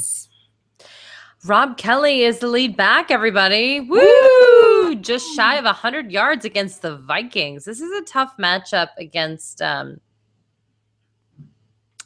Rob 1.47 1.79
Kelley 1.79 2.25
is 2.25 2.41
the 2.41 2.47
lead 2.47 2.77
back, 2.77 3.11
everybody. 3.11 3.81
Woo! 3.81 4.97
Just 4.97 5.35
shy 5.35 5.57
of 5.57 5.65
100 5.65 6.13
yards 6.13 6.45
against 6.45 6.83
the 6.83 6.99
Vikings. 6.99 7.65
This 7.65 7.81
is 7.81 7.91
a 7.91 8.05
tough 8.05 8.37
matchup 8.37 8.89
against 8.99 9.63
um, 9.63 9.99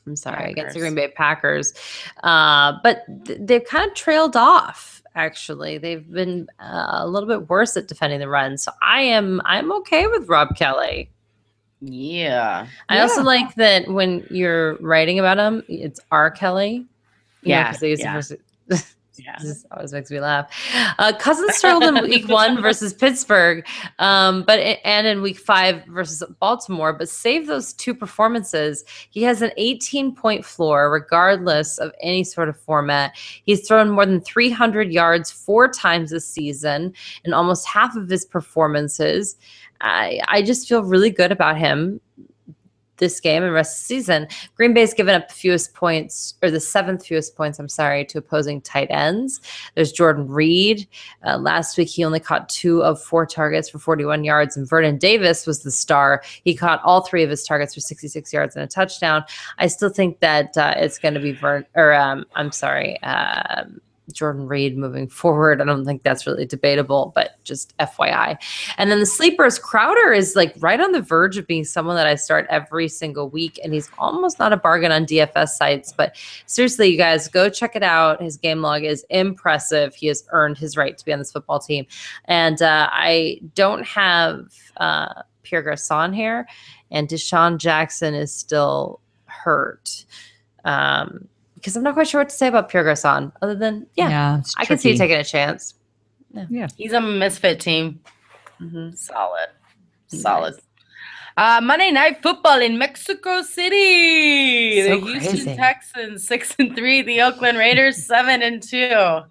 I'm 0.07 0.17
sorry, 0.17 0.37
Packers. 0.37 0.53
against 0.53 0.75
the 0.75 0.81
Green 0.81 0.95
Bay 0.95 1.09
Packers. 1.09 1.73
Uh, 2.23 2.75
but 2.83 3.05
th- 3.25 3.41
they've 3.43 3.65
kind 3.65 3.89
of 3.89 3.97
trailed 3.97 4.37
off. 4.37 5.03
Actually, 5.15 5.79
they've 5.79 6.11
been 6.11 6.49
uh, 6.61 6.99
a 7.01 7.09
little 7.09 7.29
bit 7.29 7.49
worse 7.49 7.77
at 7.77 7.89
defending 7.89 8.21
the 8.21 8.29
run. 8.29 8.59
So 8.59 8.71
I 8.83 9.01
am 9.01 9.41
I'm 9.45 9.73
okay 9.73 10.07
with 10.07 10.29
Rob 10.29 10.57
Kelley. 10.57 11.11
Yeah. 11.81 12.67
I 12.89 12.97
yeah. 12.97 13.03
also 13.03 13.23
like 13.23 13.55
that 13.57 13.89
when 13.89 14.27
you're 14.31 14.77
writing 14.77 15.19
about 15.19 15.39
him, 15.39 15.63
it's 15.69 16.01
R. 16.11 16.31
Kelly. 16.31 16.87
Yeah. 17.43 17.75
Use 17.81 18.01
yeah. 18.01 18.23
yeah. 19.19 19.37
This 19.41 19.65
always 19.71 19.93
makes 19.93 20.11
me 20.11 20.21
laugh. 20.21 20.51
Uh, 20.99 21.13
Cousins 21.19 21.55
struggled 21.57 21.97
in 21.97 22.05
week 22.05 22.29
one 22.29 22.61
versus 22.61 22.93
Pittsburgh, 22.93 23.67
um, 23.99 24.43
but 24.45 24.59
and 24.59 25.07
in 25.07 25.23
week 25.23 25.39
five 25.39 25.85
versus 25.87 26.23
Baltimore. 26.41 26.93
But 26.93 27.09
save 27.09 27.47
those 27.47 27.73
two 27.73 27.95
performances, 27.95 28.85
he 29.11 29.23
has 29.23 29.43
an 29.43 29.51
18 29.57 30.15
point 30.15 30.45
floor, 30.45 30.91
regardless 30.91 31.79
of 31.79 31.93
any 32.01 32.25
sort 32.25 32.49
of 32.49 32.59
format. 32.61 33.17
He's 33.45 33.67
thrown 33.67 33.91
more 33.91 34.07
than 34.07 34.21
300 34.21 34.93
yards 34.93 35.31
four 35.31 35.69
times 35.69 36.11
this 36.11 36.29
season 36.29 36.93
in 37.25 37.33
almost 37.33 37.67
half 37.67 37.97
of 37.97 38.09
his 38.09 38.25
performances. 38.25 39.37
I, 39.81 40.21
I 40.29 40.43
just 40.43 40.69
feel 40.69 40.83
really 40.83 41.11
good 41.11 41.33
about 41.33 41.59
him 41.59 42.01
this 42.99 43.21
game 43.21 43.43
and 43.43 43.53
rest 43.53 43.77
of 43.77 43.81
the 43.81 43.95
season. 43.95 44.29
Green 44.55 44.75
Bay's 44.75 44.95
given 44.95 45.15
up 45.15 45.29
the 45.29 45.35
fewest 45.35 45.75
points, 45.75 46.35
or 46.43 46.51
the 46.51 46.61
seventh 46.61 47.07
fewest 47.07 47.37
points, 47.37 47.59
I'm 47.59 47.69
sorry, 47.69 48.05
to 48.07 48.19
opposing 48.19 48.61
tight 48.61 48.89
ends. 48.91 49.41
There's 49.75 49.93
Jordan 49.93 50.29
Reed. 50.29 50.87
Uh, 51.25 51.39
last 51.39 51.77
week, 51.79 51.89
he 51.89 52.05
only 52.05 52.21
caught 52.21 52.49
two 52.49 52.83
of 52.83 53.03
four 53.03 53.27
targets 53.27 53.69
for 53.69 53.79
41 53.79 54.25
yards, 54.25 54.57
and 54.57 54.69
Vernon 54.69 54.99
Davis 54.99 55.47
was 55.47 55.63
the 55.63 55.71
star. 55.71 56.23
He 56.45 56.55
caught 56.55 56.83
all 56.85 57.03
three 57.03 57.23
of 57.23 57.31
his 57.31 57.45
targets 57.45 57.75
for 57.75 57.81
66 57.81 58.33
yards 58.33 58.57
and 58.57 58.65
a 58.65 58.69
touchdown. 58.69 59.25
I 59.59 59.67
still 59.67 59.91
think 59.91 60.21
that 60.21 60.57
uh, 60.57 60.75
it's 60.77 60.99
going 60.99 61.15
to 61.15 61.21
be 61.21 61.33
Vern, 61.33 61.67
or 61.75 61.95
um, 61.95 62.25
I'm 62.35 62.53
sorry, 62.53 63.01
um, 63.03 63.81
Jordan 64.13 64.47
Reed 64.47 64.77
moving 64.77 65.09
forward. 65.09 65.61
I 65.61 65.65
don't 65.65 65.85
think 65.85 66.03
that's 66.03 66.27
really 66.27 66.47
debatable, 66.47 67.13
but 67.15 67.43
just 67.45 67.77
FYI. 67.79 68.37
And 68.79 68.91
then 68.91 69.01
the 69.01 69.07
sleepers, 69.07 69.59
Crowder 69.59 70.13
is 70.13 70.37
like 70.37 70.55
right 70.59 70.81
on 70.81 70.93
the 70.93 71.01
verge 71.01 71.37
of 71.37 71.47
being 71.47 71.65
someone 71.65 71.97
that 71.97 72.07
I 72.07 72.15
start 72.15 72.47
every 72.49 72.89
single 72.89 73.29
week, 73.29 73.59
and 73.63 73.73
he's 73.73 73.91
almost 73.99 74.39
not 74.39 74.53
a 74.53 74.57
bargain 74.57 74.93
on 74.93 75.07
DFS 75.07 75.49
sites. 75.51 75.93
But 75.93 76.17
seriously, 76.47 76.89
you 76.89 76.97
guys, 76.97 77.29
go 77.29 77.49
check 77.49 77.77
it 77.77 77.83
out. 77.83 78.23
His 78.23 78.37
game 78.37 78.63
log 78.63 78.85
is 78.85 79.05
impressive. 79.11 79.95
He 79.95 80.07
has 80.07 80.25
earned 80.31 80.59
his 80.59 80.77
right 80.77 80.97
to 80.97 81.05
be 81.05 81.13
on 81.13 81.19
this 81.19 81.33
football 81.33 81.59
team. 81.59 81.87
And 82.27 82.63
uh, 82.63 82.89
I 82.93 83.41
don't 83.55 83.85
have 83.85 84.47
uh, 84.77 85.23
Pierre 85.43 85.63
Garcon 85.63 86.13
here, 86.13 86.47
and 86.91 87.09
DeSean 87.09 87.59
Jackson 87.59 88.15
is 88.15 88.33
still 88.33 89.01
hurt. 89.27 90.05
Um, 90.65 91.29
because 91.67 91.77
I'm 91.77 91.83
not 91.83 91.95
quite 91.95 92.07
sure 92.07 92.21
what 92.21 92.29
to 92.29 92.35
say 92.35 92.47
about 92.47 92.69
Pierre 92.69 92.85
Garcon 92.85 93.33
other 93.43 93.57
than 93.57 93.89
yeah, 93.97 94.09
yeah 94.09 94.43
I 94.57 94.65
can 94.65 94.79
see 94.79 94.93
you 94.93 94.97
taking 94.97 95.17
a 95.17 95.25
chance. 95.25 95.75
Yeah. 96.33 96.47
yeah. 96.49 96.69
he's 96.77 96.93
a 96.93 97.01
misfit 97.01 97.59
team. 97.59 97.99
Mm-hmm. 98.61 98.95
Solid, 98.95 99.49
solid. 100.07 100.55
Nice. 100.55 100.63
Uh, 101.37 101.61
Monday 101.61 101.91
Night 101.91 102.23
Football 102.23 102.61
in 102.61 102.79
Mexico 102.79 103.43
City. 103.43 104.81
So 104.81 105.01
the 105.01 105.07
Houston 105.07 105.33
crazy. 105.33 105.57
Texans 105.57 106.29
six 106.29 106.55
and 106.57 106.77
three. 106.77 107.03
The 107.03 107.21
Oakland 107.23 107.59
Raiders 107.59 108.07
seven 108.07 108.43
and 108.43 108.63
two. 108.63 109.23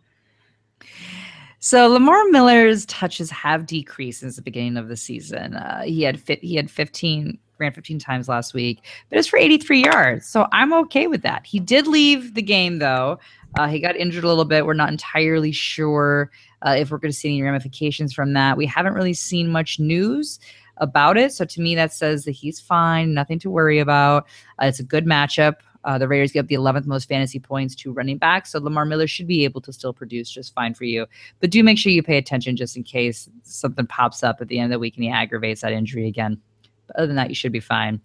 So 1.60 1.88
Lamar 1.88 2.22
Miller's 2.32 2.86
touches 2.88 3.32
have 3.32 3.66
decreased 3.66 4.20
since 4.20 4.36
the 4.36 4.42
beginning 4.42 4.76
of 4.76 4.90
the 4.90 4.98
season. 4.98 5.56
Uh, 5.56 5.84
he 5.84 6.02
had 6.02 6.20
fi- 6.20 6.42
he 6.42 6.56
had 6.56 6.70
15 6.70 7.40
ran 7.58 7.72
15 7.72 8.00
times 8.00 8.28
last 8.28 8.54
week, 8.54 8.82
but 9.10 9.18
it's 9.18 9.28
for 9.28 9.38
83 9.38 9.84
yards. 9.84 10.28
So 10.28 10.48
I'm 10.52 10.74
okay 10.74 11.08
with 11.08 11.22
that. 11.24 11.46
He 11.46 11.60
did 11.60 11.88
leave 11.88 12.34
the 12.34 12.42
game 12.42 12.80
though. 12.80 13.20
Uh, 13.58 13.68
he 13.68 13.80
got 13.80 13.96
injured 13.96 14.24
a 14.24 14.28
little 14.28 14.46
bit. 14.46 14.66
We're 14.66 14.74
not 14.74 14.90
entirely 14.90 15.52
sure 15.52 16.30
uh, 16.66 16.76
if 16.78 16.92
we're 16.92 16.98
going 16.98 17.12
to 17.12 17.18
see 17.18 17.30
any 17.30 17.42
ramifications 17.42 18.14
from 18.14 18.34
that. 18.34 18.58
We 18.58 18.66
haven't 18.66 18.94
really 18.94 19.14
seen 19.14 19.50
much 19.50 19.80
news 19.80 20.40
about 20.78 21.18
it. 21.18 21.32
So 21.32 21.46
to 21.46 21.62
me, 21.62 21.76
that 21.76 21.94
says 21.94 22.26
that 22.26 22.32
he's 22.32 22.60
fine, 22.60 23.14
nothing 23.14 23.40
to 23.40 23.50
worry 23.50 23.80
about. 23.80 24.28
Uh, 24.62 24.66
it's 24.66 24.80
a 24.80 24.84
good 24.84 25.06
matchup. 25.06 25.56
Uh, 25.86 26.00
the 26.00 26.08
Raiders 26.08 26.32
give 26.32 26.48
the 26.48 26.56
11th 26.56 26.88
most 26.88 27.08
fantasy 27.08 27.40
points 27.40 27.76
to 27.76 27.94
running 27.94 28.18
back. 28.18 28.48
So 28.48 28.60
Lamar 28.60 28.86
Miller 28.86 29.08
should 29.08 29.28
be 29.28 29.44
able 29.44 29.62
to 29.62 29.72
still 29.72 29.94
produce 29.94 30.30
just 30.30 30.54
fine 30.54 30.74
for 30.74 30.84
you. 30.84 31.06
But 31.40 31.52
do 31.52 31.64
make 31.64 31.78
sure 31.78 31.92
you 31.92 32.02
pay 32.02 32.18
attention 32.18 32.56
just 32.56 32.76
in 32.76 32.84
case 32.84 33.30
something 33.44 33.86
pops 33.86 34.24
up 34.24 34.42
at 34.42 34.48
the 34.48 34.58
end 34.58 34.74
of 34.74 34.76
the 34.76 34.80
week 34.80 34.96
and 34.96 35.04
he 35.04 35.12
aggravates 35.12 35.62
that 35.62 35.74
injury 35.74 36.08
again. 36.08 36.42
But 36.88 36.96
other 36.98 37.08
than 37.08 37.16
that, 37.16 37.30
you 37.30 37.36
should 37.36 37.52
be 37.52 37.60
fine. 37.60 38.00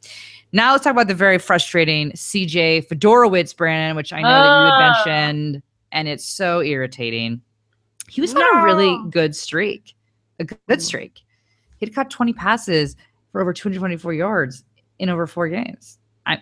Now 0.52 0.72
let's 0.72 0.84
talk 0.84 0.92
about 0.92 1.06
the 1.08 1.14
very 1.14 1.38
frustrating 1.38 2.10
CJ 2.12 2.88
Fiedorowicz, 2.88 3.56
Brandon, 3.56 3.96
which 3.96 4.12
I 4.12 4.22
know 4.22 4.28
that 4.28 4.44
you 4.44 4.72
Ah. 4.72 5.04
had 5.04 5.06
mentioned, 5.06 5.62
and 5.92 6.08
it's 6.08 6.24
so 6.24 6.60
irritating. 6.62 7.40
He 8.08 8.20
was 8.20 8.34
on 8.34 8.42
a 8.42 8.64
really 8.64 8.98
good 9.10 9.36
streak, 9.36 9.94
a 10.40 10.44
good 10.44 10.82
streak. 10.82 11.20
He'd 11.78 11.94
caught 11.94 12.10
20 12.10 12.32
passes 12.32 12.96
for 13.30 13.40
over 13.40 13.52
224 13.52 14.12
yards 14.12 14.64
in 14.98 15.08
over 15.08 15.26
four 15.26 15.48
games. 15.48 15.98
I, 16.26 16.38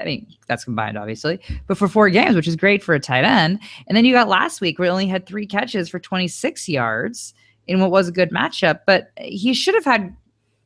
I 0.00 0.04
mean, 0.04 0.26
that's 0.46 0.64
combined, 0.64 0.98
obviously, 0.98 1.40
but 1.66 1.78
for 1.78 1.88
four 1.88 2.10
games, 2.10 2.34
which 2.36 2.46
is 2.46 2.54
great 2.56 2.82
for 2.82 2.94
a 2.94 3.00
tight 3.00 3.24
end. 3.24 3.60
And 3.86 3.96
then 3.96 4.04
you 4.04 4.12
got 4.12 4.28
last 4.28 4.60
week 4.60 4.78
where 4.78 4.86
he 4.86 4.90
only 4.90 5.06
had 5.06 5.26
three 5.26 5.46
catches 5.46 5.88
for 5.88 5.98
26 5.98 6.68
yards 6.68 7.32
in 7.66 7.80
what 7.80 7.90
was 7.90 8.08
a 8.08 8.12
good 8.12 8.30
matchup, 8.30 8.80
but 8.86 9.10
he 9.18 9.54
should 9.54 9.74
have 9.74 9.84
had 9.84 10.14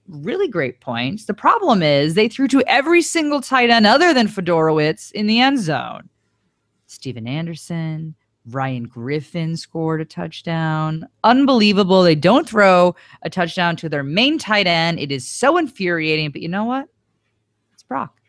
really 0.09 0.49
great 0.49 0.81
points. 0.81 1.25
The 1.25 1.35
problem 1.35 1.83
is 1.83 2.15
they 2.15 2.29
threw 2.29 2.49
to 2.49 2.63
every 2.67 3.03
single 3.03 3.41
tight 3.41 3.71
end 3.71 3.87
other 3.87 4.15
than 4.15 4.29
Fiedorowicz 4.29 5.13
in 5.13 5.27
the 5.27 5.41
end 5.41 5.59
zone. 5.59 6.09
Stephen 6.87 7.27
Anderson, 7.27 8.15
Ryan 8.49 8.85
Griffin 8.85 9.57
scored 9.57 10.01
a 10.01 10.05
touchdown. 10.05 11.07
Unbelievable. 11.25 12.03
They 12.03 12.15
don't 12.15 12.49
throw 12.49 12.95
a 13.23 13.31
touchdown 13.31 13.77
to 13.77 13.89
their 13.89 14.05
main 14.05 14.39
tight 14.39 14.67
end. 14.67 15.01
It 15.01 15.11
is 15.11 15.27
so 15.27 15.57
infuriating. 15.57 16.31
But 16.31 16.43
you 16.43 16.49
know 16.49 16.65
what? 16.65 16.87
It's 17.73 17.83
Brock. 17.83 18.21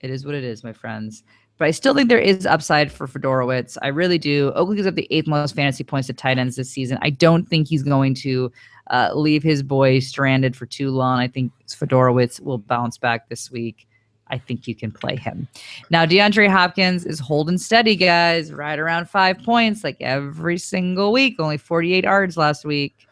It 0.00 0.10
is 0.10 0.24
what 0.24 0.34
it 0.34 0.44
is, 0.44 0.64
my 0.64 0.72
friends. 0.72 1.24
But 1.58 1.68
I 1.68 1.70
still 1.70 1.94
think 1.94 2.08
there 2.08 2.18
is 2.18 2.44
upside 2.44 2.92
for 2.92 3.06
Fiedorowicz. 3.06 3.78
I 3.82 3.88
really 3.88 4.18
do. 4.18 4.52
Oakland 4.54 4.76
gives 4.76 4.86
up 4.86 4.94
the 4.94 5.06
eighth 5.10 5.26
most 5.26 5.54
fantasy 5.54 5.84
points 5.84 6.06
to 6.08 6.12
tight 6.12 6.38
ends 6.38 6.56
this 6.56 6.70
season. 6.70 6.98
I 7.00 7.10
don't 7.10 7.48
think 7.48 7.68
he's 7.68 7.82
going 7.82 8.14
to 8.16 8.52
uh, 8.90 9.10
leave 9.14 9.42
his 9.42 9.62
boy 9.62 10.00
stranded 10.00 10.54
for 10.54 10.66
too 10.66 10.90
long. 10.90 11.18
I 11.18 11.28
think 11.28 11.52
Fiedorowicz 11.68 12.40
will 12.40 12.58
bounce 12.58 12.98
back 12.98 13.28
this 13.28 13.50
week. 13.50 13.86
I 14.28 14.38
think 14.38 14.66
you 14.66 14.74
can 14.74 14.90
play 14.90 15.16
him. 15.16 15.46
Now, 15.90 16.04
DeAndre 16.04 16.50
Hopkins 16.50 17.04
is 17.04 17.20
holding 17.20 17.58
steady, 17.58 17.94
guys, 17.94 18.52
right 18.52 18.78
around 18.78 19.08
five 19.08 19.38
points, 19.38 19.84
like 19.84 19.96
every 20.00 20.58
single 20.58 21.12
week. 21.12 21.36
Only 21.38 21.58
48 21.58 22.04
yards 22.04 22.36
last 22.36 22.64
week. 22.64 23.05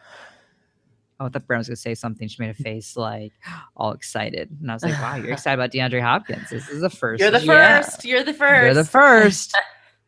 Oh, 1.20 1.27
I 1.27 1.28
thought 1.28 1.47
Brown 1.47 1.59
was 1.59 1.69
going 1.69 1.77
to 1.77 1.81
say 1.81 1.95
something. 1.95 2.27
She 2.28 2.43
made 2.43 2.51
a 2.51 2.55
face 2.62 2.97
like 2.97 3.32
all 3.77 3.93
excited. 3.93 4.51
And 4.61 4.70
I 4.70 4.74
was 4.74 4.82
like, 4.82 5.01
wow, 5.01 5.16
you're 5.16 5.32
excited 5.32 5.55
about 5.61 5.70
DeAndre 5.73 6.01
Hopkins. 6.03 6.51
This 6.51 6.69
is 6.69 6.81
the 6.81 6.91
first. 6.91 7.20
You're 7.20 7.31
the 7.31 7.41
Yeah. 7.45 7.82
first. 7.82 8.05
You're 8.05 8.24
the 8.24 8.35
first. 8.35 8.62
You're 8.65 8.74
the 8.74 8.85
first. 8.85 9.57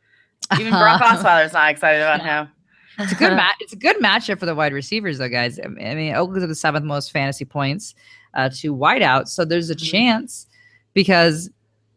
Even 0.61 0.73
Brock 0.73 1.01
Osweiler's 1.03 1.53
not 1.53 1.71
excited 1.71 2.03
about 2.03 2.23
him. 2.23 2.49
It's 2.99 3.13
a 3.13 3.17
good 3.17 3.33
match. 3.35 3.57
It's 3.61 3.73
a 3.73 3.77
good 3.77 3.97
matchup 3.97 4.39
for 4.39 4.47
the 4.47 4.55
wide 4.55 4.73
receivers, 4.73 5.19
though, 5.19 5.29
guys. 5.29 5.59
I 5.63 5.69
mean, 5.69 6.15
Oakland's 6.15 6.45
at 6.45 6.49
the 6.49 6.55
seventh 6.55 6.85
most 6.87 7.11
fantasy 7.13 7.45
points 7.45 7.95
uh, 8.35 8.49
to 8.61 8.75
wideout, 8.75 9.29
so 9.29 9.45
there's 9.45 9.71
a 9.71 9.75
Mhm. 9.75 9.91
chance 9.91 10.47
because 10.95 11.51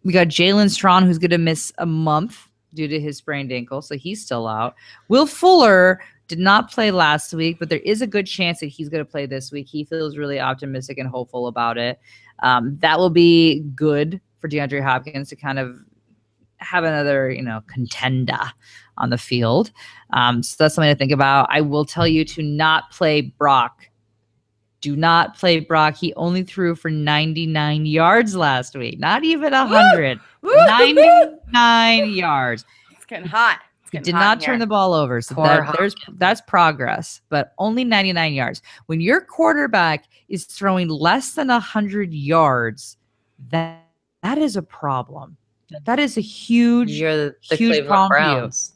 we 0.03 0.11
got 0.11 0.27
Jaelen 0.27 0.69
Strong, 0.69 1.05
who's 1.05 1.17
going 1.17 1.31
to 1.31 1.37
miss 1.37 1.71
a 1.77 1.85
month 1.85 2.47
due 2.73 2.87
to 2.87 2.99
his 2.99 3.17
sprained 3.17 3.51
ankle, 3.51 3.81
so 3.81 3.95
he's 3.95 4.23
still 4.23 4.47
out. 4.47 4.75
Will 5.07 5.25
Fuller 5.25 6.01
did 6.29 6.39
not 6.39 6.71
play 6.71 6.91
last 6.91 7.33
week, 7.33 7.57
but 7.59 7.69
there 7.69 7.79
is 7.79 8.01
a 8.01 8.07
good 8.07 8.25
chance 8.25 8.59
that 8.59 8.67
he's 8.67 8.87
going 8.87 9.03
to 9.03 9.11
play 9.11 9.25
this 9.25 9.51
week. 9.51 9.67
He 9.67 9.83
feels 9.83 10.15
really 10.15 10.39
optimistic 10.39 10.97
and 10.97 11.09
hopeful 11.09 11.47
about 11.47 11.77
it. 11.77 11.99
Um, 12.43 12.77
that 12.79 12.99
will 12.99 13.09
be 13.09 13.61
good 13.75 14.21
for 14.39 14.47
DeAndre 14.47 14.81
Hopkins 14.81 15.27
to 15.29 15.35
kind 15.35 15.59
of 15.59 15.75
have 16.57 16.83
another, 16.83 17.31
you 17.31 17.41
know, 17.41 17.61
contender 17.67 18.39
on 18.97 19.09
the 19.09 19.17
field. 19.17 19.71
Um, 20.13 20.43
so 20.43 20.55
that's 20.59 20.75
something 20.75 20.93
to 20.93 20.97
think 20.97 21.11
about. 21.11 21.47
I 21.49 21.61
will 21.61 21.83
tell 21.83 22.07
you 22.07 22.23
to 22.25 22.43
not 22.43 22.91
play 22.91 23.21
Brock. 23.21 23.89
Do 24.81 24.95
not 24.95 25.35
play 25.35 25.59
Brock. 25.59 25.95
He 25.95 26.13
only 26.13 26.43
threw 26.43 26.75
for 26.75 26.89
99 26.89 27.85
yards 27.85 28.35
last 28.35 28.75
week, 28.75 28.99
not 28.99 29.23
even 29.23 29.51
100. 29.51 30.19
Woo! 30.41 30.55
99 30.55 32.09
yards. 32.11 32.65
It's 32.91 33.05
getting 33.05 33.27
hot. 33.27 33.59
He 33.91 33.99
did 33.99 34.13
not 34.13 34.41
turn 34.41 34.59
the 34.59 34.67
ball 34.67 34.93
over. 34.93 35.21
So 35.21 35.35
that, 35.35 35.75
there's 35.77 35.95
that's 36.13 36.41
progress, 36.41 37.21
but 37.29 37.53
only 37.57 37.83
99 37.83 38.33
yards. 38.33 38.61
When 38.87 39.01
your 39.01 39.21
quarterback 39.21 40.05
is 40.27 40.45
throwing 40.45 40.87
less 40.87 41.33
than 41.33 41.47
100 41.47 42.13
yards, 42.13 42.97
that 43.49 43.85
that 44.21 44.37
is 44.37 44.55
a 44.55 44.61
problem. 44.61 45.37
That 45.85 45.99
is 45.99 46.17
a 46.17 46.21
huge 46.21 46.91
You're 46.91 47.15
the, 47.15 47.35
the 47.49 47.55
huge 47.55 47.71
Cleveland 47.71 47.87
problem 47.87 48.09
for 48.09 48.17
you. 48.17 48.39
Browns. 48.39 48.73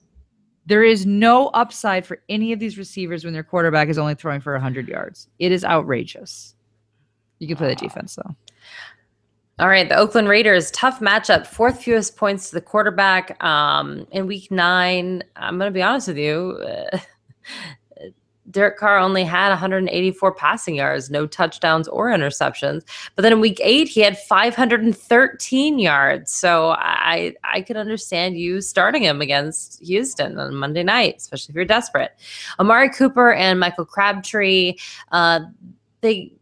there 0.65 0.84
is 0.84 1.06
no 1.06 1.48
upside 1.48 2.06
for 2.06 2.22
any 2.30 2.53
of 2.53 2.60
these 2.60 2.77
receivers 2.77 3.26
when 3.26 3.34
their 3.34 3.44
quarterback 3.44 3.90
is 3.90 3.98
only 3.98 4.15
throwing 4.15 4.41
for 4.41 4.53
100 4.53 4.88
yards. 4.88 5.27
It 5.40 5.52
is 5.52 5.65
outrageous. 5.65 6.56
You 7.40 7.48
can 7.48 7.57
play 7.57 7.69
the 7.69 7.76
defense 7.76 8.15
though. 8.15 8.35
All 9.59 9.67
right, 9.67 9.88
the 9.88 9.95
Oakland 9.95 10.30
Raiders, 10.30 10.71
tough 10.71 10.99
matchup, 10.99 11.45
fourth 11.45 11.84
fewest 11.84 12.17
points 12.17 12.49
to 12.49 12.55
the 12.55 12.61
quarterback 12.61 13.41
um, 13.43 14.07
in 14.09 14.25
week 14.25 14.49
nine. 14.49 15.23
I'm 15.35 15.59
going 15.59 15.69
to 15.69 15.73
be 15.73 15.84
honest 15.84 16.07
with 16.07 16.17
you. 16.17 16.59
Uh, 16.65 16.97
Derek 18.49 18.77
Carr 18.77 18.97
only 18.97 19.23
had 19.23 19.49
184 19.49 20.34
passing 20.34 20.75
yards, 20.75 21.11
no 21.11 21.27
touchdowns 21.27 21.88
or 21.88 22.09
interceptions. 22.09 22.81
But 23.15 23.21
then 23.21 23.34
in 23.34 23.41
week 23.41 23.59
eight, 23.63 23.88
he 23.88 24.01
had 24.01 24.17
513 24.17 25.80
yards. 25.80 26.34
So 26.34 26.71
I 26.71 27.35
I 27.43 27.61
could 27.61 27.77
understand 27.77 28.38
you 28.38 28.59
starting 28.59 29.03
him 29.03 29.21
against 29.21 29.81
Houston 29.84 30.39
on 30.39 30.55
Monday 30.55 30.84
night, 30.84 31.17
especially 31.17 31.51
if 31.51 31.55
you're 31.55 31.65
desperate. 31.65 32.11
Amari 32.59 32.89
Cooper 32.89 33.34
and 33.34 33.59
Michael 33.59 33.85
Crabtree, 33.85 34.75
uh, 35.11 35.41
they 36.01 36.34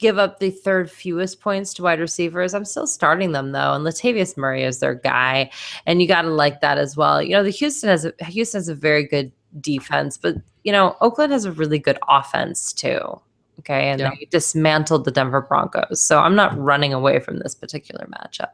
give 0.00 0.18
up 0.18 0.40
the 0.40 0.50
third 0.50 0.90
fewest 0.90 1.40
points 1.40 1.72
to 1.74 1.82
wide 1.82 2.00
receivers. 2.00 2.54
I'm 2.54 2.64
still 2.64 2.86
starting 2.86 3.32
them 3.32 3.52
though, 3.52 3.74
and 3.74 3.84
Latavius 3.84 4.36
Murray 4.36 4.64
is 4.64 4.80
their 4.80 4.94
guy, 4.94 5.50
and 5.86 6.00
you 6.02 6.08
got 6.08 6.22
to 6.22 6.30
like 6.30 6.60
that 6.62 6.78
as 6.78 6.96
well. 6.96 7.22
You 7.22 7.30
know, 7.32 7.42
the 7.44 7.50
Houston 7.50 7.88
has 7.90 8.04
a, 8.04 8.12
Houston 8.24 8.58
has 8.58 8.68
a 8.68 8.74
very 8.74 9.06
good 9.06 9.30
defense, 9.60 10.16
but 10.18 10.36
you 10.64 10.72
know, 10.72 10.96
Oakland 11.00 11.32
has 11.32 11.44
a 11.44 11.52
really 11.52 11.78
good 11.78 11.98
offense 12.08 12.72
too. 12.72 13.20
Okay, 13.60 13.90
and 13.90 14.00
Yeah. 14.00 14.10
they 14.18 14.24
dismantled 14.30 15.04
the 15.04 15.10
Denver 15.10 15.42
Broncos, 15.42 16.02
so 16.02 16.18
I'm 16.18 16.34
not 16.34 16.56
running 16.58 16.94
away 16.94 17.20
from 17.20 17.40
this 17.40 17.54
particular 17.54 18.06
matchup. 18.06 18.52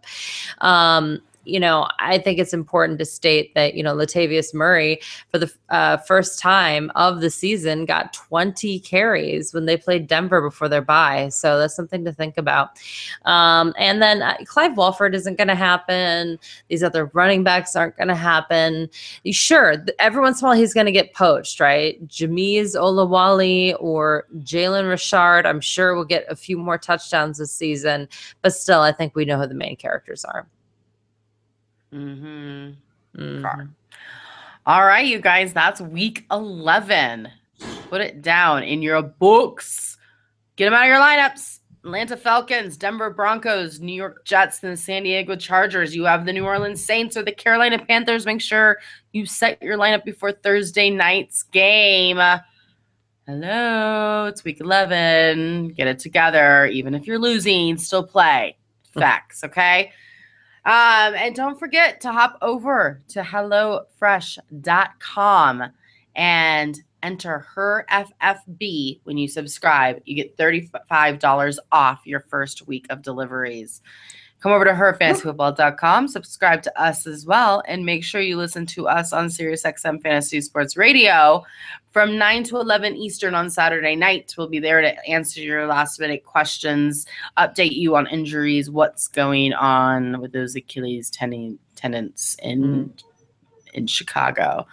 Um, 0.65 1.21
you 1.47 1.61
know, 1.61 1.89
I 1.99 2.19
think 2.19 2.39
it's 2.39 2.53
important 2.53 2.99
to 2.99 3.05
state 3.05 3.55
that, 3.55 3.75
you 3.75 3.83
know, 3.83 3.95
Latavius 3.95 4.53
Murray, 4.53 5.01
for 5.31 5.39
the 5.39 5.53
uh, 5.69 5.99
first 5.99 6.39
time 6.39 6.91
of 6.95 7.21
the 7.21 7.31
season, 7.31 7.85
got 7.85 8.13
20 8.13 8.81
carries 8.81 9.55
when 9.55 9.67
they 9.67 9.77
played 9.77 10.07
Denver 10.07 10.41
before 10.41 10.69
their 10.69 10.83
bye. 10.83 11.29
So 11.29 11.59
that's 11.59 11.75
something 11.75 12.05
to 12.05 12.13
think 12.13 12.37
about. 12.37 12.71
Um, 13.25 13.75
and 13.79 14.03
then 14.03 14.23
uh, 14.23 14.37
Clive 14.45 14.77
Walford 14.77 15.15
isn't 15.15 15.39
going 15.39 15.49
to 15.49 15.55
happen. 15.55 16.39
These 16.69 16.83
other 16.83 17.07
running 17.15 17.45
backs 17.45 17.77
aren't 17.77 17.97
going 17.97 18.09
to 18.09 18.15
happen. 18.15 18.89
Sure, 19.31 19.77
every 19.99 20.21
once 20.21 20.41
in 20.41 20.47
a 20.47 20.49
while 20.49 20.59
he's 20.59 20.75
going 20.75 20.87
to 20.87 20.93
get 20.93 21.15
poached, 21.15 21.61
right? 21.61 22.05
Jamize 22.09 22.75
Olawale 22.75 23.77
or 23.79 24.25
Jalen 24.39 24.89
Richard, 24.89 25.47
I'm 25.47 25.61
sure 25.61 25.95
will 25.95 26.05
get 26.05 26.25
a 26.29 26.37
few 26.37 26.59
more 26.59 26.79
touchdowns 26.79 27.39
this 27.39 27.53
season. 27.53 28.09
But 28.43 28.55
still, 28.55 28.81
I 28.81 28.93
think 28.93 29.15
we 29.15 29.25
know 29.25 29.39
who 29.39 29.47
the 29.47 29.55
main 29.55 29.77
characters 29.77 30.25
are. 30.25 30.47
Mm-hmm. 31.93 32.71
Mhm. 33.21 33.69
All 34.67 34.85
right, 34.85 35.07
you 35.07 35.21
guys, 35.21 35.53
that's 35.53 35.81
week 35.81 36.25
11. 36.31 37.29
Put 37.89 38.01
it 38.01 38.21
down 38.21 38.63
in 38.65 38.83
your 38.83 39.01
books. 39.03 39.97
Get 40.57 40.67
them 40.67 40.75
out 40.75 40.83
of 40.83 40.89
your 40.89 40.99
lineups. 40.99 41.61
Atlanta 41.85 42.17
Falcons, 42.17 42.77
Denver 42.77 43.11
Broncos, 43.11 43.79
New 43.79 43.95
York 43.95 44.25
Jets, 44.25 44.61
and 44.65 44.73
the 44.73 44.77
San 44.77 45.05
Diego 45.05 45.37
Chargers. 45.37 45.95
You 45.95 46.05
have 46.05 46.27
the 46.27 46.33
New 46.33 46.45
Orleans 46.45 46.85
Saints 46.85 47.17
or 47.17 47.23
the 47.23 47.31
Carolina 47.31 47.79
Panthers. 47.79 48.27
Make 48.27 48.41
sure 48.41 48.79
you 49.13 49.25
set 49.25 49.63
your 49.63 49.79
lineup 49.79 50.05
before 50.05 50.33
Thursday 50.33 50.91
night's 50.91 51.45
game. 51.45 52.19
Hello, 53.27 54.27
it's 54.27 54.43
week 54.43 54.61
11. 54.61 55.69
Get 55.69 55.87
it 55.87 56.01
together. 56.01 56.67
Even 56.67 56.93
if 56.93 57.07
you're 57.07 57.21
losing, 57.21 57.77
still 57.77 58.05
play. 58.05 58.57
Facts, 58.95 59.45
okay? 59.45 59.93
Um, 60.67 61.15
and 61.15 61.35
don't 61.35 61.59
forget 61.59 62.01
to 62.01 62.11
hop 62.11 62.39
over 62.43 63.03
to 63.09 63.23
HelloFresh.com 63.23 65.63
and 66.17 66.83
enter 67.05 67.39
her 67.55 67.87
FFB 67.89 69.01
when 69.05 69.17
you 69.17 69.29
subscribe. 69.29 70.01
You 70.05 70.17
get 70.17 70.37
$35 70.37 71.59
off 71.71 72.01
your 72.05 72.25
first 72.29 72.67
week 72.67 72.87
of 72.91 73.03
deliveries. 73.03 73.81
Come 74.41 74.53
over 74.53 74.65
to 74.65 74.73
herfantasyfootball.com, 74.73 76.09
subscribe 76.09 76.63
to 76.63 76.81
us 76.81 77.07
as 77.07 77.25
well, 77.25 77.63
and 77.67 77.87
make 77.87 78.05
sure 78.05 78.21
you 78.21 78.37
listen 78.37 78.67
to 78.67 78.87
us 78.87 79.13
on 79.13 79.27
SiriusXM 79.29 80.03
Fantasy 80.03 80.41
Sports 80.41 80.77
Radio 80.77 81.43
from 81.91 82.19
9 82.19 82.45
to 82.45 82.59
11 82.59 82.97
Eastern 82.97 83.35
on 83.35 83.49
Saturday 83.49 83.97
night. 83.97 84.35
We'll 84.37 84.49
be 84.49 84.59
there 84.59 84.83
to 84.83 85.09
answer 85.09 85.41
your 85.41 85.67
last 85.67 85.99
minute 85.99 86.25
questions, 86.25 87.07
update 87.39 87.75
you 87.75 87.97
on 87.97 88.07
injuries, 88.09 88.71
what's 88.71 89.09
going 89.09 89.55
on 89.55 90.21
with 90.21 90.33
those 90.33 90.55
Achilles 90.55 91.11
tendon, 91.11 91.59
tenants 91.75 92.37
in 92.43 92.93
in 93.73 93.87
Chicago. 93.87 94.67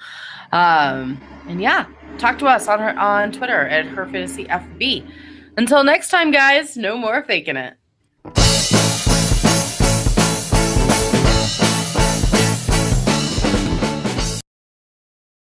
Um, 0.52 1.22
and 1.48 1.62
yeah, 1.62 1.86
talk 2.18 2.40
to 2.40 2.48
us 2.48 2.68
on 2.68 2.80
her 2.80 2.98
on 2.98 3.32
Twitter 3.32 3.68
at 3.68 3.86
her 3.86 4.06
fantasy 4.06 4.46
FB. 4.46 5.10
Until 5.58 5.84
next 5.84 6.10
time, 6.10 6.32
guys, 6.32 6.76
no 6.76 6.98
more 6.98 7.24
faking 7.24 7.58
it. 7.58 7.76